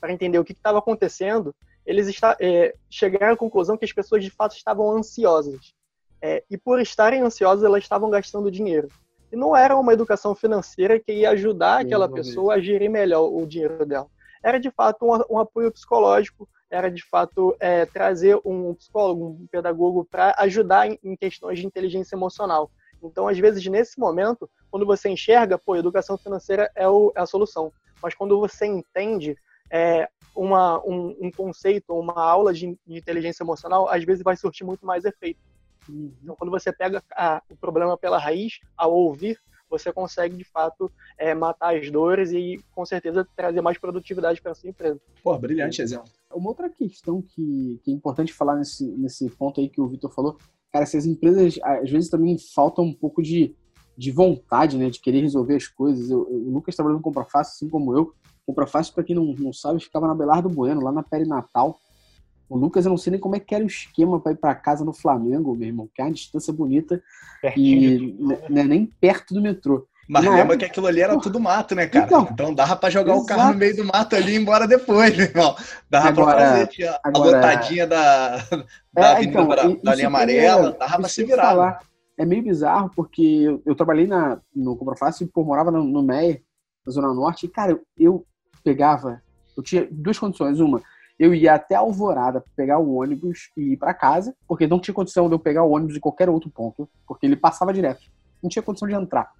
para 0.00 0.10
entender 0.10 0.38
o 0.38 0.44
que 0.44 0.52
estava 0.52 0.78
acontecendo, 0.78 1.54
eles 1.84 2.08
está, 2.08 2.34
é, 2.40 2.74
chegaram 2.88 3.34
à 3.34 3.36
conclusão 3.36 3.76
que 3.76 3.84
as 3.84 3.92
pessoas 3.92 4.24
de 4.24 4.30
fato 4.30 4.56
estavam 4.56 4.90
ansiosas. 4.90 5.74
É, 6.22 6.42
e 6.50 6.56
por 6.56 6.80
estarem 6.80 7.20
ansiosas, 7.20 7.62
elas 7.62 7.82
estavam 7.82 8.08
gastando 8.08 8.50
dinheiro. 8.50 8.88
E 9.30 9.36
não 9.36 9.54
era 9.54 9.76
uma 9.76 9.92
educação 9.92 10.34
financeira 10.34 10.98
que 10.98 11.12
ia 11.12 11.30
ajudar 11.30 11.80
aquela 11.80 12.08
pessoa 12.08 12.54
a 12.54 12.60
gerir 12.60 12.90
melhor 12.90 13.30
o 13.30 13.46
dinheiro 13.46 13.84
dela. 13.84 14.06
Era 14.42 14.58
de 14.58 14.70
fato 14.70 15.04
um, 15.04 15.36
um 15.36 15.38
apoio 15.38 15.70
psicológico, 15.70 16.48
era 16.70 16.90
de 16.90 17.02
fato 17.04 17.56
é, 17.58 17.84
trazer 17.84 18.38
um 18.44 18.74
psicólogo, 18.74 19.38
um 19.42 19.46
pedagogo 19.50 20.06
para 20.08 20.34
ajudar 20.38 20.88
em, 20.88 20.98
em, 21.02 21.16
questões 21.16 21.58
de 21.58 21.66
inteligência 21.66 22.14
emocional. 22.14 22.70
Então, 23.02 23.26
às 23.26 23.38
vezes, 23.38 23.64
nesse 23.66 23.98
momento, 23.98 24.48
quando 24.70 24.86
você 24.86 25.08
enxerga, 25.08 25.58
pô, 25.58 25.74
educação 25.74 26.16
financeira 26.16 26.70
é, 26.74 26.88
o, 26.88 27.12
é 27.16 27.20
a 27.20 27.26
solução. 27.26 27.72
Mas 28.02 28.14
quando 28.14 28.38
você 28.38 28.66
entende 28.66 29.36
é, 29.70 30.08
uma, 30.34 30.78
um, 30.86 31.16
um, 31.20 31.30
conceito, 31.30 31.92
uma 31.98 32.22
aula 32.22 32.52
de, 32.52 32.78
de, 32.86 32.98
inteligência 32.98 33.42
emocional, 33.42 33.88
às 33.88 34.04
vezes 34.04 34.22
vai 34.22 34.36
surtir 34.36 34.64
muito 34.64 34.86
mais 34.86 35.04
efeito. 35.04 35.40
Então, 35.88 36.36
quando 36.36 36.50
você 36.50 36.72
pega 36.72 37.02
a, 37.12 37.42
o 37.50 37.56
problema 37.56 37.96
pela 37.96 38.18
raiz, 38.18 38.60
ao 38.76 38.92
ouvir, 38.92 39.40
você 39.70 39.92
consegue 39.92 40.36
de 40.36 40.44
fato 40.44 40.90
é, 41.16 41.34
matar 41.34 41.76
as 41.76 41.90
dores 41.90 42.32
e 42.32 42.62
com 42.72 42.84
certeza 42.84 43.26
trazer 43.36 43.60
mais 43.60 43.78
produtividade 43.78 44.42
para 44.42 44.52
a 44.52 44.54
sua 44.54 44.68
empresa. 44.68 45.00
Pô, 45.22 45.38
brilhante 45.38 45.80
exemplo. 45.80 46.10
Uma 46.34 46.50
outra 46.50 46.68
questão 46.68 47.22
que, 47.22 47.80
que 47.82 47.90
é 47.90 47.94
importante 47.94 48.32
falar 48.32 48.56
nesse, 48.56 48.84
nesse 48.96 49.28
ponto 49.30 49.60
aí 49.60 49.68
que 49.68 49.80
o 49.80 49.88
Vitor 49.88 50.12
falou, 50.12 50.36
cara, 50.72 50.84
se 50.84 50.96
as 50.96 51.06
empresas 51.06 51.58
às 51.62 51.90
vezes 51.90 52.10
também 52.10 52.36
faltam 52.54 52.84
um 52.84 52.94
pouco 52.94 53.22
de, 53.22 53.54
de 53.96 54.10
vontade, 54.10 54.76
né, 54.76 54.90
de 54.90 55.00
querer 55.00 55.20
resolver 55.20 55.56
as 55.56 55.68
coisas. 55.68 56.10
Eu, 56.10 56.28
eu, 56.30 56.38
o 56.38 56.50
Lucas 56.50 56.74
trabalhando 56.74 57.02
com 57.02 57.10
Compra 57.10 57.24
Fácil, 57.24 57.52
assim 57.52 57.68
como 57.68 57.96
eu. 57.96 58.12
Compra 58.46 58.66
Fácil, 58.66 58.94
para 58.94 59.04
quem 59.04 59.14
não, 59.14 59.34
não 59.34 59.52
sabe, 59.52 59.80
ficava 59.80 60.06
na 60.06 60.14
Belardo 60.14 60.48
Bueno, 60.48 60.82
lá 60.82 60.90
na 60.90 61.02
Perinatal. 61.02 61.78
O 62.50 62.58
Lucas, 62.58 62.84
eu 62.84 62.90
não 62.90 62.98
sei 62.98 63.12
nem 63.12 63.20
como 63.20 63.36
é 63.36 63.40
que 63.40 63.54
era 63.54 63.62
o 63.62 63.68
esquema 63.68 64.18
para 64.18 64.32
ir 64.32 64.36
para 64.36 64.56
casa 64.56 64.84
no 64.84 64.92
Flamengo, 64.92 65.54
meu 65.54 65.68
irmão, 65.68 65.88
que 65.94 66.02
é 66.02 66.04
uma 66.04 66.12
distância 66.12 66.52
bonita 66.52 67.00
Pertinho 67.40 67.92
e 67.92 68.52
né, 68.52 68.64
nem 68.64 68.86
perto 68.86 69.32
do 69.32 69.40
metrô. 69.40 69.86
Mas 70.08 70.24
lembra 70.24 70.40
época... 70.40 70.56
que 70.58 70.64
aquilo 70.64 70.88
ali 70.88 71.00
era 71.00 71.16
tudo 71.20 71.38
mato, 71.38 71.76
né, 71.76 71.86
cara? 71.86 72.04
Então, 72.04 72.28
então 72.32 72.52
dava 72.52 72.74
para 72.74 72.90
jogar 72.90 73.12
exato. 73.12 73.24
o 73.24 73.26
carro 73.28 73.52
no 73.52 73.58
meio 73.58 73.76
do 73.76 73.84
mato 73.84 74.16
ali 74.16 74.32
e 74.32 74.34
ir 74.34 74.40
embora 74.40 74.66
depois, 74.66 75.16
meu 75.16 75.26
irmão. 75.26 75.54
Dava 75.88 76.08
agora, 76.08 76.36
pra 76.36 76.66
fazer 76.66 76.98
agora, 77.04 77.36
a 77.36 77.40
lotadinha 77.40 77.86
da, 77.86 78.36
da 78.92 79.02
é, 79.02 79.12
Avenida 79.12 79.40
então, 79.40 79.48
da, 79.48 79.80
da 79.84 79.94
linha 79.94 80.08
amarela, 80.08 80.72
dava 80.72 80.98
pra 80.98 81.08
se 81.08 81.22
virar. 81.22 81.42
Falar, 81.50 81.80
é 82.18 82.26
meio 82.26 82.42
bizarro, 82.42 82.90
porque 82.96 83.22
eu, 83.22 83.62
eu 83.64 83.76
trabalhei 83.76 84.08
na, 84.08 84.40
no 84.52 84.76
Compra 84.76 84.96
Fácil 84.96 85.24
e 85.24 85.28
pô, 85.28 85.44
morava 85.44 85.70
no, 85.70 85.84
no 85.84 86.02
Meyer, 86.02 86.42
na 86.84 86.92
Zona 86.92 87.14
Norte, 87.14 87.46
e, 87.46 87.48
cara, 87.48 87.70
eu, 87.70 87.80
eu 87.96 88.26
pegava, 88.64 89.22
eu 89.56 89.62
tinha 89.62 89.86
duas 89.88 90.18
condições. 90.18 90.58
Uma, 90.58 90.82
eu 91.20 91.34
ia 91.34 91.52
até 91.52 91.74
Alvorada 91.74 92.42
pegar 92.56 92.78
o 92.78 92.94
ônibus 92.94 93.50
e 93.54 93.74
ir 93.74 93.76
para 93.76 93.92
casa, 93.92 94.34
porque 94.48 94.66
não 94.66 94.80
tinha 94.80 94.94
condição 94.94 95.28
de 95.28 95.34
eu 95.34 95.38
pegar 95.38 95.62
o 95.62 95.70
ônibus 95.70 95.94
em 95.94 96.00
qualquer 96.00 96.30
outro 96.30 96.48
ponto, 96.48 96.88
porque 97.06 97.26
ele 97.26 97.36
passava 97.36 97.74
direto. 97.74 98.00
Não 98.42 98.48
tinha 98.48 98.62
condição 98.62 98.88
de 98.88 98.94
entrar. 98.94 99.30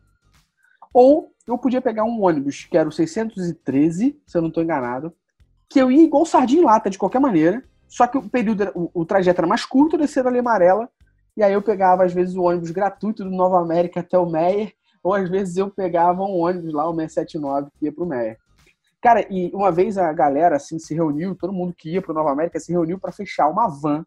Ou 0.92 1.32
eu 1.46 1.56
podia 1.56 1.80
pegar 1.80 2.04
um 2.04 2.22
ônibus, 2.22 2.66
que 2.66 2.76
era 2.76 2.86
o 2.86 2.92
613, 2.92 4.20
se 4.26 4.36
eu 4.36 4.42
não 4.42 4.48
estou 4.48 4.62
enganado, 4.62 5.10
que 5.70 5.80
eu 5.80 5.90
ia 5.90 6.02
igual 6.02 6.26
sardinha 6.26 6.60
em 6.60 6.64
lata, 6.66 6.90
de 6.90 6.98
qualquer 6.98 7.18
maneira, 7.18 7.64
só 7.88 8.06
que 8.06 8.18
o 8.18 8.28
período, 8.28 8.70
o, 8.74 8.90
o 8.92 9.06
trajeto 9.06 9.40
era 9.40 9.48
mais 9.48 9.64
curto, 9.64 9.96
descer 9.96 10.22
da 10.22 10.28
linha 10.28 10.40
amarela, 10.40 10.86
e 11.34 11.42
aí 11.42 11.54
eu 11.54 11.62
pegava, 11.62 12.04
às 12.04 12.12
vezes, 12.12 12.36
o 12.36 12.42
ônibus 12.42 12.72
gratuito 12.72 13.24
do 13.24 13.30
Nova 13.30 13.58
América 13.58 14.00
até 14.00 14.18
o 14.18 14.28
Meyer, 14.28 14.74
ou 15.02 15.14
às 15.14 15.30
vezes 15.30 15.56
eu 15.56 15.70
pegava 15.70 16.22
um 16.24 16.40
ônibus 16.40 16.74
lá, 16.74 16.86
o 16.90 16.94
679, 16.94 17.70
que 17.78 17.86
ia 17.86 17.92
pro 17.92 18.04
Meyer. 18.04 18.38
Cara, 19.00 19.26
e 19.30 19.50
uma 19.54 19.72
vez 19.72 19.96
a 19.96 20.12
galera 20.12 20.56
assim 20.56 20.78
se 20.78 20.94
reuniu, 20.94 21.34
todo 21.34 21.52
mundo 21.52 21.74
que 21.76 21.90
ia 21.90 22.02
pro 22.02 22.12
Nova 22.12 22.30
América 22.30 22.60
se 22.60 22.70
reuniu 22.70 22.98
para 22.98 23.12
fechar 23.12 23.48
uma 23.48 23.66
van 23.66 24.04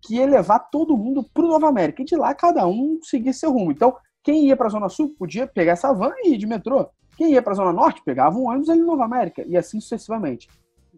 que 0.00 0.14
ia 0.14 0.26
levar 0.26 0.60
todo 0.60 0.96
mundo 0.96 1.22
pro 1.34 1.46
Nova 1.46 1.68
América. 1.68 2.00
E 2.00 2.04
de 2.04 2.16
lá 2.16 2.34
cada 2.34 2.66
um 2.66 2.98
seguia 3.02 3.32
seu 3.32 3.52
rumo. 3.52 3.70
Então, 3.70 3.94
quem 4.22 4.46
ia 4.46 4.56
pra 4.56 4.68
Zona 4.68 4.88
Sul 4.88 5.14
podia 5.18 5.46
pegar 5.46 5.72
essa 5.72 5.92
van 5.92 6.12
e 6.22 6.34
ir 6.34 6.38
de 6.38 6.46
metrô. 6.46 6.88
Quem 7.16 7.32
ia 7.32 7.42
pra 7.42 7.54
Zona 7.54 7.72
Norte 7.72 8.02
pegava 8.04 8.38
um 8.38 8.48
ônibus 8.48 8.70
ali 8.70 8.80
no 8.80 8.86
Nova 8.86 9.04
América. 9.04 9.44
E 9.46 9.56
assim 9.56 9.80
sucessivamente. 9.80 10.48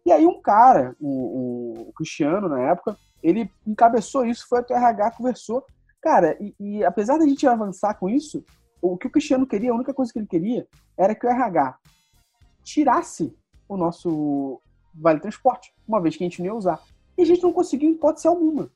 E 0.05 0.13
aí 0.13 0.27
um 0.27 0.41
cara, 0.41 0.95
o, 1.01 1.89
o 1.89 1.93
Cristiano 1.95 2.49
na 2.49 2.61
época, 2.61 2.97
ele 3.23 3.51
encabeçou 3.67 4.25
isso, 4.25 4.47
foi 4.49 4.61
até 4.61 4.75
o 4.75 4.77
RH, 4.77 5.11
conversou. 5.13 5.65
Cara, 6.01 6.37
e, 6.41 6.55
e 6.61 6.85
apesar 6.85 7.19
da 7.19 7.27
gente 7.27 7.47
avançar 7.47 7.95
com 7.95 8.09
isso, 8.09 8.45
o 8.81 8.97
que 8.97 9.07
o 9.07 9.11
Cristiano 9.11 9.47
queria, 9.47 9.73
a 9.73 9.75
única 9.75 9.93
coisa 9.93 10.13
que 10.13 10.19
ele 10.19 10.29
queria 10.29 10.67
era 10.97 11.15
que 11.15 11.27
o 11.27 11.31
RH 11.31 11.77
tirasse 12.63 13.37
o 13.69 13.77
nosso 13.77 14.61
vale 14.95 15.21
transporte, 15.21 15.73
uma 15.87 16.01
vez 16.01 16.17
que 16.17 16.25
a 16.25 16.29
gente 16.29 16.41
não 16.41 16.47
ia 16.47 16.55
usar. 16.55 16.83
E 17.17 17.23
a 17.23 17.25
gente 17.25 17.43
não 17.43 17.53
conseguiu, 17.53 17.89
em 17.89 17.93
hipótese 17.93 18.27
alguma, 18.27 18.71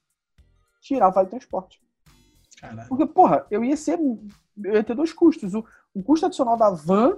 tirar 0.81 1.09
o 1.09 1.13
vale 1.13 1.29
transporte. 1.29 1.81
Caraca. 2.61 2.89
Porque, 2.89 3.07
porra, 3.07 3.47
eu 3.51 3.65
ia 3.65 3.77
ser. 3.77 3.99
Eu 3.99 4.75
ia 4.75 4.85
ter 4.85 4.95
dois 4.95 5.13
custos. 5.13 5.55
O, 5.55 5.65
o 5.95 6.03
custo 6.03 6.27
adicional 6.27 6.57
da 6.57 6.71
van 6.71 7.17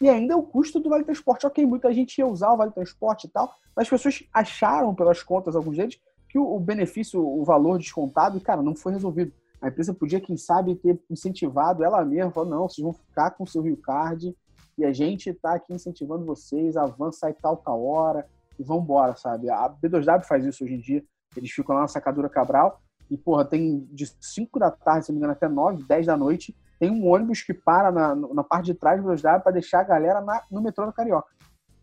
e 0.00 0.08
ainda 0.08 0.36
o 0.36 0.42
custo 0.42 0.80
do 0.80 0.88
vale 0.88 1.04
transporte. 1.04 1.46
Ok, 1.46 1.64
muita 1.66 1.92
gente 1.92 2.18
ia 2.18 2.26
usar 2.26 2.52
o 2.52 2.56
vale 2.56 2.72
transporte 2.72 3.26
e 3.26 3.30
tal, 3.30 3.52
mas 3.74 3.84
as 3.84 3.90
pessoas 3.90 4.24
acharam, 4.32 4.94
pelas 4.94 5.22
contas, 5.22 5.56
alguns 5.56 5.76
deles, 5.76 6.00
que 6.28 6.38
o, 6.38 6.56
o 6.56 6.60
benefício, 6.60 7.20
o 7.20 7.44
valor 7.44 7.78
descontado, 7.78 8.40
cara, 8.40 8.62
não 8.62 8.74
foi 8.74 8.92
resolvido. 8.92 9.32
A 9.60 9.68
empresa 9.68 9.92
podia, 9.92 10.20
quem 10.20 10.36
sabe, 10.36 10.76
ter 10.76 11.00
incentivado 11.10 11.82
ela 11.82 12.04
mesma, 12.04 12.30
falou, 12.30 12.48
não, 12.48 12.68
vocês 12.68 12.82
vão 12.82 12.92
ficar 12.92 13.32
com 13.32 13.42
o 13.42 13.46
seu 13.46 13.62
Rio 13.62 13.76
Card 13.76 14.34
e 14.78 14.84
a 14.84 14.92
gente 14.92 15.30
está 15.30 15.54
aqui 15.54 15.74
incentivando 15.74 16.24
vocês, 16.24 16.76
avança 16.76 17.28
e 17.28 17.34
tal, 17.34 17.56
tal 17.56 17.84
hora, 17.84 18.26
e 18.58 18.62
vão 18.62 18.78
embora, 18.78 19.16
sabe? 19.16 19.50
A 19.50 19.68
B2W 19.68 20.24
faz 20.24 20.44
isso 20.44 20.64
hoje 20.64 20.74
em 20.74 20.80
dia, 20.80 21.04
eles 21.36 21.50
ficam 21.50 21.74
lá 21.74 21.82
na 21.82 21.88
Sacadura 21.88 22.28
Cabral, 22.28 22.80
e, 23.10 23.16
porra, 23.16 23.44
tem 23.44 23.88
de 23.90 24.06
5 24.20 24.58
da 24.58 24.70
tarde, 24.70 25.06
se 25.06 25.12
não 25.12 25.14
me 25.14 25.18
engano, 25.20 25.32
até 25.32 25.48
9, 25.48 25.82
10 25.82 26.06
da 26.06 26.16
noite, 26.16 26.54
tem 26.78 26.90
um 26.90 27.08
ônibus 27.08 27.42
que 27.42 27.52
para 27.52 27.90
na, 27.90 28.14
na 28.14 28.44
parte 28.44 28.66
de 28.66 28.74
trás 28.74 29.02
do 29.02 29.08
B2W 29.08 29.42
para 29.42 29.52
deixar 29.52 29.80
a 29.80 29.84
galera 29.84 30.20
na, 30.20 30.42
no 30.50 30.62
metrô 30.62 30.86
da 30.86 30.92
Carioca. 30.92 31.28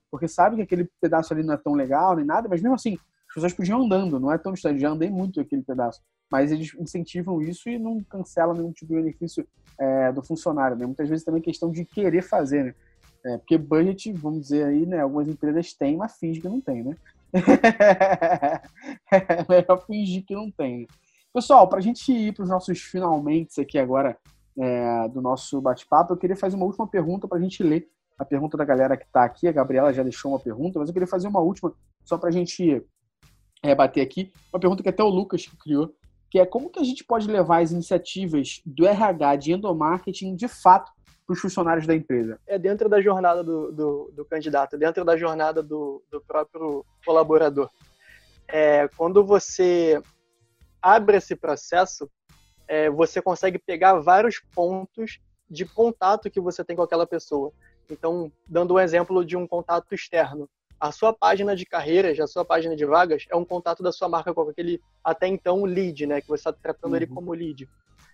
Porque 0.10 0.28
sabe 0.28 0.56
que 0.56 0.62
aquele 0.62 0.90
pedaço 1.02 1.34
ali 1.34 1.44
não 1.44 1.54
é 1.54 1.58
tão 1.58 1.74
legal 1.74 2.16
nem 2.16 2.26
nada, 2.26 2.48
mas 2.48 2.62
mesmo 2.62 2.76
assim, 2.76 2.98
as 3.28 3.34
pessoas 3.34 3.54
podiam 3.54 3.84
andando, 3.84 4.20
não 4.20 4.32
é 4.32 4.38
tão 4.38 4.54
distante, 4.54 4.80
já 4.80 4.90
andei 4.90 5.10
muito 5.10 5.42
aquele 5.42 5.64
pedaço. 5.64 6.02
Mas 6.32 6.52
eles 6.52 6.74
incentivam 6.80 7.42
isso 7.42 7.70
e 7.70 7.78
não 7.78 8.04
cancelam 8.04 8.56
nenhum 8.56 8.72
tipo 8.72 8.94
de 8.94 9.02
benefício 9.02 9.48
é, 9.80 10.12
do 10.12 10.24
funcionário, 10.24 10.76
né? 10.78 10.86
Muitas 10.86 11.08
vezes 11.08 11.24
também 11.24 11.42
é 11.42 11.44
questão 11.44 11.72
de 11.72 11.86
querer 11.86 12.22
fazer, 12.22 12.66
né? 12.66 12.76
É, 13.26 13.38
porque 13.38 13.58
budget, 13.58 14.12
vamos 14.14 14.42
dizer 14.42 14.66
aí, 14.66 14.86
né? 14.86 15.02
Algumas 15.02 15.28
empresas 15.28 15.74
têm, 15.74 15.98
mas 15.98 16.18
finge 16.18 16.40
que 16.40 16.50
não 16.50 16.62
tem, 16.62 16.84
né? 16.84 16.96
é 19.12 19.46
melhor 19.50 19.86
fingir 19.86 20.24
que 20.26 20.34
não 20.34 20.50
tem. 20.52 20.88
Pessoal, 21.34 21.68
para 21.68 21.80
a 21.80 21.82
gente 21.82 22.12
ir 22.12 22.34
para 22.34 22.44
os 22.44 22.50
nossos 22.50 22.80
finalmente 22.80 23.60
aqui 23.60 23.78
agora 23.78 24.18
é, 24.58 25.08
do 25.10 25.22
nosso 25.22 25.60
bate-papo, 25.60 26.14
eu 26.14 26.18
queria 26.18 26.36
fazer 26.36 26.56
uma 26.56 26.66
última 26.66 26.88
pergunta 26.88 27.28
para 27.28 27.38
a 27.38 27.42
gente 27.42 27.62
ler 27.62 27.90
a 28.18 28.24
pergunta 28.24 28.56
da 28.56 28.64
galera 28.64 28.96
que 28.96 29.04
está 29.04 29.26
aqui. 29.26 29.48
A 29.48 29.52
Gabriela 29.52 29.94
já 29.94 30.02
deixou 30.02 30.32
uma 30.32 30.40
pergunta, 30.40 30.80
mas 30.80 30.88
eu 30.88 30.94
queria 30.94 31.08
fazer 31.08 31.28
uma 31.28 31.42
última 31.42 31.74
só 32.04 32.18
para 32.18 32.30
a 32.30 32.32
gente 32.32 32.82
é, 33.62 33.76
bater 33.76 34.02
aqui. 34.02 34.32
Uma 34.54 34.60
pergunta 34.60 34.82
que 34.82 34.90
até 34.90 35.04
o 35.04 35.10
Lucas 35.10 35.46
criou, 35.62 35.94
que 36.36 36.40
é 36.40 36.46
como 36.46 36.70
que 36.70 36.82
a 36.82 36.84
gente 36.84 37.02
pode 37.02 37.32
levar 37.32 37.62
as 37.62 37.72
iniciativas 37.72 38.62
do 38.66 38.86
RH 38.86 39.38
de 39.38 39.54
endomarketing 39.54 40.36
de 40.36 40.50
fato 40.50 40.92
para 41.26 41.34
os 41.34 41.40
funcionários 41.40 41.88
da 41.88 41.96
empresa? 41.96 42.38
É 42.46 42.60
dentro 42.60 42.90
da 42.90 43.00
jornada 43.02 43.42
do, 43.42 43.72
do, 43.72 44.12
do 44.14 44.26
candidato, 44.26 44.78
dentro 44.78 45.06
da 45.06 45.16
jornada 45.16 45.64
do, 45.64 46.04
do 46.12 46.20
próprio 46.20 46.86
colaborador. 47.06 47.70
É, 48.50 48.86
quando 48.98 49.24
você 49.24 50.02
abre 50.82 51.16
esse 51.16 51.38
processo, 51.38 52.12
é, 52.68 52.90
você 52.90 53.22
consegue 53.22 53.58
pegar 53.58 53.94
vários 54.02 54.42
pontos 54.54 55.22
de 55.50 55.64
contato 55.64 56.30
que 56.30 56.42
você 56.42 56.66
tem 56.66 56.76
com 56.76 56.82
aquela 56.82 57.08
pessoa. 57.08 57.54
Então, 57.90 58.30
dando 58.46 58.74
um 58.74 58.80
exemplo 58.80 59.24
de 59.24 59.38
um 59.38 59.48
contato 59.48 59.96
externo, 59.96 60.50
a 60.80 60.92
sua 60.92 61.14
página 61.14 61.56
de 61.56 61.66
carreiras, 61.66 62.20
a 62.20 62.28
sua 62.28 62.44
página 62.44 62.76
de 62.76 62.86
vagas 62.86 63.26
é 63.30 63.36
um 63.36 63.46
contato 63.46 63.82
da 63.82 63.92
sua 63.92 64.10
marca 64.10 64.34
com 64.34 64.42
aquele 64.42 64.82
até 65.04 65.28
então 65.28 65.64
lead, 65.64 66.06
né, 66.06 66.22
que 66.22 66.28
você 66.28 66.42
está 66.42 66.54
tratando 66.54 66.92
uhum. 66.92 66.98
ele 66.98 67.08
como 67.08 67.34
lead. 67.34 67.68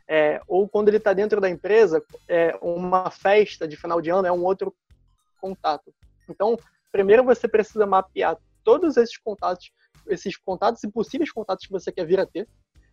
É, 0.08 0.42
ou 0.48 0.68
quando 0.68 0.90
ele 0.90 0.98
está 0.98 1.14
dentro 1.14 1.40
da 1.40 1.50
empresa, 1.50 2.04
é 2.28 2.58
uma 2.62 3.10
festa 3.10 3.68
de 3.68 3.78
final 3.78 4.02
de 4.02 4.10
ano 4.10 4.28
é 4.28 4.32
um 4.32 4.44
outro 4.44 4.76
contato. 5.40 5.94
Então, 6.30 6.58
primeiro 6.92 7.24
você 7.24 7.48
precisa 7.48 7.86
mapear 7.86 8.38
todos 8.64 8.98
esses 8.98 9.18
contatos, 9.18 9.72
esses 10.08 10.36
contatos 10.38 10.84
e 10.84 10.92
possíveis 10.92 11.32
contatos 11.32 11.66
que 11.66 11.72
você 11.72 11.92
quer 11.92 12.06
vir 12.06 12.20
a 12.20 12.26
ter. 12.26 12.48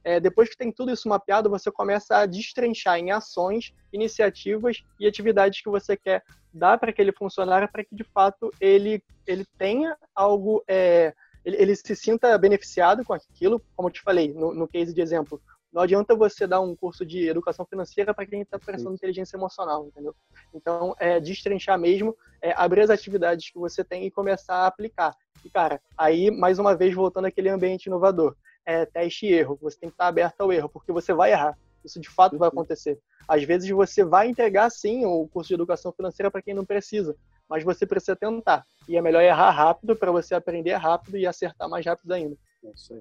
É, 0.09 0.18
depois 0.18 0.48
que 0.48 0.56
tem 0.56 0.72
tudo 0.72 0.90
isso 0.90 1.06
mapeado, 1.06 1.51
você 1.51 1.70
começa 1.70 2.16
a 2.16 2.24
destrinchar 2.24 2.98
em 2.98 3.10
ações, 3.10 3.74
iniciativas 3.93 4.82
e 4.98 5.06
atividades 5.06 5.60
que 5.60 5.68
você 5.68 5.98
quer 5.98 6.24
dar 6.51 6.78
para 6.78 6.89
aquele 6.89 7.12
funcionário 7.12 7.68
para 7.70 7.85
que, 7.85 7.94
de 7.94 8.05
fato, 8.05 8.51
ele, 8.59 9.05
ele 9.26 9.44
tenha 9.59 9.94
algo, 10.14 10.64
é, 10.66 11.12
ele, 11.44 11.59
ele, 11.59 11.76
se 11.76 11.94
sinta 11.94 12.39
beneficiado 12.39 13.05
com 13.05 13.12
aquilo, 13.12 13.62
como 13.76 13.89
eu 13.89 13.93
te 13.93 14.01
falei, 14.01 14.32
no, 14.32 14.55
no 14.55 14.66
case 14.66 14.94
de 14.94 15.02
exemplo. 15.02 15.43
Não 15.70 15.82
adianta 15.82 16.16
você 16.16 16.47
dar 16.47 16.62
um 16.62 16.74
curso 16.74 17.05
de 17.05 17.28
educação 17.28 17.66
financeira 17.66 18.14
para 18.14 18.24
quem 18.24 18.40
está 18.40 18.59
prestando 18.59 18.94
inteligência 18.94 19.36
emocional, 19.36 19.89
entendeu? 19.89 20.16
Então, 20.55 20.97
é 20.98 21.20
destrinchar 21.20 21.78
mesmo, 21.78 22.16
é, 22.40 22.55
abrir 22.56 22.80
as 22.80 22.89
atividades 22.89 23.51
que 23.51 23.59
você 23.59 23.85
tem 23.85 24.06
e 24.06 24.10
começar 24.10 24.55
a 24.55 24.68
aplicar. 24.68 25.14
E, 25.44 25.51
cara, 25.51 25.78
aí, 25.98 26.30
mais 26.30 26.59
uma 26.59 26.74
vez, 26.74 26.94
voltando 26.94 27.26
àquele 27.26 27.51
ambiente 27.51 27.89
inovador, 27.89 28.35
é 28.69 28.85
teste 28.85 29.27
e 29.27 29.32
erro. 29.32 29.59
Você 29.62 29.81
tem 29.81 29.89
que 29.89 29.95
estar 29.95 30.09
aberto 30.09 30.43
ao 30.43 30.53
erro, 30.53 30.69
porque 30.69 30.93
você 30.93 31.15
vai 31.15 31.32
errar. 31.32 31.59
Isso 31.82 31.99
de 31.99 32.09
fato 32.09 32.36
vai 32.36 32.49
acontecer. 32.49 32.99
Às 33.27 33.43
vezes 33.43 33.70
você 33.70 34.05
vai 34.05 34.28
entregar 34.28 34.69
sim 34.69 35.07
o 35.07 35.27
curso 35.27 35.49
de 35.49 35.55
educação 35.55 35.90
financeira 35.90 36.31
para 36.31 36.43
quem 36.43 36.53
não 36.53 36.66
precisa, 36.66 37.16
mas 37.49 37.65
você 37.65 37.86
precisa 37.86 38.15
tentar. 38.15 38.66
E 38.86 38.99
é 38.99 39.01
melhor 39.01 39.23
errar 39.23 39.51
rápido 39.53 39.97
para 39.97 40.12
você 40.12 40.35
aprender 40.35 40.74
rápido 40.74 41.16
e 41.16 41.27
acertar 41.27 41.66
mais 41.66 41.86
rápido 41.86 42.12
ainda. 42.12 42.36
É 42.62 42.70
isso 42.70 42.93
aí. 42.93 43.01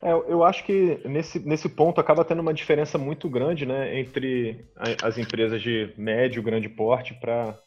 É, 0.00 0.12
eu 0.12 0.42
acho 0.42 0.64
que 0.64 1.00
nesse, 1.06 1.38
nesse 1.40 1.68
ponto 1.68 2.00
acaba 2.00 2.24
tendo 2.24 2.40
uma 2.40 2.54
diferença 2.54 2.96
muito 2.96 3.28
grande 3.28 3.66
né, 3.66 3.98
entre 3.98 4.64
as 5.02 5.18
empresas 5.18 5.60
de 5.60 5.92
médio, 5.98 6.42
grande 6.42 6.70
porte 6.70 7.12
para 7.14 7.58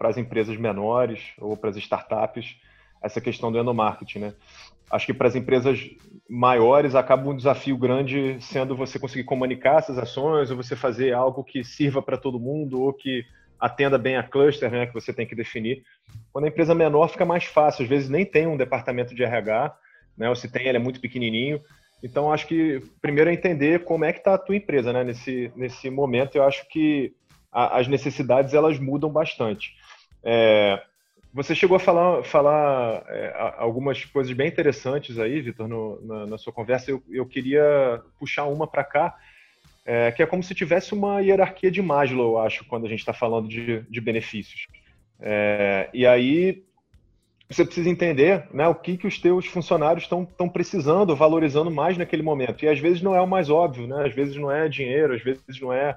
as 0.00 0.16
empresas 0.16 0.56
menores 0.56 1.20
ou 1.38 1.56
para 1.56 1.68
as 1.68 1.76
startups, 1.76 2.56
essa 3.02 3.20
questão 3.20 3.50
do 3.50 3.58
endomarketing. 3.58 4.18
Né? 4.18 4.34
Acho 4.90 5.06
que 5.06 5.14
para 5.14 5.28
as 5.28 5.34
empresas 5.34 5.80
maiores 6.28 6.94
acaba 6.94 7.28
um 7.28 7.36
desafio 7.36 7.76
grande 7.76 8.36
sendo 8.40 8.76
você 8.76 8.98
conseguir 8.98 9.24
comunicar 9.24 9.78
essas 9.78 9.98
ações 9.98 10.50
ou 10.50 10.56
você 10.56 10.76
fazer 10.76 11.12
algo 11.12 11.44
que 11.44 11.64
sirva 11.64 12.02
para 12.02 12.16
todo 12.16 12.40
mundo 12.40 12.80
ou 12.80 12.92
que 12.92 13.24
atenda 13.58 13.98
bem 13.98 14.16
a 14.16 14.22
cluster 14.22 14.70
né, 14.70 14.86
que 14.86 14.94
você 14.94 15.12
tem 15.12 15.26
que 15.26 15.34
definir. 15.34 15.82
Quando 16.32 16.44
a 16.44 16.48
empresa 16.48 16.74
menor 16.74 17.08
fica 17.08 17.24
mais 17.24 17.44
fácil, 17.44 17.82
às 17.82 17.88
vezes 17.88 18.08
nem 18.08 18.24
tem 18.24 18.46
um 18.46 18.56
departamento 18.56 19.14
de 19.14 19.24
RH, 19.24 19.76
né, 20.16 20.28
ou 20.28 20.36
se 20.36 20.50
tem, 20.50 20.66
ele 20.66 20.76
é 20.76 20.80
muito 20.80 21.00
pequenininho, 21.00 21.60
então, 22.02 22.32
acho 22.32 22.46
que 22.46 22.80
primeiro 23.00 23.28
é 23.28 23.32
entender 23.32 23.84
como 23.84 24.04
é 24.04 24.12
que 24.12 24.18
está 24.18 24.34
a 24.34 24.38
tua 24.38 24.56
empresa, 24.56 24.92
né? 24.92 25.02
Nesse, 25.02 25.52
nesse 25.56 25.90
momento, 25.90 26.36
eu 26.36 26.44
acho 26.44 26.66
que 26.68 27.12
a, 27.50 27.78
as 27.78 27.88
necessidades, 27.88 28.54
elas 28.54 28.78
mudam 28.78 29.10
bastante. 29.10 29.74
É, 30.22 30.80
você 31.32 31.54
chegou 31.54 31.76
a 31.76 31.80
falar, 31.80 32.22
falar 32.24 33.04
é, 33.08 33.54
algumas 33.58 34.04
coisas 34.04 34.32
bem 34.32 34.48
interessantes 34.48 35.18
aí, 35.18 35.40
Vitor, 35.40 35.68
na, 36.02 36.26
na, 36.26 36.38
sua 36.38 36.52
conversa. 36.52 36.90
Eu, 36.90 37.02
eu 37.10 37.26
queria 37.26 38.02
puxar 38.18 38.44
uma 38.46 38.66
para 38.66 38.84
cá, 38.84 39.16
é, 39.84 40.10
que 40.10 40.22
é 40.22 40.26
como 40.26 40.42
se 40.42 40.54
tivesse 40.54 40.94
uma 40.94 41.20
hierarquia 41.20 41.70
de 41.70 41.82
Maslow, 41.82 42.32
eu 42.32 42.38
acho, 42.38 42.64
quando 42.64 42.86
a 42.86 42.88
gente 42.88 43.00
está 43.00 43.12
falando 43.12 43.48
de, 43.48 43.80
de 43.90 44.00
benefícios. 44.00 44.66
É, 45.20 45.90
e 45.92 46.06
aí, 46.06 46.62
você 47.48 47.64
precisa 47.64 47.88
entender 47.88 48.46
né, 48.52 48.68
o 48.68 48.74
que, 48.74 48.98
que 48.98 49.06
os 49.06 49.18
teus 49.18 49.46
funcionários 49.46 50.04
estão 50.04 50.48
precisando, 50.48 51.16
valorizando 51.16 51.70
mais 51.70 51.96
naquele 51.96 52.22
momento. 52.22 52.64
E 52.64 52.68
às 52.68 52.78
vezes 52.78 53.00
não 53.00 53.14
é 53.14 53.20
o 53.20 53.26
mais 53.26 53.48
óbvio, 53.48 53.86
né? 53.86 54.04
às 54.06 54.14
vezes 54.14 54.36
não 54.36 54.50
é 54.50 54.68
dinheiro, 54.68 55.14
às 55.14 55.22
vezes 55.22 55.60
não 55.60 55.72
é, 55.72 55.96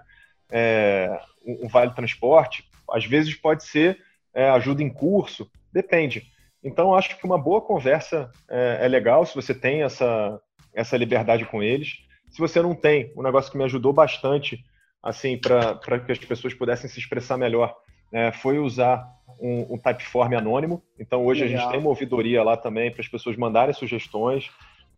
é 0.49 1.19
um 1.45 1.67
vale 1.67 1.93
transporte, 1.93 2.63
às 2.89 3.05
vezes 3.05 3.35
pode 3.35 3.65
ser 3.65 3.99
é, 4.33 4.49
ajuda 4.49 4.83
em 4.83 4.89
curso, 4.89 5.49
depende. 5.71 6.23
Então, 6.63 6.93
acho 6.93 7.17
que 7.17 7.25
uma 7.25 7.37
boa 7.37 7.61
conversa 7.61 8.31
é, 8.49 8.79
é 8.81 8.87
legal 8.87 9.25
se 9.25 9.35
você 9.35 9.53
tem 9.53 9.83
essa, 9.83 10.39
essa 10.73 10.97
liberdade 10.97 11.45
com 11.45 11.61
eles. 11.63 11.99
Se 12.29 12.39
você 12.39 12.61
não 12.61 12.75
tem, 12.75 13.11
um 13.15 13.23
negócio 13.23 13.51
que 13.51 13.57
me 13.57 13.63
ajudou 13.63 13.91
bastante 13.91 14.63
assim 15.01 15.37
para 15.37 15.99
que 15.99 16.11
as 16.11 16.19
pessoas 16.19 16.53
pudessem 16.53 16.89
se 16.89 16.99
expressar 16.99 17.35
melhor 17.35 17.75
é, 18.11 18.31
foi 18.31 18.59
usar 18.59 19.07
um, 19.39 19.73
um 19.73 19.77
typeform 19.77 20.35
anônimo. 20.35 20.83
Então 20.99 21.25
hoje 21.25 21.43
Legal. 21.43 21.57
a 21.57 21.61
gente 21.61 21.71
tem 21.71 21.79
uma 21.79 21.89
ouvidoria 21.89 22.43
lá 22.43 22.57
também 22.57 22.91
para 22.91 23.01
as 23.01 23.07
pessoas 23.07 23.35
mandarem 23.35 23.73
sugestões. 23.73 24.49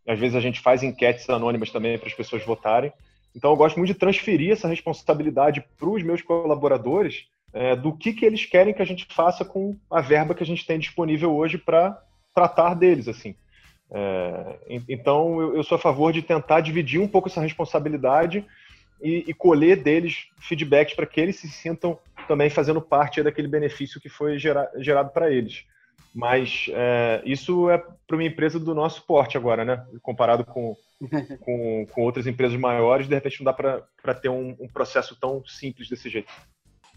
Às 0.05 0.19
vezes 0.19 0.35
a 0.35 0.41
gente 0.41 0.59
faz 0.59 0.83
enquetes 0.83 1.29
anônimas 1.29 1.71
também 1.71 1.97
para 1.97 2.07
as 2.07 2.13
pessoas 2.13 2.43
votarem. 2.43 2.91
Então 3.35 3.51
eu 3.51 3.55
gosto 3.55 3.77
muito 3.77 3.93
de 3.93 3.99
transferir 3.99 4.51
essa 4.51 4.67
responsabilidade 4.67 5.63
para 5.77 5.89
os 5.89 6.03
meus 6.03 6.21
colaboradores 6.21 7.27
é, 7.53 7.75
do 7.75 7.95
que, 7.95 8.13
que 8.13 8.25
eles 8.25 8.45
querem 8.45 8.73
que 8.73 8.81
a 8.81 8.85
gente 8.85 9.05
faça 9.13 9.45
com 9.45 9.75
a 9.89 10.01
verba 10.01 10.33
que 10.33 10.43
a 10.43 10.45
gente 10.45 10.65
tem 10.65 10.79
disponível 10.79 11.33
hoje 11.35 11.57
para 11.57 12.01
tratar 12.33 12.73
deles, 12.73 13.07
assim. 13.07 13.35
É, 13.91 14.57
então 14.89 15.39
eu, 15.39 15.57
eu, 15.57 15.63
sou 15.63 15.75
a 15.75 15.79
favor 15.79 16.11
de 16.11 16.23
tentar 16.23 16.61
dividir 16.61 16.99
um 16.99 17.07
pouco 17.07 17.29
essa 17.29 17.41
responsabilidade 17.41 18.43
e, 18.99 19.25
e 19.27 19.33
colher 19.33 19.83
deles 19.83 20.29
feedbacks 20.39 20.95
para 20.95 21.05
que 21.05 21.21
eles 21.21 21.35
se 21.35 21.47
sintam 21.47 21.99
também 22.27 22.49
fazendo 22.49 22.81
parte 22.81 23.21
daquele 23.21 23.47
benefício 23.47 24.01
que 24.01 24.09
foi 24.09 24.39
gera, 24.39 24.71
gerado 24.77 25.11
para 25.11 25.31
eles. 25.31 25.65
Mas 26.13 26.67
é, 26.71 27.21
isso 27.25 27.69
é 27.69 27.77
para 27.77 28.15
uma 28.15 28.23
empresa 28.23 28.59
do 28.59 28.75
nosso 28.75 29.05
porte 29.05 29.35
agora, 29.35 29.65
né? 29.65 29.83
Comparado 30.01 30.45
com, 30.45 30.75
com, 31.41 31.87
com 31.91 32.01
outras 32.01 32.27
empresas 32.27 32.57
maiores, 32.57 33.07
de 33.07 33.15
repente 33.15 33.39
não 33.39 33.45
dá 33.45 33.53
para 33.53 34.13
ter 34.13 34.29
um, 34.29 34.55
um, 34.59 34.67
processo 34.67 35.15
tão 35.19 35.43
simples 35.45 35.89
desse 35.89 36.09
jeito. 36.09 36.31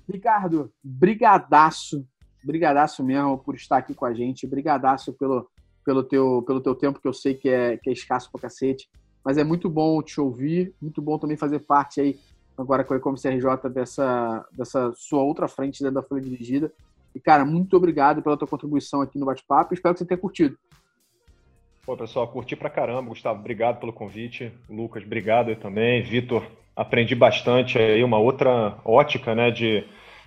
Ricardo, 0.08 0.72
brigadaço, 0.82 2.06
brigadaço 2.44 3.02
mesmo 3.02 3.38
por 3.38 3.54
estar 3.54 3.78
aqui 3.78 3.94
com 3.94 4.04
a 4.04 4.14
gente, 4.14 4.46
brigadaço 4.46 5.12
pelo, 5.12 5.48
pelo, 5.84 6.02
teu, 6.02 6.42
pelo 6.42 6.60
teu 6.60 6.74
tempo, 6.74 7.00
que 7.00 7.08
eu 7.08 7.12
sei 7.12 7.34
que 7.34 7.48
é, 7.48 7.76
que 7.76 7.90
é 7.90 7.92
escasso 7.92 8.30
pra 8.30 8.42
cacete, 8.42 8.88
mas 9.24 9.38
é 9.38 9.44
muito 9.44 9.68
bom 9.68 10.00
te 10.02 10.20
ouvir, 10.20 10.74
muito 10.80 11.02
bom 11.02 11.18
também 11.18 11.36
fazer 11.36 11.60
parte 11.60 12.00
aí 12.00 12.18
agora 12.56 12.84
com 12.84 12.94
a 12.94 12.96
E-Commerce 12.96 13.28
RJ 13.28 13.68
dessa, 13.70 14.46
dessa 14.52 14.92
sua 14.94 15.22
outra 15.22 15.46
frente 15.46 15.82
dentro 15.82 15.96
da 15.96 16.02
Folha 16.02 16.22
Dirigida. 16.22 16.72
E, 17.14 17.20
cara, 17.20 17.44
muito 17.44 17.76
obrigado 17.76 18.22
pela 18.22 18.36
tua 18.36 18.48
contribuição 18.48 19.00
aqui 19.00 19.18
no 19.18 19.26
bate-papo. 19.26 19.74
Espero 19.74 19.94
que 19.94 20.00
você 20.00 20.06
tenha 20.06 20.18
curtido. 20.18 20.56
Pô, 21.84 21.96
pessoal, 21.96 22.28
curti 22.28 22.56
pra 22.56 22.68
caramba. 22.68 23.08
Gustavo, 23.08 23.40
obrigado 23.40 23.78
pelo 23.80 23.92
convite. 23.92 24.52
Lucas, 24.68 25.02
obrigado 25.04 25.48
aí 25.48 25.56
também. 25.56 26.02
Vitor, 26.02 26.46
aprendi 26.76 27.14
bastante 27.14 27.78
aí, 27.78 28.04
uma 28.04 28.18
outra 28.18 28.78
ótica, 28.84 29.34
né, 29.34 29.50
de, 29.50 29.84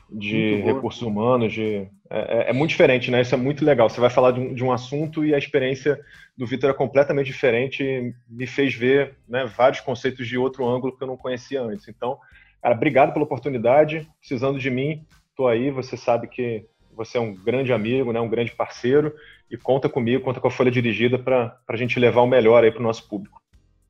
de 0.09 0.55
recursos 0.61 1.03
humanos, 1.03 1.53
de 1.53 1.87
é, 2.09 2.47
é, 2.47 2.49
é, 2.49 2.53
muito 2.53 2.71
diferente, 2.71 3.11
né? 3.11 3.21
Isso 3.21 3.35
é 3.35 3.37
muito 3.37 3.63
legal. 3.63 3.87
Você 3.87 4.01
vai 4.01 4.09
falar 4.09 4.31
de 4.31 4.39
um, 4.39 4.53
de 4.53 4.63
um 4.63 4.71
assunto 4.71 5.23
e 5.23 5.35
a 5.35 5.37
experiência 5.37 5.99
do 6.35 6.47
Vitor 6.47 6.71
é 6.71 6.73
completamente 6.73 7.27
diferente, 7.27 8.15
me 8.27 8.47
fez 8.47 8.73
ver 8.73 9.15
né, 9.27 9.45
vários 9.45 9.81
conceitos 9.81 10.27
de 10.27 10.37
outro 10.37 10.67
ângulo 10.67 10.97
que 10.97 11.03
eu 11.03 11.07
não 11.07 11.15
conhecia 11.15 11.61
antes. 11.61 11.87
Então, 11.87 12.17
cara, 12.61 12.73
obrigado 12.73 13.13
pela 13.13 13.25
oportunidade. 13.25 14.09
Precisando 14.19 14.57
de 14.57 14.71
mim, 14.71 15.05
estou 15.29 15.47
aí. 15.47 15.69
Você 15.69 15.95
sabe 15.95 16.27
que 16.27 16.65
você 16.91 17.19
é 17.19 17.21
um 17.21 17.35
grande 17.35 17.71
amigo, 17.71 18.11
né, 18.11 18.19
um 18.19 18.27
grande 18.27 18.51
parceiro 18.51 19.13
e 19.49 19.55
conta 19.55 19.87
comigo, 19.87 20.23
conta 20.23 20.39
com 20.39 20.47
a 20.47 20.51
Folha 20.51 20.71
Dirigida 20.71 21.19
para 21.19 21.57
a 21.67 21.75
gente 21.75 21.99
levar 21.99 22.21
o 22.21 22.27
melhor 22.27 22.63
aí 22.63 22.71
para 22.71 22.79
o 22.79 22.83
nosso 22.83 23.07
público. 23.07 23.39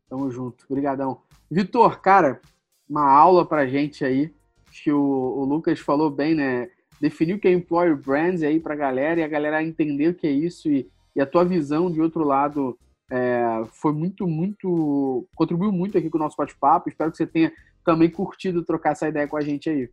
Tamo 0.10 0.32
junto, 0.32 0.66
obrigadão. 0.70 1.22
Vitor, 1.50 2.02
cara, 2.02 2.42
uma 2.90 3.10
aula 3.10 3.46
para 3.46 3.68
gente 3.68 4.04
aí. 4.04 4.34
Acho 4.70 4.84
que 4.84 4.92
o, 4.92 5.00
o 5.00 5.46
Lucas 5.46 5.80
falou 5.80 6.10
bem, 6.10 6.36
né? 6.36 6.70
definir 7.00 7.34
o 7.34 7.40
que 7.40 7.48
é 7.48 7.52
employer 7.52 7.96
brands 7.96 8.44
aí 8.44 8.60
para 8.60 8.74
a 8.74 8.78
galera 8.78 9.20
e 9.20 9.24
a 9.24 9.28
galera 9.28 9.64
entender 9.64 10.10
o 10.10 10.14
que 10.14 10.28
é 10.28 10.32
isso 10.32 10.70
e, 10.70 10.90
e 11.16 11.22
a 11.22 11.26
tua 11.26 11.46
visão 11.46 11.92
de 11.92 12.02
outro 12.02 12.24
lado 12.24 12.78
é, 13.10 13.64
foi 13.72 13.94
muito, 13.94 14.28
muito, 14.28 15.26
contribuiu 15.34 15.72
muito 15.72 15.98
aqui 15.98 16.10
com 16.10 16.18
o 16.18 16.22
nosso 16.22 16.38
bate-papo. 16.38 16.90
Espero 16.90 17.10
que 17.10 17.18
você 17.18 17.26
tenha 17.26 17.52
também 17.84 18.10
curtido 18.10 18.64
trocar 18.64 18.92
essa 18.92 19.08
ideia 19.08 19.28
com 19.28 19.38
a 19.38 19.42
gente 19.42 19.70
aí. 19.70 19.90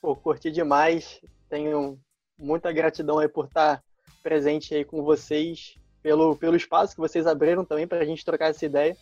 Pô, 0.00 0.14
curti 0.14 0.50
demais. 0.50 1.20
Tenho 1.48 1.98
muita 2.38 2.72
gratidão 2.72 3.18
aí 3.18 3.28
por 3.28 3.46
estar 3.46 3.82
presente 4.22 4.74
aí 4.74 4.84
com 4.84 5.02
vocês, 5.02 5.76
pelo, 6.02 6.36
pelo 6.36 6.56
espaço 6.56 6.94
que 6.94 7.00
vocês 7.00 7.26
abriram 7.26 7.64
também 7.64 7.86
para 7.86 7.98
a 7.98 8.04
gente 8.04 8.24
trocar 8.24 8.50
essa 8.50 8.64
ideia. 8.64 8.96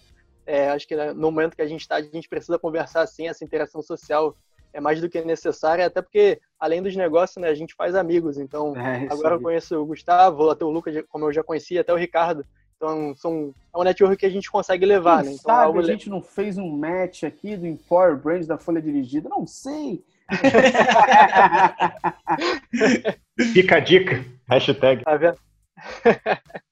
É, 0.49 0.71
acho 0.71 0.89
que 0.89 0.97
né, 0.97 1.13
no 1.13 1.31
momento 1.31 1.55
que 1.55 1.61
a 1.61 1.67
gente 1.67 1.83
está, 1.83 1.97
a 1.97 2.01
gente 2.01 2.27
precisa 2.27 2.59
conversar 2.59 3.03
assim, 3.03 3.29
essa 3.29 3.45
interação 3.45 3.83
social 3.83 4.35
é 4.73 4.81
mais 4.81 4.99
do 4.99 5.07
que 5.07 5.21
necessária, 5.21 5.85
até 5.85 6.01
porque, 6.01 6.41
além 6.59 6.83
dos 6.83 6.97
negócios, 6.97 7.37
né, 7.37 7.51
a 7.51 7.55
gente 7.55 7.75
faz 7.75 7.95
amigos. 7.95 8.39
Então, 8.39 8.73
é, 8.75 9.07
agora 9.11 9.35
eu 9.35 9.43
conheço 9.43 9.79
o 9.79 9.85
Gustavo, 9.85 10.49
até 10.49 10.65
o 10.65 10.71
Lucas, 10.71 11.05
como 11.11 11.27
eu 11.27 11.33
já 11.35 11.43
conhecia, 11.43 11.83
até 11.83 11.93
o 11.93 11.97
Ricardo. 11.97 12.47
Então, 12.77 13.15
são, 13.15 13.55
é 13.75 13.79
um 13.79 13.83
network 13.83 14.17
que 14.17 14.25
a 14.25 14.31
gente 14.31 14.51
consegue 14.51 14.87
levar, 14.87 15.23
Quem 15.23 15.33
né? 15.33 15.37
Então, 15.39 15.55
sabe 15.55 15.79
é 15.79 15.83
a 15.83 15.85
gente 15.85 16.09
não 16.09 16.23
fez 16.23 16.57
um 16.57 16.71
match 16.71 17.25
aqui 17.25 17.55
do 17.55 17.67
Empower 17.67 18.17
Brand 18.17 18.47
da 18.47 18.57
Folha 18.57 18.81
Dirigida? 18.81 19.29
Não 19.29 19.47
sei. 19.47 20.03
Fica 23.53 23.77
a 23.77 23.81
dica. 23.81 24.25
Hashtag. 24.49 25.05
Tá 25.05 25.17
vendo? 25.17 25.39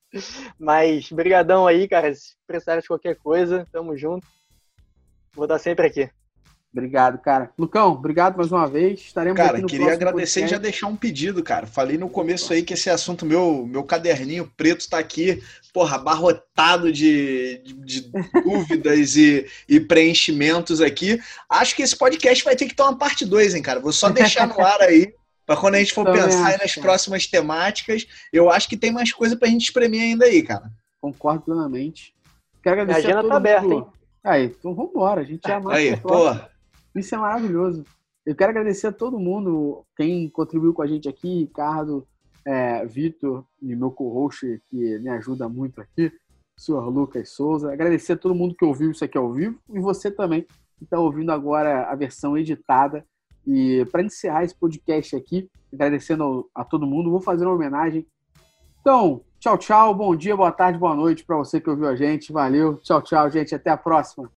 Mas, 0.59 1.11
brigadão 1.11 1.67
aí, 1.67 1.89
cara. 1.89 2.15
Se 2.15 2.35
precisar 2.47 2.81
de 2.81 2.87
qualquer 2.87 3.17
coisa, 3.17 3.67
tamo 3.73 3.97
junto. 3.97 4.27
Vou 5.35 5.45
estar 5.45 5.59
sempre 5.59 5.87
aqui. 5.87 6.11
Obrigado, 6.77 7.19
cara. 7.19 7.51
Lucão, 7.59 7.93
obrigado 7.93 8.37
mais 8.37 8.53
uma 8.53 8.69
vez. 8.69 9.01
Estaremos 9.01 9.37
Cara, 9.37 9.53
aqui 9.53 9.63
no 9.63 9.69
queria 9.69 9.95
agradecer 9.95 10.41
e 10.41 10.43
já 10.43 10.57
podcast. 10.57 10.63
deixar 10.63 10.87
um 10.89 10.97
pedido, 10.97 11.43
cara. 11.43 11.67
Falei 11.67 11.97
no 11.97 12.09
começo 12.09 12.53
aí 12.53 12.63
que 12.63 12.75
esse 12.75 12.91
assunto, 12.91 13.25
meu, 13.25 13.67
meu 13.67 13.83
caderninho 13.83 14.53
preto 14.59 14.87
tá 14.87 14.99
aqui, 14.99 15.43
porra, 15.73 15.97
abarrotado 15.97 16.93
de, 16.93 17.63
de, 17.65 17.73
de 17.73 18.13
dúvidas 18.45 19.17
e, 19.17 19.47
e 19.67 19.81
preenchimentos 19.81 20.83
aqui. 20.83 21.19
Acho 21.49 21.75
que 21.75 21.83
esse 21.83 21.97
podcast 21.97 22.45
vai 22.45 22.55
ter 22.55 22.67
que 22.67 22.75
ter 22.75 22.83
uma 22.83 22.99
parte 22.99 23.25
2, 23.25 23.55
hein, 23.55 23.63
cara? 23.63 23.81
Vou 23.81 23.93
só 23.93 24.11
deixar 24.11 24.47
no 24.47 24.61
ar 24.61 24.83
aí. 24.83 25.15
Pra 25.47 25.57
quando 25.57 25.77
a 25.77 25.79
gente 25.79 25.95
for 25.95 26.05
Também 26.05 26.25
pensar 26.25 26.49
acho, 26.49 26.59
nas 26.59 26.75
cara. 26.75 26.87
próximas 26.87 27.27
temáticas, 27.27 28.07
eu 28.33 28.51
acho 28.51 28.69
que 28.69 28.77
tem 28.77 28.93
mais 28.93 29.13
coisa 29.13 29.37
pra 29.37 29.49
gente 29.49 29.63
espremer 29.63 30.03
ainda 30.03 30.25
aí, 30.25 30.43
cara. 30.43 30.71
Concordo 31.01 31.43
plenamente. 31.43 32.13
Quero 32.63 32.81
agradecer 32.81 33.07
agenda 33.07 33.21
a 33.21 33.23
todo 33.23 33.31
tá 33.31 33.37
aberta, 33.37 33.67
hein? 33.67 33.87
Aí, 34.25 34.45
então 34.47 34.75
vambora. 34.75 35.21
A 35.21 35.25
gente 35.25 35.47
já 35.47 35.61
marca 35.61 35.79
Aí, 35.79 35.97
pô. 35.97 36.35
Isso 36.97 37.15
é 37.15 37.19
maravilhoso. 37.19 37.85
Eu 38.27 38.35
quero 38.35 38.51
agradecer 38.51 38.89
a 38.89 38.93
todo 38.93 39.21
mundo, 39.21 39.85
quem 39.97 40.29
contribuiu 40.29 40.75
com 40.75 40.83
a 40.83 40.87
gente 40.87 41.09
aqui, 41.09 41.43
Ricardo, 41.43 42.05
é, 42.45 42.85
Vitor 42.85 43.45
e 43.63 43.77
meu 43.77 43.93
co-host, 43.93 44.61
que 44.69 44.99
me 44.99 45.09
ajuda 45.11 45.49
muito 45.49 45.81
aqui, 45.81 46.13
o 46.59 46.61
senhor 46.61 46.89
Lucas 46.89 47.31
Souza. 47.31 47.73
Agradecer 47.73 48.15
a 48.15 48.17
todo 48.17 48.35
mundo 48.35 48.57
que 48.57 48.65
ouviu 48.65 48.91
isso 48.91 49.05
aqui 49.05 49.17
ao 49.17 49.33
vivo 49.33 49.61
e 49.73 49.79
você 49.79 50.11
também, 50.11 50.43
que 50.77 50.83
está 50.83 50.99
ouvindo 50.99 51.31
agora 51.31 51.85
a 51.85 51.95
versão 51.95 52.37
editada. 52.37 53.07
E 53.47 53.85
para 53.93 54.03
encerrar 54.03 54.45
esse 54.45 54.55
podcast 54.55 55.15
aqui, 55.15 55.49
agradecendo 55.73 56.51
a 56.55 56.65
todo 56.65 56.87
mundo, 56.87 57.11
vou 57.11 57.21
fazer 57.21 57.47
uma 57.47 57.55
homenagem. 57.55 58.07
Então, 58.81 59.21
tchau, 59.39 59.57
tchau, 59.57 59.95
bom 59.95 60.17
dia, 60.17 60.37
boa 60.37 60.51
tarde, 60.51 60.79
boa 60.79 60.95
noite 60.95 61.25
para 61.25 61.37
você 61.37 61.61
que 61.61 61.71
ouviu 61.71 61.89
a 61.89 61.95
gente. 61.95 62.33
Valeu, 62.33 62.77
tchau, 62.79 63.01
tchau, 63.03 63.31
gente. 63.31 63.55
Até 63.55 63.71
a 63.71 63.77
próxima. 63.77 64.31